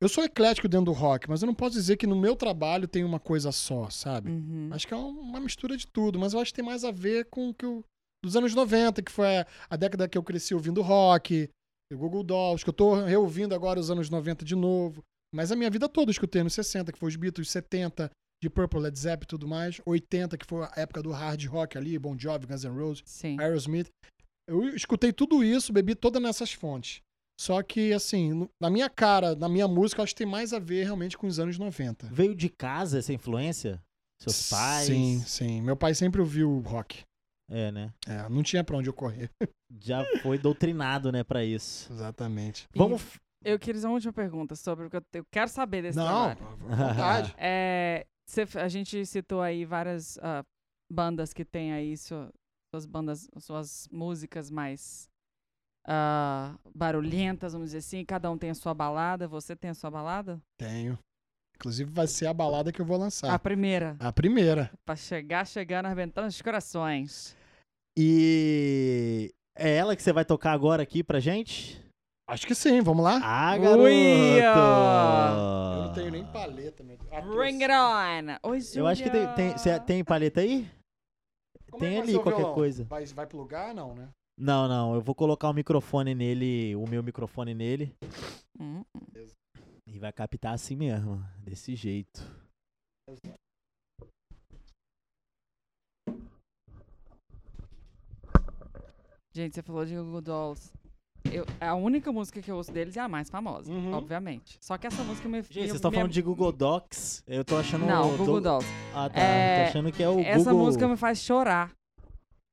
Eu 0.00 0.08
sou 0.08 0.22
eclético 0.22 0.68
dentro 0.68 0.86
do 0.86 0.92
rock, 0.92 1.28
mas 1.28 1.42
eu 1.42 1.46
não 1.46 1.54
posso 1.54 1.74
dizer 1.74 1.96
que 1.96 2.06
no 2.06 2.14
meu 2.14 2.36
trabalho 2.36 2.86
tem 2.86 3.02
uma 3.02 3.18
coisa 3.18 3.50
só, 3.50 3.90
sabe? 3.90 4.30
Uhum. 4.30 4.68
Acho 4.72 4.86
que 4.86 4.94
é 4.94 4.96
uma 4.96 5.40
mistura 5.40 5.76
de 5.76 5.86
tudo, 5.86 6.18
mas 6.18 6.32
eu 6.32 6.40
acho 6.40 6.52
que 6.52 6.56
tem 6.56 6.64
mais 6.64 6.84
a 6.84 6.92
ver 6.92 7.26
com 7.26 7.48
o 7.48 7.54
que 7.54 7.64
eu... 7.64 7.84
Dos 8.24 8.36
anos 8.36 8.54
90, 8.54 9.02
que 9.02 9.12
foi 9.12 9.26
a, 9.70 9.76
década 9.76 10.08
que 10.08 10.18
eu 10.18 10.22
cresci 10.22 10.52
ouvindo 10.52 10.82
rock, 10.82 11.48
o 11.92 11.96
Google 11.96 12.24
Dolls, 12.24 12.64
que 12.64 12.70
eu 12.70 12.74
tô 12.74 12.94
reouvindo 12.94 13.54
agora 13.54 13.78
os 13.78 13.90
anos 13.90 14.10
90 14.10 14.44
de 14.44 14.56
novo. 14.56 15.02
Mas 15.32 15.52
a 15.52 15.56
minha 15.56 15.70
vida 15.70 15.88
toda 15.88 16.10
eu 16.10 16.12
escutei 16.12 16.42
nos 16.42 16.54
60, 16.54 16.92
que 16.92 16.98
foi 16.98 17.08
os 17.08 17.16
Beatles, 17.16 17.50
70, 17.50 18.10
de 18.42 18.50
Purple, 18.50 18.80
Led 18.80 18.98
Zeppelin 18.98 19.24
e 19.24 19.28
tudo 19.28 19.46
mais. 19.46 19.80
80, 19.84 20.36
que 20.36 20.46
foi 20.46 20.64
a 20.64 20.72
época 20.76 21.02
do 21.02 21.10
hard 21.10 21.44
rock 21.46 21.76
ali, 21.76 21.98
Bon 21.98 22.18
Jovi, 22.18 22.46
Guns 22.46 22.64
N' 22.64 22.76
Roses, 22.76 23.02
Sim. 23.06 23.36
Aerosmith. 23.38 23.88
Eu 24.48 24.68
escutei 24.74 25.12
tudo 25.12 25.44
isso, 25.44 25.72
bebi 25.72 25.94
todas 25.94 26.22
nessas 26.22 26.52
fontes. 26.52 27.02
Só 27.38 27.62
que, 27.62 27.92
assim, 27.92 28.48
na 28.60 28.68
minha 28.68 28.90
cara, 28.90 29.36
na 29.36 29.48
minha 29.48 29.68
música, 29.68 30.00
eu 30.00 30.04
acho 30.04 30.12
que 30.14 30.18
tem 30.18 30.26
mais 30.26 30.52
a 30.52 30.58
ver 30.58 30.84
realmente 30.84 31.16
com 31.16 31.26
os 31.26 31.38
anos 31.38 31.56
90. 31.58 32.08
Veio 32.08 32.34
de 32.34 32.48
casa 32.48 32.98
essa 32.98 33.12
influência? 33.12 33.80
Seus 34.20 34.48
pais? 34.50 34.86
Sim, 34.88 35.20
sim. 35.20 35.62
Meu 35.62 35.76
pai 35.76 35.94
sempre 35.94 36.20
ouviu 36.20 36.58
rock. 36.60 37.04
É, 37.48 37.70
né? 37.70 37.92
É, 38.06 38.28
não 38.28 38.42
tinha 38.42 38.64
pra 38.64 38.76
onde 38.76 38.88
eu 38.88 38.92
correr. 38.92 39.30
Já 39.80 40.04
foi 40.22 40.36
doutrinado, 40.36 41.12
né, 41.12 41.22
pra 41.22 41.44
isso. 41.44 41.90
Exatamente. 41.92 42.68
Vamos. 42.74 43.02
Eu 43.44 43.56
queria 43.58 43.74
fazer 43.74 43.86
uma 43.86 43.94
última 43.94 44.12
pergunta 44.12 44.56
sobre 44.56 44.86
o 44.86 44.90
que 44.90 44.96
eu, 44.96 45.24
quero 45.30 45.48
saber 45.48 45.82
desse 45.82 45.96
Não, 45.96 46.34
trabalho. 46.34 46.72
à 46.72 46.88
vontade. 46.88 47.34
É, 47.38 48.04
a 48.56 48.68
gente 48.68 49.06
citou 49.06 49.40
aí 49.40 49.64
várias 49.64 50.18
ah, 50.18 50.44
bandas 50.92 51.32
que 51.32 51.44
tem 51.44 51.72
aí 51.72 51.96
sua- 51.96 52.30
suas 52.74 52.84
bandas, 52.84 53.28
suas 53.38 53.88
músicas 53.92 54.50
mais 54.50 55.08
ah, 55.90 56.54
barulhentas, 56.74 57.54
vamos 57.54 57.68
dizer 57.68 57.78
assim. 57.78 58.04
Cada 58.04 58.30
um 58.30 58.36
tem 58.36 58.50
a 58.50 58.54
sua 58.54 58.74
balada. 58.74 59.26
Você 59.26 59.56
tem 59.56 59.70
a 59.70 59.74
sua 59.74 59.90
balada? 59.90 60.38
Tenho. 60.58 60.98
Inclusive 61.56 61.90
vai 61.90 62.06
ser 62.06 62.26
a 62.26 62.34
balada 62.34 62.70
que 62.70 62.80
eu 62.80 62.84
vou 62.84 62.98
lançar. 62.98 63.32
A 63.32 63.38
primeira. 63.38 63.96
A 63.98 64.12
primeira. 64.12 64.70
Pra 64.84 64.94
chegar, 64.94 65.46
chegando, 65.46 65.86
arrebentando 65.86 66.28
os 66.28 66.42
corações. 66.42 67.34
E 67.98 69.32
é 69.56 69.76
ela 69.76 69.96
que 69.96 70.02
você 70.02 70.12
vai 70.12 70.24
tocar 70.24 70.52
agora 70.52 70.82
aqui 70.82 71.02
pra 71.02 71.18
gente? 71.18 71.82
Acho 72.28 72.46
que 72.46 72.54
sim, 72.54 72.82
vamos 72.82 73.02
lá? 73.02 73.18
Ah, 73.24 73.56
garoto! 73.56 73.82
ó. 73.82 75.74
Eu 75.74 75.82
não 75.84 75.92
tenho 75.94 76.10
nem 76.10 76.24
paleta, 76.26 76.84
meu 76.84 76.98
Deus. 76.98 77.34
Bring 77.34 77.64
it 77.64 77.72
on! 77.72 78.50
Oi, 78.50 78.58
Eu 78.76 78.86
acho 78.86 79.02
que 79.02 79.10
tem. 79.10 79.26
Tem, 79.34 79.56
cê 79.56 79.80
tem 79.80 80.04
paleta 80.04 80.42
aí? 80.42 80.70
Como 81.70 81.84
é 81.84 81.88
tem 81.88 81.96
que 81.96 82.06
vai 82.06 82.08
ali 82.14 82.22
qualquer 82.22 82.36
violão? 82.36 82.54
coisa. 82.54 82.84
Vai, 82.84 83.06
vai 83.06 83.26
plugar? 83.26 83.74
Não, 83.74 83.94
né? 83.94 84.10
Não, 84.38 84.68
não. 84.68 84.94
Eu 84.94 85.00
vou 85.00 85.14
colocar 85.14 85.50
o 85.50 85.52
microfone 85.52 86.14
nele, 86.14 86.74
o 86.76 86.86
meu 86.88 87.02
microfone 87.02 87.54
nele. 87.54 87.94
Hum, 88.58 88.84
E 89.86 89.98
vai 89.98 90.12
captar 90.12 90.54
assim 90.54 90.76
mesmo, 90.76 91.22
desse 91.44 91.74
jeito. 91.74 92.20
Gente, 99.32 99.54
você 99.54 99.62
falou 99.62 99.84
de 99.84 99.94
Google 99.94 100.20
Dolls. 100.20 100.72
Eu, 101.30 101.44
a 101.60 101.74
única 101.74 102.10
música 102.10 102.40
que 102.40 102.50
eu 102.50 102.56
ouço 102.56 102.72
deles 102.72 102.96
é 102.96 103.00
a 103.00 103.08
mais 103.08 103.28
famosa, 103.28 103.70
Uhum. 103.70 103.92
obviamente. 103.92 104.56
Só 104.60 104.78
que 104.78 104.86
essa 104.86 105.02
música 105.02 105.28
me. 105.28 105.42
Gente, 105.42 105.52
vocês 105.54 105.74
estão 105.74 105.92
falando 105.92 106.10
de 106.10 106.22
Google 106.22 106.50
Docs? 106.52 107.22
Eu 107.26 107.44
tô 107.44 107.56
achando. 107.56 107.84
Não, 107.84 108.16
Google 108.16 108.40
Dolls. 108.40 108.66
Ah, 108.94 109.10
tá. 109.10 109.20
É, 109.20 109.64
Tô 109.64 109.68
achando 109.70 109.92
que 109.92 110.02
é 110.02 110.08
o 110.08 110.20
Essa 110.20 110.50
Google. 110.50 110.66
música 110.66 110.88
me 110.88 110.96
faz 110.96 111.18
chorar. 111.20 111.72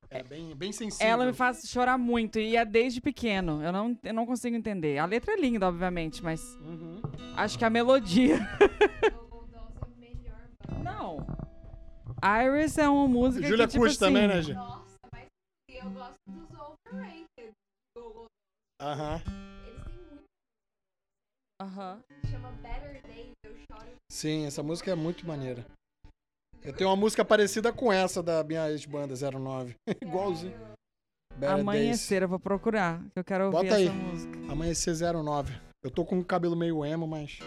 É 0.10 0.24
bem, 0.24 0.56
bem 0.56 0.72
sensível. 0.72 1.08
Ela 1.08 1.26
me 1.26 1.34
faz 1.34 1.64
chorar 1.68 1.97
muito 1.97 2.39
e 2.39 2.56
é 2.56 2.64
desde 2.64 3.01
pequeno. 3.01 3.62
Eu 3.64 3.72
não, 3.72 3.97
eu 4.03 4.14
não 4.14 4.26
consigo 4.26 4.56
entender. 4.56 4.97
A 4.97 5.06
letra 5.06 5.34
é 5.34 5.38
linda, 5.38 5.68
obviamente, 5.68 6.24
mas 6.24 6.41
Uhum. 6.62 7.01
acho 7.36 7.58
que 7.58 7.66
a 7.66 7.70
melodia. 7.70 8.38
não. 10.84 11.26
Iris 12.24 12.78
é 12.78 12.88
uma 12.88 13.08
música 13.08 13.47
Júlia 13.47 13.66
que, 13.66 13.72
tipo 13.74 13.84
curte 13.84 13.95
assim, 13.95 14.06
também, 14.14 14.28
né, 14.28 14.41
gente? 14.41 14.58
Nossa, 14.58 14.97
mas 15.12 15.26
eu 15.70 15.89
gosto 15.91 16.16
dos 16.28 16.60
overrated. 16.60 17.51
Aham. 18.82 19.22
Eles 19.66 19.84
têm 19.84 20.10
muito. 20.10 20.24
Aham. 21.62 21.99
Chama 22.30 22.51
Better 22.62 23.01
Days, 23.03 23.34
eu 23.43 23.56
choro. 23.70 23.91
Sim, 24.12 24.45
essa 24.45 24.64
música 24.64 24.91
é 24.91 24.95
muito 24.95 25.26
maneira. 25.28 25.66
Eu 26.66 26.74
tenho 26.74 26.89
uma 26.89 26.95
música 26.95 27.24
parecida 27.24 27.72
com 27.72 27.93
essa 27.93 28.24
da 28.24 28.43
minha 28.43 28.68
ex-banda 28.72 29.13
09. 29.13 29.76
Igualzinho. 30.01 30.57
Better 31.36 31.59
Amanhecer, 31.59 32.24
eu 32.24 32.28
vou 32.28 32.39
procurar. 32.39 33.03
Eu 33.16 33.24
quero 33.24 33.45
ouvir 33.45 33.57
Bota 33.57 33.76
aí. 33.76 33.86
essa 33.86 33.93
música. 33.93 34.36
Days. 34.36 34.49
Amanhecer 34.49 34.95
09. 35.13 35.61
Eu 35.84 35.91
tô 35.91 36.03
com 36.03 36.18
o 36.18 36.26
cabelo 36.26 36.55
meio 36.55 36.84
emo, 36.84 37.05
mas 37.05 37.38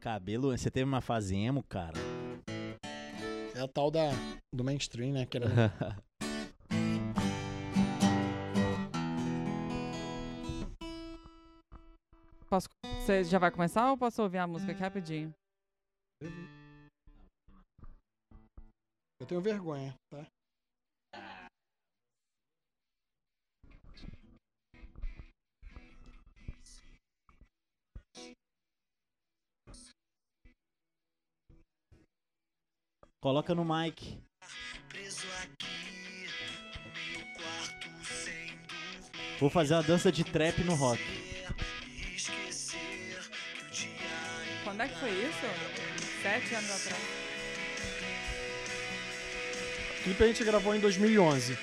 Cabelo, 0.00 0.56
você 0.56 0.68
teve 0.68 0.84
uma 0.84 1.00
fase 1.00 1.36
emo, 1.36 1.62
cara. 1.62 1.94
é 3.54 3.60
a 3.60 3.68
tal 3.68 3.88
da, 3.90 4.10
do 4.52 4.64
mainstream, 4.64 5.12
né? 5.12 5.26
Que 5.26 5.36
era... 5.36 5.46
Posso, 12.48 12.68
você 13.00 13.24
já 13.24 13.38
vai 13.38 13.50
começar 13.50 13.90
ou 13.90 13.98
posso 13.98 14.22
ouvir 14.22 14.38
a 14.38 14.46
música 14.46 14.70
aqui 14.70 14.80
rapidinho? 14.80 15.34
Eu 19.18 19.26
tenho 19.26 19.40
vergonha, 19.40 19.94
tá? 20.10 20.26
Coloca 33.22 33.54
no 33.54 33.64
mic. 33.64 34.22
Vou 39.40 39.50
fazer 39.50 39.74
uma 39.74 39.82
dança 39.82 40.12
de 40.12 40.24
trap 40.24 40.62
no 40.62 40.74
rock. 40.74 41.02
Quando 44.62 44.82
é 44.82 44.88
que 44.88 44.94
foi 44.94 45.10
isso? 45.10 46.22
Sete 46.22 46.54
anos 46.54 46.70
atrás. 46.70 47.25
O 50.06 50.08
clipe 50.08 50.22
a 50.22 50.26
gente 50.28 50.44
gravou 50.44 50.72
em 50.74 50.78
2011. 50.78 51.58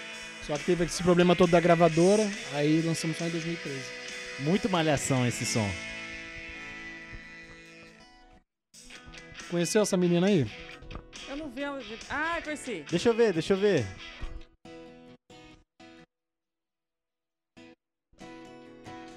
Só 0.45 0.57
que 0.57 0.65
teve 0.65 0.83
esse 0.83 1.01
problema 1.01 1.33
todo 1.35 1.49
da 1.51 1.59
gravadora, 1.61 2.29
aí 2.53 2.81
lançamos 2.81 3.15
só 3.17 3.25
em 3.25 3.29
2013. 3.29 3.79
Muito 4.39 4.69
malhação 4.69 5.25
esse 5.25 5.45
som. 5.45 5.69
Conheceu 9.49 9.83
essa 9.83 9.95
menina 9.95 10.27
aí? 10.27 10.45
Eu 11.29 11.37
não 11.37 11.49
vi. 11.49 11.63
a- 11.63 11.79
Ah, 12.09 12.41
conheci. 12.43 12.83
Deixa 12.89 13.07
eu 13.09 13.13
ver, 13.13 13.31
deixa 13.31 13.53
eu 13.53 13.57
ver. 13.57 13.85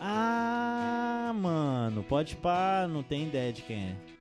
Ah, 0.00 1.32
mano, 1.34 2.02
pode 2.04 2.36
pá, 2.36 2.86
não 2.88 3.02
tem 3.02 3.26
ideia 3.26 3.52
de 3.52 3.62
quem 3.62 3.90
é. 3.90 4.15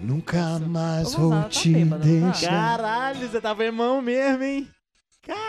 E 0.00 0.04
nunca 0.04 0.58
mais 0.58 1.14
vou 1.14 1.30
tá 1.30 1.48
te 1.48 1.88
tá? 1.88 1.96
deixar. 1.98 2.50
Caralho, 2.50 3.28
você 3.28 3.40
tava 3.40 3.64
irmão 3.64 4.02
mesmo, 4.02 4.42
hein? 4.42 4.68
Caralho! 5.22 5.46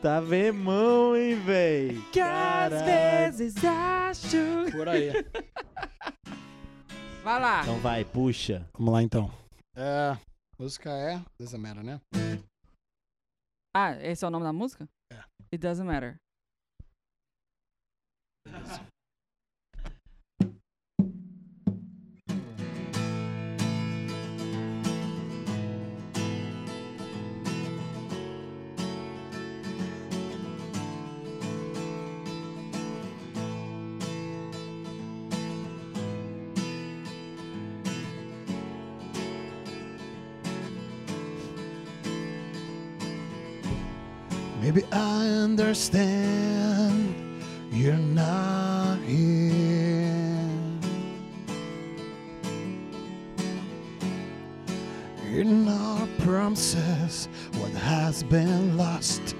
Tava 0.00 0.36
irmão, 0.36 1.16
hein, 1.16 1.34
véi? 1.40 2.00
Que 2.12 2.20
às 2.20 2.72
Caralho. 2.72 2.84
vezes 2.84 3.54
acho. 3.64 4.70
Por 4.72 4.88
aí. 4.88 5.10
Vai 7.24 7.40
lá. 7.40 7.62
Então 7.62 7.80
vai, 7.80 8.04
puxa. 8.04 8.68
Vamos 8.74 8.92
lá 8.92 9.02
então. 9.02 9.30
É, 9.74 10.14
música 10.58 10.90
é 10.90 11.22
Doesn't 11.38 11.58
Matter, 11.58 11.82
né? 11.82 11.98
Ah, 13.74 13.92
esse 14.02 14.22
é 14.24 14.28
o 14.28 14.30
nome 14.30 14.44
da 14.44 14.52
música? 14.52 14.86
É. 15.10 15.16
It 15.50 15.56
doesn't 15.58 15.86
matter. 15.86 16.16
Maybe 44.64 44.82
I 44.92 45.26
understand 45.26 47.14
you're 47.70 47.92
not 47.98 48.98
here. 49.00 50.08
In 55.34 55.68
our 55.68 56.08
promises, 56.20 57.28
what 57.58 57.72
has 57.72 58.22
been 58.22 58.78
lost. 58.78 59.36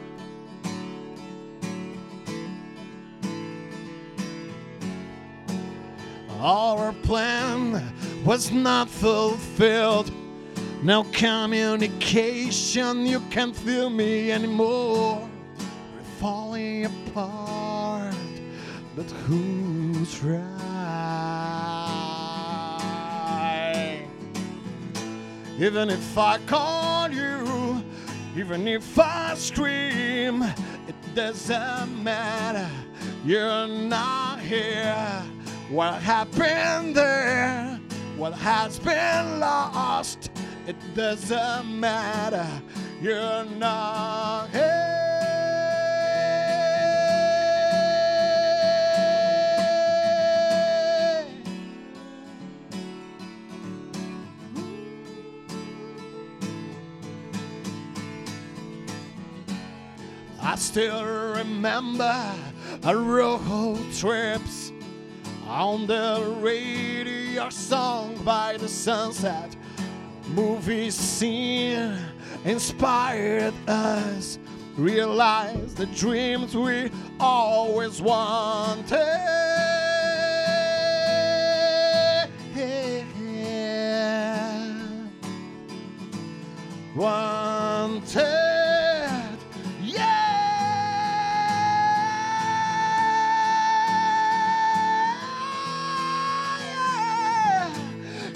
Our 6.38 6.92
plan 7.02 7.82
was 8.26 8.52
not 8.52 8.90
fulfilled. 8.90 10.12
No 10.84 11.04
communication, 11.14 13.06
you 13.06 13.20
can't 13.30 13.56
feel 13.56 13.88
me 13.88 14.30
anymore. 14.30 15.26
We're 15.94 16.02
falling 16.20 16.84
apart, 16.84 18.14
but 18.94 19.06
who's 19.06 20.22
right? 20.22 20.44
Even 25.58 25.88
if 25.88 26.18
I 26.18 26.36
call 26.44 27.10
you, 27.10 27.82
even 28.36 28.68
if 28.68 28.98
I 28.98 29.36
scream, 29.36 30.42
it 30.42 31.14
doesn't 31.14 32.04
matter. 32.04 32.68
You're 33.24 33.68
not 33.68 34.38
here. 34.40 35.22
What 35.70 35.94
happened 36.02 36.94
there? 36.94 37.80
What 38.18 38.34
has 38.34 38.78
been 38.78 39.40
lost? 39.40 40.30
It 40.66 40.76
doesn't 40.94 41.78
matter. 41.78 42.48
You're 43.02 43.44
not 43.44 44.48
here. 44.50 44.94
I 60.40 60.56
still 60.56 61.04
remember 61.04 62.34
our 62.84 62.96
road 62.96 63.92
trips 63.92 64.72
on 65.46 65.86
the 65.86 66.36
radio, 66.40 67.50
sung 67.50 68.16
by 68.24 68.56
the 68.56 68.68
sunset. 68.68 69.54
Movie 70.34 70.90
scene 70.90 71.96
inspired 72.44 73.54
us. 73.68 74.40
Realize 74.76 75.76
the 75.76 75.86
dreams 75.86 76.56
we 76.56 76.90
always 77.20 78.02
wanted. 78.02 78.98
Wanted, 86.96 88.53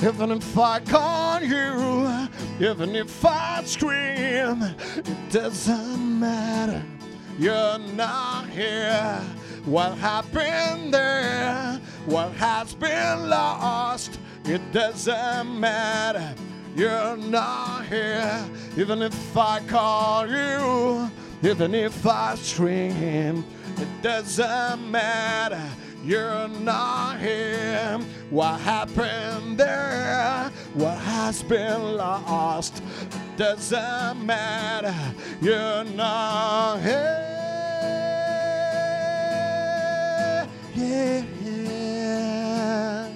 Even 0.01 0.31
if 0.31 0.57
I 0.57 0.79
call 0.79 1.43
you, 1.43 2.29
even 2.61 2.95
if 2.95 3.25
I 3.25 3.63
scream, 3.65 4.63
it 4.97 5.31
doesn't 5.31 6.21
matter. 6.21 6.85
You're 7.37 7.79
not 7.97 8.49
here. 8.49 9.21
What 9.65 9.99
happened 9.99 10.95
there? 10.95 11.81
What 12.07 12.33
has 12.35 12.75
been 12.75 13.29
lost? 13.29 14.21
It 14.45 14.63
doesn't 14.73 15.59
matter. 15.59 16.33
You're 16.77 17.17
not 17.17 17.87
here. 17.87 18.45
Even 18.77 19.03
if 19.03 19.37
I 19.37 19.61
call 19.67 20.29
you, 20.29 21.11
even 21.43 21.75
if 21.75 22.07
I 22.07 22.37
scream, 22.37 23.45
it 23.77 24.03
doesn't 24.03 24.91
matter. 24.91 25.69
You're 26.05 26.49
not 26.49 27.19
here. 27.19 27.99
What 28.31 28.61
happened 28.61 29.57
there? 29.57 30.51
What 30.75 30.99
has 30.99 31.43
been 31.43 31.97
lost? 31.97 32.83
Doesn't 33.39 34.27
matter. 34.27 34.95
You're 35.41 35.85
not 35.85 36.81
here. 36.81 37.25
Yeah, 40.75 41.25
yeah. 41.43 43.09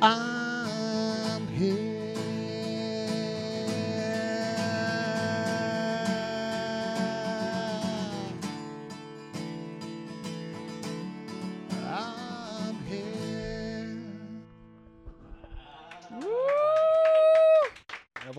I'm 0.00 0.31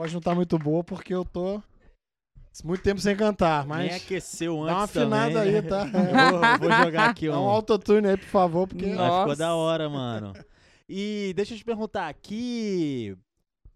voz 0.03 0.13
não 0.13 0.21
tá 0.21 0.35
muito 0.35 0.57
boa 0.59 0.83
porque 0.83 1.13
eu 1.13 1.23
tô 1.25 1.61
Muito 2.63 2.83
tempo 2.83 2.99
sem 2.99 3.15
cantar, 3.15 3.61
Nem 3.65 3.69
mas 3.69 3.95
aqueceu 3.95 4.61
antes 4.61 4.67
dá 4.67 4.77
uma 4.77 4.83
afinada 4.83 5.33
também. 5.33 5.55
aí, 5.55 5.61
tá? 5.61 5.85
Eu 5.89 6.59
vou, 6.59 6.69
vou 6.69 6.85
jogar 6.85 7.09
aqui 7.09 7.27
Dá 7.27 7.39
um 7.39 7.43
um... 7.45 7.49
autotune 7.49 8.07
aí, 8.09 8.17
por 8.17 8.27
favor, 8.27 8.67
porque... 8.67 8.85
Mas 8.85 8.93
ficou 8.95 9.07
Nossa. 9.07 9.35
da 9.37 9.55
hora, 9.55 9.89
mano. 9.89 10.33
E 10.87 11.33
deixa 11.35 11.53
eu 11.53 11.57
te 11.57 11.63
perguntar, 11.65 12.13
que, 12.13 13.17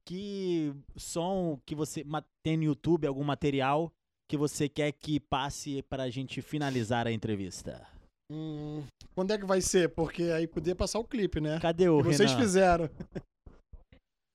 que 0.05 0.73
som 0.95 1.59
que 1.65 1.73
você 1.73 2.05
tem 2.45 2.57
no 2.57 2.63
YouTube, 2.65 3.07
algum 3.07 3.23
material 3.23 3.91
que 4.29 4.37
você 4.37 4.67
quer 4.69 4.91
que 4.91 5.19
passe 5.19 5.81
pra 5.83 6.09
gente 6.09 6.41
finalizar 6.41 7.07
a 7.07 7.11
entrevista? 7.11 7.87
Hum, 8.31 8.83
quando 9.15 9.31
é 9.31 9.37
que 9.37 9.45
vai 9.45 9.61
ser? 9.61 9.89
Porque 9.89 10.23
aí 10.23 10.45
podia 10.45 10.75
passar 10.75 10.99
o 10.99 11.03
clipe, 11.05 11.39
né? 11.39 11.59
Cadê 11.61 11.87
o 11.89 11.97
Que 11.99 12.09
vocês 12.09 12.29
Renan? 12.29 12.41
fizeram. 12.43 12.89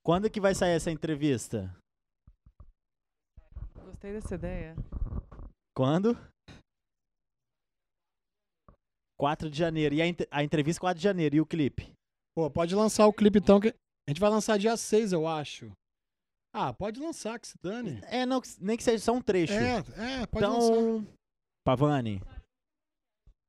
Quando 0.03 0.29
que 0.29 0.41
vai 0.41 0.53
sair 0.55 0.71
essa 0.71 0.91
entrevista? 0.91 1.73
Gostei 4.03 4.19
dessa 4.19 4.35
ideia. 4.35 4.75
Quando? 5.73 6.17
4 9.17 9.49
de 9.49 9.57
janeiro. 9.57 9.95
E 9.95 10.01
a, 10.01 10.05
a 10.29 10.43
entrevista 10.43 10.81
4 10.81 10.97
de 10.97 11.03
janeiro. 11.05 11.37
E 11.37 11.39
o 11.39 11.45
clipe? 11.45 11.93
Pô, 12.35 12.51
pode 12.51 12.75
lançar 12.75 13.07
o 13.07 13.13
clipe 13.13 13.39
então, 13.39 13.61
que 13.61 13.69
a 13.69 14.11
gente 14.11 14.19
vai 14.19 14.29
lançar 14.29 14.59
dia 14.59 14.75
6, 14.75 15.13
eu 15.13 15.25
acho. 15.25 15.71
Ah, 16.53 16.73
pode 16.73 16.99
lançar, 16.99 17.39
que 17.39 17.47
se 17.47 17.57
dane. 17.63 18.01
É, 18.03 18.25
não, 18.25 18.41
nem 18.59 18.75
que 18.75 18.83
seja 18.83 19.01
só 19.01 19.13
um 19.13 19.21
trecho. 19.21 19.53
É, 19.53 19.77
é, 19.77 20.25
pode 20.27 20.45
lançar. 20.45 20.73
então, 20.73 21.07
Pavani, 21.65 22.21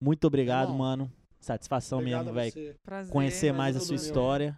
muito 0.01 0.25
obrigado, 0.25 0.69
Irmão, 0.69 0.79
mano. 0.79 1.13
Satisfação 1.41 1.99
Obrigado 1.99 2.33
mesmo, 2.33 2.53
velho. 2.55 2.79
Conhecer 3.11 3.53
mais 3.53 3.77
a 3.77 3.81
sua 3.81 3.97
meu. 3.97 4.05
história. 4.05 4.57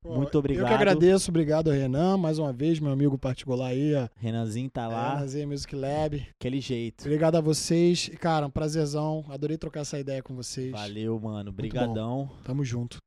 Pô, 0.00 0.14
Muito 0.14 0.32
Eu 0.34 0.38
obrigado. 0.38 0.68
que 0.68 0.74
agradeço, 0.74 1.28
obrigado, 1.30 1.70
Renan, 1.72 2.16
mais 2.16 2.38
uma 2.38 2.52
vez, 2.52 2.78
meu 2.78 2.92
amigo 2.92 3.18
particular 3.18 3.70
aí, 3.70 3.94
ó. 3.96 4.06
Renanzinho 4.16 4.70
tá 4.70 4.84
É, 4.84 4.86
lá, 4.86 5.14
na 5.18 5.26
Z 5.26 5.44
Music 5.44 5.74
Lab. 5.74 6.24
aquele 6.38 6.60
jeito. 6.60 7.00
Obrigado 7.02 7.34
a 7.36 7.40
vocês. 7.40 8.08
Cara, 8.20 8.46
um 8.46 8.50
prazerzão. 8.50 9.24
Adorei 9.28 9.58
trocar 9.58 9.80
essa 9.80 9.98
ideia 9.98 10.22
com 10.22 10.36
vocês. 10.36 10.70
Valeu, 10.70 11.18
mano. 11.18 11.50
bom. 11.50 11.56
Brigadão. 11.56 12.30
Tamo 12.44 12.64
junto. 12.64 12.98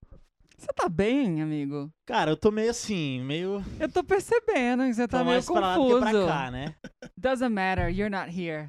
Você 0.58 0.68
tá 0.76 0.88
bem, 0.90 1.42
amigo? 1.42 1.90
Cara, 2.06 2.30
eu 2.32 2.38
tô 2.38 2.52
meio 2.52 2.70
assim, 2.70 3.20
meio 3.22 3.64
Eu 3.80 3.90
tô 3.90 4.04
percebendo 4.04 4.84
que 4.84 4.94
você 4.94 5.08
tá 5.08 5.18
tô 5.20 5.24
meio 5.24 5.36
mais 5.38 5.46
pra 5.48 5.60
lá 5.60 5.76
do 5.76 5.82
que 5.88 5.94
confuso. 5.94 6.12
pra 6.12 6.26
cá, 6.28 6.52
né? 6.52 6.76
Doesn't 7.18 7.50
matter, 7.52 7.90
you're 7.90 8.12
not 8.16 8.30
here. 8.30 8.68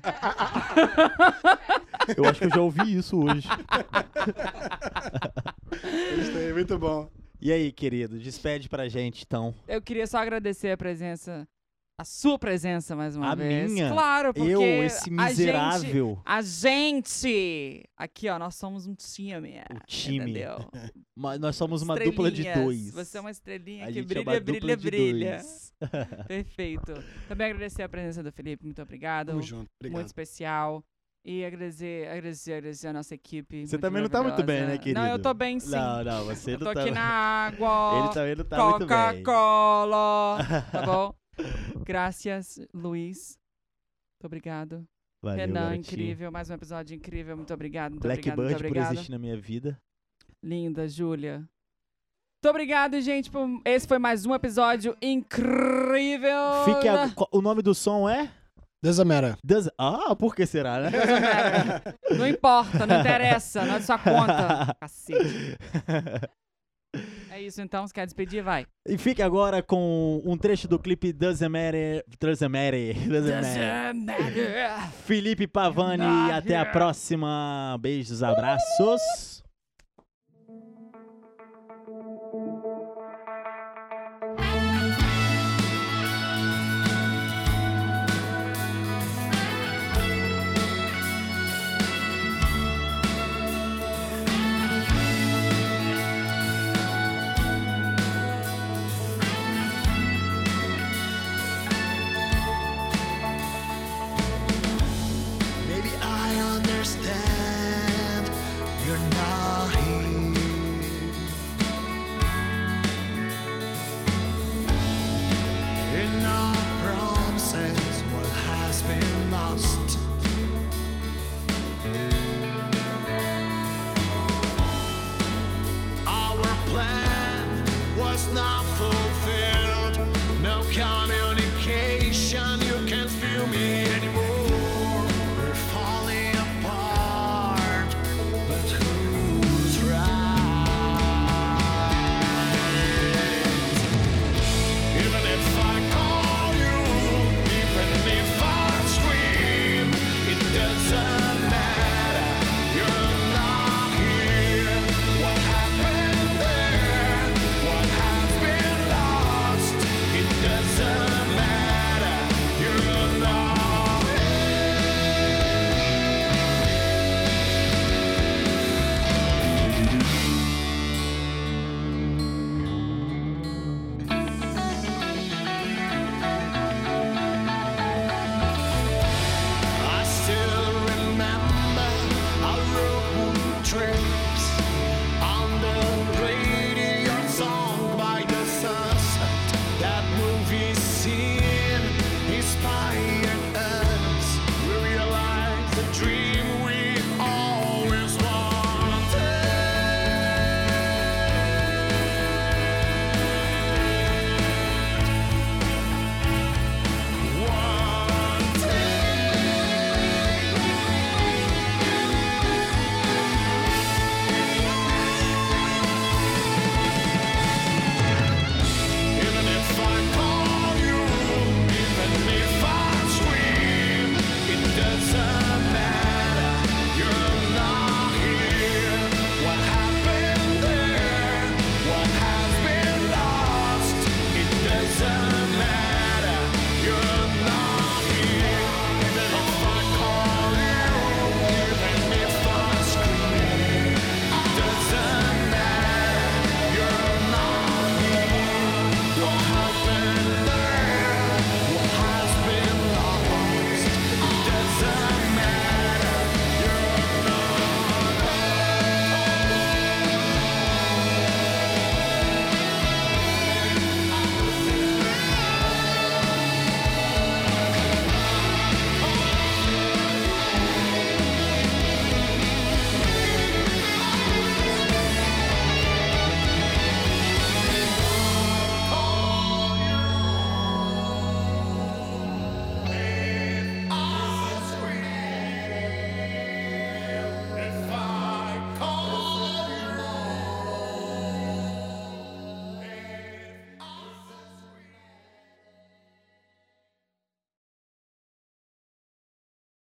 Eu 2.16 2.24
acho 2.24 2.38
que 2.38 2.46
eu 2.46 2.50
já 2.50 2.60
ouvi 2.62 2.96
isso 2.96 3.22
hoje. 3.22 3.46
Gostei, 6.16 6.52
muito 6.54 6.78
bom. 6.78 7.10
E 7.44 7.50
aí, 7.50 7.72
querido, 7.72 8.20
despede 8.20 8.68
pra 8.68 8.88
gente, 8.88 9.24
então. 9.26 9.52
Eu 9.66 9.82
queria 9.82 10.06
só 10.06 10.18
agradecer 10.18 10.70
a 10.70 10.76
presença, 10.76 11.44
a 12.00 12.04
sua 12.04 12.38
presença 12.38 12.94
mais 12.94 13.16
uma 13.16 13.32
A 13.32 13.34
vez. 13.34 13.68
minha? 13.68 13.90
Claro, 13.90 14.32
porque 14.32 14.48
eu, 14.48 14.62
esse 14.84 14.98
a 14.98 15.26
gente, 15.26 15.28
miserável, 15.28 16.22
a 16.24 16.40
gente, 16.40 17.82
aqui 17.96 18.28
ó, 18.28 18.38
nós 18.38 18.54
somos 18.54 18.86
um 18.86 18.94
time. 18.94 19.58
o 19.74 19.86
time. 19.88 20.18
Entendeu? 20.20 20.56
Mas 21.18 21.40
nós 21.40 21.56
somos 21.56 21.82
uma 21.82 21.96
dupla 21.98 22.30
de 22.30 22.44
dois. 22.54 22.92
Você 22.92 23.18
é 23.18 23.20
uma 23.20 23.32
estrelinha 23.32 23.86
A 23.86 23.88
que 23.88 23.94
gente 23.94 24.12
é 24.16 24.22
brilha, 24.22 24.40
brilha, 24.40 24.76
de 24.76 24.86
brilha. 24.88 25.30
dois. 25.38 25.72
Perfeito. 26.28 26.92
Também 27.26 27.48
agradecer 27.50 27.82
a 27.82 27.88
presença 27.88 28.22
do 28.22 28.30
Felipe, 28.30 28.64
muito 28.64 28.80
obrigado. 28.80 29.26
Tamo 29.30 29.42
junto. 29.42 29.58
Muito 29.62 29.70
Obrigado. 29.80 30.06
especial. 30.06 30.84
E 31.24 31.44
agradecer, 31.44 32.08
agradecer, 32.08 32.52
agradecer 32.54 32.88
a 32.88 32.92
nossa 32.92 33.14
equipe. 33.14 33.64
Você 33.64 33.78
também 33.78 34.02
não 34.02 34.08
tá 34.08 34.22
muito 34.22 34.42
bem, 34.42 34.66
né, 34.66 34.76
querido? 34.78 34.98
Não, 35.00 35.06
eu 35.06 35.18
tô 35.20 35.32
bem 35.32 35.60
sim. 35.60 35.70
Não, 35.70 36.02
não, 36.02 36.24
você 36.24 36.54
eu 36.54 36.58
não 36.58 36.66
tô 36.66 36.74
tá. 36.74 36.80
aqui 36.82 36.90
na 36.90 37.00
água. 37.46 37.98
Ele 38.00 38.08
também 38.14 38.34
não 38.34 38.44
tá 38.44 38.64
muito 38.70 38.86
bem. 38.86 38.88
Coca-Cola. 39.22 40.38
Tá 40.72 40.82
bom? 40.86 41.14
Graças, 41.84 42.58
Luiz. 42.74 43.38
Muito 44.16 44.26
obrigado. 44.26 44.84
Valeu, 45.22 45.38
Renan, 45.38 45.60
garotinho. 45.60 45.80
incrível. 45.80 46.32
Mais 46.32 46.50
um 46.50 46.54
episódio 46.54 46.96
incrível. 46.96 47.36
Muito 47.36 47.54
obrigado. 47.54 47.92
Muito 47.92 48.04
obrigado. 48.04 48.24
Blackbird 48.36 48.48
Muito 48.50 48.58
por 48.60 48.66
obrigado. 48.66 48.92
existir 48.94 49.10
na 49.12 49.18
minha 49.18 49.36
vida. 49.36 49.80
Linda, 50.42 50.88
Júlia. 50.88 51.36
Muito 51.38 52.50
obrigado, 52.50 53.00
gente. 53.00 53.30
por- 53.30 53.60
Esse 53.64 53.86
foi 53.86 54.00
mais 54.00 54.26
um 54.26 54.34
episódio 54.34 54.96
incrível. 55.00 56.64
Fique 56.64 56.88
a- 56.88 57.08
O 57.30 57.40
nome 57.40 57.62
do 57.62 57.72
som 57.72 58.08
é? 58.08 58.28
Desamera. 58.82 59.36
Does- 59.44 59.70
Ah, 59.78 60.14
por 60.16 60.34
que 60.34 60.44
será, 60.44 60.80
né? 60.80 60.90
Não 62.18 62.26
importa, 62.26 62.84
não 62.86 62.98
interessa. 63.00 63.64
Não 63.64 63.76
é 63.76 63.78
de 63.78 63.84
sua 63.84 63.98
conta. 63.98 64.74
Cacete. 64.80 65.56
É 67.30 67.40
isso 67.40 67.62
então. 67.62 67.86
Você 67.86 67.94
quer 67.94 68.04
despedir? 68.04 68.42
Vai. 68.42 68.66
E 68.86 68.98
fique 68.98 69.22
agora 69.22 69.62
com 69.62 70.20
um 70.26 70.36
trecho 70.36 70.68
do 70.68 70.78
clipe 70.78 71.12
Doesn't 71.12 71.48
Matter. 71.48 72.04
Doesn't 72.20 72.48
Matter. 72.50 72.94
Doesn't 73.08 73.94
Matter. 73.94 74.90
Felipe 75.06 75.46
Pavani, 75.46 76.04
Matter. 76.04 76.36
até 76.36 76.56
a 76.58 76.66
próxima. 76.66 77.78
Beijos, 77.80 78.22
abraços. 78.22 79.31